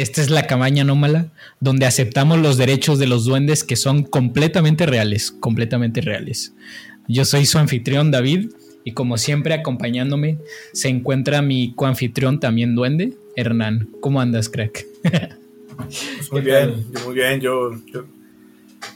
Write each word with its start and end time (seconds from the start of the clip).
esta 0.00 0.20
es 0.20 0.30
la 0.30 0.46
cabaña 0.46 0.82
anómala 0.82 1.32
donde 1.60 1.86
aceptamos 1.86 2.38
los 2.38 2.56
derechos 2.56 2.98
de 2.98 3.06
los 3.06 3.24
duendes 3.24 3.64
que 3.64 3.76
son 3.76 4.02
completamente 4.02 4.86
reales, 4.86 5.30
completamente 5.30 6.00
reales. 6.00 6.54
Yo 7.08 7.24
soy 7.24 7.46
su 7.46 7.58
anfitrión 7.58 8.10
David 8.10 8.50
y 8.84 8.92
como 8.92 9.18
siempre 9.18 9.54
acompañándome 9.54 10.38
se 10.72 10.88
encuentra 10.88 11.42
mi 11.42 11.74
coanfitrión 11.74 12.40
también 12.40 12.74
duende, 12.74 13.14
Hernán. 13.36 13.88
¿Cómo 14.00 14.20
andas, 14.20 14.48
crack? 14.48 14.86
Pues 15.76 16.30
muy 16.30 16.40
bien, 16.42 16.84
muy 17.06 17.14
bien. 17.14 17.40
Yo, 17.40 17.70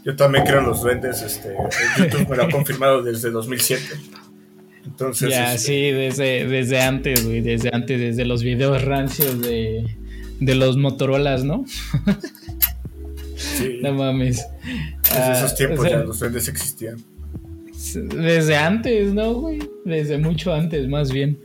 yo, 0.04 0.16
también 0.16 0.44
creo 0.44 0.60
en 0.60 0.66
los 0.66 0.82
duendes. 0.82 1.22
Este, 1.22 1.54
YouTube 1.98 2.28
me 2.28 2.36
lo 2.36 2.42
ha 2.44 2.48
confirmado 2.50 3.02
desde 3.02 3.30
2007. 3.30 3.82
Entonces, 4.84 5.30
ya, 5.30 5.54
este, 5.54 5.66
sí, 5.66 5.90
desde, 5.92 6.46
desde 6.46 6.82
antes, 6.82 7.24
güey, 7.24 7.40
desde 7.40 7.70
antes, 7.72 7.98
desde 7.98 8.26
los 8.26 8.42
videos 8.42 8.84
rancios 8.84 9.40
de, 9.40 9.96
de 10.40 10.54
los 10.54 10.76
Motorolas, 10.76 11.44
¿no? 11.44 11.64
Sí. 13.36 13.78
no 13.82 13.92
mames. 13.94 14.44
Desde 15.02 15.32
esos 15.32 15.52
Ah, 15.52 15.54
tiempos 15.56 15.80
o 15.80 15.82
sea, 15.82 15.98
ya 15.98 16.04
los 16.04 16.18
duendes 16.18 16.48
existían. 16.48 16.96
Desde 17.94 18.56
antes, 18.56 19.12
¿no, 19.12 19.34
güey? 19.34 19.58
Desde 19.84 20.18
mucho 20.18 20.54
antes, 20.54 20.88
más 20.88 21.12
bien. 21.12 21.38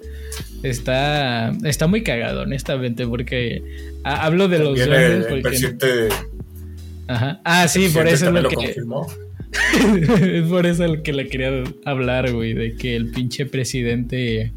Está, 0.63 1.52
está 1.63 1.88
muy 1.88 2.03
cagado, 2.03 2.41
honestamente, 2.41 3.05
porque 3.07 3.62
hablo 4.04 4.48
de 4.48 4.59
los 4.59 4.77
duendes 4.77 5.26
el, 5.27 5.34
el 5.34 5.41
presidente, 5.41 6.09
Ajá. 7.07 7.41
Ah, 7.43 7.68
sí, 7.68 7.85
el 7.85 7.91
por 7.93 8.07
eso 8.07 8.27
es 8.27 8.31
lo 8.34 8.41
lo 8.41 8.49
que... 8.49 8.55
confirmó. 8.55 9.07
es 10.21 10.43
por 10.48 10.65
eso 10.68 10.85
el 10.85 11.01
que 11.01 11.12
le 11.13 11.27
quería 11.27 11.63
hablar, 11.85 12.31
güey, 12.31 12.53
de 12.53 12.76
que 12.76 12.96
el 12.96 13.12
pinche 13.12 13.46
presidente... 13.46 14.53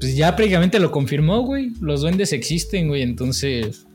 Pues 0.00 0.16
ya 0.16 0.34
prácticamente 0.36 0.78
lo 0.78 0.90
confirmó, 0.90 1.40
güey. 1.42 1.70
Los 1.80 2.02
duendes 2.02 2.32
existen, 2.32 2.88
güey, 2.88 3.02
entonces... 3.02 3.86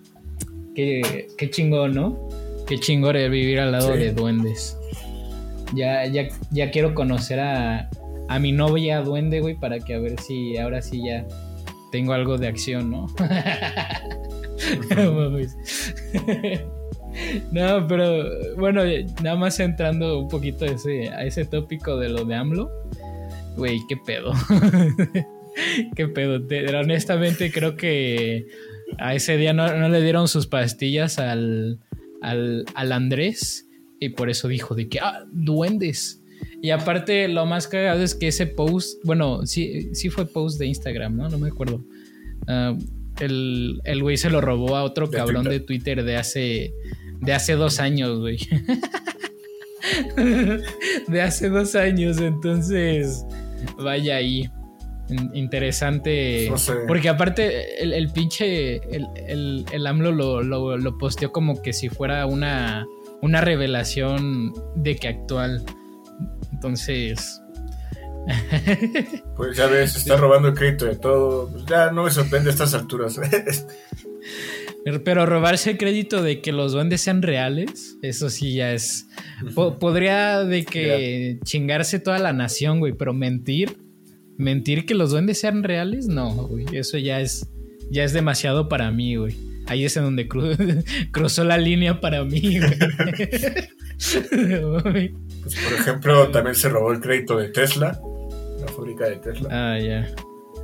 Qué, 0.75 1.27
qué 1.37 1.49
chingón, 1.49 1.93
¿no? 1.93 2.29
Qué 2.67 2.79
chingón 2.79 3.15
es 3.17 3.29
vivir 3.29 3.59
al 3.59 3.71
lado 3.73 3.93
Sí. 3.93 3.99
de 3.99 4.13
duendes. 4.13 4.77
Ya, 5.75 6.05
ya, 6.05 6.27
ya 6.51 6.71
quiero 6.71 6.93
conocer 6.95 7.39
a, 7.39 7.89
a 8.29 8.39
mi 8.39 8.51
novia 8.53 9.01
duende, 9.01 9.41
güey, 9.41 9.55
para 9.55 9.79
que 9.79 9.93
a 9.95 9.99
ver 9.99 10.19
si 10.21 10.57
ahora 10.57 10.81
sí 10.81 11.01
ya 11.05 11.25
tengo 11.91 12.13
algo 12.13 12.37
de 12.37 12.47
acción, 12.47 12.89
¿no? 12.89 13.07
No, 17.51 17.85
pero 17.87 18.23
bueno, 18.57 18.83
nada 19.21 19.35
más 19.35 19.59
entrando 19.59 20.19
un 20.19 20.29
poquito 20.29 20.63
a 20.63 20.69
ese, 20.69 21.09
a 21.09 21.23
ese 21.25 21.43
tópico 21.43 21.97
de 21.97 22.07
lo 22.09 22.23
de 22.23 22.35
AMLO. 22.35 22.71
Güey, 23.57 23.81
qué 23.89 23.97
pedo. 23.97 24.31
qué 25.95 26.07
pedo. 26.07 26.41
Te- 26.45 26.75
honestamente 26.75 27.51
creo 27.51 27.75
que 27.75 28.47
a 28.99 29.15
ese 29.15 29.37
día 29.37 29.53
no, 29.53 29.75
no 29.77 29.89
le 29.89 30.01
dieron 30.01 30.27
sus 30.27 30.47
pastillas 30.47 31.17
al, 31.19 31.79
al, 32.21 32.65
al 32.75 32.91
Andrés 32.91 33.67
y 33.99 34.09
por 34.09 34.29
eso 34.29 34.47
dijo 34.47 34.75
de 34.75 34.89
que, 34.89 34.99
ah, 34.99 35.25
duendes. 35.31 36.21
Y 36.61 36.71
aparte 36.71 37.27
lo 37.27 37.45
más 37.45 37.67
cagado 37.67 38.03
es 38.03 38.15
que 38.15 38.27
ese 38.27 38.47
post, 38.47 38.99
bueno, 39.03 39.45
sí, 39.45 39.89
sí 39.93 40.09
fue 40.09 40.25
post 40.27 40.59
de 40.59 40.65
Instagram, 40.67 41.15
¿no? 41.17 41.29
No 41.29 41.37
me 41.39 41.49
acuerdo. 41.49 41.83
Ah, 42.47 42.75
el, 43.19 43.81
el 43.83 44.01
güey 44.01 44.17
se 44.17 44.29
lo 44.29 44.41
robó 44.41 44.75
a 44.75 44.83
otro 44.83 45.07
De 45.07 45.17
cabrón 45.17 45.43
Twitter. 45.43 45.59
de 45.59 45.65
Twitter 45.65 46.03
de 46.03 46.15
hace, 46.17 46.73
de 47.21 47.33
hace 47.33 47.53
dos 47.53 47.79
años, 47.79 48.19
güey. 48.19 48.37
de 51.07 51.21
hace 51.21 51.49
dos 51.49 51.75
años, 51.75 52.17
entonces 52.19 53.23
vaya 53.77 54.15
ahí. 54.17 54.49
In- 55.11 55.31
Interesante. 55.33 56.47
No 56.49 56.57
sé. 56.57 56.73
Porque 56.87 57.09
aparte 57.09 57.81
el, 57.83 57.93
el 57.93 58.09
pinche, 58.11 58.75
el, 58.95 59.07
el, 59.27 59.65
el 59.71 59.87
AMLO 59.87 60.11
lo, 60.11 60.41
lo, 60.43 60.77
lo 60.77 60.97
posteó 60.97 61.31
como 61.31 61.61
que 61.61 61.73
si 61.73 61.89
fuera 61.89 62.25
una, 62.25 62.85
una 63.21 63.41
revelación 63.41 64.53
de 64.75 64.95
que 64.95 65.07
actual. 65.07 65.63
Entonces... 66.51 67.41
Pues 69.35 69.57
ya 69.57 69.65
ves, 69.65 69.95
está 69.95 70.15
robando 70.15 70.49
el 70.49 70.53
crédito 70.53 70.85
de 70.85 70.95
todo. 70.95 71.49
Pues 71.49 71.65
ya 71.65 71.91
no 71.91 72.03
me 72.03 72.11
sorprende 72.11 72.49
a 72.49 72.53
estas 72.53 72.73
alturas. 72.75 73.19
Pero 75.05 75.25
robarse 75.27 75.71
el 75.71 75.77
crédito 75.77 76.23
de 76.23 76.41
que 76.41 76.51
los 76.51 76.71
duendes 76.71 77.01
sean 77.01 77.21
reales, 77.21 77.97
eso 78.01 78.29
sí 78.31 78.53
ya 78.55 78.73
es. 78.73 79.07
po- 79.53 79.77
podría 79.77 80.43
de 80.43 80.65
que 80.65 81.39
chingarse 81.43 81.99
toda 81.99 82.17
la 82.17 82.33
nación, 82.33 82.79
güey, 82.79 82.93
pero 82.93 83.13
mentir, 83.13 83.77
mentir 84.37 84.85
que 84.85 84.93
los 84.95 85.11
duendes 85.11 85.39
sean 85.39 85.63
reales, 85.63 86.07
no, 86.07 86.33
güey, 86.47 86.65
eso 86.73 86.97
ya 86.97 87.19
es, 87.21 87.47
ya 87.91 88.03
es 88.03 88.13
demasiado 88.13 88.67
para 88.69 88.91
mí, 88.91 89.15
güey. 89.15 89.35
Ahí 89.67 89.85
es 89.85 89.95
en 89.95 90.03
donde 90.03 90.27
cru- 90.27 90.83
cruzó 91.11 91.43
la 91.43 91.57
línea 91.57 91.99
para 92.01 92.23
mí, 92.23 92.59
güey. 92.59 92.77
Pues, 94.01 95.55
por 95.55 95.73
ejemplo, 95.79 96.27
también 96.29 96.55
se 96.55 96.69
robó 96.69 96.91
el 96.91 96.99
crédito 96.99 97.37
de 97.37 97.49
Tesla, 97.49 97.99
la 98.59 98.67
fábrica 98.67 99.05
de 99.05 99.15
Tesla. 99.17 99.47
ah, 99.51 99.79
ya. 99.79 100.07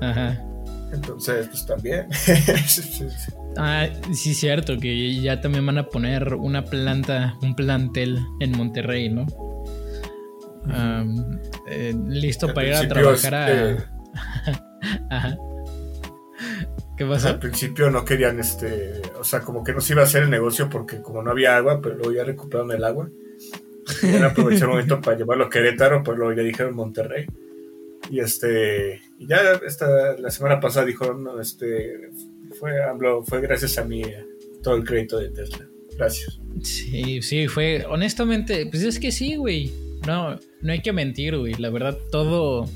Ajá. 0.01 0.43
Entonces, 0.93 1.47
pues 1.47 1.65
también. 1.65 2.07
Ah, 3.59 3.87
sí, 4.13 4.35
cierto, 4.35 4.77
que 4.77 5.15
ya 5.19 5.41
también 5.41 5.65
van 5.65 5.79
a 5.79 5.87
poner 5.87 6.35
una 6.35 6.63
planta, 6.65 7.35
un 7.41 7.55
plantel 7.55 8.19
en 8.39 8.51
Monterrey, 8.51 9.09
¿no? 9.09 9.25
Eh, 11.69 11.95
listo 12.07 12.47
Al 12.47 12.53
para 12.53 12.67
ir 12.67 12.73
a 12.73 12.87
trabajar 12.87 13.49
este, 13.49 13.83
a. 14.13 15.07
Ajá. 15.15 15.37
¿Qué 16.97 17.03
al 17.03 17.09
pasó? 17.09 17.39
principio 17.39 17.91
no 17.91 18.03
querían, 18.03 18.39
este, 18.39 19.01
o 19.19 19.23
sea, 19.23 19.41
como 19.41 19.63
que 19.63 19.73
no 19.73 19.81
se 19.81 19.93
iba 19.93 20.01
a 20.01 20.05
hacer 20.05 20.23
el 20.23 20.29
negocio 20.29 20.69
porque 20.69 21.01
como 21.01 21.21
no 21.21 21.31
había 21.31 21.55
agua, 21.55 21.79
pero 21.81 21.95
luego 21.95 22.11
ya 22.11 22.23
recuperaron 22.23 22.71
el 22.71 22.83
agua. 22.83 23.09
Querían 24.01 24.23
aprovechar 24.25 24.63
el 24.63 24.69
momento 24.69 24.99
para 24.99 25.17
llevarlo 25.17 25.45
a 25.45 25.49
Querétaro, 25.49 26.03
pues 26.03 26.17
luego 26.17 26.33
ya 26.33 26.43
dijeron 26.43 26.75
Monterrey. 26.75 27.27
Y 28.09 28.19
este, 28.19 29.01
y 29.19 29.27
ya 29.27 29.59
esta, 29.65 30.17
la 30.17 30.31
semana 30.31 30.59
pasada 30.59 30.85
dijo, 30.85 31.13
no, 31.13 31.39
este, 31.39 32.09
fue, 32.59 32.81
habló, 32.83 33.23
fue 33.23 33.41
gracias 33.41 33.77
a 33.77 33.83
mí 33.83 34.01
todo 34.63 34.75
el 34.75 34.83
crédito 34.83 35.19
de 35.19 35.29
Tesla. 35.29 35.67
Gracias. 35.97 36.39
Sí, 36.63 37.21
sí, 37.21 37.47
fue. 37.47 37.85
Honestamente, 37.87 38.65
pues 38.67 38.83
es 38.83 38.99
que 38.99 39.11
sí, 39.11 39.35
güey. 39.35 39.71
No, 40.05 40.39
no 40.61 40.71
hay 40.71 40.81
que 40.81 40.93
mentir, 40.93 41.37
güey. 41.37 41.53
La 41.55 41.69
verdad, 41.69 41.97
todo. 42.11 42.67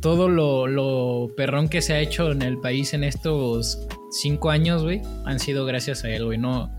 Todo 0.00 0.28
lo, 0.28 0.66
lo 0.66 1.34
perrón 1.34 1.68
que 1.70 1.80
se 1.80 1.94
ha 1.94 2.00
hecho 2.00 2.30
en 2.30 2.42
el 2.42 2.58
país 2.58 2.92
en 2.92 3.04
estos 3.04 3.86
cinco 4.10 4.50
años, 4.50 4.82
güey, 4.82 5.00
han 5.24 5.38
sido 5.40 5.64
gracias 5.64 6.04
a 6.04 6.10
él, 6.10 6.26
güey. 6.26 6.36
No, 6.36 6.70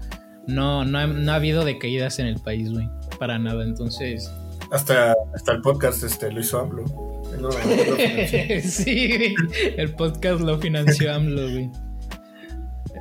no, 0.47 0.85
no, 0.85 0.99
ha, 0.99 1.07
no 1.07 1.31
ha 1.31 1.35
habido 1.35 1.65
decaídas 1.65 2.19
en 2.19 2.27
el 2.27 2.35
país, 2.39 2.71
güey. 2.71 2.87
Para 3.17 3.39
nada. 3.39 3.63
Entonces. 3.63 4.31
Hasta, 4.71 5.15
hasta 5.33 5.51
el 5.53 5.61
podcast 5.61 6.03
este, 6.03 6.31
lo 6.31 6.39
hizo 6.39 6.59
AMLO. 6.59 6.83
Lo- 7.39 7.51
sí, 8.61 9.07
güey. 9.17 9.35
El 9.75 9.95
podcast 9.95 10.41
lo 10.41 10.59
financió 10.59 11.11
AMLO, 11.11 11.49
güey. 11.49 11.71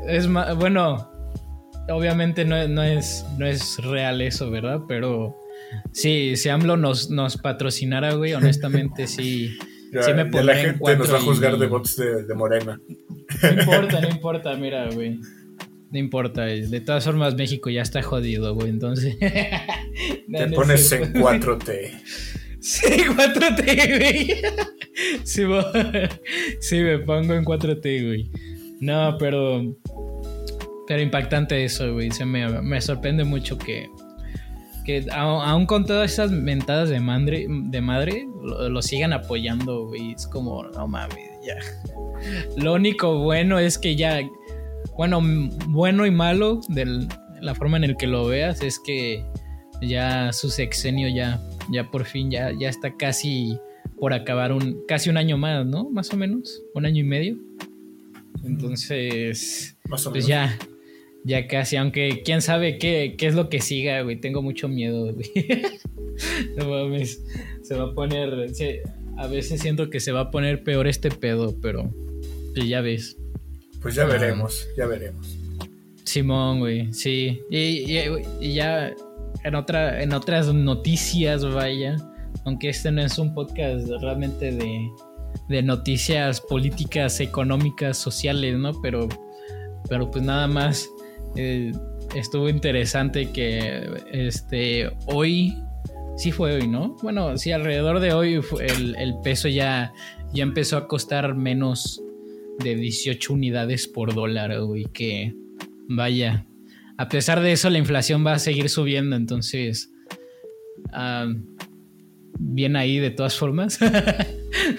Es 0.08 0.26
más, 0.26 0.56
bueno, 0.56 1.10
obviamente 1.91 2.47
no, 2.47 2.66
no 2.69 2.82
es, 2.82 3.26
no 3.36 3.47
es 3.47 3.76
real 3.84 4.22
eso, 4.22 4.50
¿verdad? 4.50 4.80
Pero 4.88 5.36
sí, 5.92 6.36
si 6.36 6.48
AMLO 6.48 6.76
nos, 6.76 7.10
nos 7.10 7.36
patrocinara, 7.36 8.14
güey, 8.14 8.34
honestamente 8.34 9.06
sí. 9.06 9.56
Ya, 9.92 10.02
Sí 10.02 10.12
me 10.12 10.28
ya 10.28 10.42
la 10.42 10.58
en 10.60 10.66
gente 10.78 10.96
nos 10.96 11.12
va 11.12 11.18
a 11.18 11.21
juzgar 11.21 11.54
y- 11.54 11.59
de 11.60 11.66
bots 11.68 11.94
de, 11.97 12.24
de 12.24 12.34
Morena. 12.34 12.80
No 13.42 13.50
importa, 13.60 14.00
no 14.00 14.09
importa, 14.09 14.56
mira, 14.56 14.91
güey. 14.91 15.21
No 15.92 15.98
importa, 16.00 16.50
eh, 16.50 16.66
de 16.66 16.80
todas 16.80 17.04
formas 17.04 17.36
México 17.36 17.71
ya 17.71 17.82
está 17.82 18.03
jodido, 18.03 18.56
güey, 18.56 18.71
entonces... 18.71 19.16
No, 20.26 20.38
Te 20.41 20.47
no 20.48 20.56
pones 20.56 20.91
en 20.91 21.12
4T. 21.15 21.91
Sí, 22.59 22.86
4T, 22.88 23.98
güey. 23.98 24.42
Sí, 25.22 25.42
sí, 26.60 26.80
me 26.80 26.98
pongo 26.98 27.34
en 27.34 27.44
4T, 27.44 28.06
güey. 28.06 28.30
No, 28.80 29.16
pero. 29.18 29.77
Pero 30.88 31.03
impactante 31.03 31.65
eso, 31.65 31.92
güey. 31.92 32.10
Se 32.10 32.24
me, 32.24 32.48
me 32.62 32.80
sorprende 32.80 33.22
mucho 33.22 33.59
que. 33.59 33.86
Que 34.84 35.07
aún 35.10 35.66
con 35.66 35.86
todas 35.86 36.13
esas 36.13 36.31
mentadas 36.31 36.91
de 36.91 37.01
madre, 37.01 37.47
de 37.48 37.81
madre 37.81 38.27
lo, 38.42 38.69
lo 38.69 38.83
sigan 38.83 39.13
apoyando, 39.13 39.86
güey. 39.86 40.13
Es 40.13 40.27
como, 40.27 40.63
no 40.65 40.86
mames, 40.86 41.31
ya. 41.45 41.57
Lo 42.57 42.75
único 42.75 43.19
bueno 43.19 43.59
es 43.59 43.78
que 43.78 43.97
ya. 43.97 44.21
Bueno, 44.97 45.21
bueno 45.69 46.07
y 46.07 46.10
malo 46.10 46.60
de 46.69 47.09
la 47.41 47.54
forma 47.54 47.77
en 47.78 47.84
el 47.84 47.97
que 47.97 48.07
lo 48.07 48.27
veas 48.27 48.63
es 48.63 48.78
que 48.78 49.25
ya 49.83 50.33
su 50.33 50.51
sexenio 50.51 51.09
ya, 51.09 51.41
ya 51.71 51.91
por 51.91 52.04
fin 52.04 52.30
ya, 52.30 52.53
ya 52.59 52.69
está 52.69 52.97
casi 52.97 53.59
por 53.98 54.13
acabar 54.13 54.53
un 54.53 54.84
casi 54.87 55.10
un 55.10 55.16
año 55.16 55.37
más, 55.37 55.66
¿no? 55.66 55.91
Más 55.91 56.13
o 56.13 56.16
menos, 56.16 56.63
un 56.75 56.87
año 56.87 57.01
y 57.01 57.04
medio. 57.04 57.37
Entonces, 58.45 59.77
Más 59.89 60.07
o 60.07 60.10
pues 60.10 60.28
menos. 60.28 60.28
ya, 60.28 60.59
ya 61.24 61.47
casi, 61.47 61.76
aunque 61.76 62.22
quién 62.24 62.42
sabe 62.42 62.78
qué, 62.78 63.15
qué 63.18 63.26
es 63.26 63.34
lo 63.34 63.48
que 63.48 63.60
siga, 63.60 64.03
güey. 64.03 64.21
Tengo 64.21 64.42
mucho 64.42 64.68
miedo, 64.68 65.12
güey. 65.12 65.30
no 66.56 66.68
mames, 66.68 67.22
se 67.62 67.74
va 67.74 67.84
a 67.84 67.94
poner, 67.94 68.54
se- 68.54 68.82
a 69.16 69.26
veces 69.26 69.60
siento 69.60 69.91
que 69.91 70.00
se 70.00 70.12
va 70.12 70.21
a 70.21 70.30
poner 70.30 70.62
peor 70.65 70.86
este 70.86 71.10
pedo, 71.10 71.54
pero 71.60 71.92
pues 72.54 72.68
ya 72.68 72.80
ves. 72.80 73.16
Pues 73.80 73.94
ya 73.94 74.03
Ah. 74.03 74.06
veremos, 74.06 74.66
ya 74.76 74.86
veremos. 74.86 75.36
Simón, 76.04 76.60
güey, 76.60 76.92
sí. 76.92 77.41
Y, 77.50 77.84
ya 78.54 78.92
en, 79.44 79.54
otra, 79.54 80.03
en 80.03 80.12
otras 80.12 80.53
noticias, 80.53 81.44
vaya, 81.44 81.97
aunque 82.44 82.68
este 82.68 82.91
no 82.92 83.03
es 83.03 83.18
un 83.18 83.34
podcast 83.34 83.88
realmente 84.00 84.53
de, 84.53 84.88
de 85.48 85.62
noticias 85.62 86.41
políticas, 86.41 87.20
económicas, 87.20 87.97
sociales, 87.97 88.56
¿no? 88.59 88.80
Pero, 88.82 89.09
pero 89.88 90.10
pues 90.10 90.24
nada 90.24 90.47
más 90.47 90.88
eh, 91.36 91.72
estuvo 92.15 92.48
interesante 92.48 93.31
que 93.31 93.89
este 94.13 94.91
hoy, 95.07 95.54
sí 96.16 96.33
fue 96.33 96.54
hoy, 96.54 96.69
¿no? 96.69 96.97
Bueno, 97.03 97.36
sí, 97.39 97.53
alrededor 97.53 98.01
de 98.01 98.13
hoy 98.13 98.41
el, 98.60 98.97
el 98.97 99.15
peso 99.22 99.48
ya, 99.48 99.92
ya 100.33 100.42
empezó 100.42 100.77
a 100.77 100.89
costar 100.89 101.34
menos 101.34 102.03
de 102.63 102.77
18 102.77 103.33
unidades 103.33 103.89
por 103.89 104.15
dólar, 104.15 104.60
güey, 104.60 104.84
que 104.92 105.34
vaya. 105.89 106.47
A 106.97 107.09
pesar 107.09 107.41
de 107.41 107.53
eso, 107.53 107.71
la 107.71 107.78
inflación 107.78 108.25
va 108.25 108.34
a 108.34 108.39
seguir 108.39 108.69
subiendo, 108.69 109.16
entonces... 109.16 109.91
bien 112.39 112.77
ahí 112.77 112.98
de 112.98 113.10
todas 113.10 113.37
formas. 113.37 113.78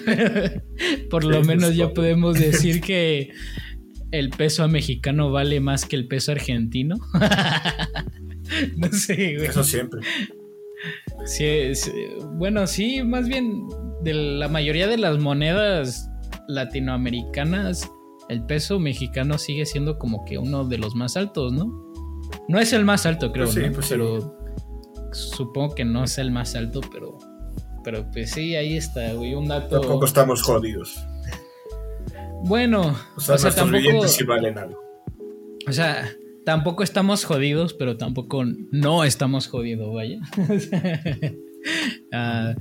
por 1.10 1.24
lo 1.24 1.42
menos 1.44 1.76
ya 1.76 1.92
podemos 1.92 2.38
decir 2.38 2.80
que 2.80 3.30
el 4.12 4.30
peso 4.30 4.66
mexicano 4.68 5.30
vale 5.30 5.60
más 5.60 5.84
que 5.84 5.96
el 5.96 6.08
peso 6.08 6.32
argentino. 6.32 6.96
no 8.76 8.92
sé, 8.92 9.36
güey. 9.36 9.48
Eso 9.48 9.64
siempre. 9.64 10.00
bueno, 12.34 12.66
sí, 12.66 13.02
más 13.02 13.28
bien 13.28 13.66
de 14.02 14.14
la 14.14 14.48
mayoría 14.48 14.86
de 14.86 14.98
las 14.98 15.18
monedas 15.18 16.10
latinoamericanas, 16.48 17.90
el 18.28 18.44
peso 18.44 18.78
mexicano 18.78 19.38
sigue 19.38 19.66
siendo 19.66 19.98
como 19.98 20.24
que 20.24 20.38
uno 20.38 20.64
de 20.64 20.78
los 20.78 20.94
más 20.94 21.16
altos, 21.16 21.52
¿no? 21.52 21.84
No 22.48 22.58
es 22.58 22.72
el 22.72 22.84
más 22.84 23.06
alto, 23.06 23.32
creo, 23.32 23.46
pues 23.46 23.70
pues 23.72 23.88
pero 23.88 24.36
supongo 25.12 25.74
que 25.74 25.84
no 25.84 26.04
es 26.04 26.18
el 26.18 26.30
más 26.30 26.54
alto, 26.54 26.80
pero 26.92 27.18
pero 27.84 28.04
pues 28.10 28.32
sí, 28.32 28.56
ahí 28.56 28.76
está, 28.76 29.12
güey, 29.12 29.34
un 29.34 29.46
dato. 29.46 29.80
Tampoco 29.80 30.06
estamos 30.06 30.42
jodidos. 30.42 30.98
Bueno, 32.46 32.96
o 33.16 33.20
sea, 33.20 33.50
tampoco 33.50 34.06
sí 34.06 34.22
valen 34.24 34.56
algo. 34.56 34.80
O 35.66 35.72
sea, 35.72 36.08
tampoco 36.44 36.84
estamos 36.84 37.24
jodidos, 37.24 37.74
pero 37.74 37.96
tampoco 37.96 38.44
no 38.44 39.02
estamos 39.02 39.48
jodidos, 39.48 39.94
vaya. 39.94 40.20
Ah, 42.12 42.54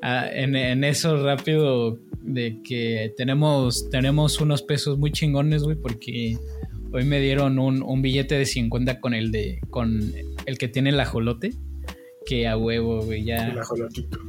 ah, 0.00 0.28
en, 0.32 0.84
eso 0.84 1.24
rápido 1.24 1.98
de 2.20 2.62
que 2.62 3.12
tenemos, 3.16 3.90
tenemos 3.90 4.40
unos 4.40 4.62
pesos 4.62 4.96
muy 4.96 5.10
chingones, 5.10 5.64
güey, 5.64 5.74
porque 5.74 6.38
hoy 6.92 7.04
me 7.04 7.18
dieron 7.18 7.58
un, 7.58 8.00
billete 8.00 8.36
de 8.36 8.46
50 8.46 9.00
con 9.00 9.12
el 9.12 9.32
de 9.32 9.58
con 9.70 10.12
el 10.46 10.56
que 10.56 10.68
tiene 10.68 10.90
el 10.90 11.00
ajolote, 11.00 11.52
que 12.24 12.46
a 12.46 12.56
huevo, 12.56 13.02
güey, 13.02 13.24
ya. 13.24 13.48
El 13.48 13.58
ajolotito. 13.58 14.20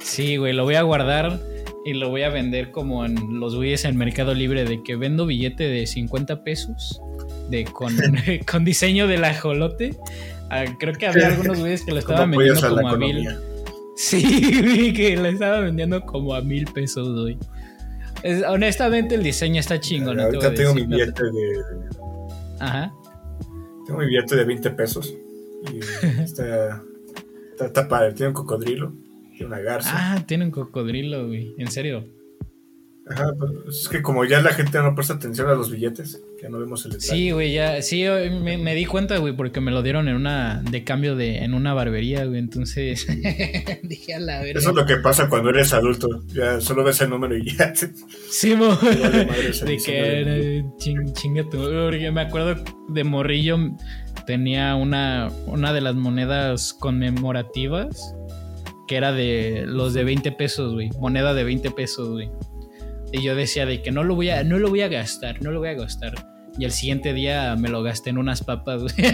Sí, 0.00 0.36
güey, 0.36 0.52
lo 0.52 0.62
voy 0.62 0.76
a 0.76 0.82
guardar 0.82 1.40
y 1.84 1.94
lo 1.94 2.10
voy 2.10 2.22
a 2.22 2.28
vender 2.28 2.70
como 2.70 3.04
en 3.04 3.40
los 3.40 3.56
güeyes 3.56 3.84
en 3.84 3.96
Mercado 3.96 4.34
Libre 4.34 4.64
de 4.64 4.82
que 4.82 4.96
vendo 4.96 5.26
billete 5.26 5.64
de 5.64 5.86
50 5.86 6.44
pesos 6.44 7.00
de 7.48 7.64
con, 7.64 7.94
con 8.50 8.64
diseño 8.64 9.06
del 9.06 9.24
ajolote. 9.24 9.96
Ah, 10.50 10.64
creo 10.78 10.94
que 10.94 11.06
había 11.06 11.28
algunos 11.28 11.60
güeyes 11.60 11.84
que 11.84 11.92
lo 11.92 11.98
estaban 12.00 12.30
vendiendo 12.30 12.68
como 12.68 12.88
a 12.88 12.96
mil. 12.96 13.28
Sí, 13.96 14.92
que 14.94 15.16
lo 15.16 15.26
estaban 15.26 15.64
vendiendo 15.64 16.00
como 16.02 16.34
a 16.34 16.40
mil 16.40 16.66
pesos, 16.66 17.20
güey. 17.20 17.38
honestamente 18.48 19.14
el 19.14 19.22
diseño 19.22 19.60
está 19.60 19.78
chingón. 19.78 20.18
ahorita 20.20 20.54
tengo 20.54 20.74
mi 20.74 20.86
billete 20.86 21.22
de... 21.22 21.62
Ajá. 22.58 22.92
Tengo 23.86 24.00
mi 24.00 24.06
billete 24.06 24.36
de 24.36 24.44
20 24.44 24.70
pesos. 24.70 25.14
Y 25.72 25.78
está, 26.22 26.82
está, 27.52 27.66
está 27.66 27.88
padre, 27.88 28.14
tiene 28.14 28.28
un 28.28 28.34
cocodrilo 28.34 28.94
una 29.44 29.58
garza. 29.58 29.90
Ah, 29.92 30.26
tiene 30.26 30.44
un 30.44 30.50
cocodrilo, 30.50 31.26
güey. 31.26 31.54
¿En 31.58 31.70
serio? 31.70 32.04
Ajá, 33.10 33.32
pues 33.36 33.76
es 33.76 33.88
que 33.88 34.02
como 34.02 34.24
ya 34.24 34.40
la 34.40 34.52
gente 34.52 34.78
no 34.78 34.94
presta 34.94 35.14
atención 35.14 35.48
a 35.48 35.54
los 35.54 35.68
billetes, 35.68 36.22
ya 36.40 36.48
no 36.48 36.60
vemos 36.60 36.84
el 36.84 36.92
detalle. 36.92 37.10
Sí, 37.10 37.30
güey, 37.32 37.52
ya, 37.52 37.82
sí, 37.82 38.04
me, 38.04 38.74
di 38.74 38.86
cuenta, 38.86 39.16
güey, 39.16 39.34
porque 39.34 39.60
me 39.60 39.72
lo 39.72 39.82
dieron 39.82 40.06
en 40.06 40.14
una, 40.14 40.62
de 40.70 40.84
cambio 40.84 41.16
de, 41.16 41.38
en 41.38 41.54
una 41.54 41.74
barbería, 41.74 42.24
güey, 42.24 42.38
entonces 42.38 43.08
dije 43.82 44.14
a 44.14 44.20
la 44.20 44.40
verga. 44.40 44.60
Eso 44.60 44.70
es 44.70 44.76
lo 44.76 44.86
que 44.86 44.98
pasa 44.98 45.28
cuando 45.28 45.50
eres 45.50 45.72
adulto, 45.72 46.08
ya 46.28 46.60
solo 46.60 46.84
ves 46.84 47.00
el 47.00 47.10
número 47.10 47.36
y 47.36 47.56
ya. 47.56 47.72
Sí, 48.30 48.54
mo. 48.54 48.76
de 48.76 49.76
que 49.84 50.64
ching, 50.78 51.44
porque 51.50 52.12
me 52.12 52.20
acuerdo 52.20 52.62
de 52.90 53.02
morrillo, 53.04 53.58
tenía 54.24 54.76
una, 54.76 55.30
una 55.46 55.72
de 55.72 55.80
las 55.80 55.96
monedas 55.96 56.74
conmemorativas 56.74 58.14
que 58.90 58.96
era 58.96 59.12
de 59.12 59.66
los 59.68 59.94
de 59.94 60.02
20 60.02 60.32
pesos, 60.32 60.74
güey. 60.74 60.90
Moneda 60.98 61.32
de 61.32 61.44
20 61.44 61.70
pesos, 61.70 62.08
güey. 62.08 62.28
Y 63.12 63.22
yo 63.22 63.36
decía 63.36 63.64
de 63.64 63.82
que 63.82 63.92
no 63.92 64.02
lo 64.02 64.16
voy 64.16 64.30
a, 64.30 64.42
no 64.42 64.58
lo 64.58 64.68
voy 64.68 64.80
a 64.80 64.88
gastar, 64.88 65.40
no 65.40 65.52
lo 65.52 65.60
voy 65.60 65.68
a 65.68 65.74
gastar. 65.74 66.12
Y 66.58 66.64
el 66.64 66.72
siguiente 66.72 67.14
día 67.14 67.54
me 67.54 67.68
lo 67.68 67.84
gasté 67.84 68.10
en 68.10 68.18
unas 68.18 68.42
papas, 68.42 68.82
güey. 68.82 68.94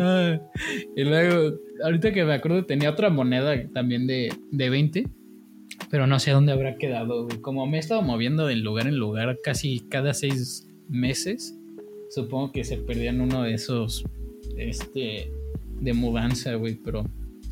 Ah, 0.00 0.40
y 0.96 1.04
luego, 1.04 1.56
ahorita 1.84 2.12
que 2.12 2.24
me 2.24 2.34
acuerdo, 2.34 2.66
tenía 2.66 2.90
otra 2.90 3.08
moneda 3.08 3.54
también 3.72 4.08
de, 4.08 4.32
de 4.50 4.68
20. 4.68 5.08
Pero 5.90 6.08
no 6.08 6.18
sé 6.18 6.32
dónde 6.32 6.50
habrá 6.50 6.76
quedado, 6.76 7.26
güey. 7.26 7.40
Como 7.40 7.64
me 7.66 7.76
he 7.76 7.80
estado 7.80 8.02
moviendo 8.02 8.46
de 8.46 8.56
lugar 8.56 8.88
en 8.88 8.96
lugar 8.96 9.38
casi 9.44 9.86
cada 9.88 10.12
seis 10.12 10.66
meses, 10.88 11.56
supongo 12.10 12.50
que 12.50 12.64
se 12.64 12.78
perdían 12.78 13.20
uno 13.20 13.44
de 13.44 13.54
esos 13.54 14.04
este, 14.56 15.30
de 15.84 15.92
mudanza, 15.92 16.54
güey, 16.54 16.74
pero 16.74 17.04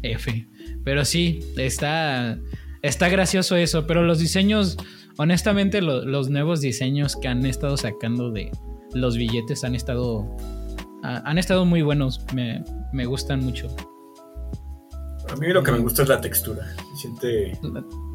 F. 0.02 0.48
Pero 0.84 1.04
sí, 1.04 1.40
está, 1.56 2.38
está 2.82 3.08
gracioso 3.08 3.56
eso, 3.56 3.86
pero 3.86 4.02
los 4.02 4.18
diseños, 4.18 4.76
honestamente, 5.18 5.80
los 5.82 6.30
nuevos 6.30 6.60
diseños 6.60 7.16
que 7.16 7.28
han 7.28 7.46
estado 7.46 7.76
sacando 7.76 8.30
de 8.30 8.50
los 8.94 9.16
billetes 9.16 9.64
han 9.64 9.74
estado, 9.74 10.36
han 11.02 11.38
estado 11.38 11.64
muy 11.64 11.82
buenos, 11.82 12.24
me, 12.34 12.64
me 12.92 13.06
gustan 13.06 13.44
mucho. 13.44 13.74
A 15.30 15.36
mí 15.36 15.48
lo 15.48 15.62
que 15.62 15.72
me 15.72 15.78
gusta 15.78 16.02
es 16.02 16.08
la 16.08 16.20
textura. 16.20 16.66
siente... 16.96 17.58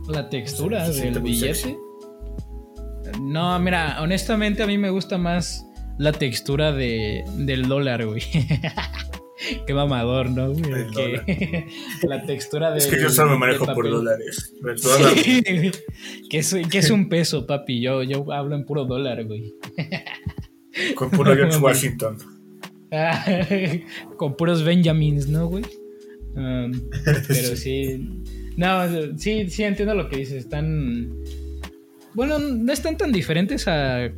La, 0.07 0.29
textura 0.29 0.89
del 0.89 1.19
billete. 1.19 1.77
No, 3.21 3.57
mira, 3.59 3.97
honestamente 4.01 4.63
a 4.63 4.67
mí 4.67 4.77
me 4.77 4.89
gusta 4.89 5.17
más 5.17 5.65
la 5.97 6.11
textura 6.11 6.71
de, 6.71 7.25
del 7.37 7.67
dólar, 7.67 8.05
güey. 8.05 8.21
Qué 9.67 9.73
mamador, 9.73 10.29
¿no? 10.29 10.53
la 12.03 12.23
textura 12.25 12.71
de. 12.71 12.79
Es 12.79 12.87
que 12.87 12.99
yo 12.99 13.09
solo 13.09 13.31
me 13.31 13.37
manejo 13.37 13.65
por 13.73 13.89
dólares. 13.89 14.53
que, 16.29 16.37
es, 16.39 16.55
que 16.69 16.77
es 16.77 16.89
un 16.89 17.09
peso, 17.09 17.45
papi. 17.45 17.81
Yo, 17.81 18.03
yo 18.03 18.31
hablo 18.31 18.55
en 18.55 18.65
puro 18.65 18.85
dólar, 18.85 19.25
güey. 19.25 19.53
Con 20.95 21.11
puro 21.11 21.35
George 21.35 21.57
Washington. 21.57 22.17
con 24.17 24.35
puros 24.35 24.63
Benjamins, 24.63 25.27
¿no, 25.27 25.47
güey? 25.47 25.65
Um, 26.35 26.71
pero 27.27 27.55
sí. 27.55 28.23
No, 28.55 28.87
sí, 29.17 29.49
sí 29.49 29.63
entiendo 29.63 29.93
lo 29.93 30.09
que 30.09 30.17
dices. 30.17 30.45
Están. 30.45 31.13
Bueno, 32.13 32.39
no 32.39 32.73
están 32.73 32.97
tan 32.97 33.11
diferentes 33.11 33.67
a 33.67 34.09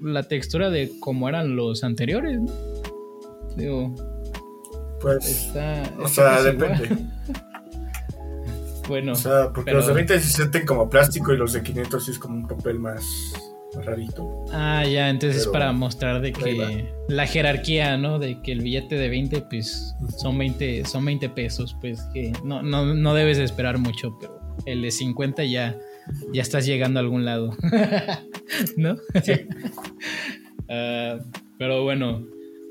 la 0.00 0.22
textura 0.24 0.70
de 0.70 0.90
como 0.98 1.28
eran 1.28 1.54
los 1.54 1.84
anteriores, 1.84 2.40
¿no? 2.40 2.52
Digo, 3.56 3.94
pues. 5.00 5.50
o 5.98 6.08
sea, 6.08 6.42
depende. 6.42 6.96
bueno. 8.88 9.12
O 9.12 9.16
sea, 9.16 9.52
porque 9.52 9.72
los 9.72 9.86
de 9.86 9.92
20 9.92 10.20
se 10.20 10.28
sienten 10.28 10.66
como 10.66 10.88
plástico 10.88 11.32
y 11.32 11.36
los 11.36 11.52
de 11.52 11.62
500 11.62 12.04
sí 12.04 12.10
es 12.10 12.18
como 12.18 12.36
un 12.36 12.46
papel 12.46 12.78
más, 12.78 13.04
rarito. 13.84 14.44
Ah, 14.52 14.84
ya, 14.84 15.08
entonces 15.08 15.42
es 15.42 15.48
para 15.48 15.72
mostrar 15.72 16.20
de 16.20 16.32
que 16.32 16.92
la 17.08 17.26
jerarquía, 17.26 17.96
¿no? 17.96 18.18
De 18.18 18.40
que 18.42 18.52
el 18.52 18.60
billete 18.60 18.96
de 18.96 19.08
20, 19.08 19.42
pues 19.42 19.94
son 20.16 20.38
20, 20.38 20.84
son 20.84 21.04
20 21.04 21.28
pesos, 21.30 21.76
pues 21.80 22.00
que 22.12 22.32
no, 22.44 22.62
no, 22.62 22.94
no 22.94 23.14
debes 23.14 23.38
esperar 23.38 23.78
mucho, 23.78 24.16
pero 24.20 24.38
el 24.66 24.82
de 24.82 24.90
50 24.90 25.44
ya, 25.44 25.76
ya 26.32 26.42
estás 26.42 26.66
llegando 26.66 26.98
a 26.98 27.02
algún 27.02 27.24
lado. 27.24 27.56
¿No? 28.76 28.96
Sí. 29.22 29.32
Ah, 30.70 31.18
pero 31.56 31.82
bueno, 31.82 32.26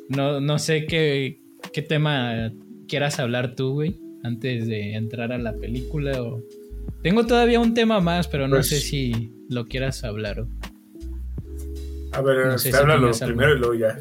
no, 0.10 0.40
no 0.40 0.60
sé 0.60 0.86
qué, 0.86 1.40
¿Qué 1.74 1.82
tema 1.82 2.52
quieras 2.88 3.20
hablar 3.20 3.56
tú, 3.56 3.74
güey? 3.74 4.00
Antes 4.24 4.68
de 4.68 4.94
entrar 4.96 5.32
a 5.32 5.38
la 5.38 5.54
película 5.54 6.22
o... 6.22 6.42
Tengo 7.04 7.26
todavía 7.26 7.60
un 7.60 7.74
tema 7.74 8.00
más, 8.00 8.28
pero 8.28 8.48
no 8.48 8.56
pues 8.56 8.70
sé 8.70 8.80
si 8.80 9.32
lo 9.50 9.66
quieras 9.66 10.04
hablar. 10.04 10.42
O... 10.42 10.48
A 12.14 12.22
ver, 12.22 12.48
no 12.48 12.58
sé 12.58 12.76
háblalo 12.76 13.12
primero 13.12 13.56
y 13.56 13.60
luego 13.60 13.74
ya, 13.76 13.98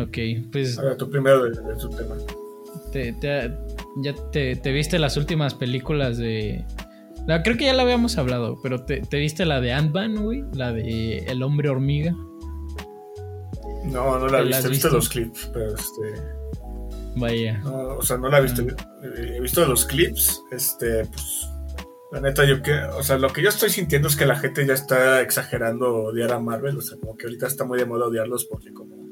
Ok, 0.00 0.18
pues... 0.50 0.78
Habla 0.78 0.96
tú 0.96 1.10
primero 1.10 1.44
de, 1.44 1.54
su 1.78 1.90
tema. 1.90 2.16
Te, 2.92 3.14
¿Ya 4.02 4.14
te, 4.32 4.56
te, 4.56 4.72
viste 4.72 4.98
las 4.98 5.16
últimas 5.16 5.54
películas 5.54 6.16
de, 6.16 6.64
creo 7.44 7.56
que 7.56 7.64
ya 7.64 7.74
la 7.74 7.82
habíamos 7.82 8.18
hablado, 8.18 8.58
pero 8.62 8.84
¿te, 8.84 9.00
viste 9.12 9.44
la 9.44 9.60
de 9.60 9.72
Ant-Man, 9.72 10.16
güey? 10.22 10.44
La 10.54 10.72
de 10.72 11.18
El 11.18 11.42
Hombre 11.42 11.68
Hormiga. 11.68 12.14
No, 13.84 14.18
no 14.18 14.28
la 14.28 14.40
he 14.40 14.44
visto. 14.44 14.66
He 14.66 14.70
visto 14.70 14.88
los 14.88 15.08
clips, 15.08 15.50
pero 15.52 15.74
este. 15.74 16.42
Vaya. 17.16 17.60
o 17.64 18.02
sea, 18.02 18.16
no 18.16 18.28
la 18.28 18.38
he 18.38 18.42
visto. 18.42 18.62
He 19.02 19.40
visto 19.40 19.66
los 19.66 19.84
clips. 19.84 20.42
Este, 20.50 21.06
pues. 21.06 21.48
La 22.12 22.20
neta, 22.20 22.44
yo 22.44 22.62
que. 22.62 22.74
O 22.74 23.02
sea, 23.02 23.18
lo 23.18 23.32
que 23.32 23.42
yo 23.42 23.48
estoy 23.48 23.70
sintiendo 23.70 24.08
es 24.08 24.16
que 24.16 24.26
la 24.26 24.38
gente 24.38 24.66
ya 24.66 24.74
está 24.74 25.20
exagerando 25.20 25.94
odiar 25.94 26.32
a 26.32 26.38
Marvel. 26.38 26.78
O 26.78 26.82
sea, 26.82 26.98
como 26.98 27.16
que 27.16 27.26
ahorita 27.26 27.46
está 27.46 27.64
muy 27.64 27.78
de 27.78 27.86
moda 27.86 28.06
odiarlos 28.06 28.44
porque, 28.44 28.72
como. 28.72 29.02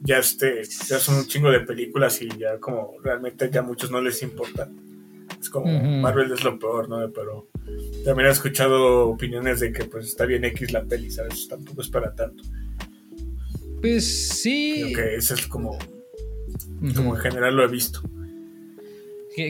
Ya, 0.00 0.18
este, 0.18 0.62
ya 0.64 0.98
son 0.98 1.16
un 1.16 1.26
chingo 1.26 1.50
de 1.50 1.60
películas 1.60 2.20
y 2.20 2.28
ya, 2.38 2.58
como 2.58 2.96
realmente 3.02 3.50
ya 3.50 3.60
a 3.60 3.62
muchos 3.62 3.90
no 3.90 4.00
les 4.00 4.22
importa. 4.22 4.68
Es 5.40 5.48
como 5.50 5.66
Marvel 6.00 6.30
es 6.32 6.44
lo 6.44 6.58
peor, 6.58 6.88
¿no? 6.88 7.10
Pero 7.12 7.48
también 8.04 8.28
he 8.28 8.32
escuchado 8.32 9.08
opiniones 9.08 9.60
de 9.60 9.72
que 9.72 9.84
pues 9.84 10.06
está 10.06 10.26
bien 10.26 10.44
X 10.44 10.72
la 10.72 10.84
peli, 10.84 11.10
¿sabes? 11.10 11.48
Tampoco 11.48 11.80
es 11.80 11.88
para 11.88 12.14
tanto. 12.14 12.42
Pues 13.84 14.40
sí. 14.40 14.92
Creo 14.94 14.96
que 14.96 15.16
eso 15.16 15.34
es 15.34 15.46
como, 15.46 15.78
como 16.96 17.16
en 17.16 17.20
general 17.20 17.54
lo 17.54 17.64
he 17.64 17.68
visto. 17.68 18.00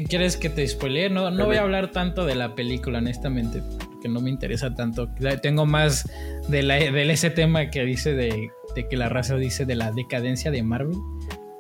¿Quieres 0.09 0.37
que 0.37 0.49
te 0.49 0.67
spoilee? 0.67 1.09
No, 1.09 1.31
no 1.31 1.47
voy 1.47 1.55
a 1.55 1.63
hablar 1.63 1.93
tanto 1.93 2.27
de 2.27 2.35
la 2.35 2.57
película, 2.57 2.99
honestamente, 2.99 3.63
porque 3.79 4.09
no 4.09 4.21
me 4.21 4.31
interesa 4.31 4.75
tanto. 4.75 5.09
Tengo 5.41 5.67
más 5.67 6.11
de, 6.49 6.65
la, 6.65 6.75
de 6.75 7.13
ese 7.13 7.31
tema 7.31 7.71
que 7.71 7.85
dice 7.85 8.15
de, 8.15 8.51
de, 8.75 8.89
que 8.89 8.97
la 8.97 9.09
raza 9.09 9.37
dice 9.37 9.67
de 9.67 9.77
la 9.77 9.93
decadencia 9.93 10.51
de 10.51 10.65
Marvel, 10.65 10.97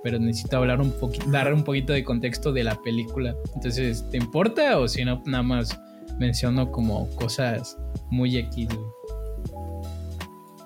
pero 0.02 0.18
necesito 0.18 0.56
hablar 0.56 0.80
un 0.80 0.90
poquito, 0.98 1.30
dar 1.30 1.54
un 1.54 1.62
poquito 1.62 1.92
de 1.92 2.02
contexto 2.02 2.52
de 2.52 2.64
la 2.64 2.74
película. 2.82 3.36
Entonces, 3.54 4.04
¿te 4.10 4.16
importa 4.16 4.80
o 4.80 4.88
si 4.88 5.04
no, 5.04 5.22
nada 5.26 5.44
más 5.44 5.80
menciono 6.18 6.72
como 6.72 7.08
cosas 7.10 7.78
muy 8.10 8.36
X? 8.36 8.66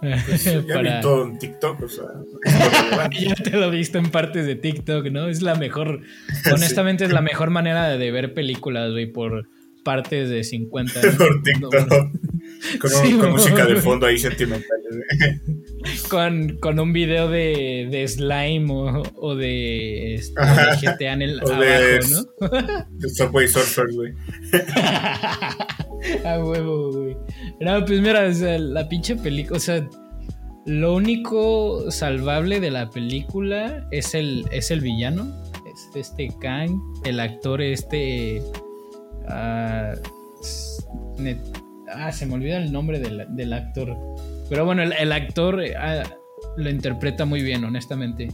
Pues 0.00 0.44
ya 0.44 0.80
vi 0.80 1.00
todo 1.02 1.26
en 1.26 1.38
TikTok, 1.38 1.82
o 1.82 1.88
sea. 1.88 2.04
ya 3.20 3.34
te 3.34 3.50
lo 3.50 3.70
viste 3.70 3.98
en 3.98 4.10
partes 4.10 4.46
de 4.46 4.54
TikTok, 4.54 5.06
¿no? 5.06 5.28
Es 5.28 5.42
la 5.42 5.56
mejor, 5.56 6.00
honestamente 6.52 7.04
es 7.04 7.12
la 7.12 7.20
mejor 7.20 7.50
manera 7.50 7.88
de, 7.88 8.10
ver 8.10 8.34
películas, 8.34 8.92
güey, 8.92 9.06
por 9.06 9.48
partes 9.82 10.28
de 10.28 10.44
50. 10.44 11.00
por 11.18 11.42
TikTok. 11.42 11.74
Con, 12.80 13.30
música 13.30 13.66
de 13.66 13.76
fondo 13.76 14.06
ahí 14.06 14.18
sentimental. 14.18 14.78
con, 16.08 16.58
con 16.58 16.78
un 16.80 16.92
video 16.92 17.28
de, 17.28 17.88
de 17.90 18.06
slime 18.06 18.66
o, 18.72 19.02
o 19.14 19.36
de, 19.36 20.14
este, 20.14 20.40
de, 20.40 20.92
GTA 20.92 21.12
en 21.12 21.22
el 21.22 21.40
abajo, 21.40 21.60
de, 21.60 22.00
¿no? 22.10 22.88
de 22.90 23.08
Subway 23.08 23.48
Surfers, 23.48 23.94
güey. 23.94 24.12
A 26.24 26.38
huevo, 26.38 26.92
güey. 26.92 27.16
No, 27.60 27.84
pues 27.84 28.00
mira, 28.00 28.28
la 28.28 28.88
pinche 28.88 29.16
película, 29.16 29.56
o 29.56 29.60
sea, 29.60 29.88
lo 30.68 30.94
único 30.94 31.90
salvable 31.90 32.60
de 32.60 32.70
la 32.70 32.90
película 32.90 33.88
es 33.90 34.14
el, 34.14 34.44
es 34.52 34.70
el 34.70 34.80
villano. 34.80 35.32
Este, 35.72 36.00
este 36.00 36.28
Kang, 36.40 36.78
el 37.04 37.20
actor 37.20 37.62
este... 37.62 38.42
ah, 39.28 39.94
ah 41.94 42.12
se 42.12 42.26
me 42.26 42.34
olvida 42.34 42.58
el 42.58 42.70
nombre 42.70 43.00
del, 43.00 43.52
actor. 43.54 43.96
Pero 44.50 44.66
bueno, 44.66 44.82
el, 44.82 45.12
actor 45.12 45.62
ah, 45.78 46.02
lo 46.58 46.68
interpreta 46.68 47.24
muy 47.24 47.42
bien, 47.42 47.64
honestamente. 47.64 48.28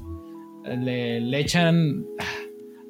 Le, 0.64 1.20
le 1.20 1.38
echan... 1.38 2.04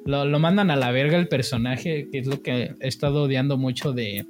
Lo, 0.05 0.25
lo, 0.25 0.39
mandan 0.39 0.71
a 0.71 0.75
la 0.75 0.91
verga 0.91 1.17
el 1.17 1.27
personaje, 1.27 2.09
que 2.11 2.17
es 2.19 2.27
lo 2.27 2.41
que 2.41 2.75
he 2.79 2.87
estado 2.87 3.23
odiando 3.23 3.57
mucho 3.57 3.91
de, 3.91 4.25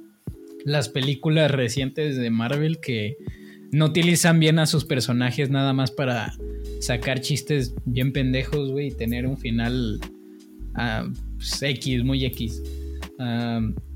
las 0.66 0.88
películas 0.88 1.48
recientes 1.52 2.16
de 2.16 2.28
Marvel 2.28 2.80
que 2.80 3.16
no 3.70 3.86
utilizan 3.86 4.40
bien 4.40 4.58
a 4.58 4.66
sus 4.66 4.84
personajes 4.84 5.48
nada 5.48 5.72
más 5.72 5.92
para 5.92 6.34
sacar 6.80 7.20
chistes 7.20 7.72
bien 7.84 8.12
pendejos, 8.12 8.72
güey, 8.72 8.88
y 8.88 8.90
tener 8.90 9.28
un 9.28 9.38
final 9.38 10.00
uh, 10.74 11.08
X, 11.60 12.04
muy 12.04 12.24
X. 12.24 12.60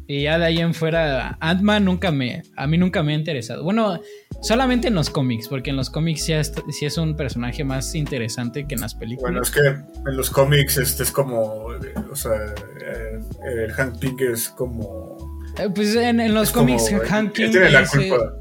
y 0.06 0.22
ya 0.22 0.38
de 0.38 0.44
ahí 0.44 0.58
en 0.58 0.72
fuera, 0.72 1.36
Ant-Man 1.40 1.84
nunca 1.84 2.12
me, 2.12 2.44
a 2.54 2.68
mí 2.68 2.78
nunca 2.78 3.02
me 3.02 3.14
ha 3.14 3.16
interesado. 3.16 3.64
Bueno, 3.64 4.00
solamente 4.40 4.86
en 4.88 4.94
los 4.94 5.10
cómics, 5.10 5.48
porque 5.48 5.70
en 5.70 5.76
los 5.76 5.90
cómics 5.90 6.22
sí 6.22 6.34
es, 6.34 6.52
es 6.80 6.98
un 6.98 7.16
personaje 7.16 7.64
más 7.64 7.96
interesante 7.96 8.64
que 8.68 8.76
en 8.76 8.82
las 8.82 8.94
películas. 8.94 9.32
Bueno, 9.32 9.42
es 9.42 9.50
que 9.50 9.60
en 10.08 10.16
los 10.16 10.30
cómics 10.30 10.76
este 10.76 11.02
es 11.02 11.10
como, 11.10 11.64
o 12.12 12.16
sea, 12.16 12.54
eh, 12.80 13.18
el 13.64 13.72
Hank 13.72 14.00
es 14.20 14.50
como 14.50 15.29
pues 15.74 15.94
en, 15.96 16.34
los 16.34 16.50
cómics, 16.50 16.90
Hank 17.08 17.38
Él 17.38 17.50
tiene 17.50 17.70
la 17.70 17.86
culpa. 17.86 18.34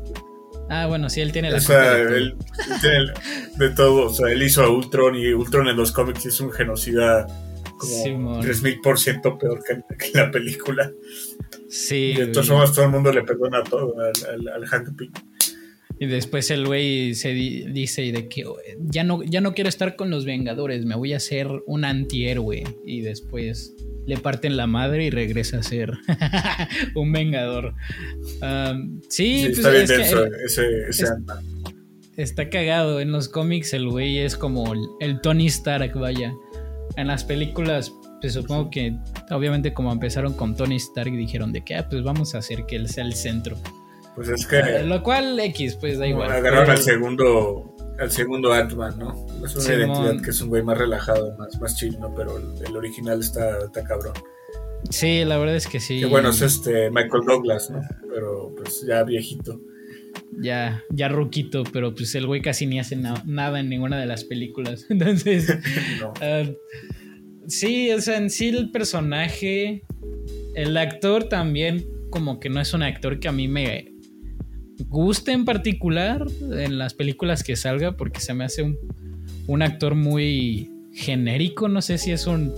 Ah, 0.70 0.86
bueno, 0.86 1.10
sí, 1.10 1.20
él 1.22 1.32
tiene 1.32 1.50
la 1.50 1.58
o 1.58 1.62
Sea, 1.62 1.98
él, 1.98 2.36
tiene 2.80 3.12
de 3.58 3.70
todo. 3.72 4.08
O 4.08 4.13
sea, 4.13 4.32
él 4.32 4.44
hizo 4.44 4.63
a 4.63 4.70
Ultron 4.70 5.16
y 5.16 5.34
Ultron 5.34 5.68
en 5.68 5.75
los 5.75 5.92
cómics 5.92 6.28
es 6.28 6.39
un 6.39 6.51
genocida 6.51 7.25
como 7.80 8.39
3000% 8.42 9.39
peor 9.39 9.63
que, 9.63 9.82
que, 9.98 10.18
la 10.18 10.30
película. 10.30 10.92
Sí. 11.70 12.13
Y 12.13 12.16
de 12.16 12.28
todas 12.28 12.48
formas, 12.48 12.74
todo 12.74 12.86
el 12.86 12.92
mundo 12.92 13.12
le 13.12 13.24
perdona 13.24 13.63
todo 13.63 13.96
al, 14.00 14.48
al, 14.48 14.66
Hank 14.68 14.96
Pym. 14.96 15.12
Y 16.00 16.06
después 16.06 16.50
el 16.50 16.65
güey 16.65 17.13
se 17.13 17.34
dice 17.34 18.12
de 18.12 18.29
que 18.29 18.46
ya 18.79 19.03
no, 19.03 19.22
ya 19.24 19.41
no 19.41 19.53
quiero 19.53 19.70
estar 19.70 19.98
con 19.98 20.10
los 20.10 20.25
Vengadores, 20.25 20.86
me 20.86 20.96
voy 20.96 21.13
a 21.13 21.18
hacer 21.18 21.48
un 21.68 21.84
antihéroe. 21.84 22.63
Y 22.86 23.01
después 23.01 23.75
le 24.06 24.18
parten 24.18 24.58
la 24.58 24.65
madre 24.65 25.06
y 25.06 25.10
regresa 25.10 25.60
a 25.60 25.63
ser 25.63 25.91
un 26.96 27.12
vengador. 27.12 27.75
sí, 29.10 29.44
pues, 29.46 29.58
está 29.58 29.70
bien 29.72 29.86
denso 29.86 30.25
ese, 30.46 30.89
ese 30.89 31.06
Está 32.20 32.50
cagado. 32.50 33.00
En 33.00 33.13
los 33.13 33.29
cómics 33.29 33.74
el 33.74 33.88
güey 33.88 34.18
es 34.18 34.36
como 34.36 34.74
el, 35.00 35.22
Tony 35.22 35.48
Stark, 35.48 35.98
vaya. 35.98 36.34
En 36.98 37.08
las 37.08 37.24
películas, 37.24 37.94
pues 38.20 38.34
supongo 38.34 38.70
que 38.70 38.94
obviamente 39.29 39.74
como 39.74 39.94
empezaron 39.94 40.34
con 40.34 40.56
Tony 40.56 40.75
Stark 40.75 41.12
dijeron 41.13 41.53
de 41.53 41.63
que, 41.63 41.75
ah, 41.75 41.88
pues 41.88 42.03
vamos 42.03 42.36
a 42.36 42.39
hacer 42.39 42.65
que 42.65 42.75
él 42.75 42.89
sea 42.89 43.06
el 43.06 43.13
centro. 43.13 43.58
Pues 44.20 44.28
es 44.28 44.46
que... 44.46 44.58
Ah, 44.58 44.84
lo 44.84 45.02
cual 45.02 45.40
X, 45.40 45.78
pues 45.80 45.98
da 45.98 46.06
igual. 46.06 46.30
Agarraron 46.30 46.72
al 46.72 46.78
segundo 46.80 47.74
al 47.98 48.12
segundo 48.12 48.52
Ant-Man, 48.52 49.00
¿no? 49.00 49.26
Es 49.46 49.56
una 49.56 49.74
identidad 49.74 50.22
que 50.22 50.32
es 50.32 50.42
un 50.42 50.50
güey 50.50 50.62
más 50.62 50.78
relajado, 50.78 51.38
más, 51.38 51.58
más 51.62 51.78
chill, 51.78 51.98
¿no? 52.02 52.14
Pero 52.14 52.38
el, 52.38 52.76
original 52.76 53.22
está, 53.22 53.60
está, 53.60 53.82
cabrón. 53.86 54.12
Sí, 54.90 55.24
la 55.24 55.38
verdad 55.38 55.56
es 55.56 55.68
que 55.68 55.80
sí. 55.80 56.02
Que 56.02 56.06
bueno, 56.08 56.32
es 56.32 56.42
este 56.42 56.90
Michael 56.92 57.24
Douglas, 57.26 57.70
¿no? 57.70 57.80
Pero 58.14 58.54
pues 58.58 58.86
ya 58.86 59.04
viejito. 59.04 59.62
Ya, 60.42 60.84
ya 60.90 61.08
ruquito, 61.08 61.64
pero 61.72 61.96
pues 61.96 62.14
el 62.14 62.28
güey 62.28 62.42
casi 62.42 62.66
ni 62.66 62.78
hace 62.78 62.98
nada 62.98 63.58
en 63.62 63.70
ninguna 63.70 64.02
de 64.02 64.06
las 64.06 64.26
películas. 64.26 64.86
Entonces, 64.90 65.48
ah, 66.22 66.44
sí, 67.48 67.90
o 67.92 68.02
sea, 68.02 68.18
en 68.18 68.30
sí 68.30 68.50
el 68.50 68.70
personaje, 68.70 69.86
el 70.56 70.76
actor 70.76 71.30
también 71.30 71.86
como 72.10 72.40
que 72.40 72.50
no 72.50 72.60
es 72.60 72.74
un 72.74 72.84
actor 72.84 73.20
que 73.20 73.28
a 73.28 73.32
mí 73.32 73.48
me, 73.48 73.88
gusta 74.88 75.32
en 75.32 75.46
particular 75.46 76.26
en 76.52 76.78
las 76.78 76.94
películas 76.94 77.44
que 77.44 77.56
salga 77.56 77.94
porque 77.94 78.20
se 78.20 78.34
me 78.34 78.46
hace 78.46 78.76
un, 79.48 79.62
actor 79.62 79.96
muy 79.96 80.72
genérico. 80.94 81.68
No 81.68 81.82
sé 81.82 81.98
si 81.98 82.12
es 82.12 82.28
un, 82.28 82.54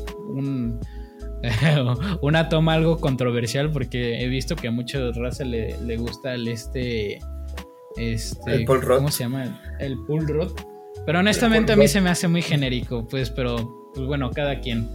una 2.22 2.50
toma 2.50 2.74
algo 2.74 3.00
controversial 3.00 3.72
porque 3.72 4.22
he 4.22 4.28
visto 4.28 4.56
que 4.56 4.68
a 4.68 4.72
muchas 4.72 5.16
razas 5.16 5.48
le, 5.48 5.76
le 5.82 5.98
gusta 5.98 6.34
el 6.34 6.48
este, 6.48 7.20
este 7.96 8.54
el 8.54 8.66
Paul 8.66 8.86
¿cómo 8.86 9.12
se 9.12 9.24
llama? 9.24 9.60
El, 9.80 9.98
Paul 10.06 10.28
Rudd. 10.28 10.52
Pero 11.06 11.20
honestamente 11.20 11.74
a 11.74 11.76
mí 11.76 11.88
se 11.88 12.02
me 12.02 12.10
hace 12.10 12.28
muy 12.28 12.42
genérico, 12.42 13.08
pues, 13.08 13.30
pero 13.32 13.90
pues 13.94 14.06
bueno, 14.06 14.30
cada 14.32 14.60
quien. 14.60 14.88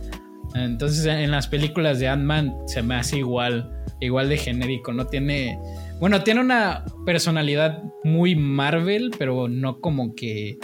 Entonces 0.55 1.05
en 1.07 1.31
las 1.31 1.49
películas 1.49 1.99
de 1.99 2.09
Ant-Man 2.09 2.55
se 2.67 2.83
me 2.83 2.95
hace 2.95 3.19
igual, 3.19 3.71
igual 4.01 4.29
de 4.29 4.39
genérico, 4.39 4.93
no 4.93 5.07
tiene 5.07 5.59
bueno, 6.01 6.23
tiene 6.23 6.41
una 6.41 6.85
personalidad 7.05 7.83
muy 8.05 8.37
Marvel, 8.37 9.13
pero 9.19 9.49
no 9.49 9.81
como 9.81 10.15
que 10.15 10.59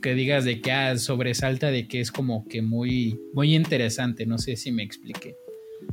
que 0.00 0.14
digas 0.14 0.44
de 0.44 0.60
que 0.60 0.70
ah, 0.70 0.96
sobresalta 0.96 1.70
de 1.72 1.88
que 1.88 2.00
es 2.00 2.12
como 2.12 2.46
que 2.48 2.62
muy 2.62 3.20
muy 3.32 3.54
interesante, 3.54 4.26
no 4.26 4.38
sé 4.38 4.56
si 4.56 4.72
me 4.72 4.82
expliqué. 4.82 5.36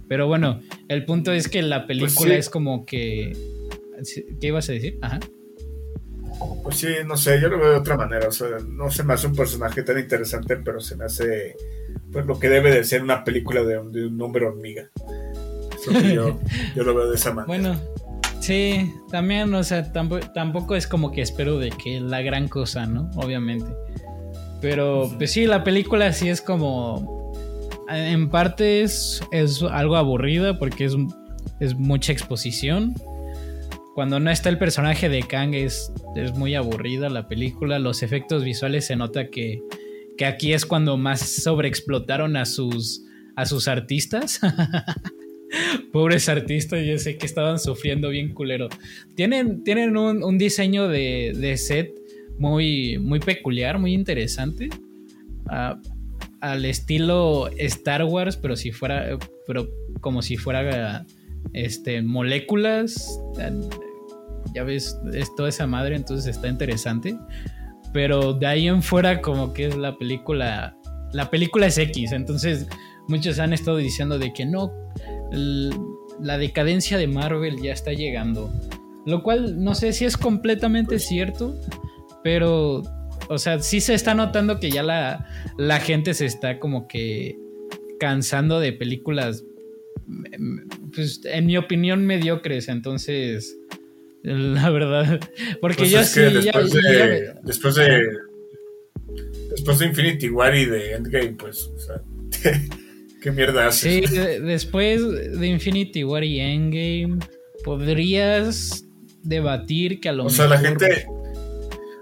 Pero 0.08 0.28
bueno, 0.28 0.62
el 0.88 1.06
punto 1.06 1.32
es 1.32 1.48
que 1.48 1.62
la 1.62 1.86
pues 1.86 2.00
película 2.00 2.36
es 2.36 2.50
como 2.50 2.86
que 2.86 3.36
¿qué 4.40 4.48
ibas 4.48 4.70
a 4.70 4.74
decir? 4.74 5.00
Ajá. 5.02 5.20
Pues 6.64 6.78
sí, 6.78 6.88
no 7.06 7.16
sé, 7.16 7.40
yo 7.42 7.48
lo 7.48 7.58
veo 7.58 7.72
de 7.72 7.78
otra 7.78 7.96
manera, 7.96 8.28
o 8.28 8.32
sea, 8.32 8.48
no 8.68 8.92
se 8.92 9.04
me 9.04 9.14
hace 9.14 9.28
un 9.28 9.36
personaje 9.36 9.84
tan 9.84 9.98
interesante, 9.98 10.58
pero 10.58 10.80
se 10.80 10.96
me 10.98 11.06
hace 11.06 11.56
pues 12.12 12.26
lo 12.26 12.40
que 12.40 12.50
debe 12.50 12.72
de 12.72 12.84
ser 12.84 13.04
una 13.04 13.24
película 13.24 13.64
de, 13.64 13.78
un 13.78 14.22
hombre 14.22 14.46
hormiga. 14.46 14.90
yo, 16.14 16.40
yo 16.76 16.84
lo 16.84 16.94
veo 16.94 17.10
de 17.10 17.16
esa 17.16 17.34
manera. 17.34 17.48
Bueno, 17.48 17.95
Sí, 18.40 18.94
también, 19.10 19.54
o 19.54 19.64
sea, 19.64 19.92
tampoco, 19.92 20.76
es 20.76 20.88
como 20.88 21.12
que 21.12 21.22
espero 21.22 21.58
de 21.58 21.70
que 21.70 22.00
la 22.00 22.22
gran 22.22 22.48
cosa, 22.48 22.86
¿no? 22.86 23.10
Obviamente. 23.16 23.66
Pero, 24.62 25.12
pues 25.18 25.32
sí, 25.32 25.46
la 25.46 25.64
película 25.64 26.12
sí 26.14 26.30
es 26.30 26.42
como. 26.42 27.34
En 27.90 28.30
parte 28.30 28.82
es, 28.82 29.22
algo 29.72 29.96
aburrida 29.96 30.58
porque 30.58 30.86
es 30.86 30.96
es 31.60 31.76
mucha 31.76 32.12
exposición. 32.12 32.96
Cuando 33.94 34.20
no 34.20 34.30
está 34.30 34.50
el 34.50 34.58
personaje 34.58 35.08
de 35.08 35.24
Kang 35.24 35.54
es, 35.54 35.92
es 36.16 36.34
muy 36.36 36.56
aburrida 36.56 37.10
la 37.10 37.28
película. 37.28 37.80
Los 37.80 38.04
efectos 38.04 38.44
visuales 38.44 38.86
se 38.86 38.96
nota 38.96 39.30
que, 39.30 39.62
que 40.18 40.26
aquí 40.26 40.54
es 40.54 40.66
cuando 40.66 40.98
más 40.98 41.22
sobreexplotaron 41.22 42.36
a 42.36 42.46
sus, 42.46 43.04
a 43.36 43.46
sus 43.46 43.68
artistas. 43.68 44.42
Pobres 45.92 46.30
artistas, 46.30 46.86
yo 46.86 46.98
sé 46.98 47.18
que 47.18 47.26
estaban 47.26 47.60
sufriendo 47.60 48.10
bien 48.10 48.34
culero. 48.34 48.70
Tienen, 49.16 49.64
tienen 49.64 49.98
un, 49.98 50.38
diseño 50.38 50.88
de, 50.88 51.56
set 51.58 51.94
muy, 52.38 52.98
muy 52.98 53.20
peculiar, 53.20 53.80
muy 53.80 53.94
interesante. 53.94 54.70
Ah, 55.48 55.80
al 56.42 56.66
estilo 56.66 57.48
Star 57.58 58.04
Wars, 58.04 58.38
pero 58.38 58.56
si 58.56 58.72
fuera. 58.72 59.18
Pero 59.48 59.70
como 60.02 60.22
si 60.22 60.38
fuera 60.38 61.06
este, 61.54 62.02
moléculas. 62.02 63.20
Ya 64.54 64.64
ves, 64.64 64.98
es 65.14 65.36
toda 65.36 65.50
esa 65.50 65.68
madre, 65.68 65.96
entonces 65.96 66.36
está 66.36 66.48
interesante. 66.48 67.18
Pero 67.94 68.34
de 68.34 68.46
ahí 68.46 68.68
en 68.68 68.84
fuera, 68.84 69.22
como 69.22 69.54
que 69.54 69.68
es 69.68 69.78
la 69.78 69.98
película. 69.98 70.78
La 71.14 71.30
película 71.30 71.68
es 71.68 71.78
X, 71.78 72.12
entonces 72.12 72.68
muchos 73.08 73.40
han 73.40 73.54
estado 73.54 73.78
diciendo 73.78 74.20
de 74.20 74.34
que 74.34 74.46
no, 74.46 74.72
la 75.32 76.38
decadencia 76.38 76.98
de 76.98 77.08
Marvel 77.08 77.62
ya 77.62 77.74
está 77.74 77.94
llegando. 77.94 78.52
Lo 79.06 79.22
cual 79.22 79.64
no 79.64 79.76
sé 79.76 79.94
si 79.94 80.06
es 80.06 80.18
completamente 80.18 81.00
cierto, 81.00 81.60
pero, 82.24 82.82
o 83.30 83.38
sea, 83.38 83.60
sí 83.60 83.82
se 83.82 83.94
está 83.94 84.16
notando 84.16 84.60
que 84.60 84.72
ya 84.72 84.82
la, 84.82 85.28
la 85.58 85.80
gente 85.80 86.14
se 86.14 86.26
está 86.26 86.60
como 86.60 86.88
que 86.88 87.38
cansando 88.00 88.60
de 88.60 88.74
películas, 88.74 89.44
pues, 90.94 91.22
en 91.26 91.46
mi 91.46 91.58
opinión, 91.58 92.06
mediocres. 92.06 92.68
Entonces, 92.68 93.58
la 94.24 94.70
verdad, 94.72 95.20
porque 95.62 95.78
pues 95.80 95.92
yo 95.92 96.04
sí... 96.04 96.22
Después, 96.22 96.74
de, 96.74 97.34
después 97.44 97.76
de... 97.76 98.08
Después 99.52 99.80
de 99.80 99.86
Infinity 99.86 100.30
War 100.30 100.56
y 100.56 100.66
de 100.66 100.94
Endgame, 100.96 101.34
pues, 101.34 101.68
o 101.68 101.78
sea... 101.78 102.02
¿Qué 103.26 103.32
mierda 103.32 103.66
haces? 103.66 104.08
Sí, 104.08 104.18
después 104.18 105.02
de 105.40 105.48
Infinity 105.48 106.04
War 106.04 106.24
y 106.24 106.40
Endgame, 106.40 107.26
podrías 107.64 108.86
debatir 109.24 110.00
que 110.00 110.10
a 110.10 110.12
lo 110.12 110.26
mejor. 110.26 110.32
O 110.32 110.36
sea, 110.36 110.48
la 110.48 110.60
gente. 110.60 111.08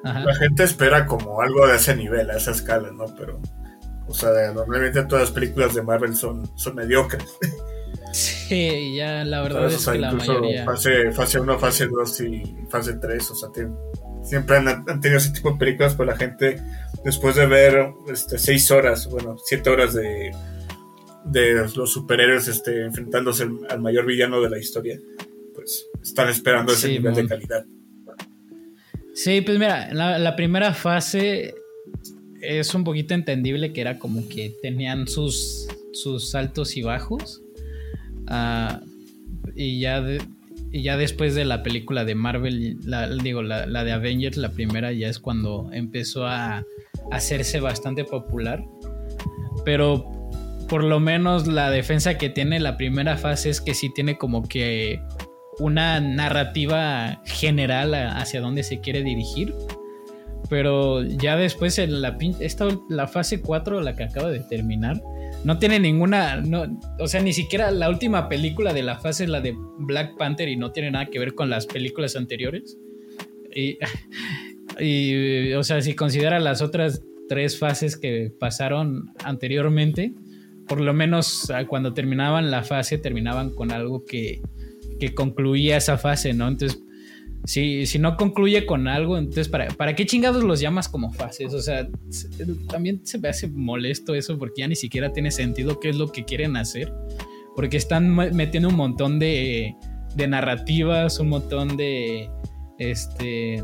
La 0.03 0.36
gente 0.36 0.65
espera 0.65 1.06
como 1.06 1.39
algo 1.39 1.65
de 1.65 1.77
ese 1.77 1.96
nivel, 1.96 2.30
a 2.30 2.36
esa 2.36 2.51
escala, 2.51 2.92
¿no? 2.92 3.06
Pero. 3.18 3.39
O 4.06 4.13
sea, 4.13 4.32
normalmente 4.53 5.01
todas 5.06 5.30
las 5.30 5.32
películas 5.32 5.74
de 5.74 5.82
Marvel 5.82 6.13
son, 6.13 6.46
son 6.58 6.75
mediocres. 6.75 7.24
Sí, 8.12 8.96
ya 8.96 9.24
la 9.24 9.42
verdad 9.42 9.65
es 9.72 9.88
que 9.88 9.98
la 9.98 10.12
mayoría. 10.12 10.65
Fase, 10.65 11.12
fase 11.13 11.39
1, 11.39 11.58
fase 11.58 11.88
2 11.88 12.22
y 12.22 12.44
fase 12.70 12.94
3, 12.94 13.32
o 13.32 13.36
sea, 13.36 13.50
siempre 14.22 14.58
han, 14.58 14.68
han, 14.68 15.01
tenido 15.01 15.18
ese 15.18 15.32
tipo 15.32 15.51
de 15.51 15.58
películas, 15.58 15.96
pues 15.96 16.06
la 16.06 16.15
gente, 16.15 16.62
después 17.03 17.36
de 17.36 17.48
ver 17.48 17.92
este, 18.12 18.38
6 18.38 18.70
horas, 18.70 19.08
bueno, 19.10 19.36
7 19.44 19.68
horas 19.68 19.96
de 19.96 20.32
de 21.25 21.68
los 21.75 21.92
superhéroes 21.92 22.48
este, 22.48 22.84
enfrentándose 22.84 23.48
al 23.70 23.82
mayor 23.82 24.06
villano 24.06 24.42
de 24.42 24.50
la 24.50 24.60
historia, 24.60 25.00
pues 25.53 25.88
están 26.01 26.30
esperando 26.30 26.74
ese 26.74 26.89
nivel 26.89 27.15
de 27.15 27.27
calidad. 27.27 27.65
Sí, 29.13 29.41
pues 29.41 29.60
mira, 29.60 29.93
la, 29.93 30.36
primera 30.36 30.74
fase 30.74 31.54
es 32.41 32.74
un 32.74 32.84
poquito 32.84 33.13
entendible 33.13 33.71
que 33.71 33.82
era 33.82 34.00
como 34.00 34.28
que 34.28 34.54
tenían 34.62 35.08
sus, 35.08 35.67
sus 35.93 36.34
altos 36.36 36.76
y 36.78 36.82
bajos. 36.82 37.41
Ah, 38.28 38.82
y 39.56 39.80
ya 39.80 40.04
y 40.71 40.82
ya 40.82 40.97
después 40.97 41.36
de 41.36 41.45
la 41.45 41.62
película 41.62 42.04
de 42.04 42.15
Marvel, 42.15 42.80
la, 42.84 43.08
digo, 43.08 43.43
la, 43.43 43.67
la, 43.67 43.84
de 43.84 43.91
Avengers, 43.91 44.38
la 44.38 44.50
primera 44.50 44.91
ya 44.91 45.08
es 45.08 45.19
cuando 45.19 45.69
empezó 45.71 46.26
a 46.26 46.65
hacerse 47.12 47.60
bastante 47.60 48.04
popular. 48.04 48.65
Pero 49.63 50.22
por 50.73 50.83
lo 50.83 50.99
menos 50.99 51.45
la 51.45 51.69
defensa 51.69 52.17
que 52.17 52.29
tiene 52.29 52.59
la 52.59 52.77
primera 52.77 53.15
fase 53.15 53.51
es 53.51 53.62
que 53.62 53.75
sí 53.75 53.93
tiene 53.93 54.17
como 54.17 54.41
que 54.41 55.03
una 55.59 55.99
narrativa 55.99 57.21
general 57.25 57.93
hacia 57.93 58.41
dónde 58.41 58.63
se 58.63 58.79
quiere 58.79 59.03
dirigir. 59.03 59.53
Pero 60.49 61.03
ya 61.03 61.38
después 61.38 61.77
en 61.77 62.01
la, 62.01 62.17
esta, 62.39 62.69
la 62.89 63.05
fase 63.05 63.39
4, 63.39 63.81
la 63.81 63.95
que 63.95 64.05
acaba 64.05 64.31
de 64.31 64.39
terminar, 64.39 64.99
no 65.43 65.59
tiene 65.59 65.79
ninguna. 65.79 66.38
No, 66.38 66.65
o 66.97 67.07
sea, 67.07 67.21
ni 67.21 67.33
siquiera 67.33 67.69
la 67.69 67.88
última 67.88 68.27
película 68.27 68.73
de 68.73 68.81
la 68.81 68.97
fase 68.97 69.25
es 69.25 69.29
la 69.29 69.41
de 69.41 69.55
Black 69.77 70.17
Panther 70.17 70.49
y 70.49 70.55
no 70.55 70.71
tiene 70.71 70.89
nada 70.89 71.05
que 71.05 71.19
ver 71.19 71.36
con 71.36 71.51
las 71.51 71.67
películas 71.67 72.15
anteriores. 72.15 72.79
Y, 73.55 73.77
y 74.83 75.53
o 75.53 75.62
sea, 75.62 75.83
si 75.83 75.93
considera 75.93 76.39
las 76.39 76.63
otras 76.63 77.03
tres 77.29 77.59
fases 77.59 77.95
que 77.95 78.33
pasaron 78.39 79.12
anteriormente, 79.23 80.15
por 80.67 80.82
lo 80.82 80.93
menos 80.93 81.52
cuando 81.67 81.93
terminaban 81.93 82.52
la 82.52 82.63
fase, 82.63 82.97
terminaban 82.97 83.52
con 83.52 83.71
algo 83.71 84.06
que, 84.06 84.41
concluía 85.15 85.76
esa 85.76 85.97
fase, 85.97 86.34
¿no? 86.34 86.47
Entonces, 86.47 86.82
si, 87.43 87.86
si 87.86 87.99
no 87.99 88.15
concluye 88.15 88.65
con 88.65 88.88
algo, 88.88 89.17
entonces, 89.17 89.49
¿para, 89.49 89.67
¿para 89.67 89.95
qué 89.95 90.06
chingados 90.06 90.45
los 90.45 90.62
llamas 90.62 90.88
como 90.88 91.12
fases? 91.12 91.54
O 91.54 91.62
sea, 91.62 91.89
también 92.69 93.06
se 93.06 93.17
me 93.17 93.28
hace 93.28 93.49
molesto 93.49 94.15
eso 94.15 94.39
porque 94.39 94.62
ya 94.62 94.67
ni 94.69 94.78
siquiera 94.78 95.12
tiene 95.12 95.30
sentido 95.30 95.82
qué 95.82 95.89
es 95.89 95.97
lo 95.97 96.10
que 96.10 96.23
quieren 96.23 96.56
hacer. 96.56 96.93
Porque 97.54 97.76
están 97.76 98.15
metiendo 98.15 98.69
un 98.69 98.76
montón 98.76 99.19
de, 99.19 99.76
de 100.15 100.28
narrativas, 100.28 101.19
un 101.19 101.30
montón 101.30 101.76
de. 101.76 102.30
Este. 102.80 103.62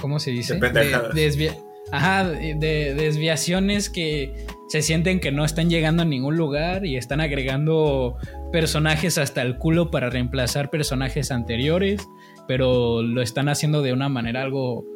¿Cómo 0.00 0.18
se 0.18 0.30
dice? 0.30 0.58
De, 0.58 1.52
ajá, 1.92 2.28
de 2.28 2.94
desviaciones 2.94 3.88
que 3.88 4.46
se 4.68 4.80
sienten 4.80 5.20
que 5.20 5.30
no 5.30 5.44
están 5.44 5.68
llegando 5.68 6.02
a 6.02 6.06
ningún 6.06 6.36
lugar 6.36 6.86
y 6.86 6.96
están 6.96 7.20
agregando 7.20 8.16
personajes 8.50 9.18
hasta 9.18 9.42
el 9.42 9.58
culo 9.58 9.90
para 9.90 10.08
reemplazar 10.08 10.70
personajes 10.70 11.30
anteriores, 11.30 12.08
pero 12.48 13.02
lo 13.02 13.20
están 13.20 13.50
haciendo 13.50 13.82
de 13.82 13.92
una 13.92 14.08
manera 14.08 14.42
algo 14.42 14.86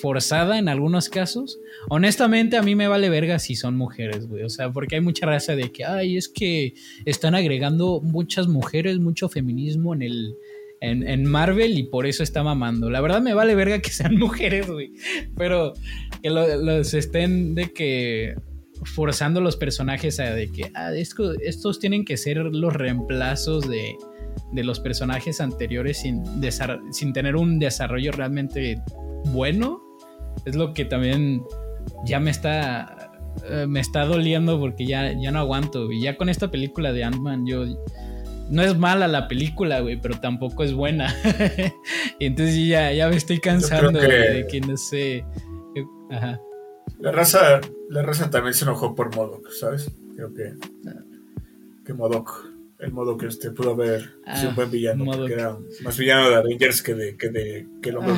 forzada 0.00 0.58
en 0.58 0.68
algunos 0.68 1.08
casos. 1.08 1.58
Honestamente, 1.88 2.56
a 2.56 2.62
mí 2.62 2.74
me 2.74 2.88
vale 2.88 3.08
verga 3.10 3.38
si 3.38 3.56
son 3.56 3.76
mujeres, 3.76 4.26
güey. 4.26 4.42
O 4.42 4.48
sea, 4.48 4.70
porque 4.72 4.96
hay 4.96 5.00
mucha 5.00 5.26
raza 5.26 5.56
de 5.56 5.70
que, 5.72 5.84
ay, 5.84 6.16
es 6.16 6.28
que 6.28 6.74
están 7.04 7.34
agregando 7.34 8.00
muchas 8.02 8.48
mujeres, 8.48 8.98
mucho 8.98 9.28
feminismo 9.28 9.94
en 9.94 10.02
el. 10.02 10.36
En, 10.90 11.24
Marvel 11.24 11.78
y 11.78 11.84
por 11.84 12.06
eso 12.06 12.22
está 12.22 12.42
mamando. 12.42 12.90
La 12.90 13.00
verdad 13.00 13.20
me 13.20 13.34
vale 13.34 13.54
verga 13.54 13.80
que 13.80 13.90
sean 13.90 14.16
mujeres, 14.18 14.70
güey. 14.70 14.92
Pero 15.36 15.74
que 16.22 16.30
los 16.30 16.94
estén 16.94 17.54
de 17.54 17.72
que 17.72 18.34
forzando 18.84 19.40
los 19.40 19.56
personajes 19.56 20.20
a 20.20 20.34
de 20.34 20.50
que 20.52 20.70
ah, 20.74 20.92
estos 20.92 21.78
tienen 21.78 22.04
que 22.04 22.16
ser 22.16 22.36
los 22.36 22.72
reemplazos 22.74 23.68
de, 23.68 23.96
los 24.52 24.80
personajes 24.80 25.40
anteriores 25.40 25.98
sin, 25.98 26.22
sin 26.92 27.12
tener 27.12 27.36
un 27.36 27.58
desarrollo 27.58 28.12
realmente 28.12 28.80
bueno. 29.26 29.82
Es 30.44 30.54
lo 30.54 30.74
que 30.74 30.84
también 30.84 31.42
ya 32.04 32.20
me 32.20 32.30
está, 32.30 33.10
eh, 33.48 33.66
me 33.66 33.80
está 33.80 34.04
doliendo 34.04 34.58
porque 34.60 34.86
ya, 34.86 35.12
ya 35.12 35.30
no 35.30 35.40
aguanto. 35.40 35.90
Y 35.90 36.02
ya 36.02 36.16
con 36.16 36.28
esta 36.28 36.50
película 36.50 36.92
de 36.92 37.04
Ant-Man, 37.04 37.46
yo. 37.46 37.64
No 38.50 38.62
es 38.62 38.76
mala 38.76 39.08
la 39.08 39.28
película, 39.28 39.80
güey, 39.80 40.00
pero 40.00 40.20
tampoco 40.20 40.64
es 40.64 40.72
buena. 40.72 41.14
y 42.18 42.26
entonces 42.26 42.66
ya, 42.66 42.92
ya 42.92 43.08
me 43.08 43.16
estoy 43.16 43.40
cansando 43.40 43.98
de 44.00 44.46
que 44.50 44.60
no 44.60 44.76
sé. 44.76 45.24
Ajá. 46.10 46.40
La 47.00 47.12
raza, 47.12 47.60
la 47.90 48.02
raza 48.02 48.30
también 48.30 48.54
se 48.54 48.64
enojó 48.64 48.94
por 48.94 49.14
Modok, 49.14 49.50
¿sabes? 49.50 49.90
Creo 50.14 50.32
que, 50.32 50.54
que 51.84 51.92
Modok, 51.92 52.46
el 52.78 52.92
modo 52.92 53.16
que 53.16 53.26
este 53.26 53.50
pudo 53.50 53.72
haber 53.72 54.14
sido 54.34 54.50
un 54.50 54.56
buen 54.56 54.70
villano, 54.70 55.04
porque 55.04 55.34
era 55.34 55.56
más 55.82 55.98
villano 55.98 56.30
de 56.30 56.36
Avengers 56.36 56.82
que 56.82 56.94
de, 56.94 57.16
que 57.16 57.28
de 57.28 57.66
que 57.82 57.90
el 57.90 57.96
hombre 57.96 58.14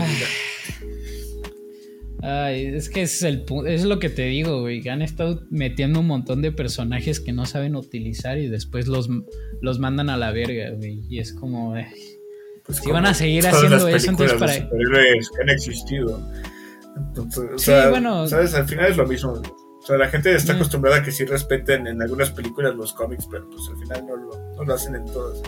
Ay, 2.29 2.67
es 2.67 2.91
que 2.91 3.03
es, 3.03 3.23
el, 3.23 3.47
es 3.67 3.85
lo 3.85 3.99
que 3.99 4.11
te 4.11 4.23
digo, 4.25 4.61
güey. 4.61 4.87
Han 4.88 5.01
estado 5.01 5.41
metiendo 5.51 6.01
un 6.01 6.07
montón 6.07 6.43
de 6.43 6.53
personajes 6.53 7.21
que 7.21 7.33
no 7.33 7.47
saben 7.47 7.75
utilizar 7.75 8.37
y 8.37 8.49
después 8.49 8.87
los, 8.87 9.09
los 9.62 9.79
mandan 9.79 10.11
a 10.11 10.19
la 10.19 10.31
verga, 10.31 10.73
güey. 10.77 11.07
Y 11.09 11.21
es 11.21 11.33
como. 11.33 11.75
pues 12.64 12.79
si 12.79 12.91
van 12.91 13.07
a 13.07 13.14
seguir 13.14 13.47
haciendo 13.47 13.88
eso, 13.88 14.11
entonces 14.11 14.38
para. 14.38 14.53
que 14.53 15.43
han 15.43 15.49
existido. 15.49 16.23
Entonces, 16.99 17.45
sí, 17.57 17.73
bueno. 17.88 18.29
¿sabes? 18.29 18.53
Al 18.55 18.69
final 18.69 18.91
es 18.91 18.97
lo 18.99 19.07
mismo. 19.07 19.33
O 19.33 19.87
sea, 19.87 19.97
la 19.97 20.09
gente 20.09 20.35
está 20.35 20.53
acostumbrada 20.53 20.99
a 20.99 21.03
que 21.03 21.12
sí 21.12 21.25
respeten 21.25 21.87
en 21.87 22.03
algunas 22.03 22.31
películas 22.31 22.75
los 22.75 22.93
cómics, 22.93 23.27
pero 23.31 23.49
pues 23.49 23.62
al 23.71 23.79
final 23.79 24.07
no 24.07 24.17
lo, 24.17 24.64
lo 24.64 24.75
hacen 24.75 24.97
en 24.97 25.07
todas. 25.07 25.41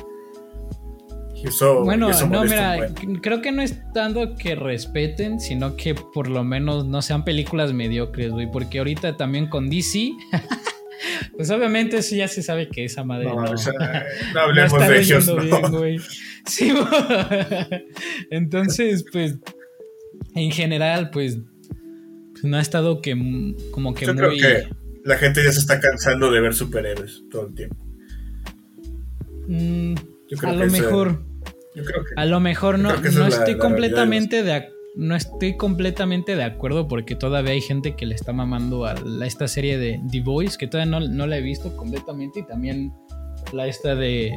Bueno, 1.84 2.10
no, 2.28 2.44
mira, 2.44 2.88
creo 3.22 3.40
que 3.40 3.52
no 3.52 3.62
es 3.62 3.80
tanto 3.92 4.34
que 4.36 4.54
respeten, 4.54 5.40
sino 5.40 5.76
que 5.76 5.94
por 5.94 6.28
lo 6.28 6.44
menos 6.44 6.86
no 6.86 7.02
sean 7.02 7.24
películas 7.24 7.72
mediocres, 7.72 8.30
güey. 8.30 8.50
Porque 8.50 8.78
ahorita 8.78 9.16
también 9.16 9.48
con 9.48 9.70
DC, 9.70 10.12
pues 11.36 11.50
obviamente 11.50 11.98
eso 11.98 12.14
ya 12.14 12.28
se 12.28 12.42
sabe 12.42 12.68
que 12.68 12.84
esa 12.84 13.04
madre 13.04 13.26
no, 13.26 13.42
no, 13.42 13.54
hablemos 14.40 14.88
de 14.88 15.00
ellos, 15.00 15.26
Bien, 15.80 16.00
sí, 16.46 16.72
entonces, 18.30 19.04
pues, 19.10 19.38
en 20.34 20.50
general, 20.50 21.10
pues, 21.10 21.38
pues, 22.32 22.44
no 22.44 22.56
ha 22.56 22.60
estado 22.60 23.00
que 23.00 23.14
como 23.70 23.94
que 23.94 24.06
Yo 24.06 24.14
muy... 24.14 24.38
Creo 24.38 24.38
que 24.38 24.68
la 25.04 25.16
gente 25.16 25.42
ya 25.42 25.52
se 25.52 25.60
está 25.60 25.80
cansando 25.80 26.30
de 26.30 26.40
ver 26.40 26.54
superhéroes 26.54 27.22
todo 27.30 27.46
el 27.46 27.54
tiempo. 27.54 27.76
Mm, 29.48 29.94
a 30.44 30.52
lo 30.52 30.66
mejor. 30.66 31.29
A 32.16 32.24
lo 32.26 32.40
mejor 32.40 32.78
no, 32.78 32.96
no 32.96 33.26
estoy 33.26 33.56
completamente 33.56 34.42
de 34.42 34.68
no 34.96 35.14
estoy 35.14 35.56
completamente 35.56 36.34
de 36.34 36.42
acuerdo 36.42 36.88
porque 36.88 37.14
todavía 37.14 37.52
hay 37.52 37.60
gente 37.60 37.94
que 37.94 38.06
le 38.06 38.14
está 38.14 38.32
mamando 38.32 38.86
a 38.86 38.94
esta 39.24 39.46
serie 39.46 39.78
de 39.78 40.00
The 40.10 40.20
Voice, 40.20 40.58
que 40.58 40.66
todavía 40.66 40.98
no, 40.98 41.26
la 41.26 41.38
he 41.38 41.40
visto 41.40 41.76
completamente, 41.76 42.40
y 42.40 42.46
también 42.46 42.92
la 43.52 43.68
esta 43.68 43.94
de 43.94 44.32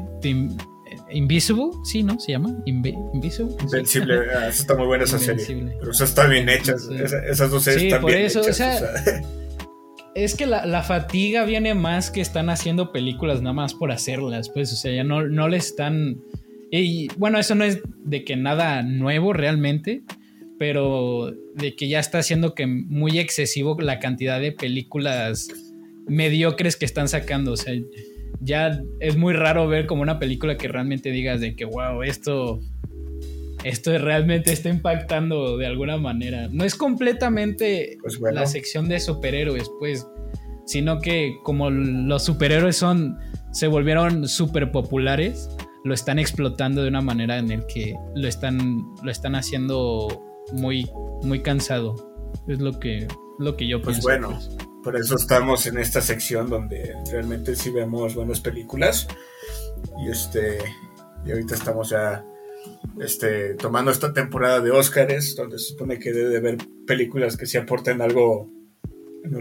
Invisible, 1.11 1.71
sí, 1.83 2.03
¿no? 2.03 2.19
Se 2.19 2.33
llama 2.33 2.55
Invisible. 2.65 3.55
Invencible, 3.61 4.19
ah, 4.35 4.47
está 4.47 4.75
muy 4.75 4.85
buena 4.85 5.05
esa 5.05 5.17
serie. 5.17 5.45
Pero 5.79 5.91
eso 5.91 6.03
está 6.03 6.27
bien 6.27 6.47
hecha, 6.49 6.75
esas 7.29 7.49
dos 7.49 7.63
series 7.63 7.93
están 7.93 8.05
bien 8.05 8.19
hechas. 8.19 8.47
O 8.47 8.53
sea, 8.53 8.79
Es 10.15 10.35
que 10.35 10.45
la, 10.45 10.83
fatiga 10.83 11.43
viene 11.43 11.73
más 11.73 12.11
que 12.11 12.21
están 12.21 12.51
haciendo 12.51 12.91
películas 12.91 13.41
nada 13.41 13.53
más 13.53 13.73
por 13.73 13.91
hacerlas, 13.91 14.49
pues, 14.49 14.71
o 14.71 14.75
sea, 14.75 14.93
ya 14.93 15.03
no, 15.03 15.27
no 15.27 15.47
le 15.47 15.57
están... 15.57 16.21
Y 16.75 17.07
bueno, 17.17 17.37
eso 17.37 17.53
no 17.53 17.63
es 17.63 17.81
de 18.03 18.23
que 18.23 18.35
nada 18.35 18.81
nuevo 18.81 19.31
realmente, 19.31 20.01
pero 20.57 21.31
de 21.53 21.75
que 21.75 21.87
ya 21.87 21.99
está 21.99 22.17
haciendo 22.17 22.55
que 22.55 22.65
muy 22.65 23.19
excesivo 23.19 23.77
la 23.79 23.99
cantidad 23.99 24.41
de 24.41 24.53
películas 24.53 25.49
mediocres 26.07 26.75
que 26.75 26.85
están 26.85 27.07
sacando, 27.07 27.51
o 27.51 27.57
sea, 27.57 27.75
ya 28.41 28.81
es 28.99 29.17
muy 29.17 29.33
raro 29.33 29.67
ver 29.67 29.85
como 29.85 30.01
una 30.01 30.17
película 30.17 30.57
que 30.57 30.67
realmente 30.67 31.11
digas 31.11 31.41
de 31.41 31.55
que, 31.55 31.65
wow, 31.65 32.01
esto 32.01 32.59
esto 33.63 33.95
realmente 33.99 34.51
está 34.51 34.69
impactando 34.69 35.57
de 35.57 35.67
alguna 35.67 35.97
manera. 35.97 36.49
No 36.51 36.63
es 36.63 36.73
completamente 36.73 37.97
pues 38.01 38.19
la 38.19 38.47
sección 38.47 38.89
de 38.89 38.99
superhéroes, 38.99 39.69
pues, 39.77 40.07
sino 40.65 40.99
que 41.01 41.35
como 41.43 41.69
los 41.69 42.25
superhéroes 42.25 42.75
son, 42.77 43.15
se 43.51 43.67
volvieron 43.67 44.27
súper 44.27 44.71
populares, 44.71 45.49
lo 45.83 45.93
están 45.93 46.19
explotando 46.19 46.81
de 46.81 46.87
una 46.87 47.01
manera 47.01 47.37
en 47.37 47.51
el 47.51 47.65
que 47.65 47.95
lo 48.15 48.27
están, 48.27 48.95
lo 49.03 49.11
están 49.11 49.35
haciendo 49.35 50.07
muy, 50.51 50.89
muy 51.23 51.41
cansado. 51.41 51.95
Es 52.47 52.59
lo 52.59 52.79
que, 52.79 53.07
lo 53.39 53.55
que 53.55 53.67
yo 53.67 53.81
pues 53.81 53.97
pienso. 53.97 54.07
Bueno, 54.07 54.29
pues 54.29 54.55
bueno, 54.55 54.81
por 54.83 54.97
eso 54.97 55.15
estamos 55.15 55.65
en 55.65 55.77
esta 55.77 56.01
sección 56.01 56.49
donde 56.49 56.93
realmente 57.11 57.55
sí 57.55 57.69
vemos 57.69 58.15
buenas 58.15 58.39
películas. 58.39 59.07
Y 59.99 60.09
este, 60.09 60.59
y 61.25 61.31
ahorita 61.31 61.55
estamos 61.55 61.89
ya 61.89 62.25
este, 62.99 63.55
tomando 63.55 63.91
esta 63.91 64.13
temporada 64.13 64.59
de 64.59 64.71
Óscares, 64.71 65.35
donde 65.35 65.59
se 65.59 65.69
supone 65.69 65.99
que 65.99 66.11
debe 66.11 66.37
haber 66.37 66.57
películas 66.85 67.37
que 67.37 67.45
se 67.45 67.57
aporten 67.57 68.01
algo. 68.01 68.49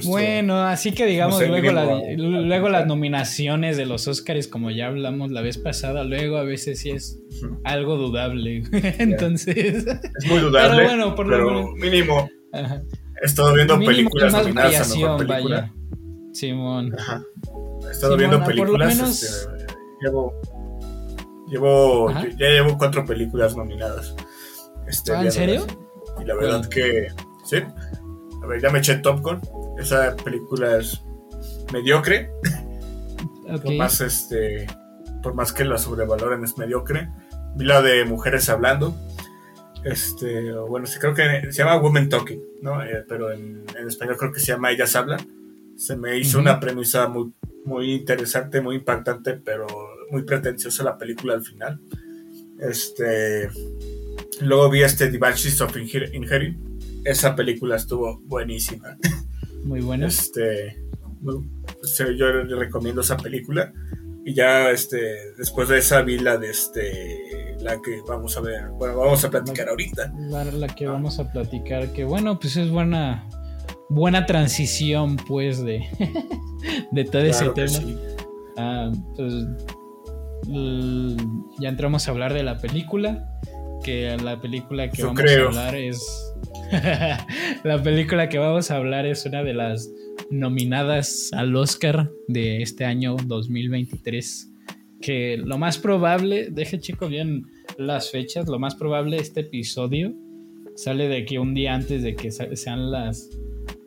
Bueno, 0.04 0.62
así 0.62 0.92
que 0.92 1.06
digamos, 1.06 1.46
luego, 1.46 1.70
luego 2.16 2.68
las 2.68 2.86
nominaciones 2.86 3.76
de 3.76 3.86
los 3.86 4.06
Óscares, 4.08 4.48
como 4.48 4.70
ya 4.70 4.86
hablamos 4.86 5.30
la 5.30 5.42
vez 5.42 5.58
pasada, 5.58 6.04
luego 6.04 6.36
a 6.36 6.44
veces 6.44 6.80
sí 6.80 6.90
es 6.90 7.18
algo 7.64 7.96
dudable. 7.96 8.62
Entonces. 8.98 9.86
Es 9.86 10.26
muy 10.26 10.38
dudable. 10.38 10.76
Pero 10.76 10.88
bueno, 10.88 11.14
por 11.14 11.26
lo 11.26 11.38
menos. 11.38 11.74
Mínimo. 11.74 12.28
He 12.52 13.26
estado 13.26 13.54
viendo 13.54 13.78
películas 13.78 14.32
nominadas 14.32 14.92
a 14.92 14.94
mejor 14.94 15.26
película. 15.26 15.72
Simón. 16.32 16.96
He 17.86 17.90
estado 17.90 18.16
viendo 18.16 18.42
películas. 18.44 19.22
Este, 19.22 19.66
llevo 20.00 20.40
Llevo, 21.52 22.10
ya 22.10 22.48
llevo 22.48 22.78
cuatro 22.78 23.04
películas 23.04 23.54
nominadas. 23.54 24.14
Este, 24.86 25.12
¿Ah, 25.12 25.22
¿En 25.22 25.30
serio? 25.30 25.66
Y 26.18 26.24
la 26.24 26.34
verdad 26.34 26.66
que, 26.66 27.08
sí. 27.44 27.56
A 28.42 28.46
ver, 28.46 28.62
ya 28.62 28.70
me 28.70 28.78
eché 28.78 28.94
Top 28.96 29.20
Gun. 29.20 29.38
Esa 29.78 30.16
película 30.16 30.78
es 30.78 31.02
mediocre. 31.72 32.30
Por 33.62 33.74
más 33.74 34.00
este, 34.00 34.66
por 35.22 35.34
más 35.34 35.52
que 35.52 35.64
la 35.64 35.78
sobrevaloren 35.78 36.44
es 36.44 36.58
mediocre. 36.58 37.08
Vi 37.56 37.64
la 37.64 37.82
de 37.82 38.04
Mujeres 38.04 38.48
Hablando. 38.48 38.96
Este, 39.84 40.52
bueno, 40.52 40.86
sí, 40.86 40.98
creo 40.98 41.14
que 41.14 41.52
se 41.52 41.58
llama 41.58 41.76
Women 41.76 42.08
Talking, 42.08 42.40
¿no? 42.60 42.82
Eh, 42.82 43.04
pero 43.08 43.32
en, 43.32 43.64
español 43.86 44.16
creo 44.16 44.32
que 44.32 44.40
se 44.40 44.52
llama 44.52 44.70
Ellas 44.70 44.94
Hablan. 44.94 45.20
Se 45.76 45.96
me 45.96 46.16
hizo 46.18 46.38
una 46.38 46.60
premisa 46.60 47.08
muy, 47.08 47.32
muy 47.64 47.92
interesante, 47.92 48.60
muy 48.60 48.76
impactante, 48.76 49.34
pero 49.34 49.66
muy 50.10 50.22
pretenciosa 50.22 50.84
la 50.84 50.98
película 50.98 51.34
al 51.34 51.42
final. 51.42 51.80
Este, 52.60 53.48
luego 54.40 54.70
vi 54.70 54.82
este 54.82 55.08
The 55.08 55.18
Banshees 55.18 55.60
of 55.60 55.76
Inherit. 55.76 56.56
Esa 57.04 57.34
película 57.34 57.76
estuvo 57.76 58.20
buenísima. 58.20 58.96
Muy 59.64 59.80
buena. 59.80 60.06
Este, 60.06 60.76
yo 62.16 62.26
le 62.26 62.56
recomiendo 62.56 63.00
esa 63.00 63.16
película. 63.16 63.72
Y 64.24 64.34
ya 64.34 64.70
este, 64.70 65.34
después 65.36 65.68
de 65.68 65.78
esa 65.78 66.02
vi 66.02 66.18
la 66.18 66.36
de 66.36 66.50
este, 66.50 67.56
la 67.60 67.80
que 67.82 68.00
vamos 68.06 68.36
a 68.36 68.40
ver, 68.40 68.68
bueno, 68.70 68.96
vamos 68.96 69.24
a 69.24 69.30
platicar 69.30 69.68
ahorita. 69.68 70.12
La, 70.30 70.68
que 70.68 70.86
vamos 70.86 71.18
a 71.18 71.32
platicar, 71.32 71.92
que 71.92 72.04
bueno, 72.04 72.38
pues 72.38 72.56
es 72.56 72.70
buena, 72.70 73.28
buena 73.88 74.24
transición 74.24 75.16
pues 75.16 75.64
de, 75.64 75.84
de 76.92 77.04
todo 77.04 77.22
ese 77.22 77.48
tema. 77.50 77.78
Ah, 78.56 78.92
pues 79.16 79.32
ya 81.58 81.68
entramos 81.68 82.06
a 82.06 82.10
hablar 82.12 82.32
de 82.32 82.44
la 82.44 82.58
película. 82.58 83.28
Que 83.82 84.16
la 84.22 84.40
película 84.40 84.90
que 84.90 85.02
vamos 85.02 85.20
a 85.20 85.42
hablar 85.42 85.74
es. 85.74 86.34
la 87.64 87.82
película 87.82 88.28
que 88.28 88.38
vamos 88.38 88.70
a 88.70 88.76
hablar 88.76 89.06
es 89.06 89.26
una 89.26 89.42
de 89.42 89.54
las 89.54 89.90
nominadas 90.30 91.30
al 91.32 91.54
Oscar 91.56 92.10
de 92.28 92.62
este 92.62 92.84
año 92.84 93.16
2023. 93.26 94.50
Que 95.00 95.36
lo 95.36 95.58
más 95.58 95.78
probable, 95.78 96.48
deje 96.50 96.78
chico 96.78 97.08
bien 97.08 97.46
las 97.76 98.10
fechas, 98.10 98.48
lo 98.48 98.58
más 98.58 98.74
probable 98.74 99.16
este 99.16 99.40
episodio 99.40 100.14
sale 100.74 101.08
de 101.08 101.24
que 101.24 101.38
un 101.38 101.54
día 101.54 101.74
antes 101.74 102.02
de 102.02 102.14
que 102.14 102.30
sean 102.30 102.90
las 102.90 103.30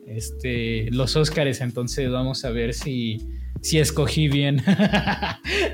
este 0.07 0.89
los 0.91 1.15
Oscars, 1.15 1.61
entonces 1.61 2.11
vamos 2.11 2.45
a 2.45 2.51
ver 2.51 2.73
si 2.73 3.17
si 3.65 3.79
escogí 3.79 4.27
bien. 4.27 4.61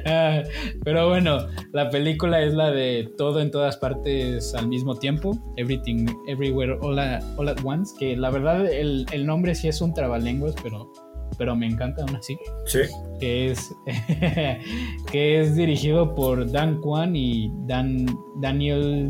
Ah, 0.04 0.42
pero 0.84 1.08
bueno, 1.08 1.48
la 1.74 1.90
película 1.90 2.42
es 2.42 2.54
la 2.54 2.72
de 2.72 3.14
todo 3.18 3.40
en 3.40 3.52
todas 3.52 3.78
partes 3.78 4.54
al 4.56 4.68
mismo 4.68 4.96
tiempo. 4.96 5.38
Everything, 5.58 6.08
Everywhere, 6.28 6.78
All, 6.82 6.98
at, 7.00 7.24
Once. 7.64 7.94
Que 8.00 8.18
la 8.18 8.32
verdad 8.32 8.66
el, 8.66 9.06
nombre 9.26 9.54
sí 9.54 9.68
es 9.68 9.80
un 9.80 9.94
trabalenguas, 9.94 10.56
pero, 10.64 10.92
pero 11.38 11.56
me 11.56 11.68
encanta 11.68 12.02
aún 12.02 12.16
así. 12.16 12.38
Sí. 12.66 12.80
Que 13.20 13.52
es, 13.52 13.74
que 15.12 15.40
es 15.40 15.56
dirigido 15.56 16.16
por 16.16 16.52
Dan 16.52 16.82
Kwan 16.82 17.16
y 17.16 17.52
Dan, 17.68 18.08
Daniel 18.42 19.10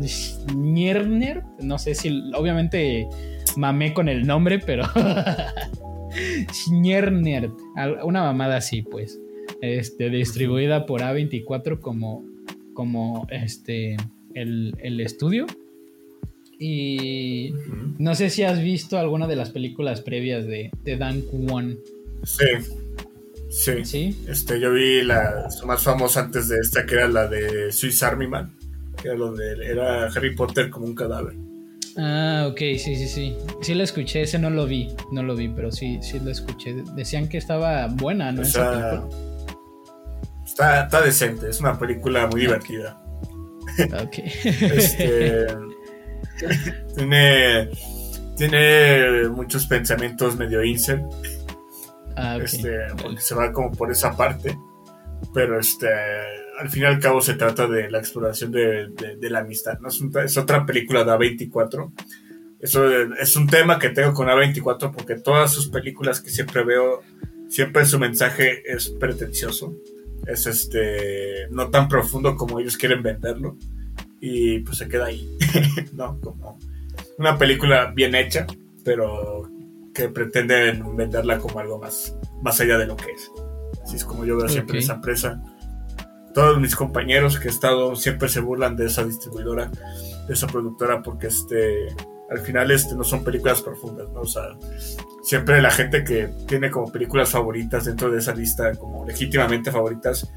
Nierner. 0.54 1.42
No 1.60 1.78
sé 1.78 1.94
si, 1.94 2.22
obviamente 2.36 3.08
mamé 3.56 3.94
con 3.94 4.08
el 4.08 4.26
nombre, 4.26 4.58
pero... 4.58 4.84
Nerd, 6.70 7.52
una 8.04 8.22
mamada 8.22 8.56
así, 8.56 8.82
pues. 8.82 9.18
Este, 9.60 10.10
distribuida 10.10 10.86
por 10.86 11.02
A24 11.02 11.80
como, 11.80 12.24
como 12.74 13.26
este, 13.30 13.96
el, 14.34 15.00
estudio. 15.00 15.46
Y 16.58 17.52
no 17.98 18.14
sé 18.14 18.30
si 18.30 18.42
has 18.42 18.62
visto 18.62 18.98
alguna 18.98 19.26
de 19.26 19.36
las 19.36 19.50
películas 19.50 20.00
previas 20.00 20.46
de, 20.46 20.70
Dan 20.84 21.22
Kwon. 21.22 21.78
Sí. 22.24 23.84
Sí. 23.84 24.16
Este, 24.28 24.58
yo 24.60 24.72
vi 24.72 25.02
la 25.02 25.48
más 25.66 25.82
famosa 25.82 26.20
antes 26.20 26.48
de 26.48 26.56
esta, 26.58 26.86
que 26.86 26.94
era 26.94 27.08
la 27.08 27.26
de 27.26 27.70
Swiss 27.70 28.02
Army 28.02 28.26
Man, 28.26 28.56
que 29.00 29.08
era 29.08 29.16
donde 29.16 29.52
era 29.64 30.06
Harry 30.06 30.34
Potter 30.34 30.70
como 30.70 30.86
un 30.86 30.94
cadáver. 30.94 31.34
Ah, 31.98 32.46
ok, 32.50 32.58
sí, 32.58 32.96
sí, 32.96 33.08
sí. 33.08 33.36
Sí 33.60 33.74
la 33.74 33.84
escuché, 33.84 34.22
ese 34.22 34.38
no 34.38 34.50
lo 34.50 34.66
vi, 34.66 34.94
no 35.10 35.22
lo 35.22 35.34
vi, 35.34 35.48
pero 35.48 35.70
sí, 35.70 35.98
sí 36.02 36.18
lo 36.20 36.30
escuché. 36.30 36.82
Decían 36.94 37.28
que 37.28 37.38
estaba 37.38 37.86
buena, 37.88 38.32
¿no? 38.32 38.42
Está, 38.42 39.06
está, 40.44 41.02
decente, 41.02 41.48
es 41.50 41.60
una 41.60 41.78
película 41.78 42.26
muy 42.26 42.42
divertida. 42.42 43.00
Ok. 44.02 44.18
este, 44.44 45.46
tiene, 46.96 47.68
tiene 48.36 49.28
muchos 49.28 49.66
pensamientos 49.66 50.36
medio 50.36 50.64
incel. 50.64 51.04
Ah, 52.16 52.36
okay. 52.36 52.44
Este, 52.44 52.78
porque 53.02 53.20
se 53.20 53.34
va 53.34 53.52
como 53.52 53.70
por 53.70 53.90
esa 53.90 54.16
parte. 54.16 54.58
Pero 55.32 55.58
este 55.58 55.88
al 56.62 56.70
fin 56.70 56.82
y 56.82 56.86
al 56.86 57.00
cabo 57.00 57.20
se 57.20 57.34
trata 57.34 57.66
de 57.66 57.90
la 57.90 57.98
exploración 57.98 58.52
de, 58.52 59.16
la 59.28 59.40
amistad. 59.40 59.78
¿no? 59.80 59.88
Es, 60.20 60.36
otra 60.36 60.64
película 60.64 61.04
de 61.04 61.10
A24. 61.10 61.90
Eso 62.60 62.88
es 63.14 63.34
un 63.34 63.48
tema 63.48 63.78
que 63.80 63.88
tengo 63.88 64.12
con 64.14 64.28
A24 64.28 64.92
porque 64.92 65.16
todas 65.16 65.52
sus 65.52 65.68
películas 65.68 66.20
que 66.20 66.30
siempre 66.30 66.62
veo 66.62 67.02
siempre 67.48 67.84
su 67.84 67.98
mensaje 67.98 68.62
es 68.64 68.88
pretencioso, 68.88 69.74
es 70.26 70.46
este 70.46 71.48
no 71.50 71.70
tan 71.70 71.88
profundo 71.88 72.36
como 72.36 72.60
ellos 72.60 72.76
quieren 72.76 73.02
venderlo 73.02 73.56
y 74.20 74.60
pues 74.60 74.78
se 74.78 74.88
queda 74.88 75.06
ahí, 75.06 75.28
¿no? 75.92 76.20
Como 76.20 76.58
una 77.18 77.36
película 77.36 77.92
bien 77.94 78.14
hecha, 78.14 78.46
pero 78.84 79.50
que 79.92 80.08
pretenden 80.08 80.96
venderla 80.96 81.38
como 81.38 81.58
algo 81.58 81.80
más, 81.80 82.16
más 82.40 82.60
allá 82.60 82.78
de 82.78 82.86
lo 82.86 82.96
que 82.96 83.10
es. 83.10 83.30
Así 83.82 83.96
es 83.96 84.04
como 84.04 84.24
yo 84.24 84.36
veo 84.36 84.48
siempre 84.48 84.78
esa 84.78 84.94
empresa. 84.94 85.42
Todos 86.34 86.60
mis 86.60 86.74
compañeros 86.74 87.38
que 87.38 87.48
he 87.48 87.50
estado 87.50 87.94
siempre 87.96 88.28
se 88.28 88.40
burlan 88.40 88.76
de 88.76 88.86
esa 88.86 89.04
distribuidora, 89.04 89.70
de 90.26 90.34
esa 90.34 90.46
productora, 90.46 91.02
porque 91.02 91.26
este 91.26 91.88
al 92.30 92.40
final 92.40 92.70
este 92.70 92.94
no 92.94 93.04
son 93.04 93.22
películas 93.22 93.60
profundas, 93.60 94.08
¿no? 94.10 94.20
O 94.20 94.26
sea, 94.26 94.56
siempre 95.22 95.60
la 95.60 95.70
gente 95.70 96.02
que 96.02 96.30
tiene 96.46 96.70
como 96.70 96.90
películas 96.90 97.30
favoritas 97.30 97.84
dentro 97.84 98.10
de 98.10 98.18
esa 98.18 98.34
lista, 98.34 98.74
como 98.76 99.06
legítimamente 99.06 99.70
favoritas, 99.70 100.30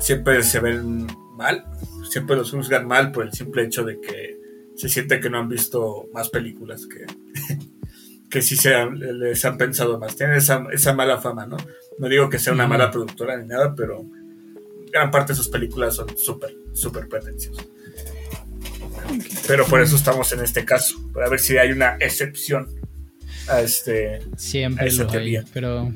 siempre 0.00 0.42
se 0.42 0.60
ven 0.60 1.06
mal, 1.34 1.64
siempre 2.10 2.36
los 2.36 2.50
juzgan 2.50 2.86
mal 2.86 3.10
por 3.10 3.24
el 3.24 3.32
simple 3.32 3.64
hecho 3.64 3.84
de 3.84 4.00
que 4.00 4.38
se 4.76 4.88
siente 4.88 5.20
que 5.20 5.30
no 5.30 5.38
han 5.38 5.48
visto 5.48 6.08
más 6.12 6.28
películas 6.28 6.86
que, 6.86 7.06
que 8.30 8.42
sí 8.42 8.56
se 8.56 8.74
les 8.90 9.44
han 9.44 9.56
pensado 9.56 9.98
más. 9.98 10.16
Tienen 10.16 10.36
esa, 10.36 10.64
esa 10.72 10.92
mala 10.92 11.18
fama, 11.18 11.46
¿no? 11.46 11.56
No 11.98 12.08
digo 12.08 12.28
que 12.28 12.38
sea 12.38 12.52
una 12.52 12.66
mala 12.66 12.90
productora 12.90 13.36
ni 13.38 13.46
nada, 13.46 13.74
pero 13.74 14.04
gran 14.92 15.10
parte 15.10 15.32
de 15.32 15.36
sus 15.36 15.48
películas 15.48 15.96
son 15.96 16.16
súper, 16.16 16.54
súper 16.72 17.08
pretenciosas. 17.08 17.66
Pero 19.46 19.66
por 19.66 19.80
eso 19.80 19.96
estamos 19.96 20.32
en 20.32 20.40
este 20.40 20.64
caso, 20.64 20.96
para 21.12 21.28
ver 21.28 21.40
si 21.40 21.56
hay 21.56 21.72
una 21.72 21.96
excepción 21.98 22.68
a 23.48 23.60
este. 23.60 24.20
Siempre 24.36 24.92
lo 24.92 25.10
hay, 25.10 25.38
pero 25.52 25.92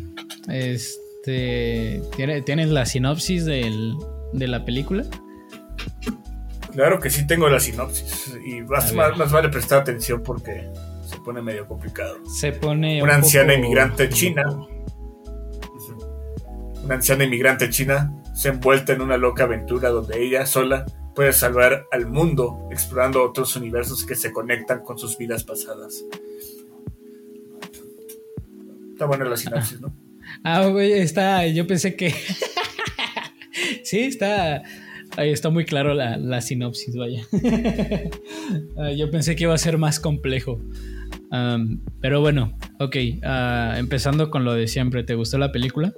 este, 0.48 2.02
¿tienes 2.44 2.68
la 2.70 2.86
sinopsis 2.86 3.44
del, 3.44 3.94
de 4.32 4.48
la 4.48 4.64
película? 4.64 5.04
Claro 6.72 7.00
que 7.00 7.08
sí 7.08 7.26
tengo 7.26 7.48
la 7.48 7.60
sinopsis 7.60 8.36
y 8.44 8.60
más, 8.62 8.92
más, 8.92 9.32
vale 9.32 9.48
prestar 9.48 9.80
atención 9.80 10.22
porque 10.22 10.68
se 11.08 11.18
pone 11.20 11.40
medio 11.40 11.66
complicado. 11.66 12.18
Se 12.28 12.52
pone 12.52 13.02
una 13.02 13.14
anciana 13.14 13.54
inmigrante 13.54 14.08
china. 14.10 14.44
Una 16.84 16.96
anciana 16.96 17.24
inmigrante 17.24 17.70
china 17.70 18.12
se 18.36 18.50
envuelta 18.50 18.92
en 18.92 19.00
una 19.00 19.16
loca 19.16 19.44
aventura 19.44 19.88
donde 19.88 20.22
ella 20.22 20.44
sola 20.44 20.84
puede 21.14 21.32
salvar 21.32 21.86
al 21.90 22.06
mundo 22.06 22.68
explorando 22.70 23.24
otros 23.24 23.56
universos 23.56 24.04
que 24.04 24.14
se 24.14 24.30
conectan 24.30 24.82
con 24.82 24.98
sus 24.98 25.16
vidas 25.16 25.42
pasadas. 25.42 26.04
Está 28.92 29.06
buena 29.06 29.24
la 29.24 29.36
sinopsis, 29.36 29.80
¿no? 29.80 29.92
Ah, 30.42 30.66
güey, 30.66 30.92
está. 30.92 31.46
Yo 31.46 31.66
pensé 31.66 31.96
que. 31.96 32.12
sí, 33.84 34.00
está. 34.00 34.62
Ahí 35.16 35.30
está 35.30 35.48
muy 35.50 35.64
claro 35.64 35.94
la, 35.94 36.40
sinopsis, 36.42 36.94
vaya. 36.94 37.26
Ah, 38.76 38.92
yo 38.92 39.10
pensé 39.10 39.34
que 39.34 39.44
iba 39.44 39.54
a 39.54 39.58
ser 39.58 39.78
más 39.78 39.98
complejo. 39.98 40.60
pero 42.02 42.20
bueno, 42.20 42.58
ok. 42.80 42.96
Ah, 43.22 43.76
empezando 43.78 44.30
con 44.30 44.44
lo 44.44 44.52
de 44.52 44.66
siempre, 44.66 45.04
¿te 45.04 45.14
gustó 45.14 45.38
la 45.38 45.52
película? 45.52 45.94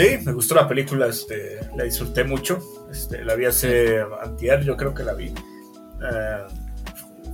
Sí, 0.00 0.18
me 0.24 0.32
gustó 0.32 0.54
la 0.54 0.66
película, 0.66 1.08
este, 1.08 1.60
la 1.76 1.84
disfruté 1.84 2.24
mucho. 2.24 2.58
Este, 2.90 3.22
la 3.22 3.34
vi 3.34 3.44
hace 3.44 4.00
antier, 4.22 4.62
yo 4.62 4.74
creo 4.74 4.94
que 4.94 5.02
la 5.02 5.12
vi. 5.12 5.26
Eh, 5.26 6.46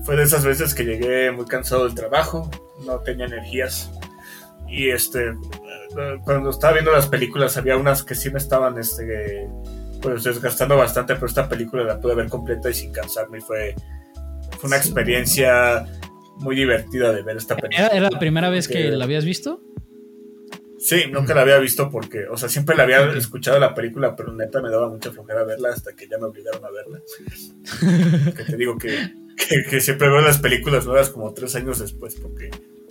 fue 0.03 0.17
de 0.17 0.25
esas 0.25 0.45
veces 0.45 0.75
que 0.75 0.85
llegué 0.85 1.31
muy 1.31 1.47
cansado 1.47 1.85
del 1.85 1.95
trabajo, 1.95 2.51
no 2.85 2.99
tenía 3.01 3.27
energías. 3.27 3.93
Y 4.69 4.91
este, 4.91 5.29
eh, 5.29 6.19
cuando 6.25 6.51
estaba 6.51 6.73
viendo 6.73 6.91
las 6.91 7.07
películas, 7.07 7.57
había 7.57 7.77
unas 7.77 8.03
que 8.03 8.17
sí 8.17 8.31
me 8.31 8.39
estaban 8.39 8.77
este, 8.79 9.49
pues, 10.03 10.25
desgastando 10.25 10.77
bastante, 10.77 11.15
pero 11.15 11.27
esta 11.27 11.49
película 11.49 11.85
la 11.85 12.01
pude 12.01 12.17
ver 12.17 12.29
completa 12.29 12.69
y 12.69 12.75
sin 12.75 12.91
cansarme. 12.91 13.41
Fue, 13.41 13.77
fue 14.59 14.67
una 14.67 14.77
experiencia 14.77 15.87
muy 16.39 16.57
divertida 16.57 17.13
de 17.13 17.23
ver 17.23 17.37
esta 17.37 17.55
película. 17.57 17.87
¿Era, 17.89 18.11
la 18.11 18.19
primera 18.19 18.51
vez 18.51 18.67
que 18.67 18.91
la 18.91 19.05
habías 19.05 19.25
visto? 19.25 19.61
Sí, 20.79 21.05
nunca 21.11 21.35
la 21.35 21.43
había 21.43 21.59
visto 21.59 21.91
porque, 21.91 22.27
o 22.29 22.37
sea, 22.37 22.49
siempre 22.49 22.77
la 22.77 22.83
había 22.83 23.13
escuchado 23.13 23.59
la 23.59 23.75
película, 23.75 24.15
pero 24.15 24.33
neta 24.33 24.61
me 24.61 24.71
daba 24.71 24.89
mucha 24.89 25.11
flojera 25.11 25.45
verla 25.45 25.71
hasta 25.71 25.95
que 25.95 26.07
ya 26.09 26.19
me 26.19 26.27
obligaron 26.27 26.63
a 26.65 26.71
verla. 26.71 27.01
que 28.37 28.45
te 28.45 28.57
digo 28.57 28.77
que, 28.77 29.13
que, 29.71 29.81
siempre 29.81 30.09
veo 30.09 30.21
las 30.21 30.39
películas 30.39 30.87
nuevas 30.87 31.11
como 31.11 31.33
tres 31.33 31.55
años 31.57 31.79
después 31.79 32.17
porque 32.17 32.51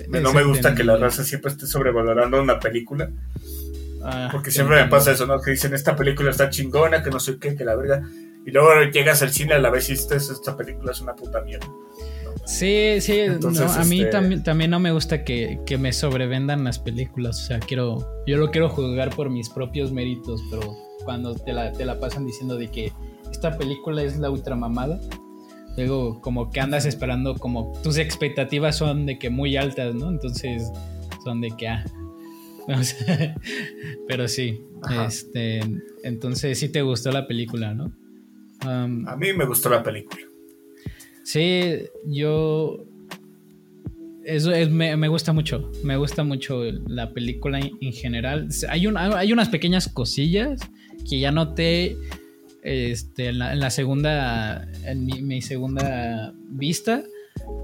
no 0.09 0.33
me 0.33 0.43
gusta 0.43 0.73
que 0.73 0.83
la 0.83 0.97
raza 0.97 1.23
siempre 1.23 1.51
esté 1.51 1.67
sobrevalorando 1.67 2.41
una 2.41 2.59
película. 2.59 3.11
Ah, 4.03 4.29
porque 4.31 4.51
siempre 4.51 4.83
me 4.83 4.89
pasa 4.89 5.11
eso, 5.11 5.25
¿no? 5.25 5.41
Que 5.41 5.51
dicen, 5.51 5.73
esta 5.73 5.95
película 5.95 6.29
está 6.29 6.49
chingona, 6.49 7.01
que 7.01 7.09
no 7.09 7.19
sé 7.19 7.39
qué, 7.39 7.55
que 7.55 7.65
la 7.65 7.75
verga. 7.75 8.07
Y 8.45 8.51
luego 8.51 8.83
llegas 8.91 9.23
al 9.23 9.31
cine 9.31 9.55
a 9.55 9.59
la 9.59 9.71
vez 9.71 9.89
y 9.89 9.93
esta 9.93 10.55
película 10.55 10.91
es 10.91 11.01
una 11.01 11.15
puta 11.15 11.41
mierda. 11.41 11.67
Sí, 12.45 13.01
sí, 13.01 13.21
a 13.21 13.83
mí 13.85 14.01
este, 14.01 14.11
también, 14.11 14.43
también 14.43 14.69
no 14.69 14.79
me 14.79 14.91
gusta 14.91 15.23
que, 15.23 15.59
me 15.79 15.91
sobrevendan 15.91 16.63
las 16.63 16.77
películas. 16.77 17.41
O 17.41 17.45
sea, 17.47 17.59
quiero, 17.59 18.07
yo 18.27 18.37
lo 18.37 18.51
quiero 18.51 18.69
juzgar 18.69 19.15
por 19.15 19.31
mis 19.31 19.49
propios 19.49 19.91
méritos, 19.91 20.41
pero 20.51 20.75
cuando 21.03 21.33
te 21.35 21.53
la, 21.53 21.71
te 21.71 21.85
la 21.85 21.99
pasan 21.99 22.25
diciendo 22.25 22.55
de 22.55 22.69
que 22.69 22.91
esta 23.31 23.57
película 23.57 24.03
es 24.03 24.17
la 24.17 24.29
ultramamada, 24.29 24.99
luego 25.75 26.21
como 26.21 26.51
que 26.51 26.59
andas 26.59 26.85
esperando, 26.85 27.35
como 27.35 27.73
tus 27.81 27.97
expectativas 27.97 28.77
son 28.77 29.07
de 29.07 29.17
que 29.17 29.31
muy 29.31 29.57
altas, 29.57 29.95
¿no? 29.95 30.09
Entonces 30.09 30.71
son 31.23 31.41
de 31.41 31.49
que, 31.49 31.67
ah, 31.67 31.83
pero 34.07 34.27
sí, 34.27 34.61
este, 35.05 35.61
entonces 36.03 36.59
sí 36.59 36.69
te 36.69 36.83
gustó 36.83 37.11
la 37.11 37.27
película, 37.27 37.73
¿no? 37.73 37.91
a 38.61 39.15
mí 39.15 39.31
me 39.33 39.45
gustó 39.45 39.69
la 39.69 39.83
película. 39.83 40.23
Sí, 41.25 41.87
yo. 42.05 42.85
Eso 44.23 44.51
es, 44.51 44.69
me, 44.69 45.07
gusta 45.07 45.33
mucho. 45.33 45.71
Me 45.83 45.97
gusta 45.97 46.23
mucho 46.23 46.63
la 46.87 47.13
película 47.13 47.59
en, 47.59 47.93
general. 47.93 48.47
Hay, 48.69 48.85
hay 48.95 49.33
unas 49.33 49.49
pequeñas 49.49 49.87
cosillas 49.87 50.61
que 51.09 51.19
ya 51.19 51.31
noté 51.31 51.97
este, 52.61 53.29
en, 53.29 53.39
la, 53.39 53.69
segunda. 53.71 54.67
En 54.85 55.05
mi, 55.05 55.41
segunda 55.41 56.31
vista. 56.49 57.03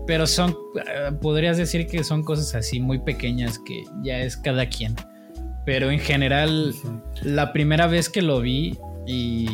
Pero 0.08 0.26
son. 0.26 0.56
Podrías 1.22 1.58
decir 1.58 1.86
que 1.86 2.04
son 2.04 2.24
cosas 2.24 2.56
así 2.56 2.80
muy 2.80 2.98
pequeñas 2.98 3.60
que 3.60 3.84
ya 4.04 4.22
es 4.22 4.38
cada 4.38 4.70
quien. 4.70 4.96
Pero 5.68 5.92
en 5.92 6.00
general, 6.00 6.74
la 7.22 7.54
primera 7.54 7.86
vez 7.86 8.10
que 8.10 8.24
lo 8.24 8.42
vi 8.42 8.76
y. 9.06 9.48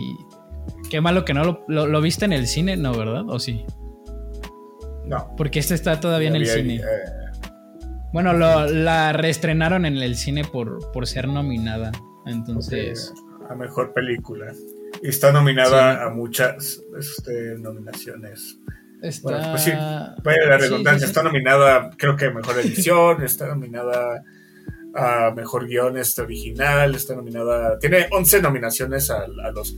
Qué 0.89 1.02
malo 1.02 1.26
que 1.26 1.34
no 1.34 1.43
lo, 1.43 1.65
lo, 1.67 1.88
lo 1.88 2.02
viste 2.02 2.24
en 2.24 2.32
el 2.32 2.48
cine, 2.48 2.78
¿no, 2.78 2.93
verdad? 2.93 3.26
¿O 3.28 3.39
sí? 3.39 3.65
No. 5.08 5.34
Porque 5.38 5.60
este 5.60 5.74
está 5.74 6.00
todavía 6.00 6.30
en 6.30 6.36
el 6.36 6.46
cine. 6.46 6.76
Eh, 6.76 6.82
bueno, 8.13 8.34
la 8.34 9.13
reestrenaron 9.13 9.86
en 9.86 9.98
el 9.98 10.15
cine 10.15 10.43
por, 10.43 10.91
por 10.91 11.08
ser 11.08 11.28
nominada. 11.28 11.91
Entonces. 12.26 13.13
a 13.50 13.56
mejor 13.56 13.93
película. 13.93 14.54
Y 15.02 15.10
está 15.10 15.32
nominada 15.32 16.04
a 16.04 16.10
muchas 16.10 16.82
este, 16.98 17.56
nominaciones. 17.58 18.60
Está... 19.02 19.52
pues 19.52 19.63
sí, 19.63 19.72
la 19.72 20.58
redundancia. 20.58 21.06
está 21.06 21.22
nominada, 21.22 21.91
creo 21.98 22.15
que 22.15 22.26
a 22.26 22.32
mejor 22.32 22.58
edición, 22.60 23.24
está 23.24 23.48
nominada 23.48 24.24
a 24.96 25.32
mejor 25.36 25.67
guion 25.67 25.98
este 25.98 26.24
original, 26.24 26.96
está 26.96 27.15
nominada. 27.15 27.78
Tiene 27.78 28.08
11 28.12 28.41
nominaciones 28.41 29.12
a, 29.12 29.28
los. 29.28 29.76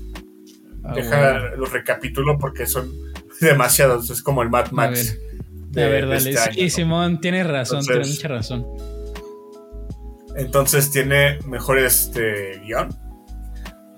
Ah, 0.83 0.93
deja, 0.95 1.39
los 1.57 1.73
recapitulo 1.73 2.37
porque 2.39 2.65
son 2.65 2.89
demasiados, 3.45 4.09
es 4.09 4.21
como 4.21 4.41
el 4.41 4.49
Mad 4.49 4.71
Max. 4.71 5.17
De, 5.69 5.87
verdad, 5.87 6.15
este 6.15 6.53
sí, 6.53 6.69
Simón, 6.69 7.21
tienes 7.21 7.45
razón, 7.45 7.85
tiene 7.85 8.05
mucha 8.05 8.27
razón. 8.27 8.65
Entonces 10.35 10.89
tiene 10.89 11.37
mejor 11.45 11.77
este 11.79 12.59
guion. 12.65 12.89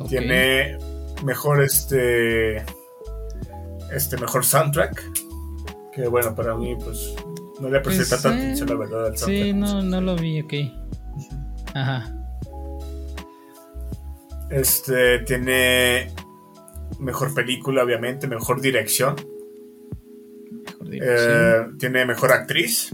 Tiene 0.09 0.77
mejor 1.23 1.63
este. 1.63 2.57
Este 3.91 4.17
mejor 4.17 4.43
soundtrack. 4.43 5.03
Que 5.93 6.07
bueno, 6.07 6.35
para 6.35 6.55
mí, 6.55 6.75
pues. 6.83 7.13
No 7.59 7.69
le 7.69 7.79
presté 7.79 8.05
pues, 8.05 8.09
tanta 8.09 8.29
atención, 8.29 8.69
la 8.69 8.75
verdad, 8.75 9.05
al 9.07 9.17
soundtrack. 9.17 9.43
Sí, 9.43 9.53
no, 9.53 9.81
no 9.81 10.01
lo 10.01 10.15
vi, 10.15 10.41
ok. 10.41 10.53
Ajá. 11.75 12.11
Este 14.49 15.19
tiene 15.19 16.11
mejor 16.99 17.33
película, 17.33 17.83
obviamente, 17.83 18.27
mejor 18.27 18.61
dirección. 18.61 19.15
Eh, 20.91 21.65
tiene 21.79 22.05
mejor 22.05 22.31
actriz 22.31 22.93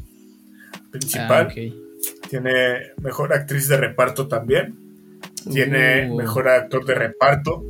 principal. 0.92 1.48
Ah, 1.50 2.28
tiene 2.30 2.92
mejor 3.02 3.34
actriz 3.34 3.68
de 3.68 3.78
reparto 3.78 4.28
también. 4.28 4.76
Tiene 5.52 6.10
uh. 6.12 6.16
mejor 6.16 6.50
actor 6.50 6.86
de 6.86 6.96
reparto. 6.96 7.64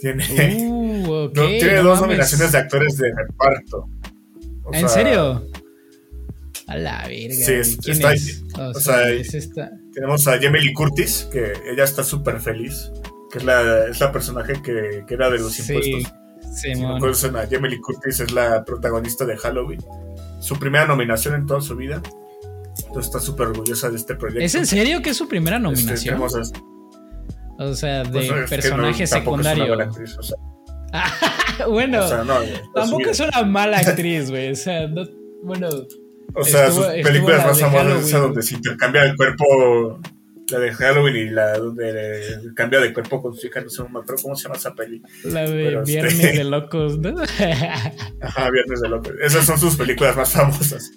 Tiene, 0.00 0.24
uh, 0.68 1.30
tiene 1.34 1.76
dos 1.78 2.00
nominaciones 2.00 2.52
de 2.52 2.58
actores 2.58 2.96
de 2.96 3.12
reparto. 3.14 3.88
¿En 4.72 4.88
serio? 4.88 5.46
A 6.66 6.76
la 6.76 7.08
verga. 7.08 7.34
Sí, 7.34 7.44
güey. 7.44 7.60
es- 7.60 7.76
¿Quién 7.82 7.96
está- 7.96 8.12
es? 8.12 8.44
O, 8.56 8.68
o 8.70 8.74
sea, 8.74 8.96
sea, 8.98 9.08
es 9.10 9.34
esta. 9.34 9.70
Tenemos 9.92 10.28
a 10.28 10.38
Jamie 10.40 10.60
Lee 10.60 10.74
Curtis, 10.74 11.26
que 11.32 11.52
ella 11.72 11.84
está 11.84 12.04
súper 12.04 12.38
feliz, 12.40 12.90
que 13.32 13.38
es 13.38 13.44
la, 13.44 13.86
es 13.88 13.98
la 14.00 14.12
personaje 14.12 14.54
que, 14.62 15.04
que 15.06 15.14
era 15.14 15.30
de 15.30 15.38
los 15.38 15.52
Sí, 15.52 15.72
impuestos. 15.72 16.12
Si 16.54 16.74
no 16.74 16.98
conocen 16.98 17.36
a 17.36 17.46
Jamie 17.50 17.70
Lee 17.70 17.80
Curtis, 17.80 18.20
es 18.20 18.32
la 18.32 18.64
protagonista 18.64 19.24
de 19.24 19.36
Halloween. 19.36 19.80
Su 20.40 20.58
primera 20.58 20.86
nominación 20.86 21.34
en 21.34 21.46
toda 21.46 21.60
su 21.60 21.76
vida. 21.76 22.00
Entonces 22.78 23.06
está 23.06 23.20
súper 23.20 23.48
orgullosa 23.48 23.90
de 23.90 23.96
este 23.96 24.14
proyecto. 24.14 24.44
¿Es 24.44 24.54
en 24.54 24.66
serio 24.66 25.02
que 25.02 25.10
es 25.10 25.16
su 25.16 25.28
primera 25.28 25.56
Este, 25.56 25.68
nominación? 25.68 26.20
o 27.60 27.74
sea, 27.74 28.02
de 28.04 28.10
pues, 28.10 28.24
es 28.24 28.30
que 28.30 28.40
no, 28.40 28.46
personaje 28.48 29.06
tampoco 29.06 29.40
es 29.40 29.46
una 29.46 29.50
secundario. 29.50 29.66
buena 29.66 29.84
actriz, 29.84 30.16
o 30.18 30.22
sea, 30.22 30.36
bueno, 31.68 32.04
o 32.04 32.08
sea, 32.08 32.18
no, 32.18 32.34
toda 32.34 32.46
su 32.46 32.72
tampoco 32.72 33.10
es 33.10 33.20
una 33.20 33.42
mala 33.42 33.78
actriz, 33.78 34.30
güey. 34.30 34.52
O 34.52 34.56
sea, 34.56 34.86
no, 34.86 35.02
bueno, 35.42 35.68
O 36.34 36.44
sea, 36.44 36.68
estuvo- 36.68 36.84
sus 36.84 36.92
películas 37.02 37.38
la 37.38 37.46
más 37.46 37.60
famosas 37.60 38.04
es 38.04 38.12
donde 38.12 38.42
se 38.42 38.54
intercambia 38.54 39.02
el 39.04 39.16
cuerpo. 39.16 40.00
La 40.50 40.58
de 40.60 40.72
Halloween 40.72 41.16
y 41.16 41.30
la 41.30 41.58
donde 41.58 42.24
cambia 42.56 42.80
de 42.80 42.92
cuerpo 42.94 43.20
con 43.20 43.34
su 43.36 43.46
hija, 43.46 43.60
no 43.60 43.68
sé, 43.68 43.82
no 43.82 43.88
me 43.90 44.00
acuerdo 44.00 44.22
cómo 44.22 44.34
se 44.34 44.44
llama 44.44 44.56
esa 44.56 44.74
peli. 44.74 45.02
la 45.24 45.42
de 45.42 45.64
Pero, 45.64 45.80
este- 45.82 45.92
Viernes 45.92 46.18
de 46.38 46.44
Locos, 46.50 46.98
¿no? 46.98 47.14
Ajá, 48.22 48.50
Viernes 48.50 48.80
de 48.80 48.88
Locos. 48.88 49.12
Esas 49.22 49.44
son 49.44 49.58
sus 49.58 49.76
películas 49.76 50.16
más 50.16 50.32
famosas. 50.32 50.90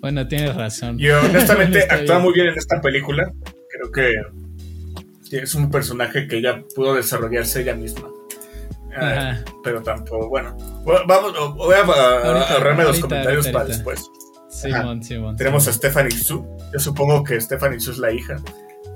bueno, 0.00 0.26
tienes 0.26 0.54
razón. 0.56 0.96
Y 0.98 1.08
honestamente 1.08 1.86
actúa 1.90 2.18
muy 2.18 2.32
bien 2.34 2.48
en 2.48 2.58
esta 2.58 2.80
película. 2.80 3.30
Creo 3.70 3.92
que 3.92 5.36
es 5.36 5.54
un 5.54 5.70
personaje 5.70 6.26
que 6.26 6.38
ella 6.38 6.62
pudo 6.74 6.94
desarrollarse 6.94 7.60
ella 7.62 7.74
misma. 7.76 8.08
Ajá. 8.96 9.44
pero 9.62 9.80
tampoco, 9.82 10.28
bueno. 10.28 10.52
Bueno, 10.84 11.02
Vamos, 11.06 11.32
voy 11.54 11.74
a, 11.76 11.82
Ahorita, 11.82 12.54
ahorrarme 12.54 12.82
los 12.82 12.98
comentarios 12.98 13.46
ahorita, 13.46 13.52
para 13.52 13.64
después. 13.72 14.10
Simón, 14.50 15.00
Simón. 15.04 15.36
Tenemos 15.36 15.68
a. 15.68 15.72
Stephanie 15.72 16.10
Su. 16.10 16.44
Yo 16.72 16.78
supongo 16.80 17.22
que 17.22 17.40
Stephanie 17.40 17.78
Su 17.78 17.92
es 17.92 17.98
la 17.98 18.10
hija. 18.12 18.36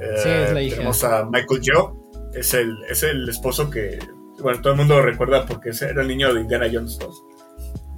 Eh, 0.05 0.17
Sí, 0.23 0.29
es 0.29 0.53
la 0.53 0.63
hija. 0.63 0.77
Tenemos 0.77 1.05
a 1.05 1.25
Michael 1.25 1.61
Joe. 1.65 1.93
Es 2.35 2.53
el, 2.55 2.77
es 2.91 3.03
el 3.05 3.29
esposo 3.29 3.71
que, 3.71 3.99
bueno, 4.41 4.61
todo 4.61 4.73
el 4.73 4.79
mundo 4.79 4.97
lo 4.97 5.03
recuerda 5.03 5.47
porque 5.47 5.71
ese 5.71 5.87
era 5.91 6.03
el 6.03 6.09
niño 6.09 6.33
de 6.35 6.41
Indiana 6.41 6.69
Jones 6.73 6.99
2. 6.99 7.23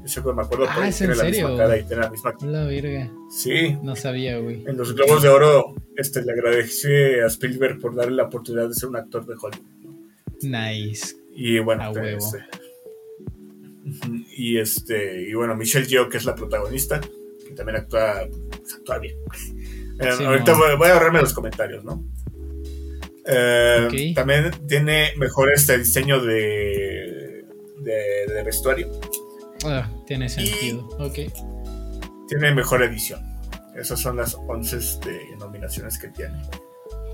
Yo 0.06 0.22
que 0.22 0.32
me 0.34 0.42
acuerdo 0.42 0.66
Ah, 0.68 0.86
¿es 0.86 1.00
en 1.00 1.08
tiene 1.08 1.16
la 1.16 1.24
serio? 1.24 1.48
misma 1.48 1.64
cara 1.64 1.78
y 1.78 1.82
tiene 1.84 2.02
la 2.02 2.10
misma. 2.10 2.34
La 2.42 2.64
verga. 2.64 3.10
Sí, 3.28 3.76
No 3.82 3.96
sabía, 3.96 4.38
güey. 4.38 4.62
en 4.66 4.76
los 4.76 4.94
Globos 4.94 5.22
de 5.22 5.28
Oro 5.30 5.74
este, 5.96 6.22
le 6.22 6.32
agradecí 6.32 6.92
a 6.92 7.26
Spielberg 7.26 7.80
por 7.80 7.94
darle 7.96 8.14
la 8.16 8.24
oportunidad 8.24 8.68
de 8.68 8.74
ser 8.74 8.88
un 8.90 8.96
actor 8.96 9.26
de 9.26 9.34
Hollywood. 9.34 9.66
Nice. 10.42 11.16
Y 11.34 11.58
bueno, 11.58 11.82
A 11.84 11.92
pues, 11.92 12.04
huevo. 12.04 12.18
este, 12.18 12.44
y 14.36 14.58
este 14.58 15.22
y 15.28 15.34
bueno, 15.34 15.56
Michelle 15.56 15.86
Yeoh, 15.86 16.08
que 16.08 16.18
es 16.18 16.24
la 16.24 16.34
protagonista, 16.34 17.00
que 17.00 17.54
también 17.54 17.78
actúa, 17.78 18.26
pues, 18.50 18.74
actúa 18.74 18.98
bien. 18.98 19.16
Eh, 20.00 20.12
Sí, 20.16 20.24
ahorita 20.24 20.52
no. 20.52 20.58
voy, 20.58 20.76
voy 20.76 20.88
a 20.88 20.94
ahorrarme 20.94 21.20
los 21.20 21.32
comentarios, 21.32 21.84
¿no? 21.84 22.04
Eh. 23.26 24.12
También 24.14 24.50
tiene 24.68 25.12
mejor 25.16 25.50
este 25.52 25.78
diseño 25.78 26.20
de, 26.22 27.44
de, 27.80 28.32
de 28.34 28.42
vestuario. 28.44 28.90
Ah, 29.64 29.88
tiene 30.06 30.28
sentido. 30.28 30.86
Ok. 30.98 31.18
Tiene 32.28 32.54
mejor 32.54 32.82
edición. 32.82 33.20
Esas 33.74 34.00
son 34.00 34.16
las 34.16 34.34
11 34.46 34.76
este, 34.76 35.20
nominaciones 35.38 35.98
que 35.98 36.08
tiene. 36.08 36.40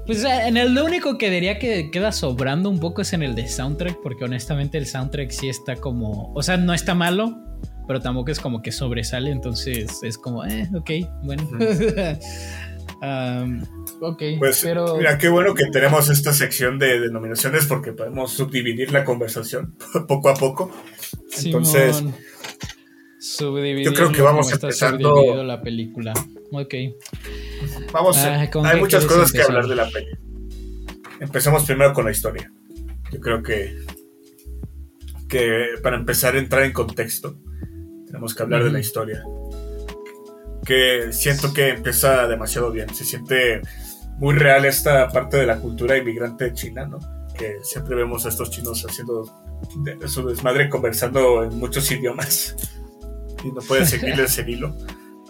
Pues 0.06 0.24
eh, 0.24 0.48
en 0.48 0.56
el 0.56 0.74
lo 0.74 0.84
único 0.84 1.16
que 1.16 1.30
diría 1.30 1.58
que 1.58 1.90
queda 1.90 2.12
sobrando 2.12 2.68
un 2.68 2.80
poco 2.80 3.02
es 3.02 3.12
en 3.12 3.22
el 3.22 3.34
de 3.34 3.48
soundtrack, 3.48 4.00
porque 4.02 4.24
honestamente 4.24 4.76
el 4.76 4.86
soundtrack 4.86 5.30
sí 5.30 5.48
está 5.48 5.76
como, 5.76 6.32
o 6.34 6.42
sea, 6.42 6.56
no 6.56 6.74
está 6.74 6.94
malo, 6.94 7.38
pero 7.86 8.00
tampoco 8.00 8.30
es 8.30 8.40
como 8.40 8.62
que 8.62 8.72
sobresale, 8.72 9.30
entonces 9.30 10.02
es 10.02 10.18
como, 10.18 10.44
eh, 10.44 10.68
ok, 10.74 10.90
bueno. 11.22 11.48
Um, 13.02 13.62
ok, 14.00 14.22
Pues 14.38 14.60
pero 14.62 14.96
mira, 14.96 15.18
qué 15.18 15.28
bueno 15.28 15.54
que 15.54 15.64
tenemos 15.72 16.08
esta 16.08 16.32
sección 16.32 16.78
de 16.78 17.00
denominaciones 17.00 17.66
porque 17.66 17.92
podemos 17.92 18.30
subdividir 18.32 18.92
la 18.92 19.04
conversación 19.04 19.74
poco 20.08 20.28
a 20.28 20.34
poco. 20.34 20.70
Entonces, 21.42 21.96
Simón, 21.96 22.14
subdividirlo 23.18 23.90
yo 23.90 23.96
creo 23.96 24.12
que 24.12 24.22
vamos 24.22 24.52
empezando- 24.52 25.10
subdividido 25.16 25.42
la 25.44 25.60
película. 25.60 26.12
Ok. 26.52 26.74
vamos, 27.92 28.16
Ah, 28.18 28.48
¿con 28.52 28.66
hay 28.66 28.78
muchas 28.78 29.04
cosas 29.04 29.32
que 29.32 29.42
hablar 29.42 29.66
de 29.66 29.74
la 29.74 29.88
peli. 29.90 30.06
Empezamos 31.18 31.64
primero 31.64 31.92
con 31.94 32.04
la 32.04 32.10
historia. 32.12 32.52
Yo 33.12 33.18
creo 33.20 33.42
que, 33.42 33.78
que 35.28 35.66
para 35.82 35.96
empezar 35.96 36.34
a 36.34 36.38
entrar 36.38 36.62
en 36.62 36.72
contexto, 36.72 37.36
tenemos 38.06 38.34
que 38.34 38.42
hablar 38.42 38.62
de 38.64 38.70
la 38.70 38.78
historia. 38.80 39.24
Que 40.64 41.12
siento 41.12 41.52
que 41.52 41.70
empieza 41.70 42.26
demasiado 42.28 42.70
bien. 42.70 42.94
Se 42.94 43.04
siente 43.04 43.60
muy 44.18 44.34
real 44.34 44.64
esta 44.64 45.08
parte 45.08 45.36
de 45.38 45.46
la 45.46 45.58
cultura 45.58 45.96
inmigrante 45.96 46.52
china, 46.52 46.86
¿no? 46.86 46.98
Que 47.36 47.56
siempre 47.62 47.96
vemos 47.96 48.24
a 48.26 48.28
estos 48.28 48.50
chinos 48.50 48.84
haciendo 48.88 49.24
su 50.06 50.26
desmadre 50.28 50.68
conversando 50.68 51.42
en 51.44 51.58
muchos 51.58 51.90
idiomas 51.90 52.54
y 53.42 53.48
no 53.50 53.60
puedes 53.62 53.90
seguirles 53.90 54.38
el 54.38 54.50
hilo. 54.50 54.76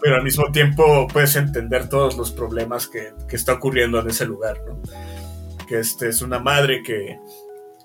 Pero 0.01 0.15
al 0.17 0.23
mismo 0.23 0.51
tiempo 0.51 1.07
puedes 1.07 1.35
entender 1.37 1.87
todos 1.87 2.17
los 2.17 2.31
problemas 2.31 2.87
que, 2.87 3.13
que 3.27 3.35
está 3.37 3.53
ocurriendo 3.53 3.99
en 4.01 4.09
ese 4.09 4.25
lugar, 4.25 4.59
¿no? 4.67 4.81
Que 5.65 5.79
este 5.79 6.09
es 6.09 6.21
una 6.21 6.39
madre 6.39 6.83
que 6.83 7.17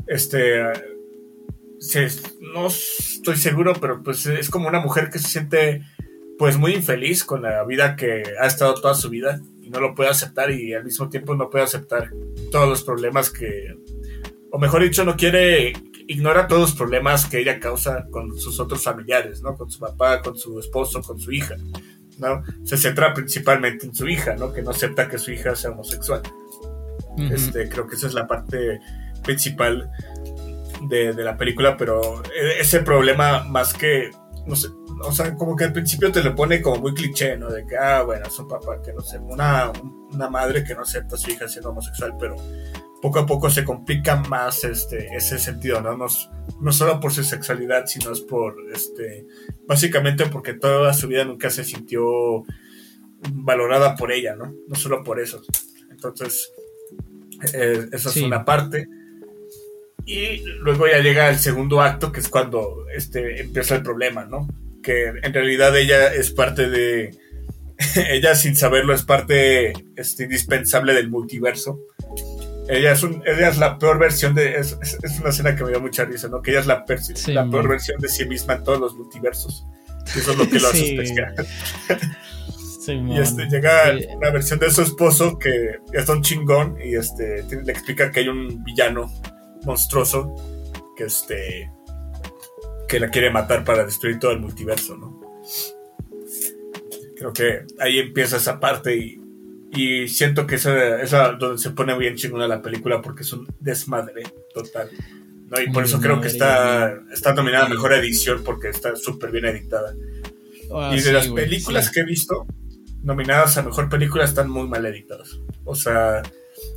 este 0.09 0.65
se- 1.79 2.09
no 2.53 2.67
estoy 2.67 3.37
seguro, 3.37 3.73
pero 3.81 4.03
pues 4.03 4.27
es 4.27 4.51
como 4.51 4.69
una 4.69 4.81
mujer 4.81 5.11
que 5.11 5.19
se 5.21 5.29
siente 5.29 5.83
pues 6.39 6.57
muy 6.57 6.75
infeliz 6.75 7.25
con 7.25 7.43
la 7.43 7.65
vida 7.65 7.97
que 7.97 8.23
ha 8.41 8.47
estado 8.47 8.75
toda 8.75 8.95
su 8.95 9.11
vida 9.11 9.41
y 9.61 9.71
no 9.71 9.81
lo 9.81 9.95
puede 9.95 10.11
aceptar 10.11 10.51
y 10.51 10.73
al 10.73 10.85
mismo 10.85 11.09
tiempo 11.09 11.35
no 11.35 11.51
puede 11.51 11.65
aceptar 11.65 12.11
todos 12.51 12.69
los 12.69 12.83
problemas 12.85 13.31
que, 13.31 13.77
o 14.51 14.59
mejor 14.59 14.83
dicho, 14.83 15.05
no 15.05 15.17
quiere, 15.17 15.73
ignora 16.07 16.47
todos 16.47 16.63
los 16.63 16.75
problemas 16.75 17.27
que 17.27 17.41
ella 17.41 17.59
causa 17.59 18.07
con 18.11 18.39
sus 18.39 18.61
otros 18.61 18.83
familiares, 18.83 19.43
¿no? 19.43 19.57
Con 19.57 19.71
su 19.71 19.81
papá, 19.81 20.23
con 20.23 20.39
su 20.39 20.59
esposo, 20.61 21.03
con 21.03 21.19
su 21.19 21.33
hija, 21.33 21.57
¿no? 22.19 22.43
Se 22.65 22.77
centra 22.77 23.13
principalmente 23.13 23.87
en 23.87 23.95
su 23.95 24.09
hija, 24.09 24.35
¿no? 24.37 24.53
Que 24.53 24.63
no 24.63 24.71
acepta 24.71 25.09
que 25.09 25.19
su 25.19 25.33
hija 25.33 25.55
sea 25.57 25.71
homosexual. 25.73 26.23
Este, 27.33 27.69
creo 27.69 27.89
que 27.89 27.97
esa 27.97 28.07
es 28.07 28.15
la 28.15 28.29
parte 28.29 28.79
principal 29.25 29.91
de, 30.89 31.13
de 31.13 31.25
la 31.25 31.37
película, 31.37 31.77
pero 31.77 32.23
e- 32.25 32.61
ese 32.61 32.81
problema 32.81 33.43
más 33.43 33.75
que, 33.75 34.13
no 34.47 34.57
sé, 34.57 34.69
o 35.03 35.13
sea, 35.13 35.35
como 35.35 35.55
que 35.57 35.65
al 35.65 35.73
principio 35.73 36.11
te 36.11 36.23
lo 36.23 36.35
pone 36.35 36.61
como 36.63 36.79
muy 36.79 36.95
cliché, 36.95 37.37
¿no? 37.37 37.51
De 37.51 37.67
que, 37.67 37.77
ah, 37.77 38.03
bueno, 38.03 38.27
es 38.27 38.39
un 38.39 38.49
papá 38.49 38.81
que 38.83 38.93
no 38.93 39.01
sé, 39.01 39.19
una, 39.19 39.71
una 40.13 40.29
madre 40.31 40.65
que 40.65 40.75
no 40.75 40.83
acepta 40.83 41.17
a 41.17 41.19
su 41.19 41.31
hija 41.31 41.49
siendo 41.49 41.71
homosexual, 41.71 42.15
pero 42.19 42.37
poco 43.01 43.21
a 43.21 43.27
poco 43.27 43.49
se 43.51 43.65
complica 43.65 44.17
más 44.17 44.65
este, 44.65 45.15
ese 45.17 45.39
sentido, 45.39 45.81
¿no? 45.81 45.97
No, 45.97 46.07
no 46.61 46.73
solo 46.73 46.99
por 46.99 47.13
su 47.13 47.23
sexualidad, 47.23 47.87
sino 47.87 48.11
es 48.13 48.21
por, 48.21 48.57
este, 48.73 49.27
básicamente 49.67 50.27
porque 50.27 50.55
toda 50.55 50.93
su 50.95 51.07
vida 51.09 51.25
nunca 51.25 51.51
se 51.51 51.63
sintió 51.65 52.43
valorada 53.33 53.95
por 53.97 54.13
ella, 54.13 54.35
¿no? 54.35 54.53
No 54.67 54.75
solo 54.75 55.05
por 55.05 55.21
eso. 55.21 55.43
Entonces, 55.91 56.53
eh, 57.55 57.89
esa 57.93 58.11
Sí. 58.11 58.21
es 58.21 58.27
una 58.27 58.45
parte. 58.45 58.89
Y 60.11 60.43
luego 60.61 60.87
ya 60.89 60.99
llega 61.01 61.29
el 61.29 61.39
segundo 61.39 61.83
acto, 61.83 62.13
que 62.13 62.21
es 62.21 62.29
cuando 62.29 62.87
este, 62.95 63.43
empieza 63.43 63.75
el 63.77 63.83
problema, 63.83 64.25
¿no? 64.25 64.49
Que 64.83 65.09
en 65.23 65.33
realidad 65.35 65.77
ella 65.77 66.13
es 66.15 66.31
parte 66.31 66.69
de. 66.71 67.11
ella, 68.11 68.35
sin 68.35 68.57
saberlo, 68.57 68.95
es 68.95 69.03
parte 69.03 69.73
este, 69.97 70.25
indispensable 70.25 70.95
del 70.95 71.11
multiverso. 71.11 71.79
Ella 72.71 72.93
es, 72.93 73.03
un, 73.03 73.23
ella 73.27 73.49
es 73.51 73.59
la 73.59 73.79
peor 73.79 73.99
versión 73.99 74.35
de. 74.35 74.57
Es, 74.57 74.79
es- 74.83 75.21
una 75.21 75.29
escena 75.31 75.55
que 75.55 75.65
me 75.65 75.71
dio 75.71 75.81
mucha 75.81 76.05
risa, 76.07 76.29
¿no? 76.29 76.41
Que 76.41 76.53
ella 76.53 76.61
es 76.61 76.67
la, 76.67 76.85
Sí, 77.15 77.33
la 77.33 77.49
peor 77.51 77.69
versión 77.69 78.01
de 78.01 78.09
sí 78.09 78.25
misma 78.27 78.55
en 78.55 78.65
todos 78.65 78.81
los 78.81 78.95
multiversos. 78.97 79.65
Eso 80.17 80.33
es 80.33 80.39
lo 80.39 80.49
que 80.49 80.59
lo 80.59 80.69
hace 80.69 80.79
Sí. 80.79 80.95
especial. 80.99 81.35
Simón. 82.85 83.09
Y 83.17 83.19
este, 83.21 83.45
llega 83.51 83.97
Sí. 83.99 84.07
una 84.17 84.31
versión 84.31 84.59
de 84.59 84.71
su 84.71 84.81
esposo 84.83 85.39
que 85.39 85.77
es 85.93 86.09
un 86.09 86.23
chingón 86.23 86.79
y 86.83 86.95
este 86.95 87.43
te- 87.43 87.63
le 87.63 87.73
explica 87.73 88.11
que 88.11 88.21
hay 88.21 88.29
un 88.29 88.65
villano 88.65 89.13
monstruoso 89.65 90.35
que 90.97 91.05
este 91.05 91.71
que 92.89 92.99
la 92.99 93.11
quiere 93.11 93.31
matar 93.31 93.65
para 93.65 93.85
destruir 93.85 94.19
todo 94.19 94.33
el 94.33 94.41
multiverso, 94.41 94.97
¿no? 94.97 95.21
Creo 97.17 97.33
que 97.33 97.67
ahí 97.79 97.99
empieza 97.99 98.39
esa 98.39 98.59
parte 98.59 98.97
y, 98.97 99.21
y 99.73 100.09
siento 100.09 100.47
que 100.47 100.55
esa 100.55 101.03
es 101.03 101.11
donde 101.39 101.59
se 101.59 101.71
pone 101.71 101.97
bien 101.99 102.17
chingona 102.17 102.49
la 102.49 102.63
película 102.63 103.03
porque 103.03 103.23
es 103.23 103.33
un 103.33 103.47
desmadre 103.61 104.23
total. 104.55 104.89
¿no? 105.49 105.61
Y 105.61 105.71
por 105.71 105.85
eso 105.85 106.01
creo 106.01 106.21
que 106.21 106.29
está, 106.29 106.95
está 107.13 107.35
nominada 107.35 107.67
a 107.67 107.69
mejor 107.69 107.93
edición 107.93 108.43
porque 108.45 108.69
está 108.69 108.97
súper 108.97 109.31
bien 109.31 109.47
editada. 109.47 109.95
Ah, 110.73 110.91
Y 110.93 110.97
de 110.97 111.03
sí, 111.03 111.13
las 111.13 111.29
películas 111.29 111.87
sí. 111.87 111.93
que 111.93 112.01
he 112.01 112.05
visto 112.05 112.47
nominadas 113.03 113.57
a 113.57 113.63
mejor 113.63 113.89
película 113.89 114.25
están 114.25 114.51
muy 114.51 114.69
mal 114.69 114.85
editadas. 114.87 115.39
O 115.65 115.75
sea, 115.75 116.23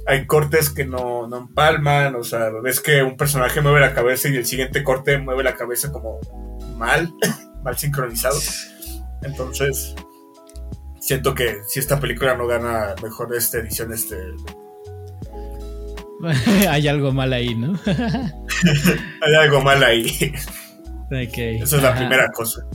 hay 0.05 0.25
cortes 0.25 0.69
que 0.69 0.85
no, 0.85 1.27
no 1.27 1.37
empalman. 1.37 2.15
O 2.15 2.23
sea, 2.23 2.49
ves 2.63 2.79
que 2.79 3.03
un 3.03 3.17
personaje 3.17 3.61
mueve 3.61 3.79
la 3.79 3.93
cabeza 3.93 4.29
y 4.29 4.35
el 4.35 4.45
siguiente 4.45 4.83
corte 4.83 5.17
mueve 5.17 5.43
la 5.43 5.55
cabeza 5.55 5.91
como 5.91 6.19
mal, 6.77 7.13
mal 7.63 7.77
sincronizado. 7.77 8.39
Entonces, 9.23 9.95
siento 10.99 11.35
que 11.35 11.59
si 11.67 11.79
esta 11.79 11.99
película 11.99 12.35
no 12.35 12.47
gana 12.47 12.95
mejor 13.01 13.35
esta 13.35 13.57
edición, 13.59 13.93
este... 13.93 14.17
Hay 16.69 16.87
algo 16.87 17.11
mal 17.11 17.33
ahí, 17.33 17.55
¿no? 17.55 17.79
Hay 17.85 19.35
algo 19.35 19.61
mal 19.61 19.83
ahí. 19.83 20.33
Esa 21.11 21.77
es 21.77 21.83
la 21.83 21.95
primera 21.95 22.31
cosa. 22.31 22.65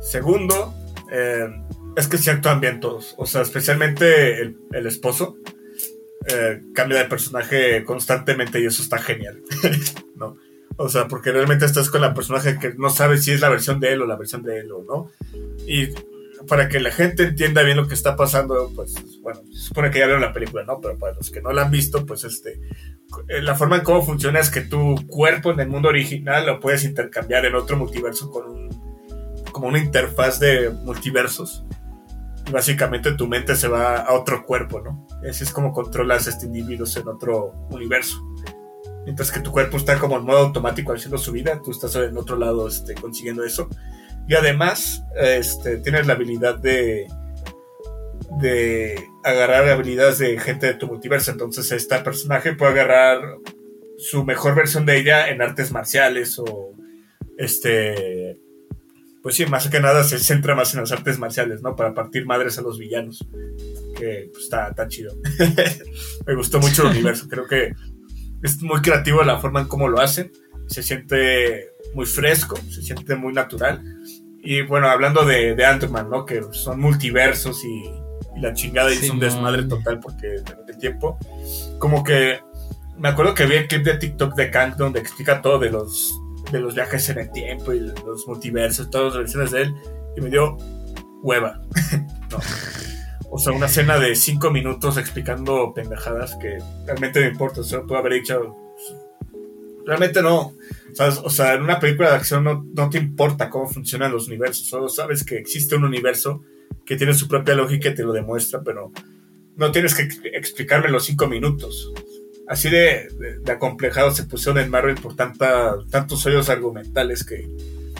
Segundo, 0.00 0.74
eh, 1.10 1.48
es 1.96 2.08
que 2.08 2.18
se 2.18 2.30
actúan 2.30 2.60
bien 2.60 2.80
todos. 2.80 3.14
O 3.18 3.26
sea, 3.26 3.42
especialmente 3.42 4.40
el, 4.40 4.86
esposo. 4.86 5.36
Eh, 6.26 6.62
cambia 6.74 6.98
de 6.98 7.04
personaje 7.06 7.82
constantemente 7.84 8.60
y 8.60 8.66
eso 8.66 8.82
está 8.82 8.98
genial. 8.98 9.40
¿No? 10.16 10.36
O 10.76 10.88
sea, 10.88 11.08
porque 11.08 11.32
realmente 11.32 11.66
estás 11.66 11.90
con 11.90 12.00
la 12.00 12.14
personaje 12.14 12.58
que 12.58 12.74
no 12.76 12.90
sabes 12.90 13.24
si 13.24 13.32
es 13.32 13.40
la 13.40 13.48
versión 13.48 13.80
de 13.80 13.92
él 13.92 14.02
o 14.02 14.06
la 14.06 14.16
versión 14.16 14.42
de 14.42 14.60
él 14.60 14.72
o 14.72 14.82
no. 14.82 15.10
Y 15.66 15.88
para 16.46 16.68
que 16.68 16.80
la 16.80 16.90
gente 16.90 17.24
entienda 17.24 17.62
bien 17.62 17.76
lo 17.76 17.86
que 17.86 17.94
está 17.94 18.16
pasando, 18.16 18.72
pues 18.74 18.94
bueno, 19.20 19.40
se 19.52 19.68
supone 19.68 19.90
que 19.90 19.98
ya 19.98 20.06
vieron 20.06 20.22
la 20.22 20.32
película, 20.32 20.64
¿no? 20.64 20.80
Pero 20.80 20.98
para 20.98 21.14
los 21.14 21.30
que 21.30 21.42
no 21.42 21.52
la 21.52 21.62
han 21.62 21.70
visto, 21.70 22.06
pues 22.06 22.24
este, 22.24 22.60
eh, 23.28 23.42
la 23.42 23.54
forma 23.54 23.76
en 23.76 23.84
cómo 23.84 24.02
funciona 24.02 24.40
es 24.40 24.50
que 24.50 24.62
tu 24.62 24.96
cuerpo 25.06 25.52
en 25.52 25.60
el 25.60 25.68
mundo 25.68 25.88
original 25.88 26.46
lo 26.46 26.60
puedes 26.60 26.84
intercambiar 26.84 27.44
en 27.44 27.54
otro 27.54 27.76
multiverso 27.76 28.30
con 28.30 28.48
un, 28.48 28.68
como 29.52 29.68
una 29.68 29.78
interfaz 29.78 30.40
de 30.40 30.70
multiversos. 30.70 31.64
Básicamente 32.50 33.12
tu 33.12 33.26
mente 33.26 33.54
se 33.56 33.68
va 33.68 33.96
a 33.96 34.14
otro 34.14 34.44
cuerpo, 34.44 34.80
¿no? 34.80 35.06
Así 35.28 35.44
es 35.44 35.52
como 35.52 35.72
controlas 35.72 36.26
a 36.26 36.30
este 36.30 36.46
individuo 36.46 36.86
en 36.96 37.08
otro 37.08 37.52
universo. 37.70 38.20
Mientras 39.04 39.30
que 39.30 39.40
tu 39.40 39.50
cuerpo 39.50 39.76
está 39.76 39.98
como 39.98 40.16
en 40.16 40.24
modo 40.24 40.38
automático 40.38 40.92
haciendo 40.92 41.18
su 41.18 41.32
vida, 41.32 41.60
tú 41.62 41.70
estás 41.70 41.94
en 41.96 42.16
otro 42.16 42.36
lado 42.36 42.68
este, 42.68 42.94
consiguiendo 42.94 43.44
eso. 43.44 43.68
Y 44.28 44.34
además, 44.34 45.02
este, 45.16 45.78
tienes 45.78 46.06
la 46.06 46.12
habilidad 46.12 46.58
de, 46.58 47.08
de 48.40 49.08
agarrar 49.24 49.68
habilidades 49.68 50.18
de 50.18 50.38
gente 50.38 50.66
de 50.66 50.74
tu 50.74 50.86
multiverso. 50.86 51.30
Entonces, 51.30 51.72
este 51.72 51.98
personaje 52.00 52.54
puede 52.54 52.72
agarrar 52.72 53.20
su 53.96 54.24
mejor 54.24 54.54
versión 54.54 54.86
de 54.86 54.98
ella 54.98 55.28
en 55.28 55.42
artes 55.42 55.72
marciales 55.72 56.38
o 56.38 56.74
este. 57.38 58.38
Pues 59.22 59.34
sí, 59.34 59.44
más 59.46 59.68
que 59.68 59.80
nada 59.80 60.02
se 60.02 60.18
centra 60.18 60.54
más 60.54 60.72
en 60.74 60.80
las 60.80 60.92
artes 60.92 61.18
marciales, 61.18 61.62
¿no? 61.62 61.76
Para 61.76 61.94
partir 61.94 62.24
madres 62.26 62.58
a 62.58 62.62
los 62.62 62.78
villanos. 62.78 63.26
Que 63.96 64.30
pues, 64.32 64.44
está, 64.44 64.72
tan 64.72 64.88
chido. 64.88 65.14
Me 66.26 66.34
gustó 66.34 66.58
mucho 66.58 66.82
el 66.82 66.88
universo. 66.92 67.28
Creo 67.28 67.46
que 67.46 67.74
es 68.42 68.62
muy 68.62 68.80
creativo 68.80 69.22
la 69.22 69.38
forma 69.38 69.60
en 69.60 69.68
cómo 69.68 69.88
lo 69.88 70.00
hacen. 70.00 70.32
Se 70.66 70.82
siente 70.82 71.70
muy 71.94 72.06
fresco, 72.06 72.56
se 72.70 72.82
siente 72.82 73.14
muy 73.14 73.32
natural. 73.32 73.82
Y 74.42 74.62
bueno, 74.62 74.88
hablando 74.88 75.26
de, 75.26 75.54
de 75.54 75.66
Ant-Man, 75.66 76.08
¿no? 76.08 76.24
Que 76.24 76.42
son 76.52 76.80
multiversos 76.80 77.62
y, 77.64 77.90
la 78.36 78.54
chingada 78.54 78.90
y 78.92 78.96
es 78.96 79.10
un 79.10 79.20
desmadre 79.20 79.64
total 79.64 80.00
porque 80.00 80.36
el 80.68 80.78
tiempo. 80.78 81.18
Como 81.78 82.04
que 82.04 82.40
me 82.98 83.08
acuerdo 83.08 83.34
que 83.34 83.46
vi 83.46 83.56
el 83.56 83.68
clip 83.68 83.84
de 83.84 83.94
TikTok 83.94 84.34
de 84.34 84.50
Kang 84.50 84.76
donde 84.76 85.00
explica 85.00 85.42
todo 85.42 85.58
de 85.58 85.70
los, 85.70 86.20
de 86.50 86.60
los 86.60 86.74
viajes 86.74 87.08
en 87.08 87.18
el 87.18 87.30
tiempo 87.30 87.72
y 87.72 87.80
los 87.80 88.26
multiversos, 88.26 88.90
todas 88.90 89.14
las 89.14 89.18
versiones 89.18 89.50
de 89.50 89.62
él. 89.62 89.74
Y 90.16 90.20
me 90.20 90.30
dio 90.30 90.56
hueva. 91.22 91.60
O 93.32 93.38
sea, 93.38 93.52
una 93.52 93.66
escena 93.66 93.96
de 93.96 94.16
cinco 94.16 94.50
minutos 94.50 94.96
explicando 94.96 95.72
pendejadas 95.72 96.36
que 96.36 96.58
realmente 96.84 97.20
me 97.20 97.28
importa. 97.28 97.60
O 97.60 97.64
sea, 97.64 97.82
puedo 97.82 98.00
haber 98.00 98.14
dicho. 98.14 98.56
Realmente 99.86 100.20
no. 100.20 100.52
O 101.22 101.30
sea, 101.30 101.54
en 101.54 101.62
una 101.62 101.78
película 101.78 102.10
de 102.10 102.16
acción 102.16 102.42
no, 102.44 102.90
te 102.90 102.98
importa 102.98 103.48
cómo 103.48 103.68
funcionan 103.68 104.10
los 104.10 104.26
universos, 104.26 104.66
solo 104.66 104.88
sabes 104.88 105.24
que 105.24 105.36
existe 105.36 105.76
un 105.76 105.84
universo 105.84 106.42
que 106.84 106.96
tiene 106.96 107.14
su 107.14 107.28
propia 107.28 107.54
lógica 107.54 107.90
y 107.90 107.94
te 107.94 108.02
lo 108.02 108.12
demuestra, 108.12 108.62
pero 108.64 108.92
no 109.56 109.70
tienes 109.70 109.94
que 109.94 110.08
explicarme 110.32 110.88
los 110.88 111.04
cinco 111.04 111.28
minutos. 111.28 111.92
Así 112.50 112.68
de, 112.68 113.08
de, 113.44 113.52
acomplejado 113.52 114.10
se 114.10 114.24
pusieron 114.24 114.60
en 114.60 114.70
Marvel 114.70 114.96
por 114.96 115.14
tanta, 115.14 115.76
tantos 115.88 116.26
hoyos 116.26 116.48
argumentales 116.48 117.22
que, 117.22 117.48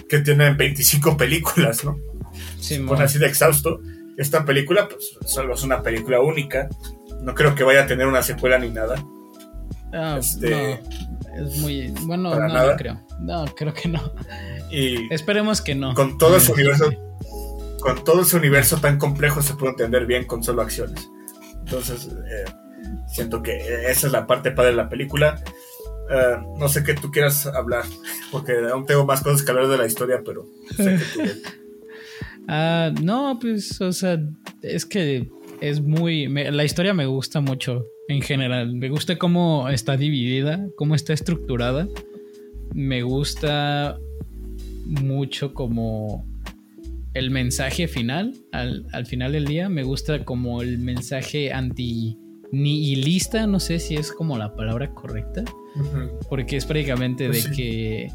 que 0.09 0.19
tienen 0.19 0.57
25 0.57 1.17
películas, 1.17 1.85
¿no? 1.85 1.97
Sí, 2.59 2.85
así 2.99 3.21
de 3.21 3.29
exhausto. 3.29 3.81
Esta 4.17 4.45
película, 4.45 4.89
pues, 4.89 5.17
solo 5.25 5.55
es 5.55 5.63
una 5.63 5.85
película 5.85 6.21
única. 6.21 6.69
No 7.23 7.33
creo 7.37 7.55
que 7.55 7.63
vaya 7.63 7.85
a 7.85 7.87
tener 7.87 8.09
una 8.09 8.25
secuela 8.25 8.59
ni 8.59 8.71
nada. 8.71 8.97
Ah, 9.93 10.17
este, 10.19 10.81
es 11.37 11.59
muy. 11.59 11.95
Bueno, 12.03 12.35
no, 12.35 12.77
creo. 12.77 13.01
No, 13.21 13.45
creo 13.57 13.73
que 13.73 13.89
no. 13.89 14.13
Y 14.69 15.15
Esperemos 15.15 15.63
que 15.63 15.77
no. 15.77 15.95
Con 15.95 16.19
todo 16.19 16.37
ese 16.37 16.51
universo. 16.51 16.91
Con 17.79 18.03
todo 18.03 18.23
ese 18.23 18.37
universo 18.37 18.79
tan 18.79 18.99
complejo 18.99 19.43
se 19.43 19.55
puede 19.55 19.71
entender 19.71 20.07
bien 20.07 20.25
con 20.27 20.43
solo 20.43 20.63
acciones. 20.63 21.09
Entonces, 21.61 22.09
eh, 22.09 22.45
siento 23.13 23.43
que 23.43 23.57
esa 23.89 24.07
es 24.07 24.13
la 24.13 24.27
parte 24.27 24.51
padre 24.51 24.71
de 24.71 24.77
la 24.77 24.89
película. 24.89 25.43
Eh, 26.11 26.37
no 26.59 26.69
sé 26.69 26.83
qué 26.83 26.95
tú 26.95 27.11
quieras 27.11 27.47
hablar, 27.47 27.85
porque 28.33 28.53
aún 28.71 28.87
tengo 28.87 29.05
más 29.05 29.23
cosas 29.23 29.43
que 29.43 29.51
hablar 29.51 29.69
de 29.69 29.79
la 29.79 29.87
historia, 29.87 30.23
pero 30.25 30.47
sé 30.77 30.99
ah, 32.49 32.93
no, 33.01 33.39
pues, 33.41 33.81
o 33.81 33.93
sea, 33.93 34.19
es 34.63 34.87
que 34.87 35.31
es 35.61 35.81
muy. 35.81 36.27
la 36.27 36.65
historia 36.65 36.95
me 36.95 37.07
gusta 37.07 37.41
mucho 37.41 37.87
en 38.09 38.23
general. 38.23 38.75
Me 38.75 38.89
gusta 38.89 39.17
cómo 39.17 39.69
está 39.69 39.97
dividida, 39.97 40.67
cómo 40.77 40.95
está 40.95 41.13
estructurada. 41.13 41.87
Me 42.75 43.03
gusta 43.03 43.99
mucho 44.87 45.55
como 45.55 46.27
el 47.15 47.31
mensaje 47.31 47.89
final, 47.89 48.35
al, 48.53 49.07
final 49.07 49.33
del 49.33 49.47
día. 49.47 49.69
Me 49.69 49.83
gusta 49.83 50.25
como 50.25 50.63
el 50.63 50.79
mensaje 50.79 51.53
anti-nihilista, 52.53 53.47
no 53.47 53.61
sé 53.61 53.79
si 53.79 53.97
es 53.97 54.13
como 54.13 54.39
la 54.39 54.55
palabra 54.55 54.93
correcta. 54.95 55.45
Porque 56.29 56.57
es 56.57 56.67
prácticamente 56.67 57.29
pues 57.29 57.49
de 57.49 57.57
que 57.57 58.13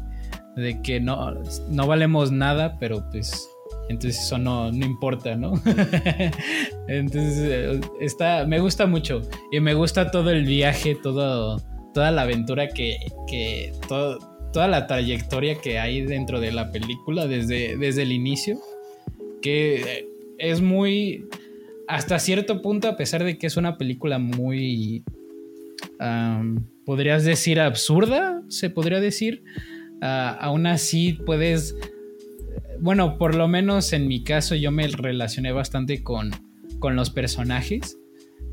de 0.56 0.80
que 0.82 1.00
no, 1.00 1.34
no 1.68 1.86
valemos 1.86 2.32
nada, 2.32 2.78
pero 2.78 3.04
pues 3.10 3.48
entonces 3.88 4.22
eso 4.22 4.38
no, 4.38 4.68
importa, 4.70 5.36
¿no? 5.36 5.52
Entonces 6.88 7.38
eh, 7.38 7.80
está, 8.00 8.46
me 8.46 8.58
gusta 8.58 8.86
mucho 8.86 9.22
y 9.52 9.60
me 9.60 9.74
gusta 9.74 10.10
todo 10.10 10.30
el 10.30 10.44
viaje, 10.44 10.94
todo, 10.94 11.60
toda 11.92 12.10
la 12.10 12.22
aventura 12.22 12.68
que, 12.68 12.96
que 13.28 13.72
toda 13.86 14.66
la 14.66 14.86
trayectoria 14.86 15.56
que 15.56 15.78
hay 15.78 16.02
dentro 16.02 16.40
de 16.40 16.52
la 16.52 16.72
película 16.72 17.26
desde, 17.26 17.76
desde 17.76 18.02
el 18.02 18.12
inicio, 18.12 18.58
que 19.42 20.08
es 20.38 20.60
muy, 20.60 21.28
hasta 21.88 22.18
cierto 22.18 22.62
punto, 22.62 22.88
a 22.88 22.96
pesar 22.96 23.24
de 23.24 23.38
que 23.38 23.46
es 23.46 23.56
una 23.56 23.78
película 23.78 24.18
muy, 24.18 25.04
podrías 26.84 27.24
decir, 27.24 27.60
absurda, 27.60 28.42
se 28.48 28.70
podría 28.70 29.00
decir, 29.00 29.44
ah, 30.02 30.36
aún 30.40 30.66
así 30.66 31.14
puedes 31.24 31.74
bueno, 32.80 33.18
por 33.18 33.34
lo 33.34 33.48
menos 33.48 33.92
en 33.92 34.08
mi 34.08 34.22
caso 34.22 34.54
yo 34.54 34.70
me 34.70 34.86
relacioné 34.88 35.52
bastante 35.52 36.02
con, 36.02 36.30
con 36.78 36.96
los 36.96 37.10
personajes. 37.10 37.98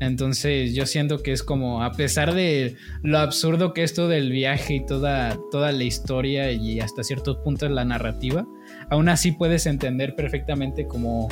Entonces 0.00 0.74
yo 0.74 0.86
siento 0.86 1.22
que 1.22 1.32
es 1.32 1.42
como, 1.42 1.84
a 1.84 1.92
pesar 1.92 2.34
de 2.34 2.76
lo 3.02 3.18
absurdo 3.18 3.72
que 3.72 3.84
es 3.84 3.94
todo 3.94 4.12
el 4.12 4.32
viaje 4.32 4.74
y 4.74 4.86
toda, 4.86 5.38
toda 5.52 5.70
la 5.72 5.84
historia 5.84 6.50
y 6.50 6.80
hasta 6.80 7.04
ciertos 7.04 7.36
puntos 7.38 7.70
la 7.70 7.84
narrativa, 7.84 8.46
aún 8.90 9.08
así 9.08 9.32
puedes 9.32 9.66
entender 9.66 10.16
perfectamente 10.16 10.86
como 10.88 11.28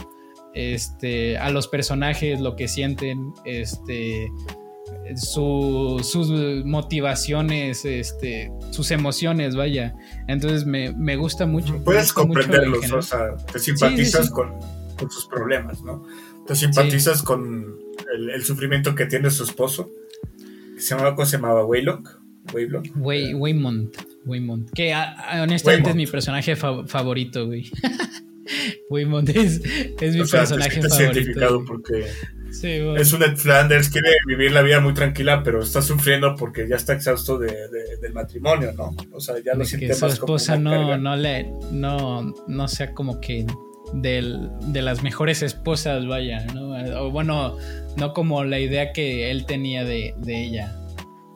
este, 0.54 1.38
a 1.38 1.50
los 1.50 1.68
personajes, 1.68 2.40
lo 2.40 2.56
que 2.56 2.68
sienten, 2.68 3.32
este, 3.44 4.30
sus 5.16 6.30
motivaciones, 6.64 7.84
este, 7.84 8.52
sus 8.70 8.90
emociones, 8.90 9.56
vaya. 9.56 9.94
Entonces 10.28 10.66
me, 10.66 11.16
gusta 11.16 11.46
mucho. 11.46 11.82
Puedes 11.84 12.12
comprenderlos, 12.12 12.90
o 12.92 13.02
sea, 13.02 13.36
te 13.52 13.58
simpatizas 13.58 14.30
Con, 14.30 14.52
sus 15.10 15.26
problemas, 15.26 15.82
¿no? 15.82 16.04
Te 16.46 16.54
simpatizas 16.54 17.22
con 17.22 17.76
el, 18.14 18.44
sufrimiento 18.44 18.94
que 18.94 19.06
tiene 19.06 19.30
su 19.30 19.44
esposo, 19.44 19.90
se 20.76 20.94
llamaba, 20.94 21.14
¿cómo 21.14 21.26
se 21.26 21.36
llamaba? 21.36 21.64
Waylock. 21.64 22.20
Waymont. 22.96 23.96
Waymont. 24.24 24.70
Que 24.72 24.94
honestamente 25.40 25.90
es 25.90 25.96
mi 25.96 26.06
personaje 26.06 26.56
favorito, 26.56 27.46
güey. 27.46 27.70
Waymont 28.90 29.28
es, 29.30 29.60
es 30.00 30.16
mi 30.16 30.24
personaje 30.24 30.82
favorito. 30.82 31.64
porque 31.66 32.06
es 32.62 33.12
un 33.12 33.22
Ed 33.22 33.36
Flanders, 33.36 33.88
quiere 33.88 34.10
vivir 34.26 34.52
la 34.52 34.62
vida 34.62 34.80
muy 34.80 34.94
tranquila, 34.94 35.42
pero 35.42 35.62
está 35.62 35.82
sufriendo 35.82 36.36
porque 36.36 36.68
ya 36.68 36.76
está 36.76 36.92
exhausto 36.92 37.38
de, 37.38 37.52
del 38.00 38.12
matrimonio, 38.12 38.72
¿no? 38.72 38.94
O 39.12 39.20
sea, 39.20 39.36
ya 39.44 39.54
lo 39.54 39.64
siente 39.64 39.88
que 39.88 39.94
su 39.94 40.06
esposa 40.06 40.56
no, 40.56 40.98
no 40.98 41.16
le, 41.16 41.50
no, 41.70 42.34
no 42.46 42.68
sea 42.68 42.92
como 42.92 43.20
que 43.20 43.46
de 43.94 44.82
las 44.82 45.02
mejores 45.02 45.42
esposas, 45.42 46.06
vaya, 46.06 46.44
¿no? 46.54 46.72
O 47.02 47.10
bueno, 47.10 47.56
no 47.96 48.12
como 48.12 48.44
la 48.44 48.58
idea 48.58 48.92
que 48.92 49.30
él 49.30 49.46
tenía 49.46 49.84
de, 49.84 50.14
ella, 50.26 50.74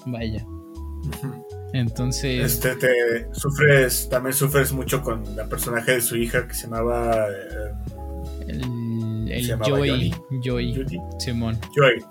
vaya. 0.06 0.44
Entonces. 1.78 2.54
Este, 2.54 2.76
te 2.76 3.26
sufres, 3.32 4.08
también 4.08 4.32
sufres 4.32 4.72
mucho 4.72 5.02
con 5.02 5.36
la 5.36 5.46
personaje 5.46 5.92
de 5.92 6.00
su 6.00 6.16
hija 6.16 6.46
que 6.48 6.54
se 6.54 6.64
llamaba. 6.64 7.28
Eh, 7.28 7.72
El, 8.48 9.30
el 9.30 9.58
Joy, 9.58 10.14
Joy, 10.42 10.86
Simón. 11.18 11.58
Joy. 11.74 12.04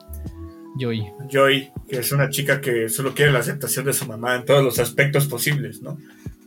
Joy. 0.77 1.05
Joy, 1.29 1.71
que 1.87 1.99
es 1.99 2.11
una 2.11 2.29
chica 2.29 2.59
que 2.59 2.89
solo 2.89 3.13
quiere 3.13 3.31
la 3.31 3.39
aceptación 3.39 3.85
de 3.85 3.93
su 3.93 4.05
mamá 4.05 4.35
en 4.35 4.45
todos 4.45 4.63
los 4.63 4.77
aspectos 4.79 5.25
posibles, 5.27 5.81
¿no? 5.81 5.97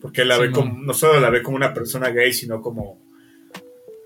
Porque 0.02 0.24
la 0.24 0.38
ve 0.38 0.50
como, 0.52 0.78
no 0.78 0.94
solo 0.94 1.18
la 1.18 1.30
ve 1.30 1.42
como 1.42 1.56
una 1.56 1.72
persona 1.72 2.10
gay, 2.10 2.32
sino 2.32 2.60
como 2.60 3.00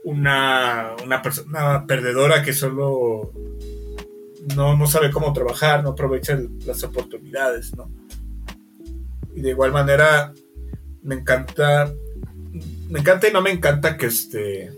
una, 0.04 0.94
una 1.04 1.20
persona 1.20 1.84
perdedora 1.86 2.42
que 2.42 2.52
solo 2.52 3.32
no, 4.56 4.76
no 4.76 4.86
sabe 4.86 5.10
cómo 5.10 5.32
trabajar, 5.32 5.82
no 5.82 5.90
aprovecha 5.90 6.38
las 6.66 6.82
oportunidades, 6.84 7.76
¿no? 7.76 7.90
Y 9.34 9.40
de 9.40 9.50
igual 9.50 9.72
manera, 9.72 10.32
me 11.02 11.16
encanta, 11.16 11.92
me 12.88 13.00
encanta 13.00 13.28
y 13.28 13.32
no 13.32 13.42
me 13.42 13.50
encanta 13.50 13.96
que 13.96 14.06
este, 14.06 14.70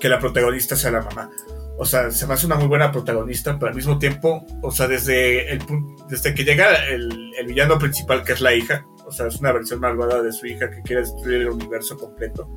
que 0.00 0.08
la 0.08 0.18
protagonista 0.18 0.76
sea 0.76 0.90
la 0.90 1.02
mamá. 1.02 1.30
O 1.76 1.84
sea, 1.84 2.10
se 2.10 2.26
me 2.26 2.34
hace 2.34 2.46
una 2.46 2.54
muy 2.54 2.68
buena 2.68 2.92
protagonista, 2.92 3.58
pero 3.58 3.70
al 3.70 3.74
mismo 3.74 3.98
tiempo, 3.98 4.46
o 4.62 4.70
sea, 4.70 4.86
desde, 4.86 5.52
el, 5.52 5.60
desde 6.08 6.34
que 6.34 6.44
llega 6.44 6.86
el, 6.86 7.32
villano 7.46 7.78
principal, 7.78 8.22
que 8.22 8.32
es 8.32 8.40
la 8.40 8.54
hija, 8.54 8.86
o 9.06 9.10
sea, 9.10 9.26
es 9.26 9.36
una 9.40 9.52
versión 9.52 9.80
malvada 9.80 10.22
de 10.22 10.32
su 10.32 10.46
hija 10.46 10.70
que 10.70 10.82
quiere 10.82 11.02
destruir 11.02 11.42
el 11.42 11.50
universo 11.50 11.96
completo. 11.96 12.48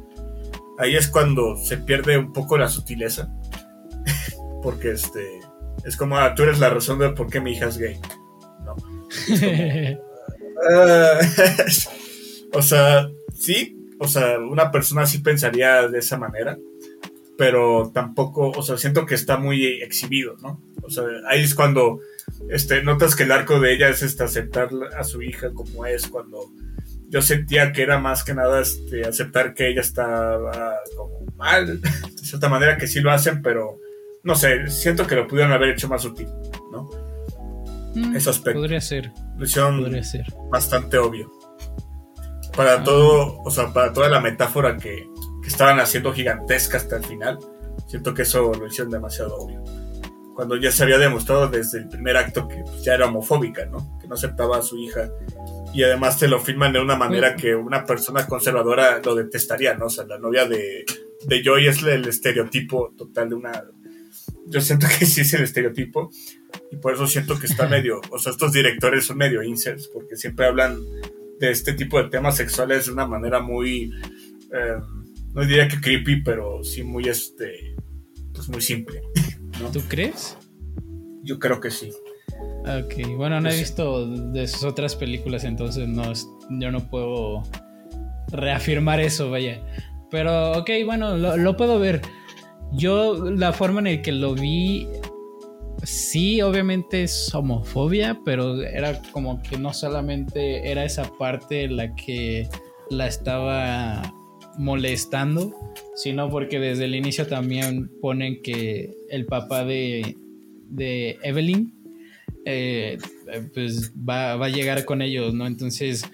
Ahí 0.77 0.95
es 0.95 1.07
cuando 1.07 1.57
se 1.57 1.77
pierde 1.77 2.17
un 2.17 2.31
poco 2.31 2.57
la 2.57 2.69
sutileza. 2.69 3.27
porque 4.61 4.91
este. 4.91 5.39
Es 5.83 5.97
como, 5.97 6.17
ah, 6.17 6.35
tú 6.35 6.43
eres 6.43 6.59
la 6.59 6.69
razón 6.69 6.99
de 6.99 7.09
por 7.09 7.29
qué 7.29 7.39
mi 7.39 7.53
hija 7.53 7.67
es 7.67 7.77
gay. 7.77 7.99
No. 8.63 8.75
O 12.53 12.61
sea, 12.61 13.09
sí. 13.33 13.75
O 13.99 14.07
sea, 14.07 14.39
una 14.39 14.71
persona 14.71 15.05
sí 15.05 15.19
pensaría 15.19 15.87
de 15.87 15.99
esa 15.99 16.17
manera. 16.17 16.57
Pero 17.37 17.91
tampoco, 17.93 18.49
o 18.49 18.63
sea, 18.63 18.77
siento 18.77 19.05
que 19.05 19.15
está 19.15 19.37
muy 19.37 19.65
exhibido, 19.65 20.37
¿no? 20.41 20.59
O 20.81 20.89
sea, 20.89 21.03
ahí 21.27 21.43
es 21.43 21.53
cuando 21.53 21.99
este, 22.49 22.81
notas 22.81 23.15
que 23.15 23.23
el 23.23 23.31
arco 23.31 23.59
de 23.59 23.73
ella 23.73 23.89
es 23.89 24.01
este, 24.01 24.23
aceptar 24.23 24.69
a 24.97 25.03
su 25.03 25.21
hija 25.21 25.51
como 25.53 25.85
es, 25.85 26.07
cuando 26.07 26.49
yo 27.09 27.21
sentía 27.21 27.71
que 27.73 27.83
era 27.83 27.99
más 27.99 28.23
que 28.23 28.33
nada 28.33 28.61
este, 28.61 29.05
aceptar 29.05 29.53
que 29.53 29.69
ella 29.69 29.81
estaba 29.81 30.77
como 30.95 31.25
mal, 31.35 31.81
de 31.81 31.89
cierta 32.23 32.49
manera 32.49 32.77
que 32.77 32.87
sí 32.87 33.01
lo 33.01 33.11
hacen, 33.11 33.41
pero 33.41 33.79
no 34.23 34.35
sé, 34.35 34.67
siento 34.69 35.05
que 35.05 35.15
lo 35.15 35.27
pudieron 35.27 35.53
haber 35.53 35.69
hecho 35.69 35.87
más 35.87 36.03
útil. 36.05 36.27
Mm, 37.97 38.15
Ese 38.15 38.29
aspecto. 38.29 38.59
Podría 38.59 38.81
ser. 38.81 39.11
podría 39.37 40.03
ser. 40.03 40.25
bastante 40.49 40.97
obvio. 40.97 41.31
Para 42.55 42.73
ah. 42.73 42.83
todo, 42.83 43.39
o 43.43 43.51
sea, 43.51 43.73
para 43.73 43.93
toda 43.93 44.09
la 44.09 44.21
metáfora 44.21 44.77
que, 44.77 45.09
que 45.41 45.47
estaban 45.47 45.79
haciendo 45.79 46.13
gigantesca 46.13 46.77
hasta 46.77 46.97
el 46.97 47.05
final, 47.05 47.39
siento 47.87 48.13
que 48.13 48.23
eso 48.23 48.51
lo 48.53 48.67
hicieron 48.67 48.91
demasiado 48.91 49.35
obvio 49.35 49.63
cuando 50.37 50.55
ya 50.55 50.71
se 50.71 50.83
había 50.83 50.99
demostrado 50.99 51.47
desde 51.47 51.79
el 51.79 51.89
primer 51.89 52.15
acto 52.15 52.47
que 52.47 52.57
pues, 52.57 52.83
ya 52.83 52.93
era 52.93 53.07
homofóbica, 53.07 53.65
¿no? 53.65 53.97
Que 53.99 54.07
no 54.07 54.13
aceptaba 54.13 54.57
a 54.57 54.61
su 54.61 54.77
hija. 54.77 55.09
Y 55.73 55.81
además 55.81 56.19
te 56.19 56.27
lo 56.27 56.39
filman 56.39 56.73
de 56.73 56.79
una 56.79 56.95
manera 56.95 57.35
que 57.35 57.55
una 57.55 57.83
persona 57.83 58.27
conservadora 58.27 59.01
lo 59.03 59.15
detestaría, 59.15 59.73
¿no? 59.73 59.87
O 59.87 59.89
sea, 59.89 60.05
la 60.05 60.19
novia 60.19 60.45
de, 60.45 60.85
de 61.25 61.43
Joy 61.43 61.65
es 61.65 61.81
el 61.81 62.07
estereotipo 62.07 62.93
total 62.95 63.29
de 63.29 63.35
una... 63.35 63.63
Yo 64.49 64.61
siento 64.61 64.87
que 64.87 65.05
sí 65.05 65.21
es 65.21 65.33
el 65.33 65.43
estereotipo 65.43 66.09
y 66.71 66.77
por 66.77 66.93
eso 66.93 67.07
siento 67.07 67.39
que 67.39 67.47
está 67.47 67.67
medio... 67.69 68.01
O 68.11 68.19
sea, 68.19 68.31
estos 68.31 68.51
directores 68.51 69.05
son 69.05 69.17
medio 69.17 69.43
incels 69.43 69.87
porque 69.87 70.15
siempre 70.15 70.45
hablan 70.45 70.79
de 71.39 71.51
este 71.51 71.73
tipo 71.73 72.01
de 72.01 72.09
temas 72.09 72.37
sexuales 72.37 72.85
de 72.85 72.91
una 72.91 73.07
manera 73.07 73.39
muy... 73.41 73.91
Eh, 74.53 74.77
no 75.33 75.41
diría 75.41 75.67
que 75.67 75.79
creepy, 75.79 76.23
pero 76.23 76.63
sí 76.63 76.83
muy, 76.83 77.07
este, 77.07 77.75
pues 78.33 78.49
muy 78.49 78.61
simple. 78.61 79.01
¿Tú 79.71 79.81
crees? 79.87 80.37
Yo 81.23 81.37
creo 81.37 81.59
que 81.59 81.69
sí. 81.69 81.91
Ok, 82.61 83.15
bueno, 83.15 83.39
no 83.39 83.49
he 83.49 83.57
visto 83.57 84.07
de 84.07 84.47
sus 84.47 84.63
otras 84.63 84.95
películas, 84.95 85.43
entonces 85.43 85.87
no, 85.87 86.11
yo 86.49 86.71
no 86.71 86.89
puedo 86.89 87.43
reafirmar 88.31 88.99
eso, 88.99 89.29
vaya. 89.29 89.61
Pero, 90.11 90.53
ok, 90.53 90.69
bueno, 90.85 91.17
lo, 91.17 91.57
puedo 91.57 91.79
ver. 91.79 92.01
Yo, 92.73 93.31
la 93.31 93.53
forma 93.53 93.79
en 93.79 93.97
la 93.97 94.01
que 94.01 94.11
lo 94.11 94.35
vi, 94.35 94.87
sí, 95.83 96.41
obviamente 96.41 97.03
es 97.03 97.33
homofobia, 97.33 98.19
pero 98.25 98.61
era 98.61 99.01
como 99.11 99.41
que 99.41 99.57
no 99.57 99.73
solamente 99.73 100.69
era 100.69 100.83
esa 100.83 101.11
parte 101.17 101.67
la 101.67 101.95
que 101.95 102.47
la 102.89 103.07
estaba 103.07 104.13
molestando, 104.57 105.53
sino 105.95 106.29
porque 106.29 106.59
desde 106.59 106.85
el 106.85 106.95
inicio 106.95 107.27
también 107.27 107.89
ponen 108.01 108.41
que 108.41 108.93
el 109.09 109.25
papá 109.25 109.63
de, 109.63 110.17
de 110.69 111.17
Evelyn 111.23 111.73
eh, 112.45 112.97
pues 113.53 113.91
va, 113.97 114.33
a 114.33 114.49
llegar 114.49 114.85
con 114.85 115.01
ellos, 115.01 115.33
¿no? 115.33 115.45
Entonces 115.45 116.05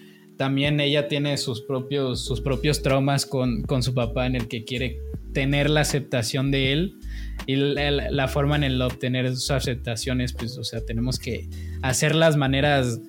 también 0.44 0.82
ella 0.82 1.08
tiene 1.08 1.38
sus 1.38 1.62
propios, 1.62 2.26
sus 2.26 2.42
propios 2.42 2.82
traumas 2.82 3.26
con, 3.26 3.64
su 3.82 3.94
papá 3.94 4.26
en 4.26 4.36
el 4.36 4.50
que 4.50 4.66
quiere 4.66 5.00
tener 5.32 5.70
la 5.70 5.80
aceptación 5.80 6.52
de 6.52 6.74
él 6.74 7.00
y 7.48 7.56
la, 7.56 8.28
forma 8.28 8.58
en 8.58 8.66
el 8.66 8.82
obtener 8.82 9.30
sus 9.30 9.52
aceptaciones, 9.52 10.34
pues, 10.34 10.58
o 10.58 10.66
sea, 10.66 10.84
tenemos 10.86 11.18
que 11.18 11.48
hacer 11.82 12.14
las 12.14 12.36
maneras 12.36 13.00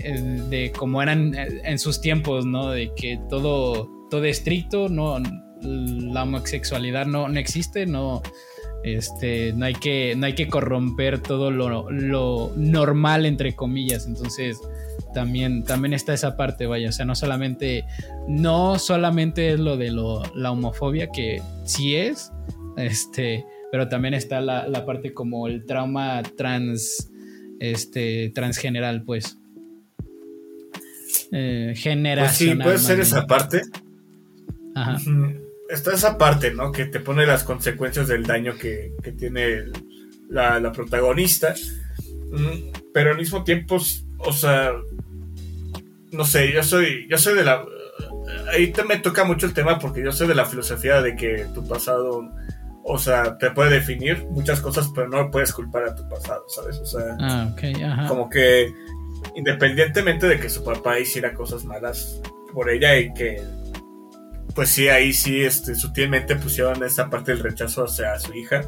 eh, 0.00 0.42
de 0.50 0.70
como 0.76 1.00
eran 1.00 1.34
en 1.34 1.78
sus 1.78 2.02
tiempos, 2.02 2.44
¿no? 2.44 2.72
De 2.72 2.92
que 2.94 3.18
todo 3.30 3.88
todo 4.10 4.24
estricto, 4.24 4.90
no, 4.90 5.16
la 5.62 6.24
homosexualidad 6.24 7.06
no, 7.06 7.26
no 7.30 7.40
existe, 7.40 7.86
no, 7.86 8.20
este, 8.84 9.54
no, 9.54 9.64
hay 9.64 9.76
que, 9.76 10.14
no 10.14 10.26
hay 10.26 10.34
que 10.34 10.48
corromper 10.48 11.20
todo 11.20 11.50
lo, 11.50 12.52
normal, 12.54 13.24
entre 13.24 13.56
comillas. 13.56 14.06
Entonces, 14.06 14.60
también, 15.18 15.64
también 15.64 15.94
está 15.94 16.14
esa 16.14 16.36
parte, 16.36 16.66
vaya. 16.66 16.90
O 16.90 16.92
sea, 16.92 17.04
no 17.04 17.16
solamente, 17.16 17.84
no 18.28 18.78
solamente 18.78 19.52
es 19.52 19.58
lo 19.58 19.76
de 19.76 19.90
la 19.90 20.52
homofobia, 20.52 21.08
que 21.12 21.42
sí 21.64 21.96
es, 21.96 22.30
este, 22.76 23.44
pero 23.72 23.88
también 23.88 24.14
está 24.14 24.40
la, 24.40 24.86
parte 24.86 25.12
como 25.12 25.48
el 25.48 25.66
trauma 25.66 26.22
trans, 26.36 27.10
este, 27.58 28.30
transgeneral, 28.32 29.02
pues. 29.02 29.40
Eh, 31.32 31.74
generacional. 31.76 32.64
Pues 32.64 32.80
sí, 32.80 32.86
puede 32.86 33.00
ser 33.00 33.00
esa 33.00 33.26
parte. 33.26 33.62
Está 35.68 35.94
esa 35.94 36.16
parte, 36.16 36.54
¿no? 36.54 36.70
Que 36.70 36.84
te 36.84 37.00
pone 37.00 37.26
las 37.26 37.42
consecuencias 37.42 38.06
del 38.06 38.22
daño 38.22 38.54
que, 38.56 38.92
tiene 39.18 39.64
la, 40.28 40.70
protagonista. 40.70 41.56
Pero 42.94 43.10
al 43.10 43.16
mismo 43.16 43.42
tiempo, 43.42 43.78
o 44.18 44.32
sea, 44.32 44.70
no 46.12 46.24
sé, 46.24 46.52
yo 46.52 46.62
soy, 46.62 47.06
yo 47.08 47.18
soy 47.18 47.34
de 47.34 47.44
la... 47.44 47.64
Ahí 48.52 48.72
te 48.72 48.84
me 48.84 48.98
toca 48.98 49.24
mucho 49.24 49.46
el 49.46 49.54
tema 49.54 49.78
porque 49.78 50.02
yo 50.02 50.12
soy 50.12 50.28
de 50.28 50.34
la 50.34 50.44
filosofía 50.44 51.02
de 51.02 51.16
que 51.16 51.46
tu 51.54 51.66
pasado, 51.66 52.30
o 52.84 52.98
sea, 52.98 53.38
te 53.38 53.50
puede 53.50 53.70
definir 53.70 54.26
muchas 54.30 54.60
cosas, 54.60 54.90
pero 54.94 55.08
no 55.08 55.30
puedes 55.30 55.52
culpar 55.52 55.84
a 55.84 55.94
tu 55.94 56.08
pasado, 56.08 56.44
¿sabes? 56.48 56.78
O 56.78 56.86
sea, 56.86 57.16
ah, 57.20 58.06
como 58.08 58.28
que 58.28 58.72
independientemente 59.34 60.26
de 60.26 60.38
que 60.38 60.48
su 60.48 60.64
papá 60.64 60.98
hiciera 60.98 61.34
cosas 61.34 61.64
malas 61.64 62.20
por 62.52 62.70
ella 62.70 62.96
y 62.96 63.12
que 63.12 63.42
pues 64.54 64.70
sí, 64.70 64.88
ahí 64.88 65.12
sí, 65.12 65.44
este, 65.44 65.76
sutilmente 65.76 66.34
pusieron 66.34 66.82
esa 66.82 67.08
parte 67.08 67.30
del 67.30 67.44
rechazo 67.44 67.84
hacia 67.84 68.18
su 68.18 68.34
hija. 68.34 68.62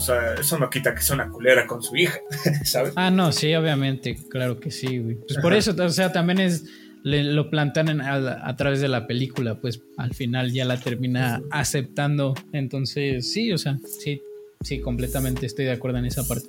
O 0.00 0.02
sea, 0.02 0.32
eso 0.34 0.58
no 0.58 0.70
quita 0.70 0.94
que 0.94 1.02
sea 1.02 1.14
una 1.14 1.28
culera 1.28 1.66
con 1.66 1.82
su 1.82 1.94
hija, 1.94 2.18
¿sabes? 2.64 2.94
Ah, 2.96 3.10
no, 3.10 3.32
sí, 3.32 3.54
obviamente, 3.54 4.16
claro 4.30 4.58
que 4.58 4.70
sí, 4.70 4.98
güey. 4.98 5.16
Pues 5.16 5.38
por 5.42 5.52
eso, 5.52 5.74
o 5.78 5.88
sea, 5.90 6.10
también 6.10 6.40
es, 6.40 6.64
lo 7.04 7.50
plantan 7.50 8.00
a, 8.00 8.56
través 8.56 8.80
de 8.80 8.88
la 8.88 9.06
película, 9.06 9.60
pues 9.60 9.82
al 9.98 10.14
final 10.14 10.52
ya 10.52 10.64
la 10.64 10.80
termina 10.80 11.42
aceptando. 11.50 12.34
Entonces, 12.54 13.30
sí, 13.30 13.52
o 13.52 13.58
sea, 13.58 13.78
sí, 14.02 14.22
sí, 14.62 14.80
completamente 14.80 15.44
estoy 15.44 15.66
de 15.66 15.72
acuerdo 15.72 15.98
en 15.98 16.06
esa 16.06 16.26
parte. 16.26 16.48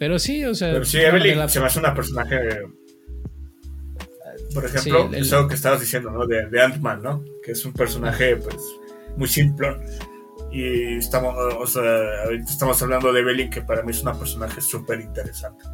pero 0.00 0.18
sí, 0.18 0.44
o 0.44 0.54
sea. 0.56 0.72
Pero 0.72 0.84
sí, 0.84 0.98
Evelyn 0.98 1.48
se 1.48 1.60
me 1.60 1.66
hace 1.66 1.78
una 1.78 1.94
personaje 1.94 2.66
por 4.52 4.64
ejemplo, 4.64 5.10
eso 5.12 5.46
que 5.46 5.54
estabas 5.54 5.80
diciendo, 5.80 6.10
¿no? 6.10 6.26
De, 6.26 6.46
de 6.46 6.60
Ant-Man, 6.60 7.02
¿no? 7.02 7.24
Que 7.44 7.52
es 7.52 7.64
un 7.64 7.72
personaje, 7.72 8.36
pues, 8.36 8.56
muy 9.16 9.28
simple. 9.28 9.76
Y 10.54 10.98
estamos, 10.98 11.34
o 11.58 11.66
sea, 11.66 11.82
ahorita 12.26 12.48
estamos 12.48 12.80
hablando 12.80 13.12
de 13.12 13.22
Evelyn, 13.22 13.50
que 13.50 13.60
para 13.60 13.82
mí 13.82 13.90
es 13.90 14.02
una 14.02 14.14
personaje 14.14 14.60
súper 14.60 15.00
interesante. 15.00 15.64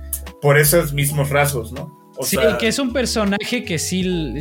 Por 0.41 0.59
esos 0.59 0.95
mismos 0.95 1.29
rasgos, 1.29 1.71
¿no? 1.71 2.01
O 2.17 2.25
sí, 2.25 2.39
que 2.59 2.69
es 2.69 2.79
un 2.79 2.91
personaje 2.91 3.63
que 3.63 3.79
sí, 3.79 4.35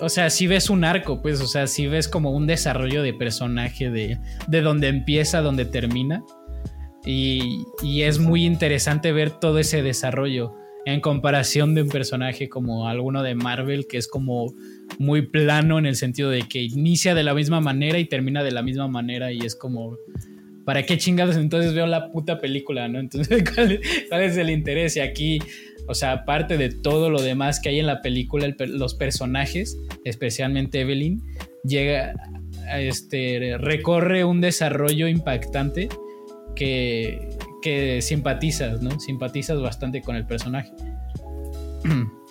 o 0.00 0.08
sea, 0.08 0.30
sí 0.30 0.48
ves 0.48 0.68
un 0.68 0.82
arco, 0.82 1.22
pues, 1.22 1.40
o 1.40 1.46
sea, 1.46 1.68
sí 1.68 1.86
ves 1.86 2.08
como 2.08 2.32
un 2.32 2.48
desarrollo 2.48 3.04
de 3.04 3.14
personaje 3.14 3.88
de, 3.88 4.18
de 4.48 4.60
donde 4.62 4.88
empieza, 4.88 5.42
donde 5.42 5.64
termina. 5.64 6.24
Y, 7.06 7.64
y 7.80 8.02
es 8.02 8.18
muy 8.18 8.44
interesante 8.44 9.12
ver 9.12 9.30
todo 9.30 9.60
ese 9.60 9.84
desarrollo 9.84 10.56
en 10.86 11.00
comparación 11.00 11.76
de 11.76 11.82
un 11.82 11.88
personaje 11.88 12.48
como 12.48 12.88
alguno 12.88 13.22
de 13.22 13.36
Marvel 13.36 13.86
que 13.86 13.98
es 13.98 14.08
como 14.08 14.52
muy 14.98 15.22
plano 15.22 15.78
en 15.78 15.86
el 15.86 15.96
sentido 15.96 16.30
de 16.30 16.42
que 16.42 16.62
inicia 16.62 17.14
de 17.14 17.24
la 17.24 17.34
misma 17.34 17.60
manera 17.60 17.98
y 17.98 18.04
termina 18.04 18.42
de 18.42 18.52
la 18.52 18.62
misma 18.62 18.88
manera 18.88 19.32
y 19.32 19.40
es 19.40 19.56
como 19.56 19.96
¿para 20.64 20.84
qué 20.84 20.98
chingados 20.98 21.36
entonces 21.36 21.74
veo 21.74 21.86
la 21.86 22.10
puta 22.10 22.40
película, 22.40 22.88
no? 22.88 22.98
Entonces, 22.98 23.44
¿cuál, 23.54 24.22
es 24.22 24.36
el 24.36 24.50
interés? 24.50 24.96
Y 24.96 25.00
aquí, 25.00 25.40
o 25.86 25.94
sea, 25.94 26.12
aparte 26.12 26.56
de 26.56 26.70
todo 26.70 27.10
lo 27.10 27.22
demás 27.22 27.60
que 27.60 27.68
hay 27.68 27.78
en 27.80 27.86
la 27.86 28.02
película, 28.02 28.52
los 28.58 28.94
personajes, 28.94 29.78
especialmente 30.04 30.80
Evelyn, 30.80 31.22
llega, 31.64 32.14
este, 32.76 33.56
recorre 33.58 34.24
un 34.24 34.40
desarrollo 34.40 35.06
impactante 35.08 35.88
que, 36.56 37.28
que 37.62 38.00
simpatizas, 38.00 38.82
¿no? 38.82 38.98
Simpatizas 39.00 39.60
bastante 39.60 40.00
con 40.00 40.16
el 40.16 40.26
personaje. 40.26 40.70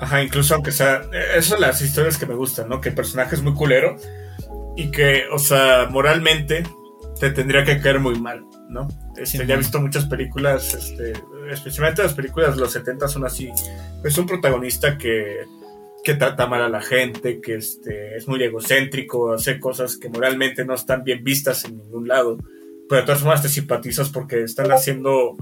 Ajá, 0.00 0.22
incluso 0.22 0.54
aunque 0.54 0.72
sea. 0.72 1.02
Esas 1.30 1.46
son 1.46 1.60
las 1.60 1.80
historias 1.82 2.18
que 2.18 2.26
me 2.26 2.34
gustan, 2.34 2.68
¿no? 2.68 2.80
Que 2.80 2.90
el 2.90 2.94
personaje 2.94 3.34
es 3.34 3.42
muy 3.42 3.54
culero 3.54 3.96
y 4.76 4.90
que, 4.90 5.24
o 5.32 5.38
sea, 5.38 5.88
moralmente 5.90 6.62
te 7.18 7.30
tendría 7.30 7.64
que 7.64 7.80
caer 7.80 7.98
muy 7.98 8.18
mal, 8.20 8.44
¿no? 8.68 8.86
Este, 9.16 9.44
ya 9.44 9.54
he 9.54 9.58
visto 9.58 9.80
muchas 9.80 10.06
películas, 10.06 10.72
este, 10.74 11.14
especialmente 11.50 12.02
las 12.02 12.14
películas 12.14 12.54
de 12.54 12.60
los 12.60 12.72
70 12.72 13.08
son 13.08 13.24
así. 13.24 13.50
Es 14.04 14.16
un 14.18 14.26
protagonista 14.26 14.96
que, 14.96 15.46
que 16.04 16.14
trata 16.14 16.46
mal 16.46 16.62
a 16.62 16.68
la 16.68 16.80
gente, 16.80 17.40
que 17.40 17.56
este, 17.56 18.16
es 18.16 18.28
muy 18.28 18.40
egocéntrico, 18.42 19.32
hace 19.32 19.58
cosas 19.58 19.96
que 19.96 20.08
moralmente 20.08 20.64
no 20.64 20.74
están 20.74 21.02
bien 21.02 21.24
vistas 21.24 21.64
en 21.64 21.78
ningún 21.78 22.06
lado, 22.06 22.38
pero 22.88 23.00
de 23.00 23.06
todas 23.06 23.20
formas 23.20 23.42
te 23.42 23.48
simpatizas 23.48 24.10
porque 24.10 24.42
están 24.44 24.70
haciendo 24.70 25.36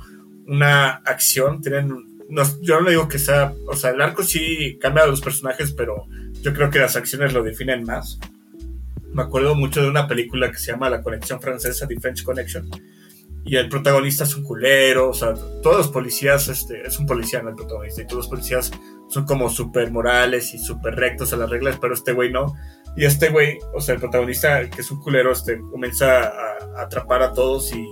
una 0.47 1.03
acción, 1.05 1.61
tienen... 1.61 2.06
No, 2.29 2.43
yo 2.61 2.81
no 2.81 2.91
digo 2.91 3.09
que 3.09 3.19
sea, 3.19 3.55
o 3.67 3.77
sea, 3.77 3.91
el 3.91 4.01
arco 4.01 4.23
sí 4.23 4.79
cambia 4.81 5.05
a 5.05 5.07
los 5.07 5.21
personajes, 5.21 5.73
pero 5.73 6.07
yo 6.43 6.53
creo 6.53 6.71
que 6.71 6.79
las 6.79 6.97
acciones 6.97 7.33
lo 7.33 7.43
definen 7.43 7.85
más 7.85 8.19
me 9.17 9.23
acuerdo 9.23 9.55
mucho 9.55 9.81
de 9.81 9.89
una 9.89 10.07
película 10.07 10.51
que 10.51 10.59
se 10.59 10.73
llama 10.73 10.91
La 10.91 11.01
Conexión 11.01 11.41
Francesa, 11.41 11.89
The 11.89 11.99
French 11.99 12.23
Connection, 12.23 12.69
y 13.47 13.57
el 13.57 13.71
protagonista 13.71 14.25
es 14.25 14.37
un 14.37 14.45
culero, 14.45 15.09
o 15.09 15.15
sea, 15.15 15.33
todos 15.63 15.79
los 15.79 15.89
policías, 15.89 16.49
este, 16.49 16.87
es 16.87 16.99
un 16.99 17.07
policía, 17.07 17.39
el 17.39 17.55
protagonista, 17.55 18.03
y 18.03 18.07
todos 18.07 18.25
los 18.25 18.29
policías 18.29 18.71
son 19.09 19.25
como 19.25 19.49
súper 19.49 19.91
morales 19.91 20.53
y 20.53 20.59
súper 20.59 20.97
rectos 20.97 21.33
a 21.33 21.39
las 21.39 21.49
reglas, 21.49 21.79
pero 21.81 21.95
este 21.95 22.13
güey 22.13 22.31
no. 22.31 22.55
Y 22.95 23.07
este 23.07 23.31
güey, 23.31 23.59
o 23.73 23.81
sea, 23.81 23.95
el 23.95 24.01
protagonista, 24.01 24.69
que 24.69 24.83
es 24.83 24.91
un 24.91 25.01
culero, 25.01 25.33
este, 25.33 25.61
comienza 25.61 26.25
a, 26.25 26.83
atrapar 26.83 27.23
a 27.23 27.33
todos 27.33 27.73
y 27.73 27.87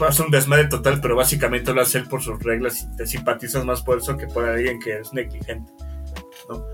pasa 0.00 0.24
un 0.24 0.30
desmadre 0.30 0.64
total, 0.64 0.98
pero 1.00 1.14
básicamente 1.14 1.74
lo 1.74 1.82
hace 1.82 1.98
él 1.98 2.08
por 2.08 2.22
sus 2.22 2.42
reglas 2.42 2.82
y 2.82 2.96
te 2.96 3.06
simpatizas 3.06 3.64
más 3.66 3.82
por 3.82 3.98
eso 3.98 4.16
que 4.16 4.26
por 4.26 4.46
alguien 4.46 4.80
que 4.80 4.98
es 4.98 5.12
negligente, 5.12 5.70
¿no? 6.48 6.64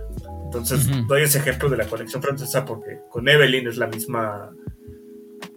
Entonces 0.44 0.88
doy 1.08 1.24
ese 1.24 1.38
ejemplo 1.38 1.68
de 1.68 1.76
la 1.76 1.86
conexión 1.86 2.22
francesa 2.22 2.64
porque 2.64 3.00
con 3.10 3.28
Evelyn 3.28 3.66
es 3.66 3.76
la 3.78 3.88
misma 3.88 4.52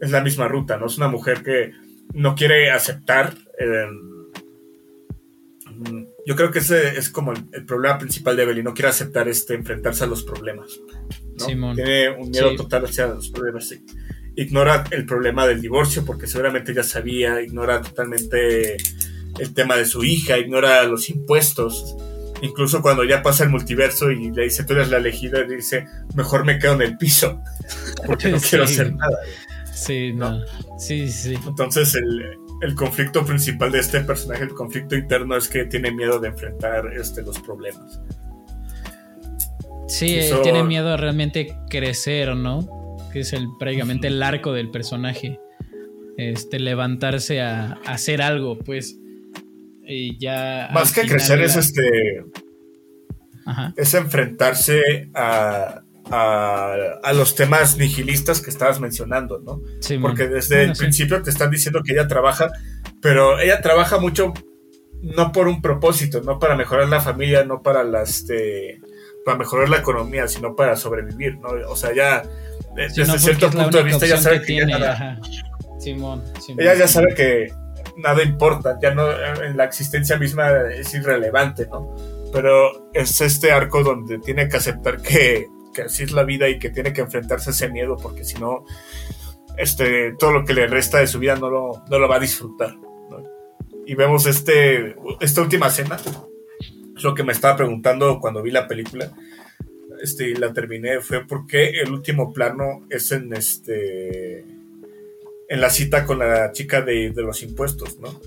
es 0.01 0.09
la 0.09 0.22
misma 0.22 0.47
ruta, 0.47 0.78
¿no? 0.78 0.88
Es 0.88 0.97
una 0.97 1.07
mujer 1.09 1.43
que 1.43 1.74
no 2.13 2.34
quiere 2.34 2.72
aceptar. 2.72 3.36
Em, 3.59 4.09
yo 6.26 6.36
creo 6.36 6.51
que 6.51 6.59
ese 6.59 6.97
es 6.97 7.09
como 7.09 7.34
el, 7.34 7.65
problema 7.65 7.99
principal 7.99 8.36
de 8.36 8.43
Evelyn, 8.43 8.65
no 8.65 8.74
quiere 8.74 8.89
aceptar 8.89 9.28
este 9.28 9.53
enfrentarse 9.53 10.03
a 10.05 10.07
los 10.07 10.24
problemas. 10.24 10.80
Tiene 11.45 12.09
un 12.09 12.32
miedo 12.32 12.55
total 12.55 12.86
hacia 12.86 13.07
los 13.07 13.30
problemas. 13.30 13.72
Ignora 14.41 14.85
el 14.91 15.05
problema 15.05 15.45
del 15.45 15.61
divorcio 15.61 16.05
porque 16.05 16.27
seguramente 16.27 16.73
ya 16.73 16.83
sabía, 16.83 17.41
ignora 17.41 17.81
totalmente 17.81 18.77
el 19.37 19.53
tema 19.53 19.75
de 19.75 19.85
su 19.85 20.03
hija, 20.03 20.37
ignora 20.37 20.83
los 20.83 21.09
impuestos 21.09 21.95
Incluso 22.41 22.81
cuando 22.81 23.03
ya 23.03 23.21
pasa 23.21 23.43
el 23.43 23.49
multiverso 23.49 24.11
y 24.11 24.31
le 24.31 24.43
dice 24.43 24.63
tú 24.63 24.73
eres 24.73 24.89
la 24.89 24.97
elegida, 24.97 25.43
dice 25.43 25.85
mejor 26.15 26.45
me 26.45 26.57
quedo 26.57 26.73
en 26.73 26.81
el 26.81 26.97
piso 26.97 27.41
porque 28.05 28.29
no 28.29 28.37
quiero 28.49 28.63
hacer 28.63 28.93
nada. 28.95 29.17
Sí, 29.73 30.13
no. 30.13 30.41
Sí, 30.77 31.09
sí. 31.09 31.35
Entonces 31.47 31.95
el, 31.95 32.75
conflicto 32.75 33.25
principal 33.25 33.71
de 33.71 33.79
este 33.79 34.01
personaje, 34.01 34.43
el 34.43 34.53
conflicto 34.53 34.95
interno 34.95 35.35
es 35.35 35.47
que 35.47 35.65
tiene 35.65 35.91
miedo 35.91 36.19
de 36.19 36.29
enfrentar 36.29 36.91
este, 36.93 37.21
los 37.21 37.39
problemas. 37.39 38.01
Sí, 39.87 40.19
tiene 40.43 40.63
miedo 40.63 40.93
a 40.93 40.97
realmente 40.97 41.55
crecer, 41.69 42.35
¿no? 42.35 42.78
Que 43.12 43.22
es 43.22 43.34
el 43.34 43.47
prácticamente 43.57 44.07
el 44.07 44.22
arco 44.22 44.53
del 44.53 44.70
personaje. 44.72 45.39
Este, 46.18 46.60
levantarse 46.60 47.41
a 47.41 47.80
hacer 47.86 48.22
algo, 48.22 48.57
pues 48.60 48.97
ya. 50.20 50.70
Más 50.74 50.93
que 50.93 51.07
crecer 51.07 51.41
es 51.41 51.55
este. 51.55 52.26
Es 53.78 53.93
enfrentarse 53.95 55.10
a, 55.16 55.82
a, 56.12 57.14
los 57.14 57.36
temas 57.36 57.78
nihilistas 57.78 58.41
que 58.41 58.49
estabas 58.49 58.80
mencionando, 58.80 59.39
¿no? 59.39 59.62
Porque 60.01 60.28
desde 60.28 60.64
el 60.64 60.74
principio 60.74 61.22
te 61.24 61.32
están 61.32 61.49
diciendo 61.49 61.82
que 61.84 61.93
ella 61.93 62.07
trabaja, 62.07 62.51
pero 63.01 63.39
ella 63.39 63.62
trabaja 63.62 63.97
mucho 63.97 64.34
no 65.01 65.32
por 65.32 65.47
un 65.47 65.62
propósito, 65.62 66.22
no 66.22 66.39
para 66.39 66.55
mejorar 66.55 66.89
la 66.89 66.99
familia, 66.99 67.43
no 67.43 67.62
para 67.62 67.84
las 67.84 68.20
este, 68.20 68.82
para 69.26 69.38
mejorar 69.38 69.70
la 69.70 69.78
economía, 69.78 70.28
sino 70.28 70.55
para 70.55 70.76
sobrevivir, 70.76 71.38
¿no? 71.38 71.49
O 71.70 71.76
sea, 71.76 71.93
ya 71.93 72.24
desde 72.88 73.19
cierto 73.19 73.49
punto 73.49 73.77
de 73.77 73.84
vista 73.84 74.05
ya 74.05 74.17
sabe 74.17 74.41
que 74.41 74.57
ella 76.57 76.75
ya 76.75 76.88
sabe 76.88 77.13
que 77.15 77.47
nada 77.97 78.23
importa, 78.23 78.77
ya 78.82 78.93
no, 78.93 79.11
en 79.43 79.57
la 79.57 79.65
existencia 79.65 80.17
misma 80.17 80.51
es 80.73 80.93
irrelevante, 80.93 81.67
¿no? 81.67 81.95
Pero 82.32 82.89
es 82.93 83.21
este 83.21 83.51
arco 83.51 83.84
donde 83.84 84.19
tiene 84.19 84.47
que 84.47 84.57
aceptar 84.57 85.01
que, 85.01 85.47
así 85.86 86.03
es 86.03 86.11
la 86.11 86.23
vida 86.23 86.47
y 86.49 86.59
que 86.59 86.69
tiene 86.69 86.93
que 86.93 87.01
enfrentarse 87.01 87.49
a 87.49 87.53
ese 87.53 87.69
miedo, 87.69 87.97
porque 87.97 88.23
si 88.23 88.39
no, 88.39 88.65
este, 89.57 90.13
todo 90.17 90.32
lo 90.32 90.45
que 90.45 90.53
le 90.53 90.67
resta 90.67 90.99
de 90.99 91.07
su 91.07 91.19
vida 91.19 91.36
no 91.36 91.49
lo, 91.49 91.84
no 91.89 91.99
lo 91.99 92.07
va 92.07 92.17
a 92.17 92.19
disfrutar. 92.19 92.75
Y 93.86 93.95
vemos 93.95 94.27
este, 94.27 94.95
esta 95.19 95.41
última 95.41 95.67
escena, 95.67 95.97
es 96.95 97.03
lo 97.03 97.15
que 97.15 97.23
me 97.23 97.34
estaba 97.34 97.55
preguntando 97.55 98.19
cuando 98.19 98.43
vi 98.43 98.51
la 98.51 98.67
película, 98.67 99.11
este, 100.01 100.29
y 100.29 100.35
la 100.35 100.53
terminé, 100.53 101.01
fue 101.01 101.25
porque 101.25 101.69
el 101.81 101.91
último 101.91 102.33
plano 102.33 102.85
es 102.89 103.11
en 103.11 103.33
este 103.33 104.45
en 105.49 105.61
la 105.61 105.69
cita 105.69 106.05
con 106.05 106.19
la 106.19 106.51
chica 106.51 106.81
de, 106.81 107.11
los 107.15 107.41
impuestos, 107.41 107.99
¿no? 107.99 108.19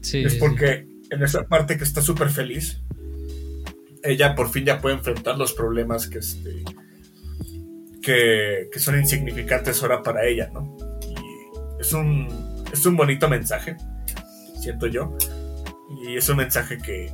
Sí. 0.00 0.22
Es 0.24 0.36
porque 0.36 0.86
en 1.10 1.22
esa 1.22 1.46
parte 1.46 1.76
que 1.76 1.84
está 1.84 2.00
súper 2.00 2.30
feliz, 2.30 2.80
ella 4.02 4.34
por 4.34 4.50
fin 4.50 4.64
ya 4.64 4.80
puede 4.80 4.96
enfrentar 4.96 5.36
los 5.36 5.52
problemas 5.52 6.08
que, 6.08 6.20
este, 6.20 6.64
que, 8.02 8.78
son 8.78 8.98
insignificantes 8.98 9.82
ahora 9.82 10.02
para 10.02 10.24
ella, 10.26 10.50
¿no? 10.54 10.76
Y 11.02 11.82
es 11.82 11.92
un, 11.92 12.64
es 12.72 12.86
un 12.86 12.96
bonito 12.96 13.28
mensaje, 13.28 13.76
siento 14.58 14.86
yo. 14.86 15.16
Y 16.02 16.16
es 16.16 16.28
un 16.30 16.38
mensaje 16.38 16.78
que, 16.78 17.12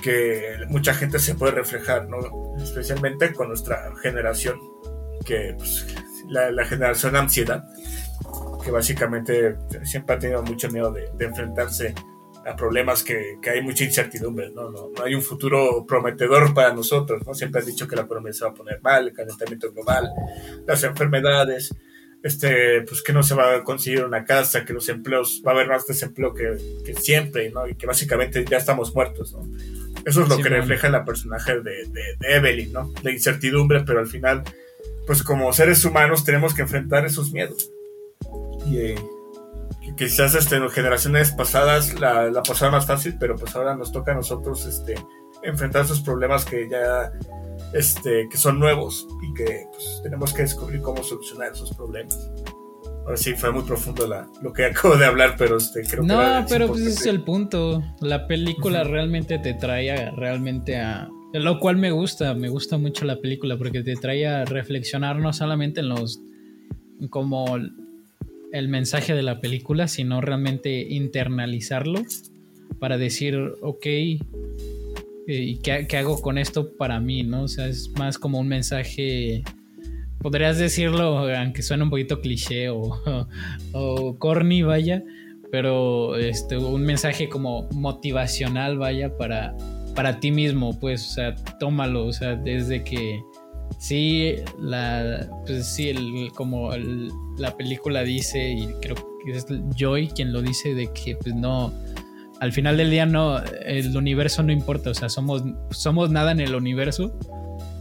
que 0.00 0.56
mucha 0.68 0.94
gente 0.94 1.18
se 1.18 1.34
puede 1.34 1.52
reflejar, 1.52 2.08
¿no? 2.08 2.18
Especialmente 2.56 3.32
con 3.32 3.48
nuestra 3.48 3.92
generación, 4.02 4.58
que 5.24 5.54
pues, 5.56 5.86
la, 6.28 6.50
la 6.50 6.64
generación 6.64 7.16
ansiedad 7.16 7.64
que 8.62 8.70
básicamente 8.70 9.56
siempre 9.84 10.14
ha 10.14 10.18
tenido 10.18 10.42
mucho 10.42 10.68
miedo 10.70 10.92
de, 10.92 11.24
enfrentarse 11.24 11.94
a 12.46 12.56
problemas 12.56 13.02
que, 13.02 13.38
que, 13.40 13.50
hay 13.50 13.62
mucha 13.62 13.84
incertidumbre, 13.84 14.50
¿no? 14.50 14.70
¿no? 14.70 14.90
hay 15.04 15.14
un 15.14 15.22
futuro 15.22 15.84
prometedor 15.86 16.54
para 16.54 16.72
nosotros, 16.72 17.22
¿no? 17.26 17.34
Siempre 17.34 17.60
han 17.60 17.66
dicho 17.66 17.86
que 17.86 17.96
la 17.96 18.02
economía 18.02 18.32
se 18.32 18.44
va 18.44 18.50
a 18.50 18.54
poner 18.54 18.80
mal, 18.82 19.08
el 19.08 19.14
calentamiento 19.14 19.70
global, 19.72 20.10
las 20.66 20.82
enfermedades, 20.84 21.74
este, 22.22 22.82
pues 22.82 23.02
que 23.02 23.12
no 23.12 23.22
se 23.22 23.34
va 23.34 23.56
a 23.56 23.64
conseguir 23.64 24.04
una 24.04 24.24
casa, 24.24 24.64
que 24.64 24.72
los 24.72 24.88
empleos, 24.88 25.42
va 25.46 25.52
a 25.52 25.54
haber 25.54 25.68
más 25.68 25.86
desempleo 25.86 26.34
que, 26.34 26.56
que 26.84 26.94
siempre, 26.94 27.50
¿no? 27.50 27.66
Y 27.66 27.74
que 27.74 27.86
básicamente 27.86 28.44
ya 28.44 28.58
estamos 28.58 28.94
muertos, 28.94 29.32
¿no? 29.32 29.48
Eso 30.04 30.22
es 30.22 30.28
lo 30.28 30.38
que 30.38 30.48
refleja 30.48 30.88
la 30.88 31.04
personaje 31.04 31.60
de, 31.60 31.86
de, 31.86 32.16
de, 32.18 32.36
Evelyn, 32.36 32.72
¿no? 32.72 32.92
La 33.02 33.10
incertidumbre, 33.10 33.82
pero 33.86 34.00
al 34.00 34.06
final, 34.06 34.42
pues 35.06 35.22
como 35.22 35.52
seres 35.52 35.84
humanos 35.84 36.24
tenemos 36.24 36.54
que 36.54 36.62
enfrentar 36.62 37.04
esos 37.04 37.32
miedos 37.32 37.70
y 38.66 38.94
que 38.94 38.96
quizás 39.96 40.34
este, 40.34 40.56
en 40.56 40.68
generaciones 40.70 41.32
pasadas 41.32 41.98
la, 41.98 42.30
la 42.30 42.42
pasaban 42.42 42.72
más 42.72 42.86
fácil, 42.86 43.16
pero 43.18 43.36
pues 43.36 43.54
ahora 43.56 43.74
nos 43.74 43.92
toca 43.92 44.12
a 44.12 44.14
nosotros 44.14 44.66
este, 44.66 44.94
enfrentar 45.42 45.84
esos 45.84 46.00
problemas 46.00 46.44
que 46.44 46.68
ya 46.68 47.12
este, 47.72 48.28
que 48.28 48.36
son 48.36 48.58
nuevos 48.58 49.06
y 49.22 49.34
que 49.34 49.66
pues, 49.72 50.00
tenemos 50.02 50.32
que 50.32 50.42
descubrir 50.42 50.80
cómo 50.80 51.02
solucionar 51.02 51.52
esos 51.52 51.74
problemas. 51.74 52.30
Ahora 53.04 53.16
sí, 53.16 53.34
fue 53.34 53.52
muy 53.52 53.62
profundo 53.62 54.06
la, 54.06 54.28
lo 54.42 54.52
que 54.52 54.64
acabo 54.66 54.96
de 54.96 55.06
hablar, 55.06 55.34
pero 55.38 55.56
este, 55.56 55.82
creo 55.82 56.02
no, 56.02 56.18
que... 56.18 56.24
No, 56.24 56.46
pero 56.48 56.68
pues 56.68 56.80
ese 56.80 56.90
es 56.90 57.06
el 57.06 57.22
punto. 57.22 57.82
La 58.00 58.26
película 58.26 58.84
realmente 58.84 59.38
te 59.38 59.54
trae 59.54 60.10
realmente 60.12 60.76
a... 60.78 61.08
Lo 61.32 61.60
cual 61.60 61.76
me 61.76 61.92
gusta, 61.92 62.34
me 62.34 62.48
gusta 62.48 62.76
mucho 62.76 63.04
la 63.04 63.20
película 63.20 63.56
porque 63.56 63.84
te 63.84 63.94
trae 63.94 64.26
a 64.26 64.44
reflexionar 64.44 65.16
no 65.18 65.32
solamente 65.32 65.80
en 65.80 65.88
los... 65.88 66.20
como 67.08 67.56
el 68.52 68.68
mensaje 68.68 69.14
de 69.14 69.22
la 69.22 69.40
película, 69.40 69.86
sino 69.86 70.20
realmente 70.20 70.80
internalizarlo 70.80 72.02
para 72.80 72.98
decir, 72.98 73.36
ok, 73.60 73.86
¿y 75.26 75.58
qué, 75.58 75.86
qué, 75.86 75.96
hago 75.98 76.20
con 76.20 76.38
esto 76.38 76.76
para 76.76 77.00
mí? 77.00 77.22
¿no? 77.22 77.42
O 77.42 77.48
sea, 77.48 77.66
es 77.66 77.90
más 77.90 78.18
como 78.18 78.38
un 78.38 78.48
mensaje, 78.48 79.42
podrías 80.20 80.58
decirlo, 80.58 81.18
aunque 81.34 81.62
suene 81.62 81.84
un 81.84 81.90
poquito 81.90 82.20
cliché 82.20 82.68
o, 82.70 83.00
o 83.72 84.18
corny, 84.18 84.62
vaya, 84.62 85.02
pero 85.50 86.16
este, 86.16 86.56
un 86.56 86.82
mensaje 86.82 87.28
como 87.28 87.68
motivacional, 87.72 88.78
vaya, 88.78 89.16
para, 89.16 89.56
para 89.94 90.20
ti 90.20 90.30
mismo, 90.30 90.78
pues, 90.78 91.06
o 91.08 91.10
sea, 91.14 91.34
tómalo, 91.58 92.06
o 92.06 92.12
sea, 92.12 92.36
desde 92.36 92.84
que 92.84 93.20
sí, 93.78 94.36
la, 94.60 95.28
pues 95.46 95.66
sí, 95.66 95.88
el, 95.88 96.30
como 96.34 96.70
la 97.38 97.56
película 97.56 98.02
dice, 98.02 98.50
y 98.50 98.66
creo 98.80 98.96
que 99.24 99.32
es 99.32 99.46
Joy 99.76 100.08
quien 100.08 100.32
lo 100.32 100.42
dice, 100.42 100.74
de 100.74 100.92
que 100.92 101.16
pues 101.16 101.34
no, 101.34 101.72
al 102.40 102.52
final 102.52 102.76
del 102.76 102.90
día 102.90 103.06
no, 103.06 103.42
el 103.64 103.96
universo 103.96 104.42
no 104.42 104.52
importa, 104.52 104.90
o 104.90 104.94
sea, 104.94 105.08
somos, 105.08 105.44
somos 105.70 106.10
nada 106.10 106.32
en 106.32 106.40
el 106.40 106.54
universo, 106.54 107.18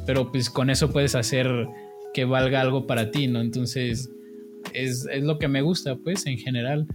pero 0.06 0.32
pues 0.32 0.50
con 0.50 0.70
eso 0.70 0.92
puedes 0.92 1.16
hacer 1.16 1.68
que 2.14 2.26
valga 2.26 2.62
algo 2.62 2.86
para 2.86 3.12
ti, 3.12 3.28
¿no? 3.28 3.42
Entonces, 3.42 4.10
es, 4.74 5.08
es 5.12 5.24
lo 5.24 5.40
que 5.40 5.48
me 5.48 5.62
gusta, 5.62 5.96
pues, 5.96 6.26
en 6.26 6.38
general 6.38 6.88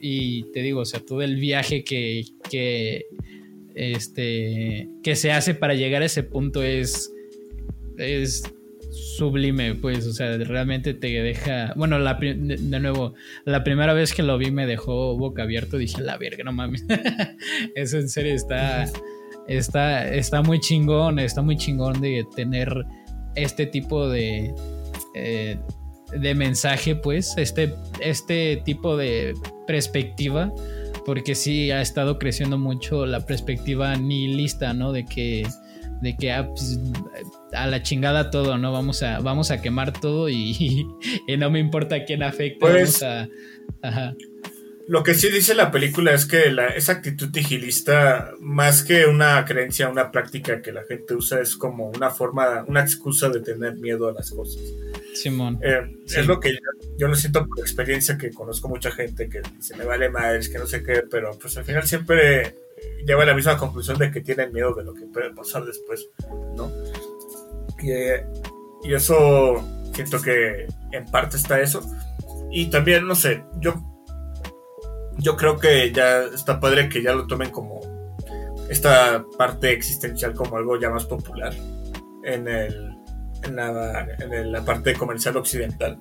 y 0.00 0.44
te 0.52 0.62
digo, 0.62 0.80
o 0.80 0.84
sea, 0.84 1.00
todo 1.00 1.22
el 1.22 1.36
viaje 1.36 1.84
que, 1.84 2.24
que, 2.50 3.06
este, 3.74 4.88
que 5.02 5.16
se 5.16 5.32
hace 5.32 5.54
para 5.54 5.74
llegar 5.74 6.02
a 6.02 6.06
ese 6.06 6.22
punto 6.22 6.62
es, 6.62 7.12
es 7.96 8.42
sublime, 9.16 9.74
pues, 9.74 10.06
o 10.06 10.12
sea, 10.12 10.36
realmente 10.38 10.94
te 10.94 11.08
deja, 11.08 11.72
bueno, 11.76 11.98
la, 11.98 12.14
de, 12.14 12.34
nuevo, 12.80 13.14
la 13.44 13.64
primera 13.64 13.92
vez 13.92 14.12
que 14.14 14.22
lo 14.22 14.38
vi 14.38 14.50
me 14.50 14.66
dejó 14.66 15.16
boca 15.16 15.42
abierto, 15.42 15.78
dije, 15.78 16.00
la 16.02 16.16
verga, 16.16 16.44
no 16.44 16.52
mames, 16.52 16.84
eso 17.74 17.98
en 17.98 18.08
serio 18.08 18.34
está, 18.34 18.88
está, 19.46 20.08
está 20.08 20.42
muy 20.42 20.60
chingón, 20.60 21.18
está 21.18 21.42
muy 21.42 21.56
chingón 21.56 22.00
de 22.00 22.26
tener 22.36 22.84
este 23.34 23.66
tipo 23.66 24.08
de, 24.08 24.54
eh, 25.14 25.58
de 26.12 26.34
mensaje, 26.34 26.96
pues, 26.96 27.34
este, 27.36 27.74
este 28.00 28.62
tipo 28.64 28.96
de 28.96 29.34
perspectiva, 29.66 30.52
porque 31.04 31.34
sí 31.34 31.70
ha 31.70 31.80
estado 31.80 32.18
creciendo 32.18 32.58
mucho 32.58 33.06
la 33.06 33.24
perspectiva 33.24 33.96
nihilista, 33.96 34.74
¿no? 34.74 34.92
De 34.92 35.04
que, 35.04 35.46
de 36.02 36.16
que 36.16 36.32
ah, 36.32 36.48
pues, 36.48 36.78
a 37.52 37.66
la 37.66 37.82
chingada 37.82 38.30
todo, 38.30 38.58
¿no? 38.58 38.72
Vamos 38.72 39.02
a, 39.02 39.20
vamos 39.20 39.50
a 39.50 39.60
quemar 39.60 39.98
todo 39.98 40.28
y, 40.28 40.86
no 41.38 41.50
me 41.50 41.58
importa 41.58 41.96
a 41.96 42.04
quién 42.04 42.22
afecte. 42.22 42.58
Pues, 42.60 43.04
Lo 44.86 45.02
que 45.02 45.14
sí 45.14 45.28
dice 45.30 45.54
la 45.54 45.70
película 45.70 46.12
es 46.14 46.24
que 46.24 46.50
la, 46.50 46.68
esa 46.68 46.92
actitud 46.92 47.28
nihilista, 47.34 48.32
más 48.40 48.82
que 48.82 49.04
una 49.04 49.44
creencia, 49.44 49.88
una 49.90 50.10
práctica 50.10 50.62
que 50.62 50.72
la 50.72 50.84
gente 50.84 51.14
usa, 51.14 51.40
es 51.40 51.56
como 51.56 51.90
una 51.90 52.10
forma, 52.10 52.64
una 52.66 52.80
excusa 52.80 53.28
de 53.28 53.40
tener 53.40 53.76
miedo 53.76 54.08
a 54.08 54.12
las 54.12 54.30
cosas. 54.30 54.62
Simón. 55.14 55.58
Eh, 55.62 55.94
es 56.06 56.26
lo 56.26 56.40
que 56.40 56.58
yo, 56.96 57.08
lo 57.08 57.14
siento 57.14 57.46
por 57.46 57.58
experiencia 57.60 58.16
que 58.16 58.30
conozco 58.30 58.68
mucha 58.68 58.90
gente 58.90 59.28
que 59.28 59.42
se 59.60 59.76
me 59.76 59.84
vale 59.84 60.08
más, 60.08 60.48
que 60.48 60.58
no 60.58 60.66
sé 60.66 60.82
qué, 60.82 61.02
pero 61.10 61.36
pues 61.38 61.56
al 61.58 61.64
final 61.64 61.86
siempre 61.86 62.54
lleva 63.04 63.24
a 63.24 63.26
la 63.26 63.34
misma 63.34 63.56
conclusión 63.56 63.98
de 63.98 64.10
que 64.10 64.20
tienen 64.20 64.52
miedo 64.52 64.74
de 64.74 64.84
lo 64.84 64.94
que 64.94 65.06
puede 65.06 65.34
pasar 65.34 65.64
después, 65.64 66.08
¿no? 66.56 66.70
Y, 67.82 68.94
eso 68.94 69.64
siento 69.92 70.20
que 70.22 70.66
en 70.92 71.04
parte 71.06 71.36
está 71.36 71.60
eso. 71.60 71.82
Y 72.50 72.66
también, 72.70 73.06
no 73.06 73.14
sé, 73.14 73.44
yo, 73.60 73.74
yo 75.18 75.36
creo 75.36 75.58
que 75.58 75.92
ya 75.92 76.22
está 76.22 76.60
padre 76.60 76.88
que 76.88 77.02
ya 77.02 77.12
lo 77.12 77.26
tomen 77.26 77.50
como 77.50 77.80
esta 78.70 79.24
parte 79.36 79.72
existencial 79.72 80.34
como 80.34 80.56
algo 80.56 80.78
ya 80.78 80.90
más 80.90 81.06
popular 81.06 81.54
en 82.22 82.48
el 82.48 82.98
en 83.44 83.56
la, 83.56 84.06
en 84.20 84.52
la 84.52 84.64
parte 84.64 84.94
comercial 84.94 85.36
occidental. 85.36 86.00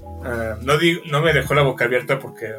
Uh, 0.00 0.62
no, 0.62 0.78
digo, 0.78 1.02
no 1.10 1.20
me 1.20 1.32
dejó 1.32 1.54
la 1.54 1.62
boca 1.62 1.84
abierta 1.84 2.18
porque 2.18 2.52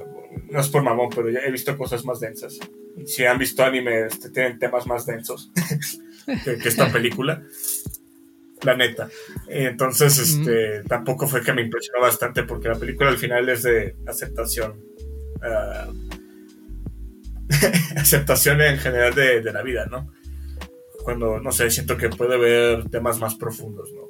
no 0.50 0.60
es 0.60 0.70
por 0.70 0.84
mamón, 0.84 1.10
pero 1.14 1.30
ya 1.30 1.40
he 1.40 1.52
visto 1.52 1.78
cosas 1.78 2.06
más 2.06 2.20
densas. 2.20 2.60
Si 3.06 3.26
han 3.26 3.38
visto 3.38 3.64
anime, 3.64 4.06
este, 4.06 4.30
tienen 4.30 4.60
temas 4.60 4.88
más 4.88 5.06
densos 5.06 5.52
que, 6.44 6.68
esta 6.68 6.92
película. 6.92 7.44
La 8.64 8.76
neta. 8.76 9.10
Entonces, 9.48 10.18
este, 10.18 10.82
mm. 10.82 10.88
tampoco 10.88 11.28
fue 11.28 11.44
que 11.44 11.54
me 11.54 11.62
impresionó 11.62 12.02
bastante 12.02 12.44
porque 12.44 12.70
la 12.70 12.76
película 12.76 13.10
al 13.10 13.18
final 13.18 13.48
es 13.50 13.64
de 13.64 13.96
aceptación. 14.08 14.82
Uh, 15.38 15.94
aceptación 17.98 18.62
en 18.62 18.78
general 18.78 19.14
de, 19.14 19.42
de 19.42 19.54
la 19.54 19.62
vida, 19.62 19.86
¿no? 19.86 20.12
cuando, 21.06 21.40
no 21.40 21.52
sé, 21.52 21.70
siento 21.70 21.98
que 21.98 22.10
puede 22.10 22.34
haber 22.34 22.90
temas 22.90 23.20
más 23.20 23.36
profundos, 23.36 23.94
¿no? 23.94 24.10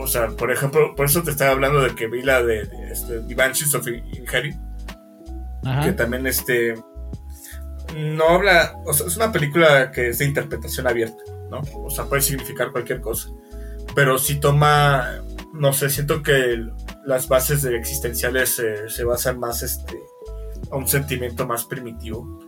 O 0.00 0.06
sea, 0.06 0.28
por 0.28 0.50
ejemplo, 0.50 0.94
por 0.96 1.04
eso 1.04 1.22
te 1.22 1.30
estaba 1.30 1.50
hablando 1.52 1.82
de 1.82 1.94
que 1.94 2.06
vi 2.06 2.22
la 2.22 2.42
de, 2.42 2.64
de 2.64 2.90
este, 2.90 3.20
The 3.20 3.76
of 3.76 3.86
Inherit, 3.86 4.56
que 5.84 5.92
también 5.92 6.26
este 6.26 6.74
no 7.94 8.28
habla, 8.30 8.74
o 8.86 8.94
sea, 8.94 9.06
es 9.06 9.16
una 9.16 9.30
película 9.30 9.92
que 9.92 10.08
es 10.08 10.18
de 10.18 10.24
interpretación 10.24 10.86
abierta, 10.86 11.22
¿no? 11.50 11.60
O 11.84 11.90
sea, 11.90 12.06
puede 12.06 12.22
significar 12.22 12.72
cualquier 12.72 13.02
cosa, 13.02 13.28
pero 13.94 14.18
si 14.18 14.40
toma, 14.40 15.22
no 15.52 15.72
sé, 15.72 15.90
siento 15.90 16.22
que 16.22 16.64
las 17.04 17.28
bases 17.28 17.62
de 17.62 17.76
existenciales 17.76 18.60
se 18.88 19.04
basan 19.04 19.38
más 19.38 19.62
este, 19.62 19.98
a 20.70 20.76
un 20.76 20.88
sentimiento 20.88 21.46
más 21.46 21.64
primitivo 21.64 22.40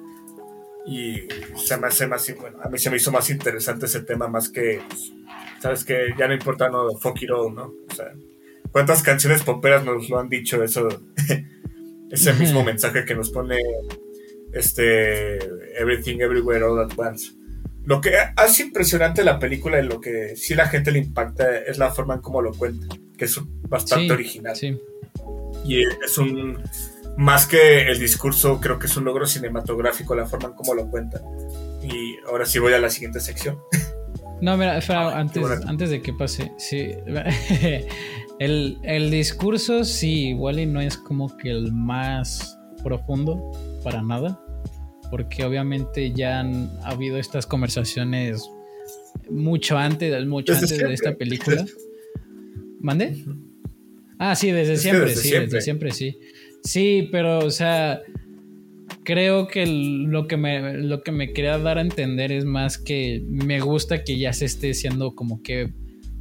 y 0.87 1.27
se 1.57 1.77
me 1.79 1.87
hace 1.87 2.07
más, 2.07 2.33
bueno, 2.39 2.59
a 2.63 2.69
mí 2.69 2.79
se 2.79 2.91
me 2.91 2.97
hizo 2.97 3.11
más 3.11 3.31
interesante 3.31 3.87
ese 3.87 4.03
tema 4.03 4.29
más 4.29 4.51
que, 4.51 4.81
pues, 4.89 5.13
sabes 5.61 5.85
que 5.85 6.15
ya 6.19 6.29
no 6.29 6.35
importa, 6.35 6.69
no, 6.69 6.91
fuck 6.99 7.23
it 7.23 7.31
all, 7.31 7.55
¿no? 7.55 7.73
O 7.91 7.95
sea, 7.95 8.13
¿cuántas 8.71 9.03
canciones 9.03 9.43
poperas 9.43 9.85
nos 9.85 10.09
lo 10.11 10.19
han 10.19 10.29
dicho 10.29 10.63
eso? 10.63 10.89
ese 12.11 12.33
mismo 12.35 12.63
mensaje 12.63 13.05
que 13.05 13.15
nos 13.15 13.31
pone 13.31 13.59
este 14.53 15.39
Everything 15.79 16.21
Everywhere 16.21 16.65
All 16.65 16.81
at 16.81 16.97
Once. 16.97 17.33
Lo 17.85 18.01
que 18.01 18.13
hace 18.37 18.63
impresionante 18.63 19.25
la 19.25 19.39
película 19.39 19.79
y 19.79 19.85
lo 19.85 20.01
que 20.01 20.37
sí 20.37 20.55
la 20.55 20.69
gente 20.69 20.91
le 20.91 21.01
impacta 21.01 21.59
es 21.59 21.79
la 21.79 21.91
forma 21.91 22.15
en 22.15 22.21
cómo 22.21 22.41
lo 22.41 22.53
cuenta, 22.53 22.87
que 23.17 23.27
es 23.27 23.39
bastante 23.69 24.13
original. 24.13 24.57
Sí. 24.57 24.79
Y 25.65 25.83
es 25.83 26.19
un 26.19 26.59
más 27.17 27.47
que 27.47 27.87
el 27.91 27.99
discurso, 27.99 28.61
creo 28.61 28.79
que 28.79 28.87
es 28.87 28.97
un 28.97 29.05
logro 29.05 29.27
cinematográfico 29.27 30.15
la 30.15 30.27
forma 30.27 30.49
en 30.49 30.55
cómo 30.55 30.75
lo 30.75 30.89
cuentan. 30.89 31.23
Y 31.83 32.17
ahora 32.27 32.47
sí 32.47 32.59
voy 32.59 32.73
a 32.73 32.79
la 32.79 32.91
siguiente 32.91 33.21
sección. 33.21 33.59
No, 34.41 34.57
mira, 34.57 34.81
antes, 35.15 35.45
antes 35.67 35.91
de 35.91 36.03
que 36.03 36.13
pase, 36.13 36.53
sí. 36.59 36.91
el, 38.39 38.79
el 38.83 39.11
discurso, 39.11 39.85
sí, 39.85 40.29
igual 40.31 40.59
y 40.59 40.67
no 40.67 40.81
es 40.81 40.97
como 40.97 41.35
que 41.37 41.51
el 41.51 41.73
más 41.73 42.59
profundo, 42.83 43.53
para 43.83 44.03
nada. 44.03 44.39
Porque 45.15 45.45
obviamente 45.45 46.13
ya 46.13 46.41
han 46.41 46.73
habido 46.83 47.19
estas 47.19 47.47
conversaciones 47.47 48.51
mucho 49.31 49.79
antes, 49.79 50.27
mucho 50.27 50.55
antes 50.55 50.77
de 50.77 50.93
esta 50.93 51.15
película. 51.15 51.65
¿Mande? 52.81 53.25
Ah, 54.19 54.35
sí, 54.35 54.51
desde 54.51 54.77
siempre, 54.77 55.15
sí, 55.15 55.31
desde 55.31 55.61
siempre, 55.61 55.93
sí. 55.93 56.19
Sí, 56.65 57.11
pero, 57.13 57.39
o 57.39 57.51
sea, 57.53 58.03
creo 59.05 59.47
que 59.47 59.67
lo 59.67 60.27
que, 60.27 60.37
me, 60.37 60.79
lo 60.79 61.05
que 61.05 61.13
me 61.13 61.33
quería 61.33 61.59
dar 61.59 61.79
a 61.79 61.83
entender 61.83 62.33
es 62.33 62.45
más 62.45 62.77
que 62.77 63.23
me 63.29 63.61
gusta 63.61 64.03
que 64.03 64.19
ya 64.19 64.33
se 64.33 64.47
esté 64.47 64.75
siendo 64.75 65.15
como 65.15 65.45
que 65.45 65.73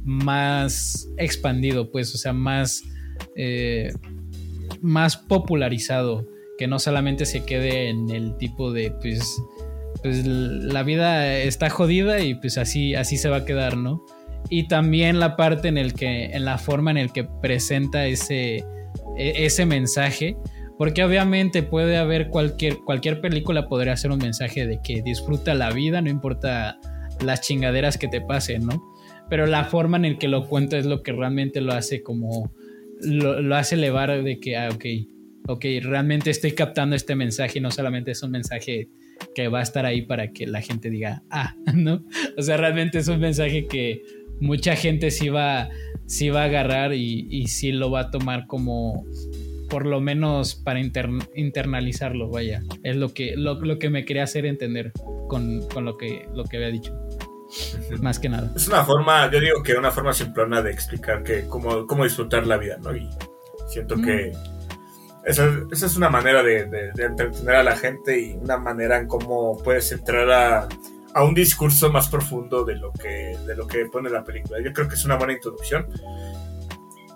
más 0.04 1.08
expandido, 1.18 1.90
pues, 1.90 2.14
o 2.14 2.18
sea, 2.18 2.32
más, 2.32 2.84
eh, 3.34 3.92
más 4.80 5.16
popularizado, 5.16 6.28
que 6.58 6.66
no 6.66 6.78
solamente 6.78 7.26
se 7.26 7.44
quede 7.44 7.88
en 7.88 8.10
el 8.10 8.36
tipo 8.36 8.72
de, 8.72 8.90
pues, 8.90 9.40
pues 10.02 10.26
la 10.26 10.82
vida 10.82 11.36
está 11.38 11.70
jodida 11.70 12.20
y 12.20 12.34
pues 12.34 12.58
así, 12.58 12.94
así 12.94 13.16
se 13.16 13.28
va 13.28 13.38
a 13.38 13.44
quedar, 13.44 13.76
¿no? 13.76 14.04
Y 14.50 14.68
también 14.68 15.20
la 15.20 15.36
parte 15.36 15.68
en 15.68 15.78
el 15.78 15.94
que, 15.94 16.26
en 16.26 16.44
la 16.44 16.58
forma 16.58 16.90
en 16.90 16.98
el 16.98 17.12
que 17.12 17.24
presenta 17.24 18.06
ese, 18.06 18.64
e, 19.16 19.44
ese 19.46 19.66
mensaje. 19.66 20.36
Porque 20.76 21.04
obviamente 21.04 21.62
puede 21.62 21.96
haber 21.96 22.28
cualquier, 22.28 22.78
cualquier 22.78 23.20
película 23.20 23.68
podría 23.68 23.96
ser 23.96 24.10
un 24.10 24.18
mensaje 24.18 24.66
de 24.66 24.80
que 24.82 25.02
disfruta 25.02 25.54
la 25.54 25.70
vida, 25.70 26.02
no 26.02 26.10
importa 26.10 26.80
las 27.24 27.42
chingaderas 27.42 27.96
que 27.96 28.08
te 28.08 28.20
pasen, 28.20 28.66
¿no? 28.66 28.82
Pero 29.30 29.46
la 29.46 29.64
forma 29.64 29.96
en 29.96 30.04
el 30.04 30.18
que 30.18 30.26
lo 30.26 30.48
cuenta 30.48 30.76
es 30.76 30.84
lo 30.84 31.02
que 31.02 31.12
realmente 31.12 31.60
lo 31.60 31.72
hace 31.72 32.02
como, 32.02 32.52
lo, 33.00 33.54
hace 33.54 33.76
elevar 33.76 34.22
de 34.22 34.40
que, 34.40 34.56
ah, 34.56 34.68
ok, 34.72 34.84
ok, 35.46 35.64
realmente 35.82 36.30
estoy 36.30 36.52
captando 36.52 36.96
este 36.96 37.14
mensaje 37.14 37.58
y 37.58 37.62
no 37.62 37.70
solamente 37.70 38.12
es 38.12 38.22
un 38.22 38.30
mensaje 38.30 38.88
que 39.34 39.48
va 39.48 39.60
a 39.60 39.62
estar 39.62 39.86
ahí 39.86 40.02
para 40.02 40.32
que 40.32 40.46
la 40.46 40.60
gente 40.60 40.90
diga, 40.90 41.22
ah, 41.30 41.54
¿no? 41.74 42.04
O 42.36 42.42
sea, 42.42 42.56
realmente 42.56 42.98
es 42.98 43.08
un 43.08 43.20
mensaje 43.20 43.66
que 43.66 44.02
mucha 44.40 44.76
gente 44.76 45.10
sí 45.10 45.28
va, 45.28 45.68
sí 46.06 46.30
va 46.30 46.42
a 46.42 46.44
agarrar 46.44 46.94
y, 46.94 47.26
y 47.30 47.48
sí 47.48 47.72
lo 47.72 47.90
va 47.90 48.00
a 48.00 48.10
tomar 48.10 48.46
como, 48.46 49.04
por 49.68 49.86
lo 49.86 50.00
menos 50.00 50.54
para 50.54 50.80
internalizarlo, 50.80 52.30
vaya. 52.30 52.62
Es 52.82 52.96
lo 52.96 53.12
que, 53.12 53.34
lo, 53.36 53.78
que 53.78 53.90
me 53.90 54.04
quería 54.04 54.24
hacer 54.24 54.46
entender 54.46 54.92
con, 55.28 55.60
lo, 55.80 55.96
que, 55.96 56.28
lo 56.34 56.44
que 56.44 56.56
había 56.56 56.70
dicho. 56.70 56.96
Más 58.00 58.18
que 58.18 58.28
nada. 58.28 58.52
Es 58.56 58.66
una 58.66 58.84
forma, 58.84 59.30
yo 59.30 59.40
digo 59.40 59.62
que 59.62 59.74
una 59.74 59.90
forma 59.90 60.12
simplona 60.12 60.60
de 60.62 60.72
explicar 60.72 61.22
que 61.22 61.46
cómo, 61.46 61.86
cómo 61.86 62.04
disfrutar 62.04 62.46
la 62.46 62.56
vida, 62.56 62.78
¿no? 62.82 62.96
Y 62.96 63.08
siento 63.68 63.96
que 63.96 64.32
esa, 65.24 65.66
es 65.70 65.96
una 65.96 66.10
manera 66.10 66.42
de, 66.42 66.92
entretener 66.98 67.56
a 67.56 67.62
la 67.62 67.76
gente 67.76 68.18
y 68.20 68.32
una 68.32 68.56
manera 68.56 68.98
en 68.98 69.06
cómo 69.06 69.56
puedes 69.62 69.90
entrar 69.92 70.30
a, 70.30 70.68
a, 71.14 71.24
un 71.24 71.34
discurso 71.34 71.90
más 71.90 72.08
profundo 72.08 72.64
de 72.64 72.76
lo, 72.76 72.92
que, 72.92 73.36
de 73.46 73.56
lo 73.56 73.66
que 73.66 73.86
pone 73.86 74.10
la 74.10 74.24
película. 74.24 74.58
Yo 74.62 74.72
creo 74.72 74.88
que 74.88 74.94
es 74.94 75.04
una 75.04 75.16
buena 75.16 75.32
introducción. 75.32 75.86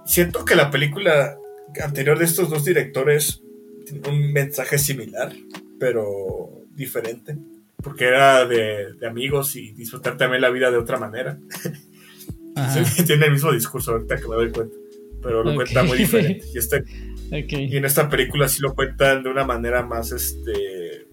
Siento 0.04 0.44
que 0.44 0.54
la 0.54 0.70
película 0.70 1.36
anterior 1.82 2.18
de 2.18 2.24
estos 2.24 2.48
dos 2.48 2.64
directores 2.64 3.42
tiene 3.84 4.08
un 4.08 4.32
mensaje 4.32 4.78
similar, 4.78 5.32
pero 5.78 6.64
diferente 6.70 7.36
porque 7.82 8.06
era 8.06 8.46
de, 8.46 8.96
amigos 9.06 9.56
y 9.56 9.72
disfrutar 9.72 10.16
también 10.16 10.42
la 10.42 10.50
vida 10.50 10.70
de 10.70 10.78
otra 10.78 10.98
manera. 10.98 11.38
tiene 13.06 13.26
el 13.26 13.32
mismo 13.32 13.52
discurso 13.52 13.92
ahorita 13.92 14.16
que 14.16 14.28
me 14.28 14.34
doy 14.34 14.50
cuenta, 14.50 14.74
pero 15.22 15.44
lo 15.44 15.54
cuenta 15.54 15.82
muy 15.84 15.98
diferente. 15.98 16.44
Y, 16.52 16.58
este, 16.58 16.84
y 17.30 17.76
en 17.76 17.84
esta 17.84 18.08
película 18.08 18.48
sí 18.48 18.60
lo 18.62 18.74
cuentan 18.74 19.22
de 19.22 19.30
una 19.30 19.44
manera 19.44 19.82
más, 19.82 20.12
este, 20.12 21.08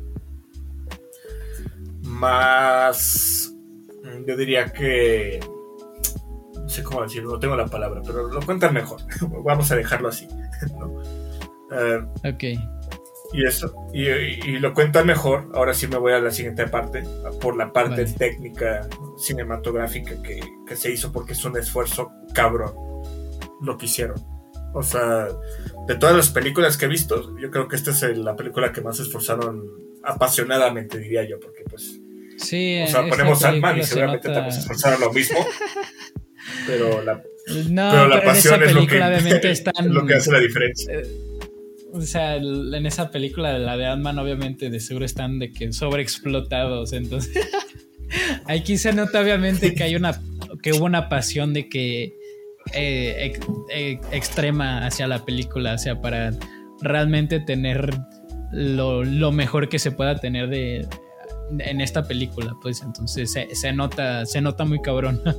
más, 2.03 3.53
yo 4.26 4.38
diría 4.38 4.72
que, 4.72 5.39
no 6.55 6.70
sé 6.70 6.84
cómo 6.84 7.03
decirlo, 7.03 7.32
no 7.32 7.39
tengo 7.39 7.55
la 7.55 7.68
palabra, 7.68 8.01
pero 8.05 8.30
lo 8.30 8.41
cuentan 8.41 8.74
mejor. 8.74 9.01
Vamos 9.43 9.72
a 9.72 9.76
dejarlo 9.76 10.09
así. 10.09 10.28
¿no? 10.80 10.88
Uh, 10.88 12.28
ok. 12.28 12.43
Y 13.34 13.45
eso, 13.45 13.76
y, 13.91 14.59
lo 14.59 14.74
cuentan 14.74 15.07
mejor. 15.07 15.51
Ahora 15.53 15.74
sí 15.74 15.88
me 15.88 15.97
voy 15.97 16.13
a 16.13 16.20
la 16.20 16.32
siguiente 16.32 16.68
parte, 16.68 17.03
por 17.41 17.57
la 17.57 17.74
parte 17.74 18.05
técnica 18.05 18.88
cinematográfica 19.18 20.22
que, 20.22 20.39
que, 20.66 20.76
se 20.78 20.91
hizo, 20.91 21.11
porque 21.11 21.34
es 21.34 21.43
un 21.43 21.57
esfuerzo 21.57 22.11
cabrón 22.34 22.74
lo 23.61 23.78
que 23.78 23.88
hicieron. 23.88 24.34
O 24.76 24.84
sea, 24.84 25.30
de 25.88 25.95
todas 25.95 26.15
las 26.17 26.30
películas 26.30 26.76
que 26.76 26.84
he 26.84 26.89
visto, 26.89 27.34
yo 27.39 27.49
creo 27.49 27.69
que 27.69 27.78
esta 27.78 27.91
es 27.91 28.17
la 28.17 28.36
película 28.36 28.73
que 28.73 28.82
más 28.82 28.97
se 28.97 29.03
esforzaron 29.03 29.63
apasionadamente, 30.03 30.99
diría 30.99 31.23
yo, 31.23 31.39
porque 31.39 31.63
pues. 31.63 31.97
Sí, 32.38 32.82
o 32.84 32.88
sea, 32.88 33.07
ponemos 33.07 33.41
Ant-Man 33.45 33.80
y 33.80 33.84
seguramente 33.84 34.28
también 34.28 34.51
se 34.51 34.59
esforzaron 34.59 34.99
lo 34.99 35.13
mismo. 35.13 35.38
pero 36.67 37.01
la, 37.01 37.23
pero 37.45 38.07
la 38.09 38.21
pasión 38.21 38.61
es 38.63 38.73
lo 38.73 38.86
que, 38.86 38.99
lo 39.86 40.05
que 40.05 40.13
hace 40.13 40.32
la 40.34 40.39
diferencia. 40.39 40.93
Eh, 40.93 41.07
o 41.93 42.01
sea, 42.01 42.36
en 42.36 42.86
esa 42.86 43.11
película, 43.11 43.57
la 43.57 43.78
de 43.78 43.86
Ant-Man, 43.86 44.19
obviamente, 44.19 44.69
de 44.69 44.82
seguro 44.82 45.05
están 45.05 45.39
de 45.39 45.53
que 45.53 45.71
sobreexplotados. 45.71 46.91
Entonces, 46.91 47.47
aquí 48.45 48.78
se 48.78 48.91
nota 48.91 49.21
obviamente 49.21 49.73
que 49.73 49.84
hay 49.84 49.95
una, 49.95 50.21
que 50.61 50.73
hubo 50.73 50.84
una 50.84 51.07
pasión 51.07 51.53
de 51.53 51.69
que 51.69 52.24
eh, 52.74 53.34
extrema 54.11 54.86
hacia 54.86 55.07
la 55.07 55.24
película, 55.26 55.74
o 55.74 55.78
sea, 55.78 55.99
para 56.01 56.32
realmente 56.82 57.39
tener 57.39 57.97
lo, 58.51 59.32
mejor 59.32 59.70
que 59.70 59.80
se 59.80 59.91
pueda 59.91 60.18
tener 60.18 60.49
de 60.49 60.88
en 61.59 61.80
esta 61.80 62.07
película, 62.07 62.55
pues 62.61 62.82
entonces 62.82 63.32
se, 63.51 63.74
nota, 63.74 64.26
se 64.26 64.41
nota 64.41 64.66
muy 64.66 64.82
cabrón. 64.82 65.22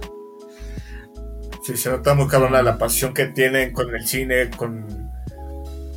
Sí, 1.65 1.77
se 1.77 1.91
nota 1.91 2.15
muy 2.15 2.29
cabrón 2.29 2.53
la 2.53 2.79
pasión 2.79 3.13
que 3.13 3.27
tienen 3.27 3.73
con 3.73 3.93
el 3.93 4.07
cine, 4.07 4.51
con 4.57 4.87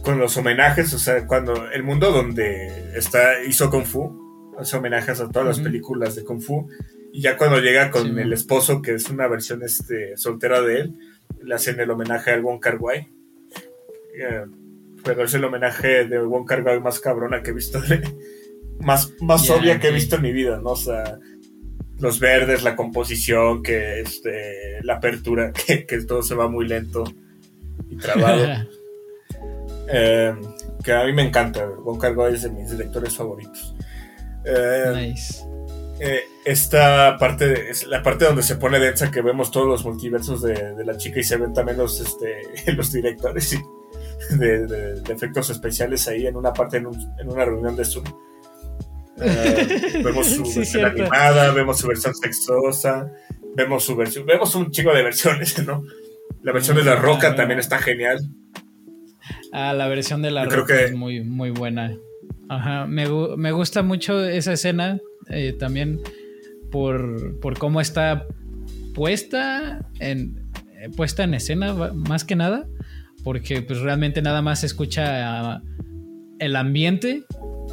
con 0.01 0.17
los 0.17 0.35
homenajes, 0.37 0.93
o 0.93 0.99
sea, 0.99 1.25
cuando 1.27 1.69
el 1.71 1.83
mundo 1.83 2.11
donde 2.11 2.91
está 2.95 3.43
hizo 3.43 3.69
Kung 3.69 3.85
Fu, 3.85 4.53
hace 4.57 4.77
homenajes 4.77 5.19
a 5.19 5.29
todas 5.29 5.47
las 5.47 5.59
películas 5.59 6.15
de 6.15 6.23
Kung 6.23 6.41
Fu, 6.41 6.67
y 7.11 7.21
ya 7.21 7.37
cuando 7.37 7.59
llega 7.59 7.91
con 7.91 8.17
el 8.17 8.33
esposo, 8.33 8.81
que 8.81 8.93
es 8.93 9.09
una 9.09 9.27
versión 9.27 9.63
este, 9.63 10.15
soltera 10.17 10.61
de 10.61 10.81
él, 10.81 10.95
le 11.41 11.55
hacen 11.55 11.79
el 11.79 11.89
homenaje 11.91 12.31
al 12.31 12.41
Wong 12.41 12.59
Kar 12.59 12.77
Wai. 12.77 13.07
Eh, 14.17 14.45
pero 15.03 15.23
es 15.23 15.33
el 15.33 15.43
homenaje 15.43 16.05
de 16.05 16.19
Wong 16.19 16.45
Kar 16.45 16.63
Wai 16.63 16.79
más 16.79 16.99
cabrona 16.99 17.41
que 17.41 17.51
he 17.51 17.53
visto, 17.53 17.81
más, 18.79 19.13
más 19.21 19.49
obvia 19.49 19.79
que 19.79 19.89
he 19.89 19.91
visto 19.91 20.17
en 20.17 20.21
mi 20.21 20.31
vida, 20.31 20.59
¿no? 20.61 20.71
O 20.71 20.75
sea, 20.75 21.19
los 21.99 22.19
verdes, 22.19 22.63
la 22.63 22.75
composición, 22.75 23.63
que 23.63 24.01
este, 24.01 24.83
la 24.83 24.95
apertura, 24.95 25.51
que, 25.67 25.85
que 25.85 26.01
todo 26.03 26.21
se 26.21 26.35
va 26.35 26.47
muy 26.47 26.67
lento 26.67 27.03
y 27.89 27.97
trabado. 27.97 28.45
Eh, 29.91 30.35
que 30.83 30.93
a 30.93 31.03
mí 31.03 31.13
me 31.13 31.23
encanta. 31.23 31.65
Wong 31.65 31.99
Kar 31.99 32.13
es 32.31 32.43
de 32.43 32.51
mis 32.51 32.69
directores 32.69 33.15
favoritos. 33.15 33.75
Eh, 34.45 34.93
nice. 34.95 35.43
Eh, 35.99 36.29
esta 36.45 37.17
parte 37.17 37.69
es 37.69 37.85
la 37.85 38.01
parte 38.01 38.25
donde 38.25 38.41
se 38.41 38.55
pone 38.55 38.79
densa 38.79 39.11
que 39.11 39.21
vemos 39.21 39.51
todos 39.51 39.67
los 39.67 39.83
multiversos 39.83 40.41
de, 40.41 40.73
la 40.85 40.97
chica 40.97 41.19
y 41.19 41.23
se 41.23 41.37
ven 41.37 41.53
también 41.53 41.77
los, 41.77 41.99
este, 41.99 42.41
los 42.73 42.91
directores 42.91 43.57
de, 44.29 45.01
efectos 45.09 45.49
especiales 45.49 46.07
ahí 46.07 46.25
en 46.25 46.37
una 46.37 46.53
parte 46.53 46.77
en, 46.77 46.87
una 46.87 47.45
reunión 47.45 47.75
de 47.75 47.83
Zoom. 47.83 48.05
vemos 49.17 50.27
su 50.27 50.43
versión 50.55 50.85
animada, 50.85 51.51
vemos 51.51 51.77
su 51.77 51.87
versión 51.87 52.15
sexosa, 52.15 53.11
vemos 53.55 53.83
su 53.83 53.95
versión, 53.95 54.25
vemos 54.25 54.55
un 54.55 54.71
chico 54.71 54.93
de 54.93 55.03
versiones, 55.03 55.65
¿no? 55.65 55.83
La 56.41 56.53
versión 56.53 56.77
de 56.77 56.83
la 56.83 56.95
roca 56.95 57.35
también 57.35 57.59
está 57.59 57.79
genial. 57.79 58.19
Ah, 59.51 59.73
la 59.73 59.87
versión 59.87 60.21
de 60.21 60.31
la 60.31 60.45
roca 60.45 60.81
es 60.81 60.93
muy, 60.93 61.21
muy 61.23 61.49
buena. 61.49 61.93
Ajá, 62.49 62.87
me, 62.87 63.51
gusta 63.51 63.83
mucho 63.83 64.25
esa 64.25 64.53
escena 64.53 64.99
eh, 65.29 65.53
también 65.57 65.99
por, 66.71 67.39
por, 67.39 67.59
cómo 67.59 67.79
está 67.79 68.25
puesta 68.95 69.87
en, 69.99 70.49
eh, 70.79 70.89
puesta 70.95 71.23
en 71.23 71.35
escena, 71.35 71.73
más 71.93 72.23
que 72.23 72.35
nada, 72.35 72.67
porque 73.23 73.61
pues 73.61 73.79
realmente 73.81 74.23
nada 74.23 74.41
más 74.41 74.61
se 74.61 74.65
escucha 74.65 75.61
el 76.39 76.55
ambiente 76.55 77.23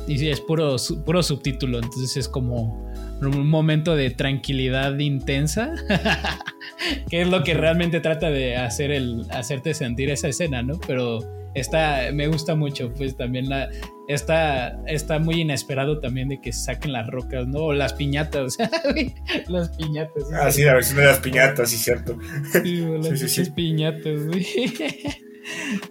y 0.06 0.28
es 0.28 0.42
puro, 0.42 0.76
puro 1.06 1.22
subtítulo, 1.22 1.78
entonces 1.78 2.14
es 2.18 2.28
como 2.28 2.86
un 3.22 3.48
momento 3.48 3.96
de 3.96 4.10
tranquilidad 4.10 4.98
intensa, 4.98 5.72
que 7.10 7.22
es 7.22 7.28
lo 7.28 7.44
que 7.44 7.54
realmente 7.54 8.00
trata 8.00 8.28
de 8.28 8.56
hacer 8.56 8.90
el, 8.90 9.24
hacerte 9.30 9.72
sentir 9.72 10.10
esa 10.10 10.28
escena, 10.28 10.62
¿no? 10.62 10.78
Pero 10.86 11.20
está, 11.54 12.10
me 12.12 12.28
gusta 12.28 12.54
mucho, 12.54 12.92
pues 12.92 13.16
también 13.16 13.48
la, 13.48 13.70
está, 14.08 14.80
está 14.86 15.18
muy 15.18 15.40
inesperado 15.40 16.00
también 16.00 16.28
de 16.28 16.40
que 16.40 16.52
saquen 16.52 16.92
las 16.92 17.06
rocas, 17.08 17.46
¿no? 17.46 17.60
O 17.60 17.72
las 17.72 17.92
piñatas, 17.92 18.56
las 19.48 19.70
piñatas. 19.76 20.24
Ah, 20.32 20.50
sí, 20.50 20.62
la 20.62 20.74
versión 20.74 20.98
de 20.98 21.06
las 21.06 21.18
piñatas, 21.18 21.70
sí, 21.70 21.76
cierto. 21.76 22.18
Sí, 22.52 22.84
las 23.02 23.18
sí, 23.18 23.28
sí, 23.28 23.50
piñatas, 23.50 24.26
güey. 24.26 24.46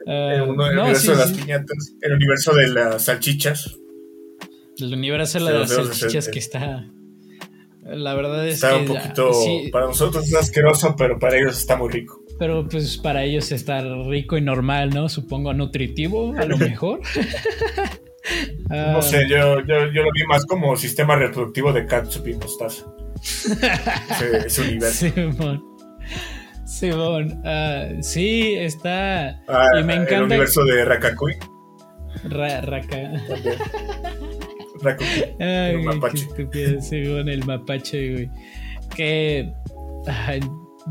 el, 0.05 0.41
universo 0.41 1.11
de 1.11 1.17
las 1.17 1.31
piñatas, 1.31 1.95
el 2.01 2.13
universo 2.13 2.53
de 2.53 2.67
las 2.69 3.05
salchichas. 3.05 3.77
El 4.77 4.93
universo 4.93 5.43
de 5.43 5.53
las 5.53 5.69
salchichas 5.69 6.27
que 6.27 6.39
está... 6.39 6.89
La 7.85 8.15
verdad 8.15 8.47
es 8.47 8.55
está 8.55 8.71
que... 8.71 8.77
un 8.77 8.87
poquito... 8.87 9.31
Para 9.71 9.85
nosotros 9.85 10.25
es 10.27 10.33
asqueroso, 10.33 10.95
pero 10.97 11.19
para 11.19 11.37
ellos 11.37 11.57
está 11.57 11.75
muy 11.75 11.89
rico. 11.89 12.25
Pero 12.37 12.67
pues 12.67 12.97
para 12.97 13.23
ellos 13.23 13.51
está 13.51 13.81
rico 13.81 14.37
y 14.37 14.41
normal, 14.41 14.89
¿no? 14.89 15.07
Supongo 15.07 15.53
nutritivo, 15.53 16.33
a 16.37 16.45
lo 16.45 16.57
mejor. 16.57 17.01
No 18.69 19.01
sé, 19.01 19.27
yo, 19.29 19.59
yo, 19.61 19.91
yo, 19.91 20.03
lo 20.03 20.11
vi 20.11 20.23
más 20.27 20.45
como 20.45 20.75
sistema 20.75 21.15
reproductivo 21.15 21.71
de 21.71 21.85
catsup 21.85 22.27
y 22.27 22.33
mostaza. 22.35 22.85
ese, 24.45 24.61
universo. 24.61 25.07
Simón. 25.09 25.63
Simón. 26.65 27.41
Uh, 27.43 28.01
sí, 28.01 28.55
está. 28.55 29.41
Ah, 29.47 29.69
y 29.79 29.83
me 29.83 29.93
encanta. 29.93 30.15
El 30.15 30.23
universo 30.23 30.63
de 30.65 30.85
Rakakui. 30.85 31.33
Ra 32.25 32.61
Raka. 32.61 33.11
Rakakui. 34.81 35.35
Ay, 35.39 35.75
el 35.75 35.83
mapache. 35.83 36.25
Estúpido, 36.25 36.81
Simón, 36.81 37.29
el 37.29 37.45
mapache, 37.45 38.11
güey. 38.11 38.29
Que. 38.95 39.53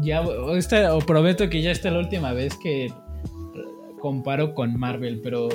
Ya, 0.03 0.23
o 0.23 0.99
prometo 0.99 1.49
que 1.49 1.63
ya 1.63 1.71
está 1.71 1.91
la 1.91 2.01
última 2.01 2.33
vez 2.33 2.57
que 2.57 2.93
comparo 4.01 4.53
con 4.53 4.77
Marvel, 4.77 5.21
pero 5.23 5.49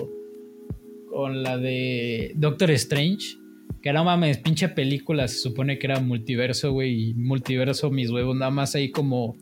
con 1.10 1.44
la 1.44 1.58
de 1.58 2.34
Doctor 2.36 2.72
Strange, 2.72 3.38
que 3.82 3.94
no 3.94 4.04
mames, 4.04 4.38
pinche 4.40 4.70
película, 4.70 5.28
se 5.28 5.40
supone 5.40 5.80
que 5.80 5.88
era 5.88 6.00
multiverso, 6.00 6.72
güey, 6.72 7.14
multiverso, 7.16 7.90
mis 7.90 8.10
huevos, 8.10 8.36
nada 8.36 8.52
más 8.52 8.76
ahí 8.76 8.92
como 8.92 9.38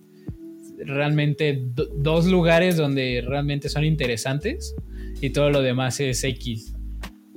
realmente 0.79 1.63
dos 1.73 2.27
lugares 2.27 2.77
donde 2.77 3.23
realmente 3.25 3.67
son 3.67 3.83
interesantes 3.83 4.75
y 5.21 5.31
todo 5.31 5.49
lo 5.49 5.61
demás 5.61 5.99
es 5.99 6.23
X. 6.23 6.73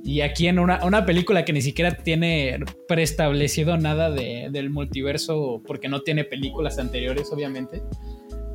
Y 0.03 0.21
aquí 0.21 0.47
en 0.47 0.57
una, 0.57 1.05
película 1.05 1.45
que 1.45 1.53
ni 1.53 1.61
siquiera 1.61 1.91
tiene 1.91 2.59
preestablecido 2.87 3.77
nada 3.77 4.09
del 4.09 4.69
multiverso, 4.71 5.61
porque 5.65 5.89
no 5.89 6.01
tiene 6.01 6.23
películas 6.23 6.79
anteriores, 6.79 7.31
obviamente, 7.31 7.83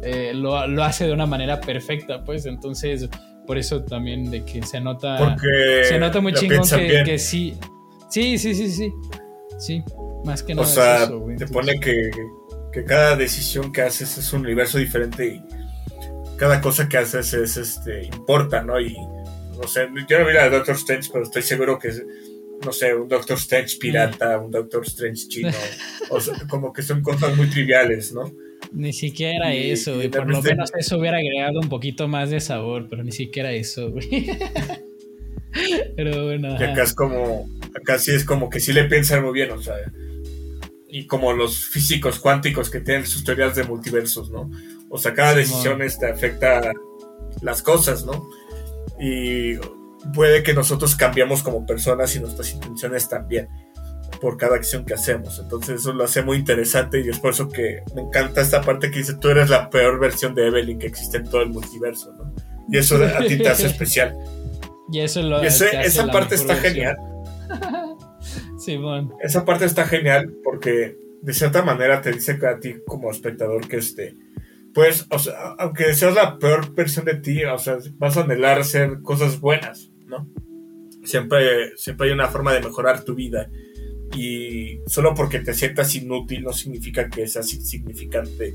eh, 0.03 0.33
lo, 0.35 0.57
hace 0.83 1.07
de 1.07 1.13
una 1.13 1.27
manera 1.27 1.61
perfecta, 1.61 2.25
pues. 2.25 2.47
Entonces, 2.47 3.09
por 3.47 3.59
eso 3.59 3.85
también 3.85 4.31
de 4.31 4.45
que 4.45 4.63
se 4.63 4.81
nota. 4.81 5.37
se 5.85 5.99
nota 5.99 6.21
muy 6.21 6.33
chingón 6.35 6.69
que, 7.05 7.19
sí. 7.19 7.57
Sí, 8.11 8.39
sí, 8.39 8.55
sí, 8.55 8.71
sí. 8.71 8.93
Sí, 9.59 9.83
más 10.25 10.43
que 10.43 10.55
nada. 10.55 10.67
O 10.67 10.71
sea, 10.71 11.11
te 11.39 11.47
pone 11.47 11.79
que, 11.81 12.11
que 12.73 12.85
cada 12.85 13.17
decisión 13.17 13.73
que 13.73 13.83
haces 13.83 14.19
es 14.19 14.33
un 14.33 14.43
universo 14.43 14.79
diferente 14.79 15.27
y 15.27 15.43
cada 16.37 16.61
cosa 16.61 16.89
que 16.89 16.99
haces 16.99 17.33
es 17.33 17.57
este 17.57 18.05
importa, 18.05 18.63
¿no? 18.63 18.79
Y 18.81 18.95
no 19.57 19.67
sé, 19.67 19.89
yo 20.09 20.19
no 20.19 20.27
vi 20.27 20.35
la 20.35 20.45
de 20.45 20.51
Doctor 20.51 20.75
Strange, 20.77 21.09
pero 21.13 21.25
estoy 21.25 21.43
seguro 21.43 21.79
que 21.79 21.89
es, 21.89 22.05
no 22.65 22.73
sé, 22.73 22.95
un 22.95 23.09
Doctor 23.09 23.39
Strange 23.39 23.79
pirata, 23.79 24.39
un 24.39 24.51
Doctor 24.51 24.85
Strange 24.85 25.29
chino, 25.29 25.51
o 26.11 26.19
como 26.49 26.73
que 26.73 26.83
son 26.83 27.03
cosas 27.03 27.35
muy 27.37 27.49
triviales, 27.49 28.13
¿no? 28.13 28.31
Ni 28.73 28.93
siquiera 28.93 29.53
eso, 29.53 30.03
y 30.03 30.09
Por 30.09 30.29
lo 30.29 30.43
menos 30.43 30.71
eso 30.79 30.99
hubiera 30.99 31.19
agregado 31.19 31.61
un 31.61 31.69
poquito 31.69 32.09
más 32.09 32.31
de 32.31 32.41
sabor, 32.41 32.87
pero 32.89 33.03
ni 33.05 33.13
siquiera 33.13 33.53
eso, 33.53 33.91
güey. 33.91 34.09
pero 35.97 36.25
bueno. 36.25 36.57
Y 36.59 36.63
acá 36.63 36.83
es 36.83 36.95
como, 36.95 37.49
acá 37.75 37.99
sí 37.99 38.13
es 38.13 38.25
como 38.25 38.51
que 38.51 38.61
sí 38.61 38.73
le 38.73 38.85
piensan 38.85 39.23
muy 39.25 39.33
bien, 39.33 39.51
o 39.51 39.63
sea, 39.63 39.75
y 40.89 41.07
como 41.07 41.33
los 41.33 41.67
físicos 41.67 42.19
cuánticos 42.19 42.71
que 42.71 42.81
tienen 42.81 43.07
sus 43.07 43.25
teorías 43.25 43.55
de 43.55 43.65
multiversos, 43.65 44.31
¿no? 44.31 44.51
O 44.89 44.99
sea, 44.99 45.15
cada 45.15 45.35
decisión 45.35 45.79
te 45.79 45.87
este, 45.87 46.07
afecta 46.07 46.73
las 47.43 47.63
cosas, 47.63 48.05
¿no? 48.05 48.29
Y 48.99 49.57
puede 50.15 50.43
que 50.43 50.55
nosotros 50.55 50.97
cambiamos 50.97 51.43
como 51.43 51.67
personas 51.67 52.15
y 52.17 52.21
nuestras 52.21 52.53
intenciones 52.55 53.09
también 53.09 53.49
por 54.21 54.37
cada 54.37 54.57
acción 54.57 54.85
que 54.85 54.95
hacemos. 54.95 55.39
Entonces 55.39 55.81
eso 55.81 55.93
lo 55.93 56.05
hace 56.05 56.23
muy 56.23 56.39
interesante 56.39 57.01
y 57.01 57.09
es 57.09 57.19
por 57.19 57.31
eso 57.31 57.49
que 57.49 57.83
me 57.95 58.03
encanta 58.03 58.41
esta 58.41 58.61
parte 58.61 58.91
que 58.91 58.99
dice 58.99 59.15
tú 59.15 59.29
eres 59.29 59.51
la 59.51 59.71
peor 59.71 59.99
versión 59.99 60.35
de 60.35 60.47
Evelyn 60.47 60.79
que 60.79 60.87
existe 60.87 61.19
en 61.19 61.25
todo 61.25 61.43
el 61.43 61.51
multiverso, 61.51 62.13
¿no? 62.15 62.35
Y 62.69 62.79
eso 62.79 62.97
a 62.97 63.19
ti 63.21 63.39
te 63.39 63.49
hace 63.49 63.67
especial. 63.67 64.17
Y 64.91 65.01
eso 65.01 65.23
lo 65.23 65.43
esa 65.43 66.07
parte 66.09 66.35
está 66.35 66.57
genial. 66.57 66.97
Simón. 68.59 69.13
Esa 69.23 69.45
parte 69.45 69.65
está 69.65 69.87
genial 69.87 70.33
porque 70.43 70.97
de 71.23 71.33
cierta 71.33 71.63
manera 71.63 72.01
te 72.01 72.13
dice 72.13 72.39
que 72.39 72.47
a 72.47 72.59
ti 72.59 72.77
como 72.87 73.11
espectador 73.11 73.69
que 73.69 73.77
este 73.77 74.17
pues, 74.77 75.07
o 75.09 75.19
sea, 75.19 75.55
aunque 75.59 75.95
seas 75.95 76.15
la 76.15 76.39
peor 76.39 76.75
versión 76.75 77.07
de 77.07 77.15
ti, 77.15 77.43
o 77.45 77.57
sea, 77.57 77.79
vas 77.95 78.19
a 78.19 78.25
anhelar 78.25 78.59
hacer 78.59 79.01
cosas 79.01 79.41
buenas, 79.41 79.91
¿no? 80.05 80.29
Siempre, 81.03 81.75
siempre 81.79 82.09
hay 82.09 82.13
una 82.13 82.29
forma 82.29 82.53
de 82.53 82.61
mejorar 82.61 83.03
tu 83.03 83.15
vida. 83.15 83.49
Y 84.15 84.81
solo 84.87 85.15
porque 85.15 85.41
te 85.41 85.55
sientas 85.55 85.95
inútil 85.95 86.43
no 86.43 86.53
significa 86.53 87.09
que 87.09 87.27
seas 87.27 87.53
insignificante. 87.53 88.55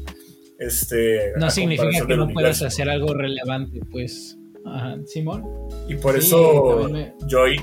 Este, 0.57 1.33
no 1.37 1.49
significa 1.49 2.05
que 2.05 2.15
no 2.15 2.29
puedas 2.29 2.61
hacer 2.61 2.89
algo 2.89 3.13
relevante, 3.13 3.79
pues. 3.91 4.37
Ajá, 4.65 4.97
Simón. 5.05 5.43
Y 5.87 5.95
por 5.95 6.15
eso 6.15 6.87
Joy, 7.27 7.59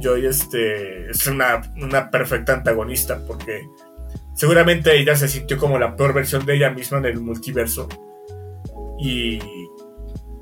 Joy 0.00 0.26
este, 0.26 1.08
es 1.10 1.26
una, 1.26 1.62
una 1.80 2.10
perfecta 2.10 2.54
antagonista, 2.54 3.24
porque 3.26 3.68
seguramente 4.34 4.98
ella 4.98 5.14
se 5.14 5.28
sintió 5.28 5.56
como 5.56 5.78
la 5.78 5.94
peor 5.94 6.12
versión 6.12 6.44
de 6.44 6.56
ella 6.56 6.70
misma 6.70 6.98
en 6.98 7.04
el 7.06 7.20
multiverso. 7.20 7.88
Y 8.98 9.38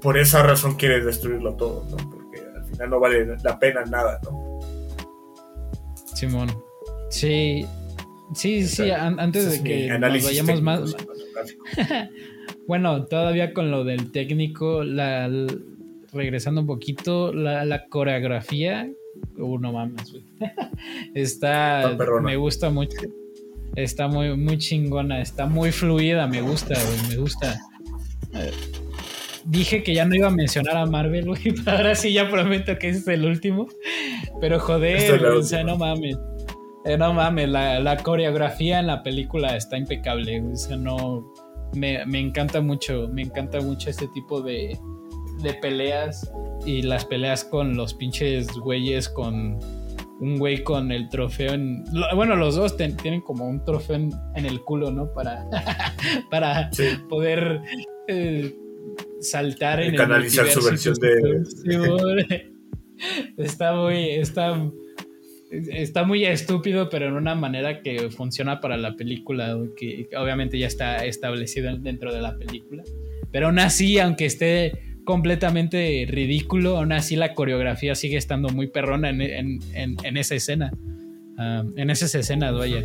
por 0.00 0.18
esa 0.18 0.42
razón 0.42 0.74
quiere 0.74 1.00
destruirlo 1.00 1.54
todo, 1.54 1.86
¿no? 1.90 1.96
Porque 2.10 2.40
al 2.56 2.64
final 2.64 2.90
no 2.90 3.00
vale 3.00 3.36
la 3.42 3.58
pena 3.58 3.84
nada, 3.84 4.20
¿no? 4.24 4.51
Simón. 6.14 6.50
Sí. 7.10 7.66
Sí, 8.34 8.66
sí, 8.66 8.90
antes 8.90 9.50
de 9.50 9.62
que 9.62 9.98
nos 9.98 10.24
vayamos 10.24 10.62
más. 10.62 10.96
bueno, 12.66 13.04
todavía 13.04 13.52
con 13.52 13.70
lo 13.70 13.84
del 13.84 14.10
técnico, 14.10 14.84
la, 14.84 15.30
regresando 16.12 16.62
un 16.62 16.66
poquito, 16.66 17.32
la, 17.32 17.64
la 17.64 17.86
coreografía. 17.88 18.90
Uh, 19.36 19.58
no 19.58 19.72
mames, 19.72 20.14
Está. 21.14 21.96
Me 22.22 22.36
gusta 22.36 22.70
mucho. 22.70 22.96
Está 23.76 24.08
muy, 24.08 24.36
muy 24.36 24.58
chingona, 24.58 25.20
está 25.20 25.46
muy 25.46 25.72
fluida, 25.72 26.26
me 26.26 26.42
gusta, 26.42 26.74
me 27.08 27.16
gusta. 27.16 27.58
Dije 29.44 29.82
que 29.82 29.94
ya 29.94 30.04
no 30.04 30.14
iba 30.14 30.28
a 30.28 30.30
mencionar 30.30 30.76
a 30.76 30.86
Marvel, 30.86 31.26
güey, 31.26 31.54
ahora 31.66 31.94
sí 31.94 32.12
ya 32.12 32.30
prometo 32.30 32.78
que 32.78 32.90
es 32.90 33.06
el 33.08 33.24
último. 33.24 33.68
Pero 34.40 34.58
joder, 34.60 35.24
o 35.24 35.42
sea, 35.42 35.64
no 35.64 35.76
mames. 35.76 36.16
Eh, 36.84 36.96
no 36.98 37.12
mames, 37.12 37.48
la, 37.48 37.96
coreografía 38.02 38.80
en 38.80 38.88
la 38.88 39.02
película 39.02 39.56
está 39.56 39.76
impecable, 39.76 40.40
o 40.40 40.56
sea, 40.56 40.76
no... 40.76 41.32
Me, 41.74 42.04
me 42.04 42.20
encanta 42.20 42.60
mucho, 42.60 43.08
me 43.08 43.22
encanta 43.22 43.58
mucho 43.62 43.88
este 43.88 44.06
tipo 44.08 44.42
de, 44.42 44.78
de 45.42 45.54
peleas 45.54 46.30
y 46.66 46.82
las 46.82 47.04
peleas 47.04 47.44
con 47.44 47.76
los 47.76 47.94
pinches 47.94 48.48
güeyes 48.58 49.08
con 49.08 49.58
un 50.20 50.38
güey 50.38 50.62
con 50.62 50.92
el 50.92 51.08
trofeo 51.08 51.52
en... 51.52 51.84
Bueno, 52.14 52.36
los 52.36 52.54
dos 52.54 52.76
tienen 52.76 53.20
como 53.22 53.48
un 53.48 53.64
trofeo 53.64 53.96
en, 53.96 54.12
el 54.34 54.62
culo, 54.62 54.92
¿no? 54.92 55.12
Para, 55.12 55.46
para 56.30 56.70
poder 57.08 57.60
eh, 58.06 58.54
saltar 59.22 59.80
en 59.82 59.96
canalizar 59.96 60.46
su 60.48 60.62
versión 60.62 60.94
de... 60.96 61.42
está 63.36 63.74
muy... 63.74 64.10
Está, 64.10 64.70
está 65.50 66.04
muy 66.04 66.24
estúpido, 66.24 66.88
pero 66.88 67.06
en 67.06 67.14
una 67.14 67.34
manera 67.34 67.82
que 67.82 68.10
funciona 68.10 68.60
para 68.60 68.76
la 68.76 68.96
película, 68.96 69.58
que 69.76 70.08
obviamente 70.16 70.58
ya 70.58 70.66
está 70.66 71.04
establecido 71.04 71.76
dentro 71.76 72.12
de 72.12 72.20
la 72.20 72.36
película. 72.36 72.82
Pero 73.30 73.46
aún 73.46 73.58
así, 73.58 73.98
aunque 73.98 74.26
esté 74.26 74.72
completamente 75.04 76.06
ridículo, 76.08 76.76
aún 76.76 76.92
así 76.92 77.16
la 77.16 77.34
coreografía 77.34 77.94
sigue 77.94 78.16
estando 78.16 78.50
muy 78.50 78.68
perrona 78.68 79.10
en, 79.10 80.16
esa 80.16 80.34
escena. 80.34 80.70
Ah, 81.38 81.64
en 81.76 81.90
esas 81.90 82.14
escenas, 82.14 82.54
vaya. 82.54 82.84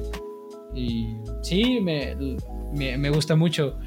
Y 0.74 1.08
sí, 1.42 1.80
me, 1.82 3.10
gusta 3.10 3.36
mucho. 3.36 3.78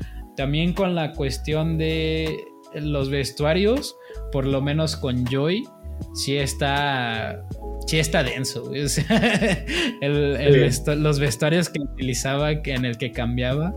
También 0.40 0.72
con 0.72 0.94
la 0.94 1.12
cuestión 1.12 1.76
de 1.76 2.46
los 2.72 3.10
vestuarios, 3.10 3.94
por 4.32 4.46
lo 4.46 4.62
menos 4.62 4.96
con 4.96 5.26
Joy, 5.26 5.68
sí 6.14 6.38
está, 6.38 7.46
sí 7.86 7.98
está 7.98 8.22
denso. 8.22 8.72
los 10.00 11.20
vestuarios 11.20 11.68
que 11.68 11.80
utilizaba, 11.82 12.52
en 12.52 12.86
el 12.86 12.96
que 12.96 13.12
cambiaba, 13.12 13.74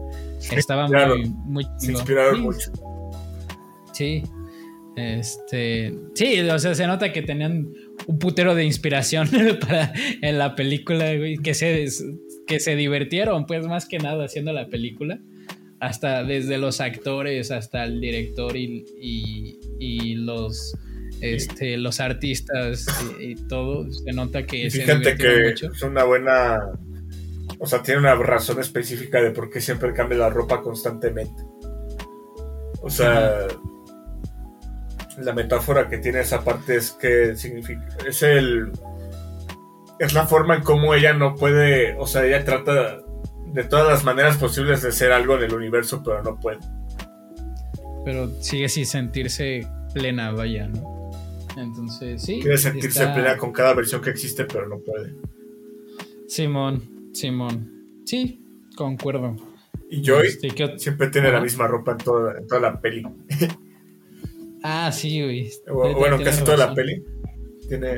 estaban 0.55 0.89
muy, 0.89 1.29
muy... 1.43 1.65
Se 1.79 1.91
inspiraron 1.91 2.39
mucho. 2.39 2.71
Sí, 3.91 4.23
este, 4.95 5.93
sí, 6.13 6.39
o 6.39 6.59
sea, 6.59 6.75
se 6.75 6.87
nota 6.87 7.11
que 7.11 7.23
tenían 7.23 7.73
un 8.07 8.19
putero 8.19 8.55
de 8.55 8.63
inspiración 8.63 9.27
para, 9.59 9.91
en 10.21 10.37
la 10.37 10.55
película, 10.55 11.11
que 11.43 11.53
se, 11.55 11.87
que 12.47 12.61
se 12.61 12.77
divirtieron, 12.77 13.47
pues 13.47 13.67
más 13.67 13.85
que 13.85 13.97
nada 13.97 14.23
haciendo 14.23 14.53
la 14.53 14.69
película. 14.69 15.19
Hasta 15.83 16.23
desde 16.23 16.57
los 16.57 16.79
actores 16.79 17.51
hasta 17.51 17.83
el 17.83 17.99
director 17.99 18.55
y, 18.55 18.85
y, 19.79 20.15
los, 20.15 20.77
este, 21.19 21.75
los 21.77 21.99
artistas 21.99 22.85
y, 23.19 23.35
todo, 23.47 23.91
se 23.91 24.13
nota 24.13 24.45
que... 24.45 24.69
fíjate 24.69 25.15
que 25.17 25.49
es 25.49 25.81
una 25.81 26.05
buena... 26.05 26.59
O 27.59 27.67
sea, 27.67 27.83
tiene 27.83 27.99
una 27.99 28.15
razón 28.15 28.59
específica 28.59 29.21
de 29.21 29.31
por 29.31 29.49
qué 29.49 29.59
siempre 29.59 29.93
cambia 29.93 30.17
la 30.17 30.29
ropa 30.29 30.61
constantemente. 30.61 31.43
O 32.81 32.89
sea 32.89 33.47
la 35.17 35.33
metáfora 35.33 35.87
que 35.87 35.97
tiene 35.97 36.21
esa 36.21 36.43
parte 36.43 36.75
es 36.77 36.91
que 36.91 37.35
significa, 37.35 37.85
es 38.07 38.23
el, 38.23 38.71
es 39.99 40.13
la 40.13 40.25
forma 40.25 40.55
en 40.55 40.63
cómo 40.63 40.93
ella 40.93 41.13
no 41.13 41.35
puede, 41.35 41.95
o 41.97 42.07
sea, 42.07 42.25
ella 42.25 42.43
trata 42.43 42.99
de 43.53 43.63
todas 43.63 43.87
las 43.87 44.03
maneras 44.03 44.37
posibles 44.37 44.81
de 44.81 44.91
ser 44.91 45.11
algo 45.11 45.37
en 45.37 45.43
el 45.43 45.53
universo, 45.53 46.01
pero 46.03 46.23
no 46.23 46.39
puede. 46.39 46.59
Pero 48.03 48.29
sigue 48.41 48.67
sin 48.67 48.85
sentirse 48.85 49.67
plena, 49.93 50.31
vaya, 50.31 50.67
¿no? 50.67 51.11
Entonces, 51.55 52.23
sí. 52.23 52.39
Quiere 52.41 52.57
sentirse 52.57 53.07
plena 53.07 53.37
con 53.37 53.51
cada 53.51 53.73
versión 53.75 54.01
que 54.01 54.09
existe, 54.09 54.45
pero 54.45 54.67
no 54.67 54.79
puede. 54.79 55.15
Simón, 56.27 57.11
Simón. 57.13 58.01
Sí, 58.05 58.43
concuerdo. 58.75 59.35
Y 59.89 60.01
Joy 60.03 60.27
este, 60.27 60.79
siempre 60.79 61.09
tiene 61.09 61.31
la 61.31 61.39
misma 61.39 61.67
ropa 61.67 61.91
en 61.91 61.97
toda, 61.99 62.37
en 62.37 62.47
toda 62.47 62.61
la 62.61 62.81
peli. 62.81 63.03
Ah, 64.65 64.93
sí, 64.93 65.21
güey. 65.21 65.51
bueno, 65.93 66.17
casi 66.23 66.41
toda 66.41 66.55
la 66.55 66.73
peli 66.73 67.03
tiene, 67.67 67.97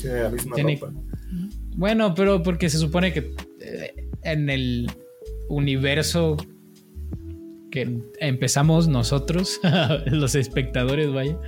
tiene 0.00 0.22
la 0.22 0.30
misma 0.30 0.56
ropa. 0.56 0.92
Bueno, 1.76 2.14
pero 2.14 2.42
porque 2.42 2.70
se 2.70 2.78
supone 2.78 3.12
que 3.12 3.34
eh, 3.60 4.01
en 4.24 4.50
el 4.50 4.90
universo 5.48 6.36
que 7.70 8.00
empezamos 8.20 8.86
nosotros, 8.86 9.60
los 10.06 10.34
espectadores, 10.34 11.12
vaya, 11.12 11.38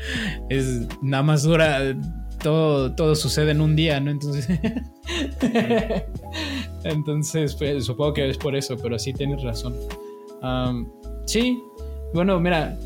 es 0.49 0.89
nada 1.03 1.22
más 1.22 1.43
dura, 1.43 1.97
todo, 2.43 2.95
todo 2.95 3.14
sucede 3.14 3.51
en 3.51 3.61
un 3.61 3.77
día, 3.77 4.01
¿no? 4.01 4.11
Entonces, 4.11 4.49
entonces 6.85 7.55
pues, 7.57 7.85
supongo 7.85 8.14
que 8.14 8.29
es 8.29 8.39
por 8.39 8.57
eso, 8.57 8.77
pero 8.83 8.99
sí 8.99 9.12
tienes 9.12 9.43
razón. 9.43 9.75
sí, 11.27 11.62
bueno, 12.14 12.41
mira, 12.41 12.79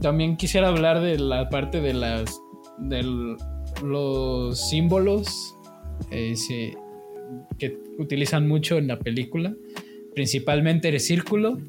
también 0.00 0.36
quisiera 0.36 0.68
hablar 0.68 1.00
de 1.00 1.18
la 1.18 1.48
parte 1.48 1.80
de 1.80 1.94
las 1.94 2.40
de 2.78 3.36
los 3.82 4.68
símbolos 4.68 5.56
que 6.10 6.76
utilizan 8.00 8.48
mucho 8.48 8.78
en 8.78 8.88
la 8.88 8.98
película, 8.98 9.54
principalmente 10.14 10.88
el 10.88 11.00
círculo, 11.00 11.60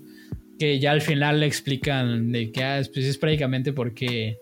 que 0.58 0.80
ya 0.80 0.92
al 0.92 1.02
final 1.02 1.40
le 1.40 1.48
explican 1.48 2.32
de 2.32 2.52
que 2.52 2.64
ah, 2.64 2.82
pues 2.94 3.06
es 3.06 3.18
prácticamente 3.18 3.74
porque 3.74 4.38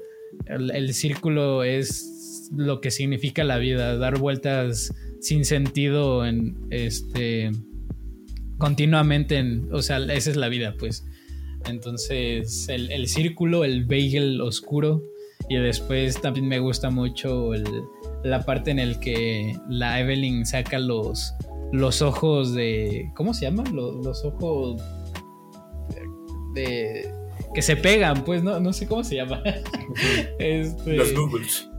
el, 0.48 0.94
círculo 0.94 1.64
es 1.64 2.50
lo 2.56 2.82
que 2.82 2.92
significa 2.92 3.44
la 3.44 3.58
vida, 3.58 3.98
dar 3.98 4.18
vueltas 4.20 4.94
sin 5.22 5.46
sentido 5.46 6.26
en 6.26 6.56
este 6.70 7.52
continuamente 8.58 9.38
en, 9.38 9.70
o 9.72 9.82
sea, 9.82 9.98
esa 9.98 10.30
es 10.30 10.36
la 10.36 10.50
vida, 10.50 10.76
pues. 10.78 11.06
Entonces, 11.68 12.68
el, 12.70 13.08
círculo, 13.08 13.64
el 13.64 13.86
bagel 13.86 14.40
oscuro. 14.42 15.02
Y 15.50 15.56
después 15.56 16.22
también 16.22 16.48
me 16.48 16.60
gusta 16.60 16.90
mucho 16.92 17.52
la 18.24 18.46
parte 18.46 18.72
en 18.72 18.80
el 18.80 19.00
que 19.00 19.58
la 19.68 20.00
Evelyn 20.00 20.46
saca 20.46 20.78
los, 20.78 21.34
los 21.72 22.01
ojos 22.01 22.53
de. 22.53 23.11
¿Cómo 23.15 23.34
se 23.34 23.45
llama? 23.45 23.63
Los, 23.72 24.24
ojos 24.26 24.82
de, 26.53 27.11
que 27.53 27.61
se 27.61 27.76
pegan, 27.76 28.24
pues 28.24 28.43
no, 28.43 28.59
no 28.59 28.74
sé 28.74 28.88
cómo 28.88 29.03
se 29.03 29.15
llama. 29.15 29.41
Este, 30.39 30.95
los 30.95 31.13
Googles. 31.13 31.70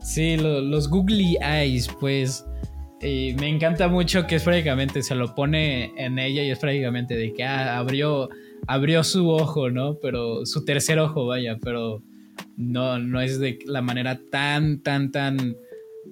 Sí, 0.00 0.36
los 0.36 0.88
Googly 0.88 1.36
Eyes, 1.40 1.88
pues. 2.00 2.44
Y 3.00 3.34
me 3.38 3.48
encanta 3.48 3.88
mucho 3.88 4.26
que 4.26 4.36
es 4.36 4.44
prácticamente, 4.44 5.02
se 5.02 5.16
lo 5.16 5.34
pone 5.34 5.92
en 5.96 6.20
ella 6.20 6.42
y 6.44 6.50
es 6.50 6.58
prácticamente 6.58 7.16
de 7.16 7.32
que 7.32 7.42
ah, 7.42 7.78
abrió 7.78 8.28
abrió 8.66 9.02
su 9.04 9.28
ojo, 9.28 9.70
¿no? 9.70 9.98
Pero 10.00 10.46
su 10.46 10.64
tercer 10.64 10.98
ojo, 10.98 11.26
vaya, 11.26 11.58
pero 11.62 12.02
no, 12.56 12.98
no 12.98 13.20
es 13.20 13.38
de 13.40 13.58
la 13.66 13.82
manera 13.82 14.20
tan, 14.30 14.82
tan, 14.82 15.10
tan, 15.10 15.56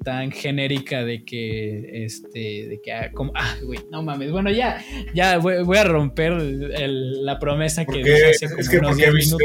tan 0.05 0.31
genérica 0.31 1.05
de 1.05 1.25
que, 1.25 2.05
este, 2.05 2.39
de 2.39 2.81
que, 2.83 2.93
ah, 2.93 3.11
como, 3.13 3.33
ah, 3.35 3.57
güey, 3.63 3.81
no 3.91 4.03
mames. 4.03 4.31
Bueno, 4.31 4.51
ya, 4.51 4.83
ya 5.15 5.39
voy, 5.39 5.77
a 5.77 5.85
romper 5.85 6.33
la 6.33 7.39
promesa 7.39 7.85
que 7.85 7.99
dije 7.99 8.31
hace 8.31 8.49
como 8.49 8.61
es 8.61 8.69
que 8.69 8.79
unos 8.79 8.91
¿por 8.93 9.01
qué 9.01 9.11
viste, 9.11 9.37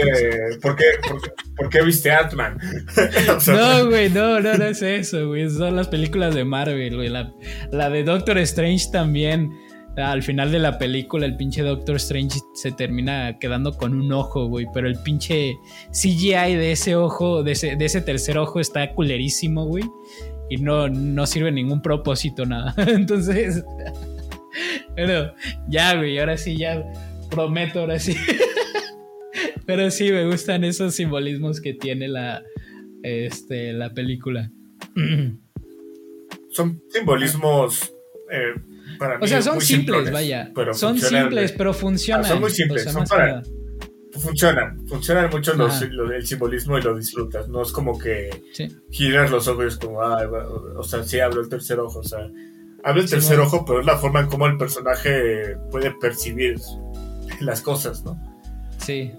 ¿por 0.62 0.76
qué, 0.76 0.86
por, 1.58 1.70
qué 1.70 1.82
viste 1.84 2.12
Ant-Man? 2.12 2.58
no, 3.48 3.90
güey, 3.90 4.10
no, 4.10 4.40
no, 4.40 4.58
no 4.58 4.66
es 4.66 4.82
eso, 4.82 5.28
güey. 5.28 5.50
Son 5.50 5.76
las 5.76 5.88
películas 5.88 6.34
de 6.36 6.46
Marvel, 6.46 6.96
güey. 6.96 7.10
La, 7.10 7.34
la 7.72 7.90
de 7.90 8.04
Doctor 8.04 8.38
Strange 8.38 8.86
también 8.92 9.52
al 9.98 10.24
final 10.24 10.52
de 10.52 10.60
la 10.60 10.78
película 10.78 11.26
el 11.26 11.38
pinche 11.38 11.62
Doctor 11.62 11.96
Strange 11.96 12.40
se 12.54 12.72
termina 12.72 13.38
quedando 13.40 13.78
con 13.78 13.94
un 13.94 14.12
ojo, 14.12 14.48
güey, 14.48 14.68
pero 14.74 14.88
el 14.88 14.98
pinche 15.02 15.58
CGI 15.92 16.56
de 16.56 16.74
ese 16.74 16.96
ojo, 16.96 17.44
de 17.44 17.54
ese, 17.54 17.76
de 17.76 17.86
ese 17.86 18.02
tercer 18.02 18.38
ojo 18.38 18.60
está 18.60 18.94
culerísimo, 18.94 19.66
güey, 19.66 19.86
y 20.50 20.58
no, 20.58 20.88
no 20.90 21.26
sirve 21.26 21.52
ningún 21.52 21.82
propósito, 21.82 22.46
nada. 22.46 22.74
Entonces, 22.88 23.64
pero 24.96 25.34
ya, 25.68 25.96
güey, 25.96 26.20
ahora 26.20 26.38
sí, 26.38 26.58
ya 26.58 26.84
prometo, 27.30 27.82
ahora 27.82 28.00
sí. 28.00 28.16
pero 29.66 29.90
sí, 29.92 30.12
me 30.12 30.26
gustan 30.26 30.64
esos 30.64 30.96
simbolismos 30.96 31.62
que 31.62 31.74
tiene 31.74 32.08
la, 32.08 32.44
este, 33.04 33.74
la 33.74 33.94
película. 33.94 34.52
Son 36.52 36.82
simbolismos... 36.90 37.94
Eh, 38.32 38.54
o 39.20 39.28
sea, 39.28 39.42
son 39.42 39.60
simples, 39.60 40.10
vaya. 40.10 40.52
son 40.72 40.98
simples, 40.98 41.52
pero 41.52 41.74
funcionan. 41.74 42.24
Ah, 42.24 42.30
son 42.30 42.40
muy 42.40 42.50
simples, 42.50 42.84
son 42.84 43.04
para... 43.06 43.44
Funcionan, 44.20 44.88
funcionan 44.88 45.30
mucho 45.30 45.54
los, 45.54 45.82
el 45.82 46.26
simbolismo 46.26 46.78
y 46.78 46.82
lo 46.82 46.96
disfrutas. 46.96 47.48
No 47.48 47.62
es 47.62 47.72
como 47.72 47.98
que 48.00 48.44
giras 48.92 49.30
los 49.30 49.48
ojos 49.48 49.78
como, 49.78 50.02
ah, 50.02 50.26
o 50.78 50.84
sea, 50.84 51.04
sí 51.04 51.20
hablo 51.20 51.42
el 51.42 51.50
tercer 51.50 51.80
ojo. 51.80 52.00
O 52.00 52.04
sea, 52.04 52.30
hablo 52.84 53.02
el 53.02 53.10
tercer 53.10 53.40
ojo, 53.40 53.66
pero 53.66 53.82
es 53.82 53.86
la 53.86 53.98
forma 53.98 54.22
en 54.22 54.28
cómo 54.28 54.48
el 54.48 54.58
personaje 54.58 55.58
puede 55.72 55.92
percibir 55.92 56.56
las 57.42 57.62
cosas, 57.62 58.04
¿no? 58.04 58.20
Sí. 58.78 59.14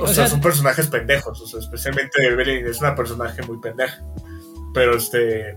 o, 0.00 0.06
sea, 0.06 0.26
son 0.26 0.40
personajes 0.40 0.88
pendejos. 0.88 1.40
O 1.40 1.46
sea, 1.46 1.60
especialmente 1.60 2.26
Evelyn 2.26 2.66
es 2.66 2.80
una 2.80 2.94
personaje 2.94 3.42
muy 3.42 3.60
pendeja 3.60 4.02
pero 4.76 4.94
este 4.94 5.52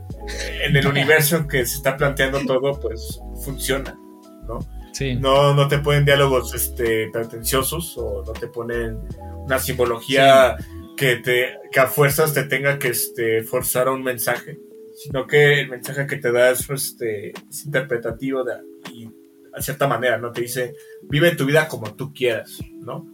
en 0.63 0.77
el 0.77 0.87
universo 0.87 1.45
que 1.45 1.65
se 1.65 1.75
está 1.75 1.97
planteando 1.97 2.39
todo 2.45 2.79
pues 2.79 3.19
funciona 3.43 3.99
no 4.47 4.59
sí. 4.99 5.15
no 5.15 5.53
no 5.53 5.67
te 5.67 5.79
ponen 5.79 6.05
diálogos 6.05 6.53
este 6.53 7.09
pretenciosos 7.11 7.97
o 7.97 8.23
no 8.25 8.33
te 8.33 8.47
ponen 8.47 8.99
una 9.45 9.57
simbología 9.59 10.55
que 10.95 11.15
te 11.15 11.57
que 11.71 11.79
a 11.79 11.87
fuerzas 11.87 12.33
te 12.33 12.43
tenga 12.43 12.77
que 12.77 12.89
este 12.89 13.43
forzar 13.43 13.87
a 13.87 13.91
un 13.91 14.03
mensaje 14.03 14.59
sino 14.95 15.25
que 15.25 15.61
el 15.61 15.69
mensaje 15.69 16.05
que 16.05 16.17
te 16.17 16.31
da 16.31 16.51
es 16.51 16.69
este 16.69 17.29
es 17.29 17.65
interpretativo 17.65 18.43
de, 18.43 18.53
y 18.93 19.09
a 19.53 19.61
cierta 19.61 19.87
manera 19.87 20.17
no 20.17 20.31
te 20.31 20.41
dice 20.41 20.75
vive 21.03 21.35
tu 21.35 21.45
vida 21.45 21.67
como 21.67 21.95
tú 21.95 22.13
quieras 22.13 22.59
no 22.81 23.07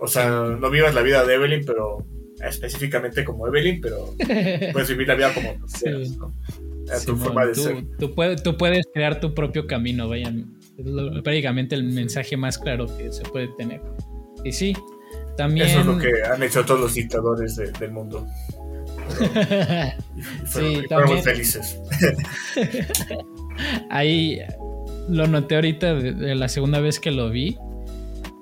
o 0.00 0.08
sea 0.08 0.28
no 0.28 0.70
vivas 0.70 0.94
la 0.94 1.02
vida 1.02 1.24
de 1.24 1.34
Evelyn 1.34 1.64
pero 1.64 2.04
específicamente 2.46 3.24
como 3.24 3.46
Evelyn, 3.46 3.80
pero 3.80 4.14
puedes 4.72 4.88
vivir 4.88 5.08
la 5.08 5.14
vida 5.14 5.34
como 5.34 5.54
tú 5.54 5.66
quieras, 5.66 6.16
¿no? 6.16 6.34
tu 7.04 7.16
forma 7.16 7.46
de 7.46 7.52
tú, 7.52 7.60
ser. 7.60 7.84
Tú, 7.98 8.14
puedes, 8.56 8.86
crear 8.92 9.20
tu 9.20 9.34
propio 9.34 9.66
camino, 9.66 10.08
vayan. 10.08 10.57
Es 10.78 11.22
prácticamente 11.22 11.74
el 11.74 11.84
mensaje 11.84 12.36
más 12.36 12.58
claro 12.58 12.86
que 12.96 13.12
se 13.12 13.22
puede 13.24 13.48
tener. 13.56 13.80
Y 14.44 14.52
sí, 14.52 14.74
también. 15.36 15.66
Eso 15.66 15.80
es 15.80 15.86
lo 15.86 15.98
que 15.98 16.10
han 16.32 16.42
hecho 16.42 16.64
todos 16.64 16.80
los 16.80 16.94
dictadores 16.94 17.56
del 17.56 17.90
mundo. 17.90 18.26
sí, 20.46 20.82
fueron 20.88 21.10
muy 21.10 21.22
felices. 21.22 21.80
Ahí 23.90 24.40
lo 25.08 25.26
noté 25.26 25.56
ahorita 25.56 25.94
de 25.94 26.34
la 26.34 26.48
segunda 26.48 26.80
vez 26.80 27.00
que 27.00 27.10
lo 27.10 27.30
vi. 27.30 27.58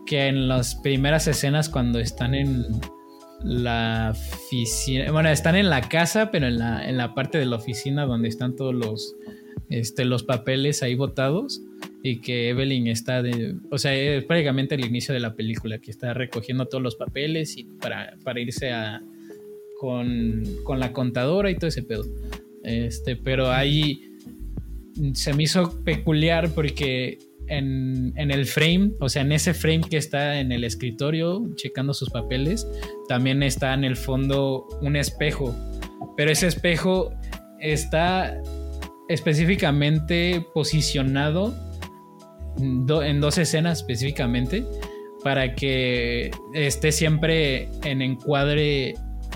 Que 0.05 0.28
en 0.28 0.47
las 0.47 0.76
primeras 0.76 1.26
escenas, 1.26 1.68
cuando 1.68 1.99
están 1.99 2.34
en, 2.34 2.66
la 3.43 4.12
oficina. 4.12 5.11
Bueno, 5.11 5.28
están 5.28 5.57
en 5.57 5.70
la 5.70 5.82
casa, 5.89 6.30
pero 6.30 6.47
en 6.47 6.59
la, 6.59 6.89
en 6.89 6.97
la 6.97 7.14
parte 7.14 7.39
de 7.39 7.47
la 7.47 7.57
oficina 7.57 8.07
donde 8.07 8.28
están 8.28 8.57
todos 8.57 8.74
los, 8.74 9.14
este, 9.69 10.05
los 10.05 10.23
papeles 10.23 10.83
ahí 10.83 10.95
botados. 10.95 11.62
Y 12.03 12.21
que 12.21 12.51
Evelyn 12.51 12.87
está 12.87 13.23
de. 13.23 13.57
O 13.70 13.78
sea, 13.78 13.95
es 13.95 14.24
prácticamente 14.24 14.77
el 14.77 14.85
inicio 14.85 15.12
de 15.12 15.20
la 15.20 15.35
película, 15.35 15.78
que 15.78 15.90
está 15.90 16.15
recogiendo 16.15 16.66
todos 16.66 16.82
los 16.82 16.95
papeles 16.95 17.57
y 17.57 17.65
para, 17.65 18.16
para 18.24 18.40
irse 18.40 18.70
a. 18.70 19.03
Con, 19.78 20.43
con 20.65 20.81
la 20.81 20.95
contadora 20.95 21.51
y 21.51 21.57
todo 21.57 21.69
ese 21.69 21.82
pedo. 21.82 22.05
Este, 22.62 23.15
pero 23.15 23.51
ahí 23.53 24.01
se 25.12 25.35
me 25.35 25.43
hizo 25.43 25.85
peculiar 25.85 26.51
porque 26.55 27.19
en, 27.49 28.12
el 28.16 28.47
frame, 28.47 28.93
o 29.01 29.09
sea, 29.09 29.23
en 29.23 29.32
ese 29.32 29.55
frame 29.55 29.82
que 29.89 29.97
está 29.97 30.40
en 30.40 30.53
el 30.53 30.65
escritorio 30.65 31.49
checando 31.55 31.95
sus 31.95 32.11
papeles, 32.11 32.66
también 33.09 33.43
está 33.43 33.74
en 33.74 33.85
el 33.85 33.97
fondo 33.97 34.66
un 34.81 34.97
espejo. 34.97 35.55
Pero 36.16 36.31
ese 36.31 36.47
espejo 36.47 37.12
está 37.61 38.40
específicamente 39.09 40.47
posicionado 40.55 41.55
en 42.59 43.20
dos 43.20 43.39
escenas 43.39 43.78
específicamente 43.78 44.65
para 45.23 45.55
que 45.55 46.31
esté 46.55 46.93
siempre 46.93 47.69
en 47.85 48.03
encuadre 48.03 48.95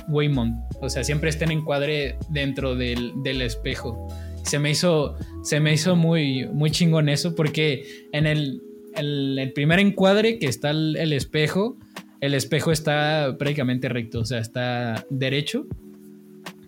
Waymond. 0.08 0.54
O 0.80 0.88
sea, 0.88 1.04
siempre 1.04 1.30
esté 1.30 1.44
en 1.44 1.52
encuadre 1.52 2.16
dentro 2.30 2.74
del, 2.74 3.12
del 3.22 3.42
espejo 3.42 4.08
se 4.42 4.58
me 4.58 4.70
hizo, 4.70 5.16
se 5.42 5.60
me 5.60 5.72
hizo 5.72 5.96
muy, 5.96 6.46
muy 6.46 6.70
chingón 6.70 7.08
eso, 7.08 7.34
porque 7.34 7.84
en 8.12 8.26
el, 8.26 8.62
el, 8.96 9.52
primer 9.54 9.78
encuadre 9.78 10.38
que 10.38 10.46
está 10.46 10.70
el, 10.70 11.12
espejo, 11.12 11.78
el 12.20 12.34
espejo 12.34 12.72
está 12.72 13.36
prácticamente 13.38 13.88
recto, 13.88 14.20
o 14.20 14.24
sea, 14.24 14.38
está 14.38 15.06
derecho. 15.10 15.66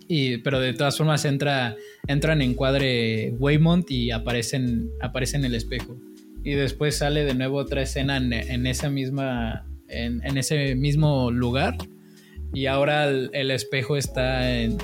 Y, 0.07 0.37
pero 0.37 0.59
de 0.59 0.73
todas 0.73 0.97
formas 0.97 1.25
entra, 1.25 1.75
entra 2.07 2.33
en 2.33 2.41
encuadre 2.41 3.33
Waymont 3.39 3.89
y 3.89 4.11
aparece 4.11 4.57
en, 4.57 4.89
aparece 5.01 5.37
en 5.37 5.45
el 5.45 5.55
espejo. 5.55 5.97
Y 6.43 6.51
después 6.51 6.97
sale 6.97 7.23
de 7.23 7.33
nuevo 7.33 7.57
otra 7.57 7.81
escena 7.81 8.17
en, 8.17 8.67
esa 8.67 8.89
misma, 8.89 9.65
en, 9.87 10.21
en, 10.25 10.37
ese 10.37 10.75
mismo 10.75 11.31
lugar. 11.31 11.77
Y 12.53 12.65
ahora 12.65 13.07
el, 13.07 13.51
espejo 13.51 13.95
está 13.95 14.59
en, 14.59 14.77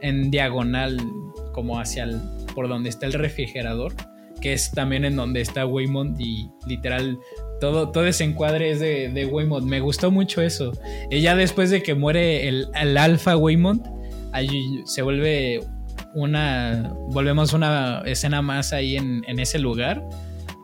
en 0.00 0.30
diagonal 0.30 0.98
como 1.52 1.78
hacia 1.78 2.04
el, 2.04 2.18
por 2.54 2.68
donde 2.68 2.88
está 2.88 3.06
el 3.06 3.12
refrigerador, 3.12 3.94
que 4.40 4.54
es 4.54 4.72
también 4.72 5.04
en 5.04 5.16
donde 5.16 5.42
está 5.42 5.66
Waymond 5.66 6.18
y 6.20 6.48
literal 6.66 7.18
todo, 7.62 7.90
todo 7.90 8.06
ese 8.06 8.24
encuadre 8.24 8.72
es 8.72 8.80
de, 8.80 9.08
de 9.08 9.24
Waymond. 9.24 9.68
Me 9.68 9.78
gustó 9.78 10.10
mucho 10.10 10.42
eso. 10.42 10.72
Y 11.10 11.20
ya 11.20 11.36
después 11.36 11.70
de 11.70 11.80
que 11.80 11.94
muere 11.94 12.48
el, 12.48 12.66
el 12.74 12.96
alfa 12.96 13.36
Waymond, 13.36 14.01
ahí 14.32 14.82
se 14.84 15.02
vuelve 15.02 15.60
una, 16.14 16.92
volvemos 17.10 17.52
una 17.52 18.02
escena 18.04 18.42
más 18.42 18.72
ahí 18.72 18.96
en, 18.96 19.22
en 19.26 19.38
ese 19.38 19.58
lugar, 19.58 20.02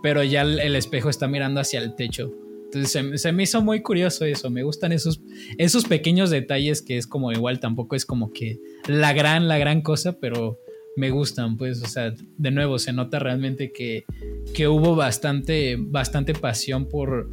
pero 0.02 0.22
ya 0.22 0.42
el, 0.42 0.76
espejo 0.76 1.10
está 1.10 1.28
mirando 1.28 1.60
hacia 1.60 1.80
el 1.80 1.94
techo. 1.94 2.32
Entonces 2.66 3.22
se, 3.22 3.32
me 3.32 3.42
hizo 3.44 3.62
muy 3.62 3.80
curioso 3.80 4.26
eso, 4.26 4.50
me 4.50 4.62
gustan 4.62 4.92
esos, 4.92 5.22
esos 5.56 5.86
pequeños 5.86 6.28
detalles 6.28 6.82
que 6.82 6.98
es 6.98 7.06
como 7.06 7.32
igual 7.32 7.60
tampoco 7.60 7.96
es 7.96 8.04
como 8.04 8.30
que 8.32 8.58
la 8.86 9.14
gran, 9.14 9.48
la 9.48 9.56
gran 9.56 9.80
cosa, 9.80 10.18
pero 10.20 10.58
me 10.96 11.10
gustan, 11.10 11.56
pues, 11.56 11.82
o 11.82 11.86
sea, 11.86 12.12
de 12.36 12.50
nuevo 12.50 12.78
se 12.78 12.92
nota 12.92 13.18
realmente 13.18 13.72
que, 13.72 14.04
que 14.52 14.68
hubo 14.68 14.96
bastante, 14.96 15.76
bastante 15.78 16.34
pasión 16.34 16.88
por, 16.88 17.30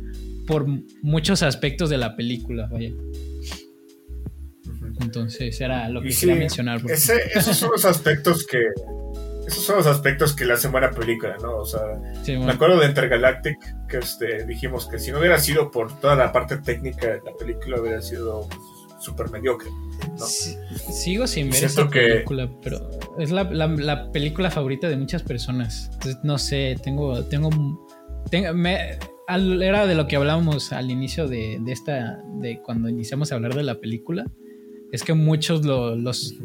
por 0.48 0.68
muchos 1.02 1.44
aspectos 1.44 1.90
de 1.90 1.98
la 1.98 2.16
película, 2.16 2.70
vaya. 2.72 2.92
Entonces 5.02 5.60
era 5.60 5.90
lo 5.90 6.02
que 6.02 6.10
quería 6.10 6.36
mencionar. 6.36 6.82
esos 6.86 7.58
son 7.58 7.72
los 7.72 7.86
aspectos 7.86 8.46
que 8.46 8.60
esos 9.48 9.64
son 9.64 9.78
los 9.78 9.86
aspectos 9.86 10.34
que 10.34 10.44
le 10.46 10.54
hacen 10.54 10.72
buena 10.72 10.90
película, 10.90 11.38
¿no? 11.42 11.58
O 11.58 11.66
sea, 11.66 11.82
me 12.28 12.52
acuerdo 12.52 12.80
de 12.80 12.88
Intergalactic, 12.88 13.58
que 13.88 13.98
este, 13.98 14.46
dijimos 14.46 14.88
que 14.88 14.98
si 14.98 15.12
no 15.12 15.20
hubiera 15.20 15.38
sido 15.38 15.70
por 15.70 16.00
toda 16.00 16.16
la 16.16 16.32
parte 16.32 16.58
técnica 16.58 17.08
de 17.08 17.22
la 17.24 17.32
película, 17.38 17.80
hubiera 17.80 18.02
sido 18.02 18.48
súper 19.00 19.30
mediocre. 19.30 19.70
¿no? 20.18 20.26
sigo 20.26 21.28
sin 21.28 21.52
ver 21.52 21.64
esa 21.64 21.88
película, 21.88 22.50
pero 22.64 22.90
es 23.20 23.32
la, 23.32 24.12
película 24.12 24.50
favorita 24.50 24.90
de 24.90 24.98
muchas 24.98 25.22
personas. 25.22 25.90
Entonces, 25.94 26.18
no 26.24 26.40
sé, 26.40 26.76
tengo, 26.82 27.24
tengo, 27.26 27.50
me, 28.54 28.98
era 29.28 29.86
de 29.86 29.96
lo 29.96 30.08
que 30.08 30.16
hablábamos 30.16 30.72
al 30.72 30.90
inicio 30.90 31.28
de, 31.28 31.62
esta, 31.68 32.20
de 32.40 32.62
cuando 32.62 32.90
iniciamos 32.90 33.32
a 33.32 33.36
hablar 33.36 33.54
de 33.54 33.64
la 33.64 33.80
película, 33.80 34.26
es 34.96 35.04
que 35.04 35.14
muchos 35.14 35.66
lo, 35.66 35.96
los, 35.96 36.36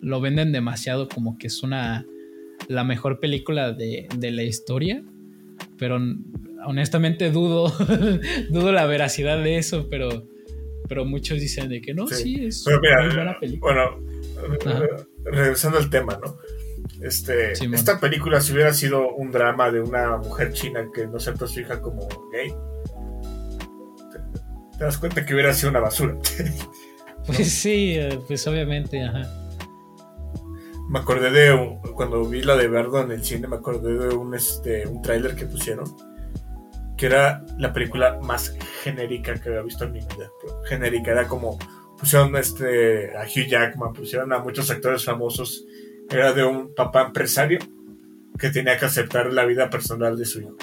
lo 0.00 0.20
venden 0.20 0.52
demasiado 0.52 1.08
como 1.08 1.38
que 1.38 1.48
es 1.48 1.62
una 1.62 2.06
la 2.68 2.84
mejor 2.84 3.20
película 3.20 3.72
de, 3.72 4.08
la 4.20 4.42
historia, 4.42 5.02
pero 5.78 5.98
honestamente 6.66 7.30
dudo, 7.30 7.72
dudo 8.50 8.72
la 8.72 8.86
veracidad 8.86 9.42
de 9.42 9.58
eso, 9.58 9.88
pero, 9.90 10.26
pero 10.88 11.04
muchos 11.04 11.40
dicen 11.40 11.68
de 11.68 11.80
que 11.80 11.94
no, 11.94 12.06
sí, 12.06 12.46
es 12.46 12.66
una 12.66 12.78
buena 12.78 13.38
película. 13.38 13.90
Bueno, 13.96 14.94
regresando 15.24 15.78
al 15.78 15.90
tema, 15.90 16.18
¿no? 16.22 16.38
Este, 17.00 17.52
esta 17.52 17.98
película, 17.98 18.40
si 18.40 18.52
hubiera 18.52 18.72
sido 18.72 19.14
un 19.14 19.30
drama 19.30 19.70
de 19.70 19.80
una 19.80 20.16
mujer 20.16 20.52
china 20.52 20.88
que 20.94 21.06
no 21.06 21.16
acepta 21.16 21.44
a 21.44 21.48
su 21.48 21.60
hija 21.60 21.80
como 21.80 22.08
gay, 22.32 22.54
te, 24.78 24.84
das 24.84 24.98
cuenta 24.98 25.24
que 25.24 25.34
hubiera 25.34 25.52
sido 25.52 25.70
una 25.70 25.80
basura. 25.80 26.16
Pues 27.26 27.52
sí, 27.62 27.94
eh, 27.96 28.18
pues 28.26 28.46
obviamente, 28.46 29.02
ajá 29.02 29.44
me 30.88 30.98
acordé 30.98 31.30
de 31.30 31.78
cuando 31.94 32.24
vi 32.24 32.42
la 32.42 32.56
de 32.56 32.68
Verdo 32.68 33.00
en 33.00 33.10
el 33.10 33.24
cine, 33.24 33.48
me 33.48 33.56
acordé 33.56 33.96
de 33.96 34.14
un 34.14 34.34
este 34.34 34.86
un 34.86 35.00
tráiler 35.02 35.34
que 35.34 35.46
pusieron 35.46 35.84
que 36.96 37.06
era 37.06 37.44
la 37.58 37.72
película 37.72 38.20
más 38.22 38.56
genérica 38.82 39.34
que 39.34 39.48
había 39.48 39.62
visto 39.62 39.84
en 39.84 39.92
mi 39.92 39.98
vida. 39.98 40.30
Genérica, 40.68 41.10
era 41.10 41.26
como 41.26 41.58
pusieron 41.98 42.36
este 42.36 43.16
a 43.16 43.24
Hugh 43.24 43.48
Jackman, 43.48 43.92
pusieron 43.92 44.32
a 44.32 44.38
muchos 44.38 44.70
actores 44.70 45.04
famosos. 45.04 45.64
Era 46.08 46.32
de 46.32 46.44
un 46.44 46.74
papá 46.74 47.02
empresario 47.02 47.58
que 48.38 48.50
tenía 48.50 48.78
que 48.78 48.84
aceptar 48.84 49.32
la 49.32 49.44
vida 49.44 49.70
personal 49.70 50.16
de 50.16 50.24
su 50.24 50.42
hijo. 50.42 50.56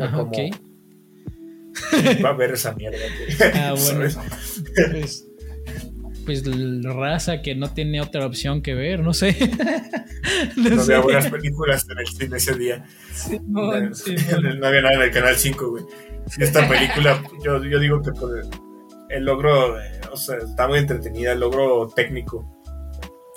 Ajá, 0.00 0.28
Va 2.24 2.30
a 2.30 2.32
ver 2.32 2.52
esa 2.52 2.74
mierda. 2.74 2.98
Ah, 3.54 3.74
bueno. 3.78 4.08
Pues, 4.74 5.26
pues 6.24 6.42
raza 6.82 7.42
que 7.42 7.54
no 7.54 7.72
tiene 7.72 8.00
otra 8.00 8.26
opción 8.26 8.62
que 8.62 8.74
ver, 8.74 9.00
no 9.00 9.14
sé. 9.14 9.36
no, 10.56 10.82
había 10.82 11.00
buenas 11.00 11.30
películas 11.30 11.86
en 11.88 11.98
el 11.98 12.06
cine 12.06 12.36
ese 12.36 12.54
día. 12.54 12.84
no, 13.46 13.72
había 13.72 14.82
nada 14.82 14.94
en 14.94 15.02
el 15.02 15.10
canal 15.10 15.36
5, 15.36 15.70
güey. 15.70 15.84
Esta 16.38 16.68
película, 16.68 17.22
yo, 17.44 17.62
yo 17.64 17.78
digo 17.78 18.02
que 18.02 18.10
por 18.10 18.36
el, 19.08 19.24
logro, 19.24 19.80
eh, 19.80 20.00
o 20.10 20.16
sea, 20.16 20.38
está 20.38 20.66
muy 20.66 20.80
entretenida, 20.80 21.32
el 21.32 21.40
logro 21.40 21.88
técnico 21.94 22.60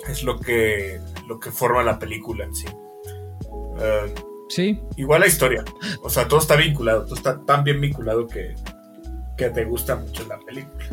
es 0.08 0.24
lo 0.24 0.40
que, 0.40 0.98
lo 1.28 1.38
que 1.38 1.52
forma 1.52 1.84
la 1.84 1.98
película 1.98 2.44
en 2.44 2.54
sí. 2.54 2.66
Eh, 3.80 4.14
sí. 4.50 4.78
Igual 4.96 5.20
la 5.20 5.26
historia. 5.26 5.64
O 6.02 6.10
sea, 6.10 6.28
todo 6.28 6.40
está 6.40 6.56
vinculado, 6.56 7.04
todo 7.04 7.14
está 7.14 7.40
tan 7.46 7.64
bien 7.64 7.80
vinculado 7.80 8.26
que, 8.26 8.54
que 9.38 9.48
te 9.48 9.64
gusta 9.64 9.96
mucho 9.96 10.26
la 10.28 10.38
película 10.38 10.84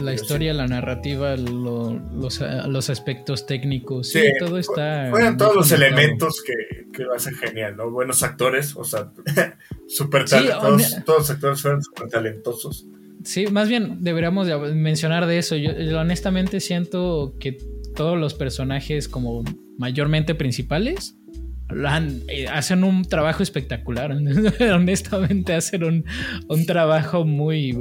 la 0.00 0.14
historia, 0.14 0.54
la 0.54 0.66
narrativa, 0.66 1.36
los, 1.36 2.40
los, 2.66 2.90
aspectos 2.90 3.46
técnicos, 3.46 4.08
sí, 4.08 4.22
todo 4.38 4.58
está. 4.58 5.08
Fueron 5.10 5.36
todos 5.36 5.56
los 5.56 5.72
elementos 5.72 6.42
que, 6.42 6.86
que, 6.92 7.02
lo 7.02 7.14
hacen 7.14 7.34
genial, 7.34 7.76
¿no? 7.76 7.90
Buenos 7.90 8.22
actores, 8.22 8.76
o 8.76 8.84
sea, 8.84 9.10
súper 9.88 10.26
talentosos. 10.26 11.04
todos, 11.04 11.18
los 11.20 11.30
actores 11.30 11.62
fueron 11.62 11.82
súper 11.82 12.08
talentosos. 12.08 12.86
Sí, 13.24 13.46
más 13.48 13.68
bien 13.68 13.98
deberíamos 14.00 14.48
mencionar 14.74 15.26
de 15.26 15.38
eso. 15.38 15.56
Yo, 15.56 15.72
honestamente 15.98 16.60
siento 16.60 17.34
que 17.38 17.58
todos 17.94 18.18
los 18.18 18.34
personajes, 18.34 19.08
como 19.08 19.44
mayormente 19.76 20.34
principales, 20.34 21.16
hacen 22.50 22.84
un 22.84 23.04
trabajo 23.04 23.42
espectacular. 23.42 24.12
honestamente, 24.72 25.54
hacen 25.54 25.84
un, 25.84 26.04
un 26.48 26.66
trabajo 26.66 27.24
muy 27.24 27.76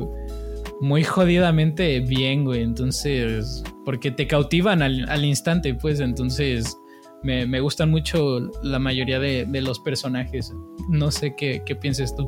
muy 0.79 1.03
jodidamente 1.03 1.99
bien, 1.99 2.45
güey. 2.45 2.61
Entonces, 2.61 3.63
porque 3.85 4.11
te 4.11 4.27
cautivan 4.27 4.81
al, 4.81 5.25
instante, 5.25 5.73
pues 5.73 5.99
entonces 5.99 6.77
me, 7.23 7.59
gustan 7.59 7.89
mucho 7.89 8.39
la 8.63 8.79
mayoría 8.79 9.19
de, 9.19 9.45
los 9.61 9.79
personajes. 9.79 10.53
No 10.89 11.11
sé 11.11 11.35
qué, 11.35 11.61
qué 11.65 11.75
pienses 11.75 12.15
tú. 12.15 12.27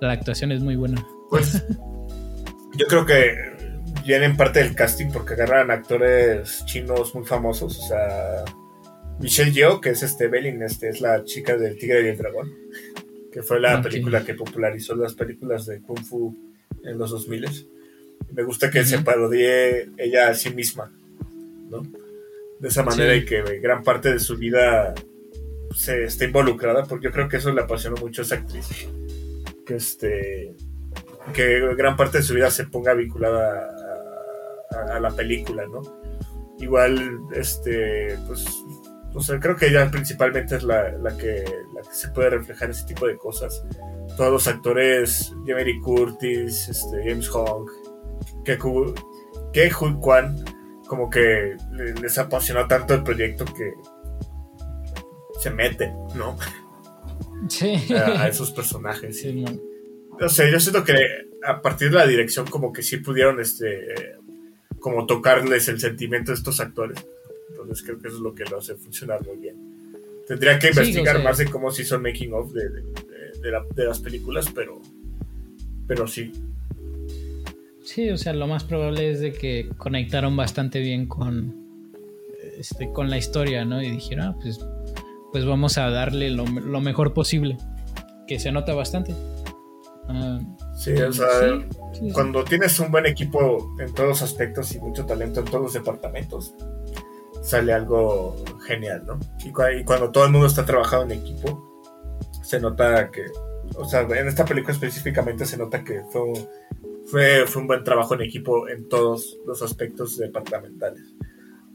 La 0.00 0.12
actuación 0.12 0.52
es 0.52 0.62
muy 0.62 0.76
buena. 0.76 1.06
Pues 1.28 1.62
yo 2.74 2.86
creo 2.86 3.04
que 3.04 3.34
vienen 4.04 4.36
parte 4.36 4.62
del 4.62 4.74
casting 4.74 5.10
porque 5.12 5.34
agarran 5.34 5.70
actores 5.70 6.64
chinos 6.64 7.14
muy 7.14 7.24
famosos. 7.24 7.78
O 7.78 7.82
sea, 7.82 8.44
Michelle 9.20 9.52
Yeoh, 9.52 9.80
que 9.80 9.90
es 9.90 10.02
este 10.02 10.28
Belin, 10.28 10.62
este 10.62 10.88
es 10.88 11.00
la 11.00 11.24
chica 11.24 11.56
del 11.56 11.76
Tigre 11.76 12.04
y 12.04 12.08
el 12.08 12.16
Dragón, 12.16 12.52
que 13.30 13.42
fue 13.42 13.60
la 13.60 13.82
película 13.82 14.24
que 14.24 14.34
popularizó 14.34 14.94
las 14.94 15.14
películas 15.14 15.66
de 15.66 15.80
Kung 15.80 16.02
Fu 16.02 16.36
en 16.82 16.98
los 16.98 17.10
2000. 17.10 17.68
Me 18.32 18.42
gusta 18.42 18.70
que 18.70 18.84
se 18.84 18.98
parodie 19.00 19.90
ella 19.98 20.28
a 20.28 20.34
sí 20.34 20.50
misma, 20.50 20.92
¿no? 21.68 21.82
De 22.58 22.68
esa 22.68 22.82
manera 22.82 23.14
y 23.14 23.24
que 23.24 23.42
gran 23.60 23.82
parte 23.82 24.12
de 24.12 24.20
su 24.20 24.36
vida 24.36 24.94
se 25.74 26.04
esté 26.04 26.26
involucrada, 26.26 26.84
porque 26.84 27.06
yo 27.06 27.12
creo 27.12 27.28
que 27.28 27.36
eso 27.36 27.52
le 27.52 27.60
apasionó 27.60 27.96
mucho 27.96 28.22
a 28.22 28.24
esa 28.24 28.36
actriz. 28.36 28.88
Que 29.66 29.76
este 29.76 30.54
que 31.32 31.74
gran 31.74 31.96
parte 31.96 32.18
de 32.18 32.24
su 32.24 32.34
vida 32.34 32.50
se 32.50 32.64
ponga 32.64 32.94
vinculada 32.94 33.70
a, 34.70 35.00
la 35.00 35.10
película, 35.10 35.64
¿no? 35.66 35.82
Igual, 36.58 37.20
este, 37.34 38.18
pues, 38.26 38.46
o 39.14 39.20
sea, 39.20 39.40
creo 39.40 39.56
que 39.56 39.66
ella 39.66 39.90
principalmente 39.90 40.56
es 40.56 40.62
la, 40.62 40.92
que, 41.18 41.44
la 41.74 41.82
que 41.82 41.92
se 41.92 42.08
puede 42.08 42.30
reflejar 42.30 42.70
ese 42.70 42.86
tipo 42.86 43.06
de 43.06 43.16
cosas 43.16 43.62
todos 44.16 44.32
los 44.32 44.48
actores, 44.48 45.34
Jamie 45.46 45.80
Curtis, 45.80 46.68
este, 46.68 47.08
James 47.08 47.28
Hong, 47.28 47.66
que, 48.44 48.58
que 49.52 49.70
Kwan, 50.00 50.44
como 50.86 51.08
que 51.08 51.56
les 52.02 52.18
apasionó 52.18 52.66
tanto 52.66 52.94
el 52.94 53.02
proyecto 53.02 53.44
que 53.44 53.72
se 55.40 55.50
meten, 55.50 55.94
¿no? 56.14 56.36
Sí. 57.48 57.76
A, 57.94 58.28
esos 58.28 58.50
personajes. 58.52 59.20
Sí, 59.20 59.44
no. 60.18 60.28
sé, 60.28 60.50
yo 60.50 60.60
siento 60.60 60.84
que 60.84 60.94
a 61.42 61.62
partir 61.62 61.90
de 61.90 61.96
la 61.96 62.06
dirección 62.06 62.46
como 62.46 62.72
que 62.72 62.82
sí 62.82 62.98
pudieron 62.98 63.40
este 63.40 64.18
como 64.78 65.06
tocarles 65.06 65.68
el 65.68 65.80
sentimiento 65.80 66.32
de 66.32 66.36
estos 66.36 66.60
actores. 66.60 67.06
Entonces 67.50 67.82
creo 67.84 67.98
que 67.98 68.08
eso 68.08 68.16
es 68.16 68.22
lo 68.22 68.34
que 68.34 68.44
lo 68.44 68.58
hace 68.58 68.74
funcionar 68.74 69.24
muy 69.26 69.36
bien. 69.36 69.56
Tendría 70.26 70.58
que 70.58 70.68
investigar 70.68 71.22
más 71.22 71.38
de 71.38 71.46
cómo 71.46 71.70
se 71.70 71.82
hizo 71.82 71.96
el 71.96 72.02
making 72.02 72.32
of 72.32 72.52
de, 72.52 72.68
de, 72.70 73.84
las 73.84 73.98
películas, 73.98 74.46
pero, 74.54 74.80
pero 75.86 76.06
sí. 76.06 76.32
Sí, 77.82 78.10
o 78.10 78.16
sea, 78.16 78.32
lo 78.32 78.46
más 78.46 78.62
probable 78.64 79.10
es 79.10 79.20
de 79.20 79.32
que 79.32 79.68
conectaron 79.76 80.36
bastante 80.36 80.78
bien 80.78 81.06
con, 81.06 81.54
este, 82.58 82.92
con 82.92 83.10
la 83.10 83.18
historia, 83.18 83.64
¿no? 83.64 83.82
Y 83.82 83.90
dijeron, 83.90 84.26
ah, 84.26 84.36
pues, 84.40 84.60
pues 85.32 85.44
vamos 85.44 85.78
a 85.78 85.90
darle 85.90 86.30
lo, 86.30 86.44
mejor 86.44 87.12
posible, 87.12 87.56
que 88.28 88.38
se 88.38 88.52
nota 88.52 88.74
bastante. 88.74 89.14
Ah, 90.08 90.38
sí, 90.76 90.92
o 90.92 91.12
sea, 91.12 91.26
cuando 92.12 92.44
tienes 92.44 92.78
un 92.78 92.90
buen 92.90 93.06
equipo 93.06 93.74
en 93.80 93.92
todos 93.94 94.10
los 94.10 94.22
aspectos 94.22 94.74
y 94.74 94.78
mucho 94.78 95.06
talento 95.06 95.40
en 95.40 95.46
todos 95.46 95.62
los 95.62 95.72
departamentos, 95.72 96.54
sale 97.42 97.72
algo 97.72 98.36
genial, 98.66 99.04
¿no? 99.06 99.18
Y, 99.44 99.48
y 99.80 99.84
cuando 99.84 100.10
todo 100.10 100.24
el 100.24 100.32
mundo 100.32 100.46
está 100.46 100.64
trabajando 100.64 101.12
en 101.12 101.20
equipo, 101.20 101.82
se 102.42 102.60
nota 102.60 103.10
que, 103.10 103.26
o 103.76 103.84
sea, 103.84 104.02
en 104.02 104.28
esta 104.28 104.44
película 104.44 104.74
específicamente 104.74 105.46
se 105.46 105.56
nota 105.56 105.84
que 105.84 106.02
fue 106.10 106.22
un, 106.22 106.48
fue, 107.06 107.46
fue 107.46 107.62
un 107.62 107.68
buen 107.68 107.84
trabajo 107.84 108.14
en 108.14 108.22
equipo 108.22 108.68
en 108.68 108.88
todos 108.88 109.38
los 109.46 109.62
aspectos 109.62 110.16
departamentales. 110.18 111.14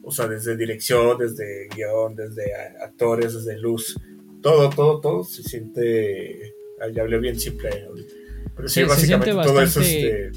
O 0.04 0.12
sea, 0.12 0.28
desde 0.28 0.56
dirección, 0.56 1.18
desde 1.18 1.68
guion, 1.76 2.16
desde 2.16 2.54
actores, 2.84 3.34
desde 3.34 3.58
luz. 3.58 4.00
Todo, 4.42 4.70
todo, 4.70 5.02
todo 5.02 5.24
se 5.24 5.42
siente 5.42 6.54
ya 6.94 7.02
hablé 7.02 7.20
bien 7.20 7.40
simple 7.40 7.70
ahorita. 7.88 8.14
Pero 8.56 8.68
sí, 8.68 8.84
básicamente 8.84 9.32
todo 9.32 9.62
eso 9.62 9.82
este, 9.82 10.32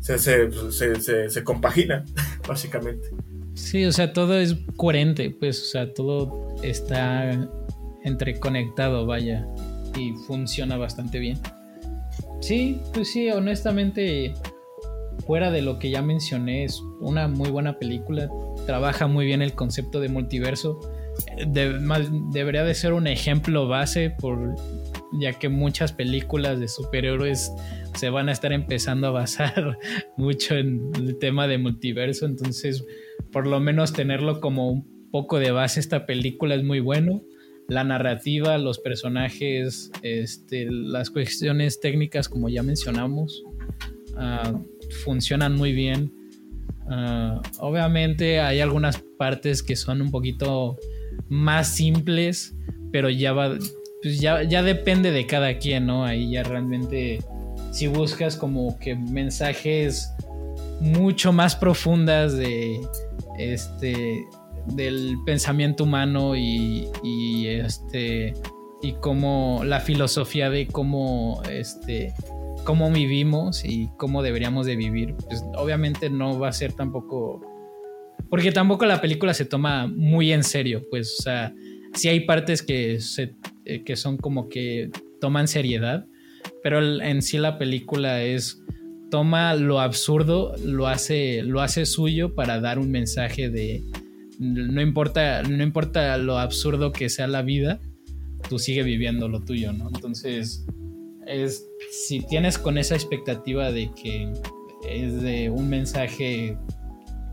se, 0.00 1.30
se, 1.30 1.44
compagina, 1.44 2.04
básicamente. 2.48 3.10
Sí, 3.54 3.84
o 3.84 3.92
sea, 3.92 4.12
todo 4.12 4.38
es 4.38 4.56
coherente, 4.76 5.30
pues, 5.30 5.60
o 5.62 5.66
sea, 5.66 5.92
todo 5.92 6.56
está 6.62 7.48
entreconectado, 8.02 9.06
vaya, 9.06 9.46
y 9.96 10.12
funciona 10.26 10.76
bastante 10.76 11.18
bien. 11.18 11.38
Sí, 12.40 12.80
pues 12.94 13.12
sí, 13.12 13.30
honestamente, 13.30 14.32
fuera 15.26 15.50
de 15.50 15.62
lo 15.62 15.78
que 15.78 15.90
ya 15.90 16.02
mencioné, 16.02 16.64
es 16.64 16.80
una 17.00 17.28
muy 17.28 17.50
buena 17.50 17.78
película, 17.78 18.30
trabaja 18.66 19.06
muy 19.06 19.26
bien 19.26 19.42
el 19.42 19.54
concepto 19.54 20.00
de 20.00 20.08
multiverso, 20.08 20.80
debería 21.48 22.64
de 22.64 22.74
ser 22.74 22.92
un 22.92 23.06
ejemplo 23.08 23.66
base 23.66 24.10
por 24.10 24.54
ya 25.12 25.32
que 25.32 25.48
muchas 25.48 25.92
películas 25.92 26.60
de 26.60 26.68
superhéroes 26.68 27.52
se 27.94 28.10
van 28.10 28.28
a 28.28 28.32
estar 28.32 28.52
empezando 28.52 29.08
a 29.08 29.10
basar 29.10 29.78
mucho 30.16 30.56
en 30.56 30.90
el 30.96 31.18
tema 31.18 31.46
de 31.46 31.58
multiverso, 31.58 32.26
entonces 32.26 32.84
por 33.32 33.46
lo 33.46 33.60
menos 33.60 33.92
tenerlo 33.92 34.40
como 34.40 34.70
un 34.70 35.10
poco 35.10 35.38
de 35.38 35.50
base 35.50 35.80
esta 35.80 36.06
película 36.06 36.54
es 36.54 36.64
muy 36.64 36.80
bueno. 36.80 37.22
La 37.68 37.84
narrativa, 37.84 38.56
los 38.56 38.78
personajes, 38.78 39.90
este, 40.02 40.66
las 40.70 41.10
cuestiones 41.10 41.80
técnicas, 41.80 42.28
como 42.28 42.48
ya 42.48 42.62
mencionamos, 42.62 43.44
ah, 44.16 44.58
funcionan 45.04 45.54
muy 45.54 45.72
bien. 45.72 46.12
Ah, 46.88 47.42
obviamente 47.58 48.40
hay 48.40 48.60
algunas 48.60 49.02
partes 49.18 49.62
que 49.62 49.76
son 49.76 50.00
un 50.00 50.10
poquito 50.10 50.78
más 51.28 51.74
simples, 51.74 52.54
pero 52.90 53.10
ya 53.10 53.34
va, 53.34 53.58
pues 54.02 54.20
ya, 54.20 54.42
ya 54.42 54.62
depende 54.62 55.10
de 55.10 55.26
cada 55.26 55.58
quien, 55.58 55.86
¿no? 55.86 56.04
Ahí 56.04 56.30
ya 56.30 56.42
realmente, 56.42 57.20
si 57.72 57.86
buscas 57.86 58.36
como 58.36 58.78
que 58.78 58.94
mensajes 58.94 60.12
mucho 60.80 61.32
más 61.32 61.56
profundas 61.56 62.36
de 62.36 62.80
este 63.38 64.26
del 64.74 65.16
pensamiento 65.24 65.84
humano 65.84 66.36
y, 66.36 66.88
este 67.46 68.34
y 68.82 68.92
cómo 69.00 69.62
la 69.64 69.80
filosofía 69.80 70.50
de 70.50 70.66
cómo 70.66 71.42
este 71.50 72.14
cómo 72.64 72.90
vivimos 72.90 73.64
y 73.64 73.88
cómo 73.96 74.22
deberíamos 74.22 74.66
de 74.66 74.76
vivir 74.76 75.14
pues 75.26 75.42
obviamente 75.56 76.10
no 76.10 76.38
va 76.38 76.48
a 76.48 76.52
ser 76.52 76.74
tampoco 76.74 77.40
porque 78.28 78.52
tampoco 78.52 78.84
la 78.84 79.00
película 79.00 79.32
se 79.32 79.46
toma 79.46 79.86
muy 79.86 80.32
en 80.32 80.44
serio 80.44 80.84
pues 80.90 81.16
o 81.18 81.22
sea 81.22 81.54
sí 81.94 82.08
hay 82.08 82.20
partes 82.20 82.62
que 82.62 83.00
se 83.00 83.34
eh, 83.64 83.82
que 83.84 83.96
son 83.96 84.16
como 84.16 84.48
que 84.48 84.90
toman 85.20 85.48
seriedad 85.48 86.06
pero 86.62 86.80
en 87.00 87.22
sí 87.22 87.38
la 87.38 87.58
película 87.58 88.22
es 88.22 88.62
toma 89.10 89.54
lo 89.54 89.80
absurdo, 89.80 90.54
lo 90.64 90.86
hace, 90.86 91.42
lo 91.42 91.60
hace 91.60 91.86
suyo 91.86 92.34
para 92.34 92.60
dar 92.60 92.78
un 92.78 92.90
mensaje 92.90 93.48
de 93.48 93.84
no 94.38 94.80
importa, 94.80 95.42
no 95.42 95.62
importa 95.62 96.16
lo 96.16 96.38
absurdo 96.38 96.92
que 96.92 97.08
sea 97.08 97.26
la 97.26 97.42
vida, 97.42 97.80
tú 98.48 98.58
sigue 98.58 98.84
viviendo 98.84 99.28
lo 99.28 99.42
tuyo, 99.42 99.72
¿no? 99.72 99.88
Entonces, 99.92 100.64
es, 101.26 101.66
si 101.90 102.20
tienes 102.20 102.56
con 102.56 102.78
esa 102.78 102.94
expectativa 102.94 103.72
de 103.72 103.90
que 104.00 104.32
es 104.88 105.22
de 105.22 105.50
un 105.50 105.68
mensaje 105.68 106.56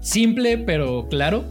simple 0.01 0.57
pero 0.57 1.07
claro, 1.07 1.45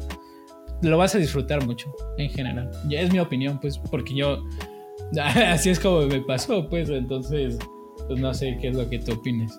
lo 0.88 0.98
vas 0.98 1.14
a 1.14 1.18
disfrutar 1.18 1.64
mucho 1.64 1.94
en 2.18 2.30
general. 2.30 2.70
Ya 2.88 3.00
es 3.00 3.12
mi 3.12 3.18
opinión, 3.18 3.60
pues, 3.60 3.78
porque 3.78 4.14
yo 4.14 4.44
así 5.20 5.70
es 5.70 5.80
como 5.80 6.02
me 6.02 6.20
pasó, 6.20 6.68
pues, 6.68 6.88
entonces, 6.88 7.58
pues 8.06 8.20
no 8.20 8.32
sé 8.34 8.58
qué 8.60 8.68
es 8.68 8.76
lo 8.76 8.88
que 8.88 8.98
tú 8.98 9.12
opines. 9.12 9.58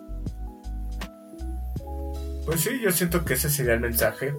Pues 2.45 2.61
sí, 2.61 2.80
yo 2.81 2.91
siento 2.91 3.26
que 3.26 3.34
ese 3.34 3.49
sería 3.49 3.73
el 3.73 3.80
mensaje. 3.80 4.35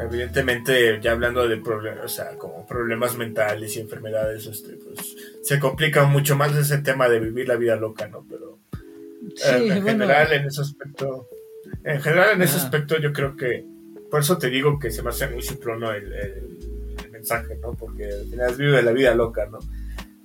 Evidentemente, 0.00 1.00
ya 1.02 1.12
hablando 1.12 1.46
de 1.46 1.58
problemas, 1.58 2.04
o 2.04 2.08
sea, 2.08 2.38
como 2.38 2.66
problemas 2.66 3.16
mentales 3.16 3.76
y 3.76 3.80
enfermedades, 3.80 4.46
este, 4.46 4.76
pues 4.76 5.14
se 5.42 5.58
complica 5.58 6.04
mucho 6.04 6.36
más 6.36 6.56
ese 6.56 6.78
tema 6.78 7.08
de 7.08 7.20
vivir 7.20 7.48
la 7.48 7.56
vida 7.56 7.76
loca, 7.76 8.06
¿no? 8.06 8.24
Pero 8.28 8.58
eh, 9.22 9.68
en 9.70 9.82
general, 9.82 10.32
en 10.32 10.46
ese 10.46 10.62
aspecto, 10.62 11.28
en 11.84 12.00
general, 12.00 12.30
en 12.34 12.42
ese 12.42 12.56
aspecto, 12.56 12.98
yo 12.98 13.12
creo 13.12 13.36
que, 13.36 13.66
por 14.12 14.20
eso 14.20 14.36
te 14.36 14.50
digo 14.50 14.78
que 14.78 14.90
se 14.90 15.02
me 15.02 15.08
hace 15.08 15.26
muy 15.26 15.40
simple, 15.40 15.74
¿no? 15.78 15.90
El, 15.90 16.12
mensaje, 17.10 17.56
¿no? 17.62 17.72
Porque 17.72 18.04
al 18.04 18.26
final 18.26 18.54
vive 18.56 18.82
la 18.82 18.92
vida 18.92 19.14
loca, 19.14 19.46
¿no? 19.46 19.58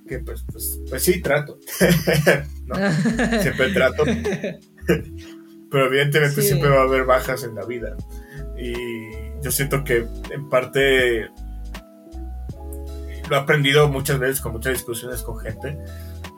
Que 0.06 0.18
pues, 0.18 0.44
pues, 0.52 0.78
pues 0.90 1.02
sí, 1.02 1.22
trato. 1.22 1.58
¿no? 2.66 2.74
Siempre 3.40 3.72
trato. 3.72 4.04
pero 5.70 5.86
evidentemente 5.86 6.42
siempre 6.42 6.68
va 6.68 6.80
a 6.80 6.82
haber 6.82 7.06
bajas 7.06 7.44
en 7.44 7.54
la 7.54 7.64
vida. 7.64 7.96
Y 8.58 8.74
yo 9.42 9.50
siento 9.50 9.82
que 9.84 10.06
en 10.32 10.50
parte 10.50 11.30
lo 13.30 13.36
he 13.36 13.38
aprendido 13.38 13.88
muchas 13.88 14.18
veces 14.18 14.42
con 14.42 14.52
muchas 14.52 14.74
discusiones 14.74 15.22
con 15.22 15.38
gente 15.38 15.78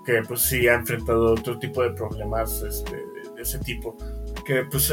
que 0.06 0.22
pues 0.28 0.42
sí 0.42 0.68
ha 0.68 0.74
enfrentado 0.74 1.32
otro 1.32 1.58
tipo 1.58 1.82
de 1.82 1.90
problemas 1.90 2.62
este, 2.62 2.94
de 3.34 3.42
ese 3.42 3.58
tipo 3.58 3.96
que 4.50 4.64
pues 4.64 4.92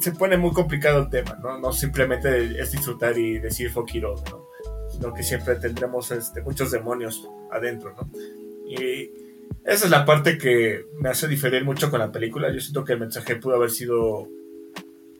se 0.00 0.12
pone 0.12 0.36
muy 0.36 0.52
complicado 0.52 1.02
el 1.02 1.10
tema 1.10 1.38
no 1.42 1.58
no 1.58 1.72
simplemente 1.72 2.60
es 2.60 2.72
disfrutar 2.72 3.18
y 3.18 3.38
decir 3.38 3.70
fuck 3.70 3.92
¿no? 3.94 4.46
sino 4.90 5.12
que 5.12 5.22
siempre 5.22 5.56
tendremos 5.56 6.10
este, 6.10 6.40
muchos 6.42 6.70
demonios 6.70 7.28
adentro 7.50 7.94
no 7.94 8.10
y 8.66 9.10
esa 9.64 9.84
es 9.84 9.90
la 9.90 10.04
parte 10.04 10.38
que 10.38 10.86
me 10.98 11.08
hace 11.08 11.28
diferir 11.28 11.64
mucho 11.64 11.90
con 11.90 12.00
la 12.00 12.12
película. 12.12 12.52
Yo 12.52 12.60
siento 12.60 12.84
que 12.84 12.94
el 12.94 13.00
mensaje 13.00 13.36
pudo 13.36 13.56
haber 13.56 13.70
sido 13.70 14.28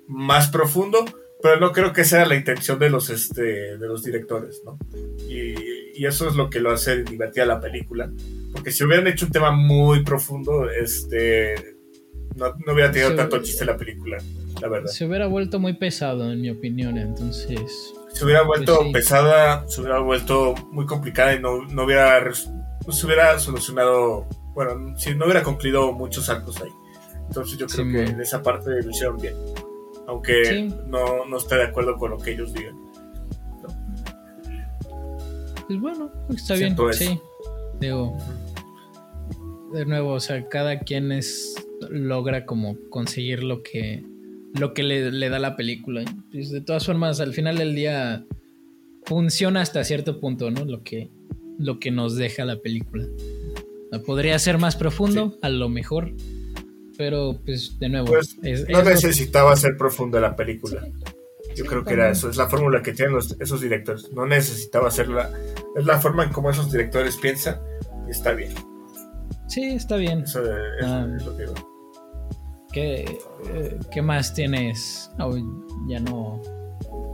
más 0.06 0.48
profundo, 0.48 1.04
pero 1.42 1.60
no 1.60 1.72
creo 1.72 1.92
que 1.92 2.04
sea 2.04 2.26
la 2.26 2.36
intención 2.36 2.78
de 2.78 2.90
los, 2.90 3.10
este, 3.10 3.76
de 3.76 3.86
los 3.86 4.02
directores, 4.02 4.62
¿no? 4.64 4.78
Y, 5.28 5.80
eso 6.02 6.26
es 6.26 6.34
lo 6.34 6.48
que 6.48 6.60
lo 6.60 6.70
hace 6.70 7.04
divertida 7.04 7.44
la 7.44 7.60
película. 7.60 8.10
Porque 8.52 8.70
si 8.70 8.84
hubieran 8.84 9.06
hecho 9.06 9.26
un 9.26 9.32
tema 9.32 9.50
muy 9.50 10.02
profundo, 10.02 10.70
este, 10.70 11.76
no, 12.36 12.72
hubiera 12.72 12.90
tenido 12.90 13.14
tanto 13.14 13.42
chiste 13.42 13.64
la 13.64 13.76
película, 13.76 14.18
la 14.60 14.68
verdad. 14.68 14.90
Se 14.90 15.06
hubiera 15.06 15.26
vuelto 15.26 15.58
muy 15.58 15.74
pesado, 15.74 16.30
en 16.32 16.40
mi 16.40 16.50
opinión, 16.50 16.98
entonces... 16.98 17.94
Se 18.12 18.24
hubiera 18.24 18.42
vuelto 18.42 18.78
pues 18.78 18.92
pesada, 18.92 19.68
se 19.68 19.80
hubiera 19.80 20.00
vuelto 20.00 20.54
muy 20.72 20.84
complicada 20.84 21.34
y 21.34 21.40
no, 21.40 21.64
no 21.66 21.84
hubiera 21.84 22.20
no 22.86 22.92
se 22.92 23.06
hubiera 23.06 23.38
solucionado, 23.38 24.26
bueno, 24.54 24.98
si 24.98 25.14
no 25.14 25.26
hubiera 25.26 25.42
concluido 25.42 25.92
muchos 25.92 26.28
arcos 26.28 26.60
ahí. 26.60 26.70
Entonces 27.28 27.58
yo 27.58 27.66
creo 27.66 27.86
que 27.86 28.10
en 28.10 28.20
esa 28.20 28.42
parte 28.42 28.70
lo 28.82 28.90
hicieron 28.90 29.16
bien. 29.18 29.34
Aunque 30.08 30.72
no, 30.88 31.24
no 31.24 31.36
estoy 31.36 31.58
de 31.58 31.64
acuerdo 31.64 31.96
con 31.96 32.10
lo 32.10 32.18
que 32.18 32.32
ellos 32.32 32.52
digan. 32.52 32.76
Pues 35.68 35.80
bueno, 35.80 36.10
está 36.34 36.54
bien. 36.54 36.76
Sí. 36.92 37.20
Digo, 37.78 38.16
de 39.72 39.86
nuevo, 39.86 40.14
o 40.14 40.20
sea, 40.20 40.48
cada 40.48 40.80
quien 40.80 41.12
es 41.12 41.54
logra 41.90 42.46
como 42.46 42.76
conseguir 42.88 43.42
lo 43.42 43.62
que 43.62 44.04
lo 44.58 44.74
que 44.74 44.82
le, 44.82 45.12
le 45.12 45.28
da 45.28 45.38
la 45.38 45.56
película. 45.56 46.04
Pues 46.32 46.50
de 46.50 46.60
todas 46.60 46.86
formas, 46.86 47.20
al 47.20 47.32
final 47.32 47.58
del 47.58 47.74
día 47.74 48.24
funciona 49.04 49.60
hasta 49.60 49.84
cierto 49.84 50.20
punto, 50.20 50.50
¿no? 50.50 50.64
Lo 50.64 50.82
que 50.82 51.10
lo 51.60 51.78
que 51.78 51.90
nos 51.90 52.16
deja 52.16 52.44
la 52.44 52.56
película. 52.60 53.06
Podría 54.06 54.38
ser 54.38 54.58
más 54.58 54.76
profundo, 54.76 55.36
a 55.42 55.48
lo 55.48 55.68
mejor, 55.68 56.12
pero 56.96 57.38
pues 57.44 57.78
de 57.78 57.88
nuevo. 57.88 58.06
Pues, 58.06 58.38
no 58.68 58.82
necesitaba 58.82 59.54
ser 59.56 59.76
profundo 59.76 60.20
la 60.20 60.36
película. 60.36 60.86
Yo 61.56 61.64
creo 61.64 61.84
que 61.84 61.94
era 61.94 62.10
eso, 62.10 62.30
es 62.30 62.36
la 62.36 62.48
fórmula 62.48 62.80
que 62.82 62.92
tienen 62.92 63.18
esos 63.40 63.60
directores. 63.60 64.10
No 64.12 64.24
necesitaba 64.26 64.88
la 65.08 65.30
Es 65.76 65.84
la 65.84 66.00
forma 66.00 66.24
en 66.24 66.30
cómo 66.30 66.50
esos 66.50 66.70
directores 66.70 67.16
piensan 67.16 67.60
y 68.06 68.12
está 68.12 68.32
bien. 68.32 68.52
Sí, 69.48 69.64
está 69.64 69.96
bien. 69.96 70.20
Eso, 70.20 70.42
ah. 70.82 71.08
es 71.16 71.26
lo 71.26 71.36
que 71.36 71.46
¿Qué, 72.72 73.18
eh, 73.46 73.78
¿Qué, 73.90 74.02
más 74.02 74.32
tienes? 74.34 75.10
ya 75.88 76.00
no. 76.00 76.40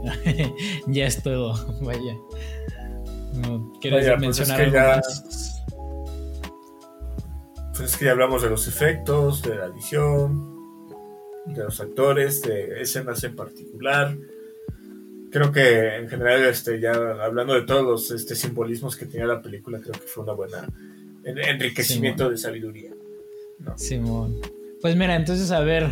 ya 0.87 1.07
es 1.07 1.21
todo, 1.23 1.53
vaya. 1.81 2.15
¿Quieres 3.81 4.07
pues 4.07 4.19
mencionar 4.19 4.61
algo 4.61 4.77
más? 4.77 5.63
Pues 7.75 7.91
es 7.91 7.97
que 7.97 8.05
ya 8.05 8.11
hablamos 8.11 8.41
de 8.41 8.49
los 8.49 8.67
efectos, 8.67 9.43
de 9.43 9.55
la 9.55 9.65
edición, 9.65 10.57
de 11.45 11.63
los 11.63 11.79
actores, 11.79 12.41
de 12.41 12.81
escenas 12.81 13.23
en 13.23 13.35
particular. 13.35 14.17
Creo 15.31 15.51
que 15.51 15.97
en 15.97 16.09
general, 16.09 16.45
este, 16.45 16.79
ya 16.79 16.93
hablando 16.93 17.53
de 17.53 17.63
todos 17.63 17.83
los 17.83 18.11
este, 18.11 18.35
simbolismos 18.35 18.95
que 18.95 19.05
tenía 19.05 19.27
la 19.27 19.41
película, 19.41 19.79
creo 19.79 19.93
que 19.93 20.07
fue 20.07 20.23
una 20.23 20.33
buena 20.33 20.67
enriquecimiento 21.23 22.29
de 22.29 22.37
sabiduría. 22.37 22.91
Simón. 23.75 24.39
Pues 24.81 24.95
mira, 24.95 25.15
entonces 25.15 25.51
a 25.51 25.59
ver, 25.61 25.89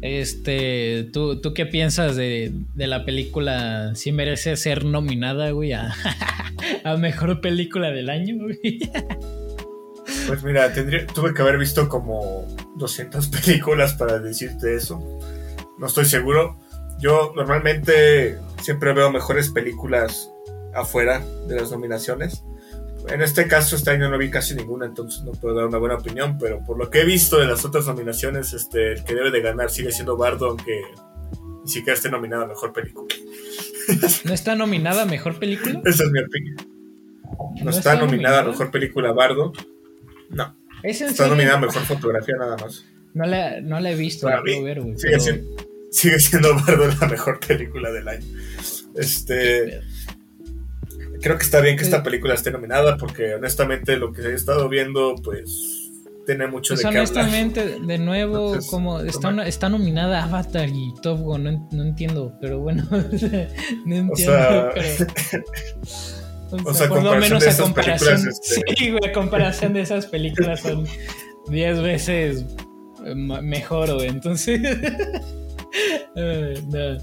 Este, 0.00 1.08
¿tú, 1.12 1.40
¿tú 1.40 1.54
qué 1.54 1.64
piensas 1.66 2.16
de, 2.16 2.52
de 2.74 2.86
la 2.86 3.04
película? 3.04 3.94
Si 3.94 4.10
merece 4.12 4.56
ser 4.56 4.84
nominada, 4.84 5.50
güey, 5.52 5.72
a, 5.72 5.94
a 6.84 6.96
mejor 6.96 7.40
película 7.40 7.90
del 7.90 8.10
año, 8.10 8.36
güey. 8.42 8.80
Pues 10.26 10.44
mira, 10.44 10.72
tendría, 10.72 11.04
tuve 11.06 11.34
que 11.34 11.42
haber 11.42 11.58
visto 11.58 11.88
como 11.88 12.46
200 12.76 13.26
películas 13.28 13.94
para 13.94 14.20
decirte 14.20 14.76
eso. 14.76 15.00
No 15.78 15.86
estoy 15.86 16.04
seguro. 16.04 16.60
Yo 17.00 17.32
normalmente 17.34 18.38
siempre 18.60 18.92
veo 18.92 19.10
mejores 19.10 19.50
películas 19.50 20.30
afuera 20.74 21.20
de 21.48 21.56
las 21.56 21.72
nominaciones. 21.72 22.44
En 23.08 23.20
este 23.20 23.48
caso, 23.48 23.76
este 23.76 23.90
año 23.90 24.08
no 24.08 24.18
vi 24.18 24.30
casi 24.30 24.54
ninguna, 24.54 24.86
entonces 24.86 25.22
no 25.22 25.32
puedo 25.32 25.54
dar 25.54 25.66
una 25.66 25.78
buena 25.78 25.96
opinión, 25.96 26.38
pero 26.38 26.64
por 26.64 26.78
lo 26.78 26.90
que 26.90 27.00
he 27.00 27.04
visto 27.04 27.38
de 27.38 27.46
las 27.46 27.64
otras 27.64 27.86
nominaciones, 27.86 28.52
este, 28.52 28.92
el 28.92 29.04
que 29.04 29.14
debe 29.14 29.30
de 29.30 29.40
ganar 29.40 29.70
sigue 29.70 29.92
siendo 29.92 30.16
Bardo, 30.16 30.50
aunque 30.50 30.82
ni 31.64 31.70
siquiera 31.70 31.94
esté 31.94 32.10
nominada 32.10 32.44
a 32.44 32.46
Mejor 32.46 32.72
Película. 32.72 33.14
¿No 34.24 34.32
está 34.32 34.54
nominada 34.54 35.02
a 35.02 35.06
Mejor 35.06 35.38
Película? 35.38 35.82
Esa 35.84 36.04
es 36.04 36.10
mi 36.10 36.20
opinión. 36.20 36.56
No, 37.62 37.70
está, 37.70 37.96
nominada 37.96 38.40
a 38.40 38.44
Mejor 38.44 38.70
Película 38.70 39.12
Bardo. 39.12 39.52
No. 40.30 40.56
está 40.82 41.28
nominada 41.28 41.58
a 41.58 41.60
Mejor 41.60 41.82
Fotografía 41.82 42.36
nada 42.38 42.56
más. 42.56 42.84
No 43.14 43.26
la, 43.26 43.60
no 43.60 43.78
la 43.78 43.90
he 43.90 43.94
visto, 43.94 44.26
ver, 44.26 44.42
sigue, 44.96 45.20
siendo, 45.20 45.56
sigue 45.90 46.18
siendo 46.18 46.54
Bardo 46.54 46.86
la 46.98 47.08
mejor 47.08 47.40
película 47.40 47.92
del 47.92 48.08
año. 48.08 48.24
Este 48.94 49.82
creo 51.22 51.38
que 51.38 51.44
está 51.44 51.60
bien 51.60 51.76
que 51.76 51.84
esta 51.84 52.02
película 52.02 52.34
esté 52.34 52.50
nominada 52.50 52.98
porque 52.98 53.34
honestamente 53.34 53.96
lo 53.96 54.12
que 54.12 54.22
he 54.22 54.34
estado 54.34 54.68
viendo 54.68 55.14
pues 55.22 55.90
tiene 56.26 56.48
mucho 56.48 56.74
pues 56.74 56.84
de 56.84 56.90
qué 56.90 56.98
honestamente 56.98 57.78
de 57.80 57.98
nuevo 57.98 58.58
como 58.68 59.00
está, 59.00 59.30
está 59.46 59.68
nominada 59.68 60.24
Avatar 60.24 60.68
y 60.68 60.92
Top 61.00 61.20
Gun 61.20 61.44
no, 61.44 61.68
no 61.70 61.82
entiendo 61.84 62.34
pero 62.40 62.58
bueno 62.58 62.86
no 62.90 63.96
entiendo 63.96 64.70
o 66.50 66.58
sea, 66.58 66.64
o 66.64 66.74
sea, 66.74 66.88
por 66.88 67.02
lo 67.02 67.16
menos 67.16 67.46
a 67.46 67.62
comparación 67.62 68.28
este 68.28 68.62
sí 68.76 68.90
güey, 68.90 69.12
comparación 69.12 69.72
de 69.72 69.82
esas 69.82 70.06
películas 70.06 70.60
son 70.60 70.86
10 71.48 71.82
veces 71.82 72.44
eh, 73.06 73.14
mejor 73.14 73.94
güey 73.94 74.08
entonces 74.08 74.60
uh, 76.16 76.60
no. 76.68 76.96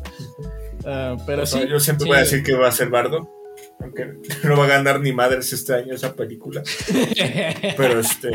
uh, 0.83 1.17
pero 1.25 1.45
sí, 1.45 1.59
yo 1.69 1.79
siempre 1.79 2.03
sí. 2.03 2.09
voy 2.09 2.17
a 2.17 2.21
decir 2.21 2.43
que 2.43 2.53
va 2.53 2.67
a 2.67 2.71
ser 2.71 2.89
Bardo 2.89 3.38
aunque 3.80 4.14
no 4.43 4.57
va 4.57 4.65
a 4.65 4.68
ganar 4.68 4.99
ni 5.01 5.14
madres 5.14 5.51
este 5.53 5.73
año 5.73 5.93
esa 5.93 6.15
película. 6.15 6.64
Pero 7.77 7.99
este. 7.99 8.30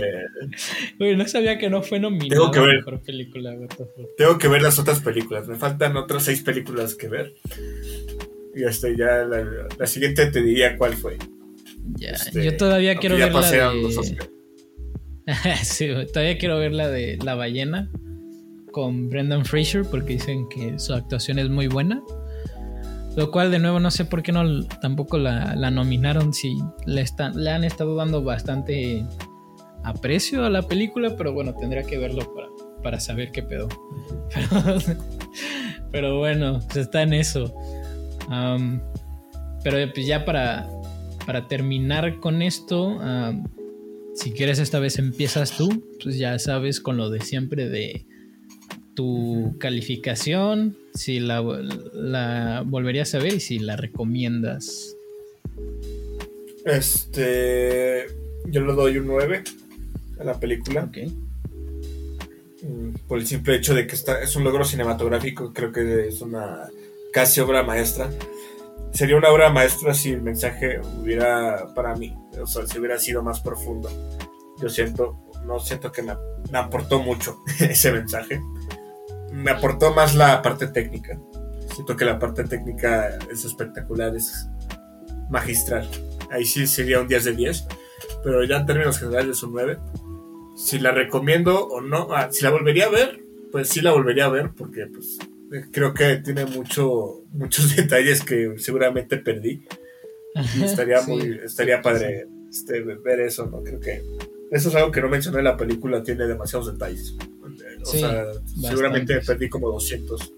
Uy, 0.99 1.17
no 1.17 1.27
sabía 1.29 1.59
que 1.59 1.71
no 1.71 1.83
fue 1.83 2.01
nominada 2.01 2.29
tengo 2.29 2.51
que 2.51 2.61
ver, 2.61 2.77
mejor 2.77 3.03
película. 3.03 3.57
Tengo 4.17 4.39
que 4.39 4.49
ver 4.49 4.63
las 4.63 4.79
otras 4.79 5.01
películas. 5.01 5.47
Me 5.47 5.57
faltan 5.57 5.97
otras 5.97 6.25
seis 6.25 6.43
películas 6.43 6.95
que 6.95 7.09
ver. 7.09 7.35
Y 8.55 8.65
este, 8.65 8.97
ya 8.97 9.25
la, 9.25 9.69
la 9.79 9.87
siguiente 9.87 10.27
te 10.27 10.43
diría 10.43 10.77
cuál 10.79 10.95
fue. 10.95 11.19
Ya, 11.97 12.11
este, 12.11 12.45
yo 12.45 12.57
todavía 12.57 12.97
quiero 12.97 13.17
ver 13.17 13.33
la 13.33 13.51
de. 13.51 14.25
sí, 15.65 15.89
todavía 16.13 16.39
quiero 16.39 16.59
ver 16.59 16.73
la 16.73 16.89
de 16.89 17.19
La 17.23 17.35
ballena 17.35 17.91
con 18.73 19.09
Brendan 19.09 19.45
Fraser 19.45 19.83
porque 19.91 20.15
dicen 20.15 20.49
que 20.49 20.79
su 20.79 20.93
actuación 20.95 21.39
es 21.39 21.49
muy 21.49 21.69
buena. 21.69 22.03
Lo 23.17 23.31
cual, 23.31 23.51
de 23.51 23.59
nuevo, 23.59 23.79
no 23.79 23.91
sé 23.91 24.05
por 24.05 24.23
qué 24.23 24.33
no 24.33 24.65
tampoco 24.81 25.19
la, 25.19 25.55
la 25.55 25.71
nominaron. 25.71 26.35
Si 26.35 26.57
le, 26.87 27.01
están, 27.01 27.43
le 27.43 27.51
han 27.51 27.65
estado 27.65 27.95
dando 27.95 28.23
bastante 28.23 29.07
aprecio 29.85 30.45
a 30.45 30.51
la 30.51 30.63
película, 30.63 31.15
pero 31.17 31.33
bueno, 31.33 31.55
tendría 31.55 31.85
que 31.85 31.99
verlo 31.99 32.35
para, 32.35 32.49
para 32.83 33.01
saber 33.01 33.31
qué 33.31 33.43
pedo. 33.43 33.69
Pero, 34.35 34.79
pero 35.93 36.19
bueno, 36.19 36.61
pues 36.67 36.79
está 36.79 37.03
en 37.03 37.13
eso. 37.13 37.55
Pero 39.63 39.93
pues 39.93 40.07
ya 40.07 40.25
para, 40.25 40.69
para 41.27 41.47
terminar 41.47 42.21
con 42.21 42.43
esto, 42.43 42.99
si 44.15 44.33
quieres 44.33 44.59
esta 44.59 44.79
vez 44.79 44.99
empiezas 44.99 45.57
tú, 45.57 45.85
pues 46.03 46.19
ya 46.19 46.39
sabes 46.39 46.81
con 46.81 46.97
lo 46.97 47.11
de 47.11 47.21
siempre 47.21 47.69
de 47.69 48.07
tu 48.95 49.57
calificación, 49.59 50.77
si 50.95 51.19
la, 51.19 51.43
la 51.93 52.63
volverías 52.65 53.15
a 53.15 53.19
ver 53.19 53.35
y 53.35 53.41
si 53.41 53.59
la 53.59 53.77
recomiendas. 53.77 54.97
Este. 56.65 58.07
Yo 58.47 58.61
le 58.61 58.73
doy 58.73 58.99
un 58.99 59.09
9 59.09 59.45
a 60.21 60.25
la 60.25 60.39
película. 60.39 60.85
Ok. 60.85 60.99
Mm, 62.63 62.95
por 63.09 63.19
el 63.19 63.27
simple 63.27 63.57
hecho 63.57 63.75
de 63.75 63.87
que 63.87 63.95
está, 63.95 64.23
es 64.23 64.37
un 64.37 64.45
logro 64.45 64.65
cinematográfico, 64.65 65.53
creo 65.53 65.73
que 65.73 66.09
es 66.09 66.21
una 66.23 66.69
casi 67.13 67.41
obra 67.41 67.63
maestra. 67.63 68.11
Sería 68.93 69.17
una 69.17 69.31
obra 69.31 69.51
maestra 69.51 69.93
si 69.93 70.11
el 70.11 70.23
mensaje 70.23 70.81
hubiera, 71.01 71.75
para 71.75 71.97
mí, 71.97 72.15
o 72.41 72.47
sea, 72.47 72.65
si 72.67 72.79
hubiera 72.79 72.99
sido 72.99 73.23
más 73.23 73.41
profundo. 73.41 73.91
Yo 74.63 74.69
siento, 74.69 75.19
no 75.45 75.59
siento 75.59 75.91
que 75.91 76.03
me, 76.03 76.15
me 76.53 76.59
aportó 76.59 77.01
mucho 77.03 77.43
ese 77.61 77.91
mensaje 77.91 78.41
me 79.35 79.51
aportó 79.51 79.93
más 79.93 80.15
la 80.15 80.41
parte 80.43 80.69
técnica. 80.69 81.19
Siento 81.75 81.97
que 81.97 82.05
la 82.05 82.19
parte 82.19 82.45
técnica 82.45 83.19
es 83.31 83.45
espectacular, 83.45 84.15
es 84.15 84.49
magistral. 85.29 85.89
Ahí 86.31 86.45
sí 86.45 86.67
sería 86.67 87.01
un 87.01 87.09
10 87.09 87.25
de 87.25 87.33
10, 87.33 87.67
pero 88.23 88.45
ya 88.45 88.59
en 88.59 88.67
términos 88.67 88.99
generales 88.99 89.43
un 89.43 89.53
9. 89.53 89.79
Si 90.57 90.79
la 90.79 90.93
recomiendo 90.93 91.67
o 91.67 91.81
no, 91.81 92.09
ah, 92.15 92.29
si 92.31 92.45
la 92.45 92.51
volvería 92.51 92.87
a 92.87 92.91
ver, 92.91 93.21
pues 93.51 93.69
sí 93.69 93.81
la 93.81 93.93
volvería 93.93 94.27
a 94.27 94.31
ver 94.31 94.53
porque 94.57 94.87
pues 94.87 95.19
creo 95.73 95.95
que 95.95 96.17
tiene 96.17 96.45
mucho, 96.45 97.25
muchos 97.33 97.75
detalles 97.77 98.23
que 98.23 98.55
seguramente 98.59 99.17
perdí. 99.19 99.67
Y 100.57 100.63
estaría 100.65 101.01
muy, 101.03 101.41
estaría 101.45 101.81
padre 101.81 102.27
este, 102.51 102.83
ver 102.83 103.21
eso, 103.21 103.47
¿no? 103.47 103.63
Creo 103.63 103.81
que 103.81 104.03
eso 104.51 104.69
es 104.69 104.75
algo 104.75 104.91
que 104.91 105.01
no 105.01 105.09
mencioné 105.09 105.39
en 105.39 105.45
la 105.45 105.57
película, 105.57 106.03
tiene 106.03 106.27
demasiados 106.27 106.73
detalles. 106.73 107.17
O 107.85 107.91
sea, 107.91 108.27
seguramente 108.61 109.21
perdí 109.21 109.49
como 109.49 109.71
200. 109.71 110.33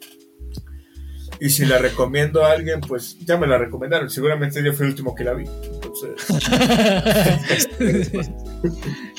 Y 1.39 1.51
si 1.51 1.66
la 1.66 1.77
recomiendo 1.78 2.43
a 2.44 2.52
alguien, 2.52 2.81
pues 2.81 3.18
ya 3.20 3.36
me 3.36 3.47
la 3.47 3.59
recomendaron. 3.59 4.09
Seguramente 4.09 4.64
yo 4.64 4.73
fui 4.73 4.86
el 4.86 4.93
último 4.93 5.14
que 5.14 5.24
la 5.24 5.35
vi. 5.35 5.44
Entonces. 5.44 6.27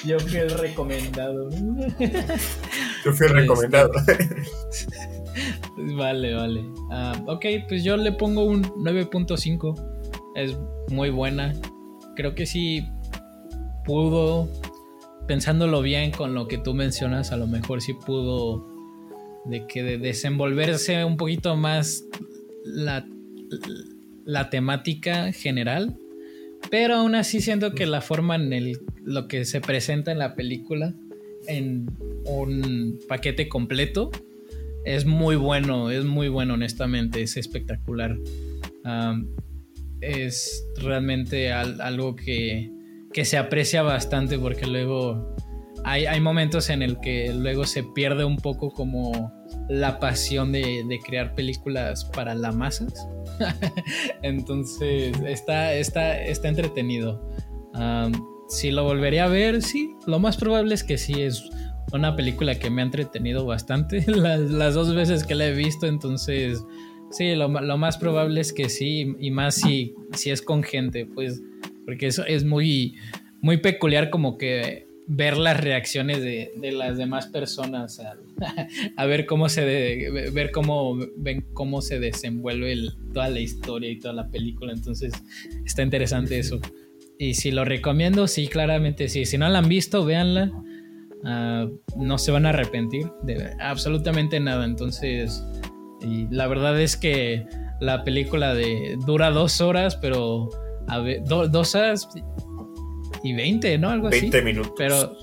yo 0.06 0.20
fui 0.20 0.40
el 0.40 0.50
recomendado. 0.50 1.50
yo 3.06 3.14
fui 3.14 3.28
el 3.28 3.34
recomendado. 3.34 3.92
vale, 5.96 6.34
vale. 6.34 6.62
Uh, 6.62 7.32
ok, 7.32 7.46
pues 7.68 7.84
yo 7.84 7.98
le 7.98 8.12
pongo 8.12 8.46
un 8.46 8.64
9.5. 8.64 9.76
Es 10.36 10.58
muy 10.90 11.12
buena. 11.12 11.54
Creo 12.16 12.34
que 12.34 12.48
sí 12.48 12.90
pudo 13.86 14.50
pensándolo 15.28 15.82
bien 15.82 16.12
con 16.12 16.34
lo 16.34 16.48
que 16.48 16.58
tú 16.58 16.74
mencionas, 16.74 17.32
a 17.32 17.38
lo 17.38 17.48
mejor 17.48 17.82
sí 17.82 17.94
pudo 17.94 18.66
de 19.46 19.66
que 19.68 19.84
de 19.84 19.98
desenvolverse 19.98 21.04
un 21.06 21.18
poquito 21.18 21.56
más 21.56 22.04
la, 22.64 23.08
la 24.26 24.50
temática 24.50 25.32
general, 25.32 25.98
pero 26.70 26.96
aún 26.96 27.16
así 27.16 27.40
siento 27.42 27.74
que 27.74 27.86
la 27.86 28.02
forma 28.02 28.36
en 28.36 28.52
el, 28.54 28.80
lo 29.04 29.28
que 29.28 29.46
se 29.46 29.62
presenta 29.62 30.12
en 30.12 30.20
la 30.20 30.36
película 30.36 30.94
en 31.48 31.90
un 32.26 33.00
paquete 33.08 33.48
completo 33.48 34.12
es 34.86 35.06
muy 35.06 35.36
bueno, 35.36 35.92
es 35.92 36.06
muy 36.06 36.30
bueno 36.30 36.54
honestamente, 36.56 37.22
es 37.22 37.38
espectacular. 37.38 38.18
Um, 38.86 39.28
es 40.00 40.66
realmente 40.82 41.52
al, 41.52 41.82
algo 41.82 42.16
que 42.16 42.70
que 43.18 43.26
se 43.26 43.40
aprecia 43.40 43.82
bastante 43.82 44.38
porque 44.38 44.68
luego 44.68 45.36
hay, 45.84 46.06
hay, 46.06 46.22
momentos 46.22 46.70
en 46.70 46.84
el 46.84 47.00
que 47.00 47.34
luego 47.34 47.66
se 47.66 47.82
pierde 47.82 48.24
un 48.26 48.38
poco 48.38 48.70
como 48.70 49.34
la 49.70 50.00
pasión 50.00 50.52
de, 50.52 50.86
de 50.88 51.00
crear 51.00 51.34
películas 51.34 52.06
para 52.06 52.36
las 52.36 52.56
masas. 52.56 52.94
Entonces 54.22 55.20
está, 55.26 55.74
está, 55.74 56.22
está 56.22 56.48
entretenido. 56.48 57.28
Si 58.50 58.70
lo 58.70 58.84
volvería 58.84 59.26
a 59.26 59.30
ver, 59.30 59.64
sí, 59.64 59.96
lo 60.06 60.20
más 60.20 60.38
probable 60.38 60.76
es 60.76 60.84
que 60.84 61.00
sí, 61.00 61.20
es 61.20 61.44
una 61.94 62.16
película 62.16 62.60
que 62.60 62.70
me 62.70 62.84
ha 62.84 62.86
entretenido 62.86 63.48
bastante 63.48 64.04
las, 64.12 64.42
las 64.42 64.76
dos 64.76 64.94
veces 64.94 65.24
que 65.24 65.34
la 65.34 65.48
he 65.48 65.54
visto, 65.54 65.88
entonces 65.88 66.64
sí, 67.10 67.34
lo, 67.34 67.48
lo, 67.48 67.78
más 67.80 67.98
probable 67.98 68.42
es 68.42 68.54
que 68.54 68.70
sí, 68.70 69.16
y 69.20 69.32
más 69.32 69.56
si, 69.56 69.96
si 70.14 70.30
es 70.30 70.44
con 70.44 70.62
gente, 70.62 71.08
pues 71.08 71.42
porque 71.88 72.08
eso 72.08 72.26
es 72.26 72.44
muy, 72.44 72.96
muy 73.40 73.58
peculiar 73.58 74.10
como 74.10 74.38
que 74.38 74.88
ver 75.08 75.38
las 75.38 75.58
reacciones 75.58 76.22
de, 76.22 76.52
de 76.58 76.74
las 76.74 76.98
demás 76.98 77.28
personas 77.28 78.02
a, 78.02 78.18
a, 78.98 79.06
ver 79.06 79.26
cómo 79.26 79.48
se 79.48 79.66
de, 79.66 80.30
ver 80.34 80.52
cómo 80.52 80.98
ven 81.16 81.46
cómo 81.54 81.82
se 81.82 81.98
desenvuelve 82.02 82.74
el, 82.74 82.92
toda 83.14 83.30
la 83.30 83.40
historia 83.40 83.90
y 83.90 84.00
toda 84.02 84.14
la 84.14 84.30
película. 84.30 84.74
Entonces 84.74 85.14
está 85.66 85.82
interesante 85.82 86.38
eso. 86.38 86.60
Y 87.18 87.36
si 87.36 87.52
lo 87.52 87.64
recomiendo 87.64 88.28
sí 88.28 88.50
claramente 88.50 89.08
sí. 89.08 89.26
Si 89.26 89.38
no 89.38 89.48
la 89.48 89.60
han 89.60 89.70
visto 89.70 90.04
véanla. 90.04 90.52
Ah, 91.24 91.70
no 91.96 92.18
se 92.18 92.32
van 92.32 92.46
a 92.46 92.50
arrepentir 92.50 93.08
de 93.24 93.54
absolutamente 93.62 94.42
nada. 94.42 94.66
Entonces, 94.66 95.42
y 96.02 96.28
la 96.36 96.48
verdad 96.48 96.82
es 96.82 96.98
que 96.98 97.46
la 97.80 98.04
película 98.04 98.54
de 98.54 98.98
dura 99.06 99.32
dos 99.32 99.62
horas, 99.62 99.96
pero 99.96 100.50
a 100.88 101.00
ver, 101.00 101.24
dos 101.26 101.76
horas 101.76 102.08
y 103.24 103.34
veinte, 103.34 103.78
¿no? 103.78 103.90
Algo 103.90 104.08
así. 104.08 104.22
20 104.22 104.42
minutos. 104.42 104.74
Pero, 104.78 105.16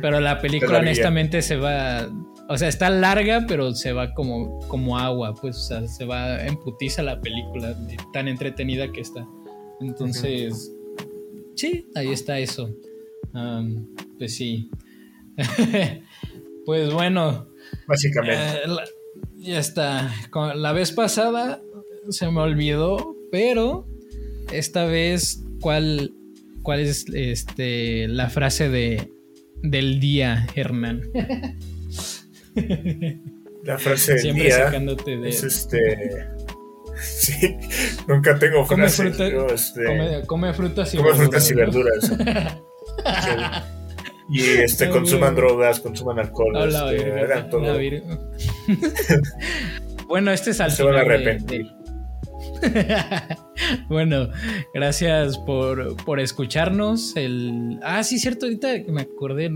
pero 0.00 0.20
la 0.20 0.40
película 0.40 0.78
honestamente 0.78 1.42
se 1.42 1.56
va, 1.56 2.08
o 2.48 2.58
sea, 2.58 2.68
está 2.68 2.90
larga, 2.90 3.44
pero 3.46 3.72
se 3.74 3.92
va 3.92 4.14
como, 4.14 4.60
como 4.68 4.98
agua, 4.98 5.34
pues, 5.34 5.56
o 5.56 5.60
sea, 5.60 5.86
se 5.86 6.04
va 6.04 6.44
en 6.44 6.56
putiza 6.56 7.02
la 7.02 7.20
película, 7.20 7.76
tan 8.12 8.28
entretenida 8.28 8.90
que 8.92 9.00
está. 9.00 9.26
Entonces, 9.80 10.72
sí, 11.54 11.88
ahí 11.94 12.10
está 12.10 12.38
eso. 12.38 12.70
pues 14.18 14.36
sí. 14.36 14.70
pues 16.66 16.92
bueno. 16.92 17.48
Básicamente. 17.86 18.36
Eh, 18.36 18.76
ya 19.38 19.58
está. 19.58 20.12
La 20.54 20.72
vez 20.72 20.92
pasada 20.92 21.62
se 22.10 22.30
me 22.30 22.40
olvidó, 22.40 23.16
pero 23.30 23.86
esta 24.50 24.86
vez, 24.86 25.42
¿cuál, 25.60 26.12
cuál 26.62 26.80
es 26.80 27.06
este, 27.12 28.08
la 28.08 28.30
frase 28.30 28.68
de, 28.68 29.12
del 29.62 30.00
día, 30.00 30.46
Hernán? 30.54 31.02
La 33.64 33.78
frase 33.78 34.14
del 34.14 34.34
día 34.34 34.72
es 35.24 35.44
este... 35.44 36.26
Sí, 37.00 37.56
nunca 38.06 38.38
tengo 38.38 38.66
frase. 38.66 39.08
Este, 39.08 40.26
come, 40.26 40.52
frutas 40.52 40.92
y 40.94 40.98
come 40.98 41.14
frutas 41.14 41.50
y 41.50 41.54
verduras. 41.54 42.12
Y 44.32 44.40
este, 44.40 44.88
consuman 44.88 45.34
drogas, 45.34 45.80
consuman 45.80 46.18
alcohol. 46.18 46.56
este, 46.56 47.42
todo. 47.50 47.76
bueno, 50.08 50.30
este 50.30 50.52
es 50.52 50.60
al 50.60 50.70
Se 50.70 50.82
van 50.82 50.96
a 50.96 51.00
arrepentir. 51.00 51.66
bueno, 53.88 54.28
gracias 54.74 55.38
por, 55.38 55.96
por 56.04 56.20
escucharnos. 56.20 57.16
El... 57.16 57.78
Ah, 57.82 58.02
sí, 58.04 58.18
cierto, 58.18 58.46
ahorita 58.46 58.84
que 58.84 58.92
me 58.92 59.02
acordé, 59.02 59.50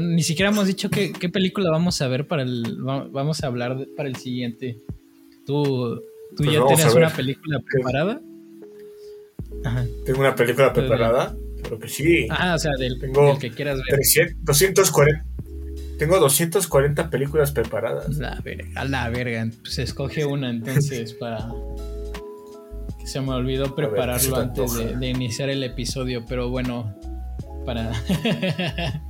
ni 0.00 0.22
siquiera 0.22 0.50
hemos 0.50 0.66
dicho 0.66 0.90
qué, 0.90 1.28
película 1.32 1.70
vamos 1.70 2.00
a 2.02 2.08
ver 2.08 2.26
para 2.26 2.42
el. 2.42 2.78
Vamos 2.82 3.42
a 3.42 3.46
hablar 3.46 3.86
para 3.96 4.08
el 4.08 4.16
siguiente. 4.16 4.78
¿Tú, 5.46 6.00
tú 6.36 6.44
pues 6.44 6.52
ya 6.52 6.66
tienes 6.66 6.94
una 6.94 7.10
película 7.10 7.60
preparada? 7.60 8.20
Tengo 10.04 10.20
una 10.20 10.34
película 10.34 10.72
preparada, 10.72 11.36
creo 11.62 11.78
que 11.78 11.88
sí. 11.88 12.26
Ah, 12.30 12.54
o 12.54 12.58
sea, 12.58 12.72
del, 12.78 12.98
Tengo 12.98 13.38
que 13.38 13.50
quieras 13.50 13.78
ver. 13.88 14.34
240. 14.42 15.24
Tengo 15.98 16.20
240 16.20 17.10
películas 17.10 17.50
preparadas. 17.50 18.16
La 18.16 18.40
verga, 18.42 18.84
la 18.84 19.10
verga. 19.10 19.46
Pues 19.62 19.78
escoge 19.78 20.24
una 20.24 20.48
entonces 20.48 21.12
para. 21.14 21.50
Que 22.98 23.06
se 23.06 23.20
me 23.20 23.32
olvidó 23.32 23.74
prepararlo 23.74 24.36
antes 24.36 24.74
de, 24.74 25.08
iniciar 25.08 25.50
el 25.50 25.62
episodio, 25.64 26.24
pero 26.26 26.50
bueno, 26.50 26.94
para. 27.66 27.92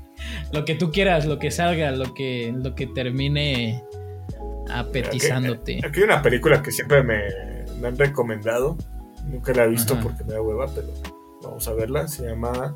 lo 0.53 0.65
que 0.65 0.75
tú 0.77 0.91
quieras, 0.91 1.27
lo 1.27 1.39
que 1.39 1.51
salga, 1.51 1.91
lo 1.91 2.15
que, 2.15 2.55
lo 2.57 2.75
que 2.75 2.87
termine 2.87 3.85
apetizándote. 4.71 5.81
Aquí, 5.85 6.01
hay 6.01 6.05
una 6.05 6.23
película 6.23 6.63
que 6.63 6.73
siempre 6.73 7.03
me, 7.03 7.87
han 7.87 7.99
recomendado. 7.99 8.79
Nunca 9.27 9.53
la 9.53 9.65
he 9.65 9.69
visto 9.69 9.99
porque 10.01 10.25
me 10.25 10.33
da 10.33 10.41
hueva, 10.41 10.67
pero 10.75 10.89
vamos 11.43 11.69
a 11.69 11.75
verla. 11.75 12.09
Se 12.09 12.27
llama. 12.27 12.75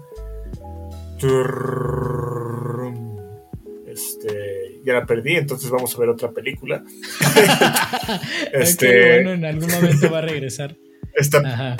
Este, 3.93 4.81
ya 4.85 4.95
la 4.95 5.07
perdí, 5.07 5.37
entonces 5.37 5.71
vamos 5.71 5.95
a 5.95 5.99
ver 6.01 6.09
otra 6.09 6.31
película. 6.31 6.83
este, 8.53 9.23
bueno, 9.23 9.33
en 9.33 9.45
algún 9.45 9.71
momento 9.71 10.11
va 10.11 10.19
a 10.19 10.23
regresar. 10.23 10.77
Esta, 11.15 11.77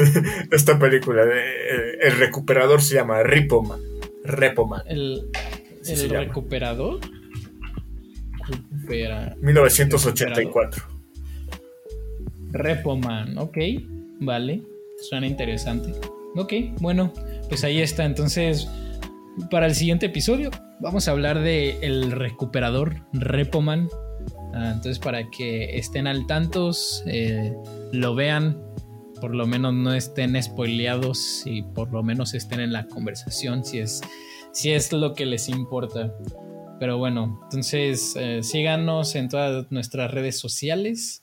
esta 0.52 0.78
película, 0.78 1.24
eh, 1.24 1.98
el 2.02 2.18
recuperador 2.18 2.80
se 2.80 2.94
llama 2.94 3.22
Ripoman. 3.22 3.80
Repoman. 4.22 4.82
El, 4.86 5.28
el 5.88 6.10
recuperador. 6.10 7.00
1984. 9.40 10.84
Repoman, 12.52 13.36
ok, 13.38 13.58
vale, 14.20 14.62
suena 15.00 15.26
interesante. 15.26 15.92
Ok, 16.36 16.52
bueno, 16.80 17.12
pues 17.48 17.64
ahí 17.64 17.80
está. 17.80 18.04
Entonces, 18.04 18.68
para 19.50 19.66
el 19.66 19.74
siguiente 19.74 20.06
episodio 20.06 20.50
vamos 20.80 21.08
a 21.08 21.10
hablar 21.10 21.40
de 21.40 21.78
el 21.82 22.10
recuperador 22.12 23.02
Repoman. 23.12 23.88
Ah, 24.54 24.72
entonces 24.74 24.98
para 24.98 25.28
que 25.30 25.78
estén 25.78 26.06
al 26.06 26.26
tantos, 26.26 27.02
eh, 27.06 27.54
lo 27.92 28.14
vean, 28.14 28.62
por 29.20 29.34
lo 29.34 29.46
menos 29.46 29.74
no 29.74 29.92
estén 29.94 30.40
spoileados 30.42 31.42
y 31.46 31.62
por 31.62 31.92
lo 31.92 32.02
menos 32.02 32.34
estén 32.34 32.60
en 32.60 32.72
la 32.72 32.86
conversación 32.86 33.64
si 33.64 33.78
es, 33.80 34.00
si 34.52 34.72
es 34.72 34.92
lo 34.92 35.14
que 35.14 35.26
les 35.26 35.48
importa. 35.48 36.14
Pero 36.78 36.98
bueno, 36.98 37.40
entonces 37.44 38.14
eh, 38.16 38.42
síganos 38.42 39.14
en 39.14 39.28
todas 39.28 39.70
nuestras 39.70 40.10
redes 40.10 40.38
sociales 40.38 41.22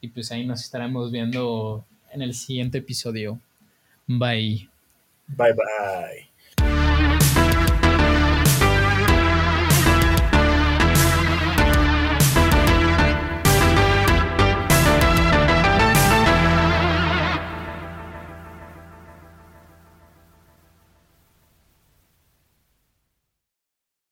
y 0.00 0.08
pues 0.08 0.32
ahí 0.32 0.46
nos 0.46 0.62
estaremos 0.62 1.10
viendo 1.10 1.84
en 2.12 2.22
el 2.22 2.34
siguiente 2.34 2.78
episodio. 2.78 3.40
Bye. 4.06 4.68
Bye 5.28 5.52
bye. 5.52 6.33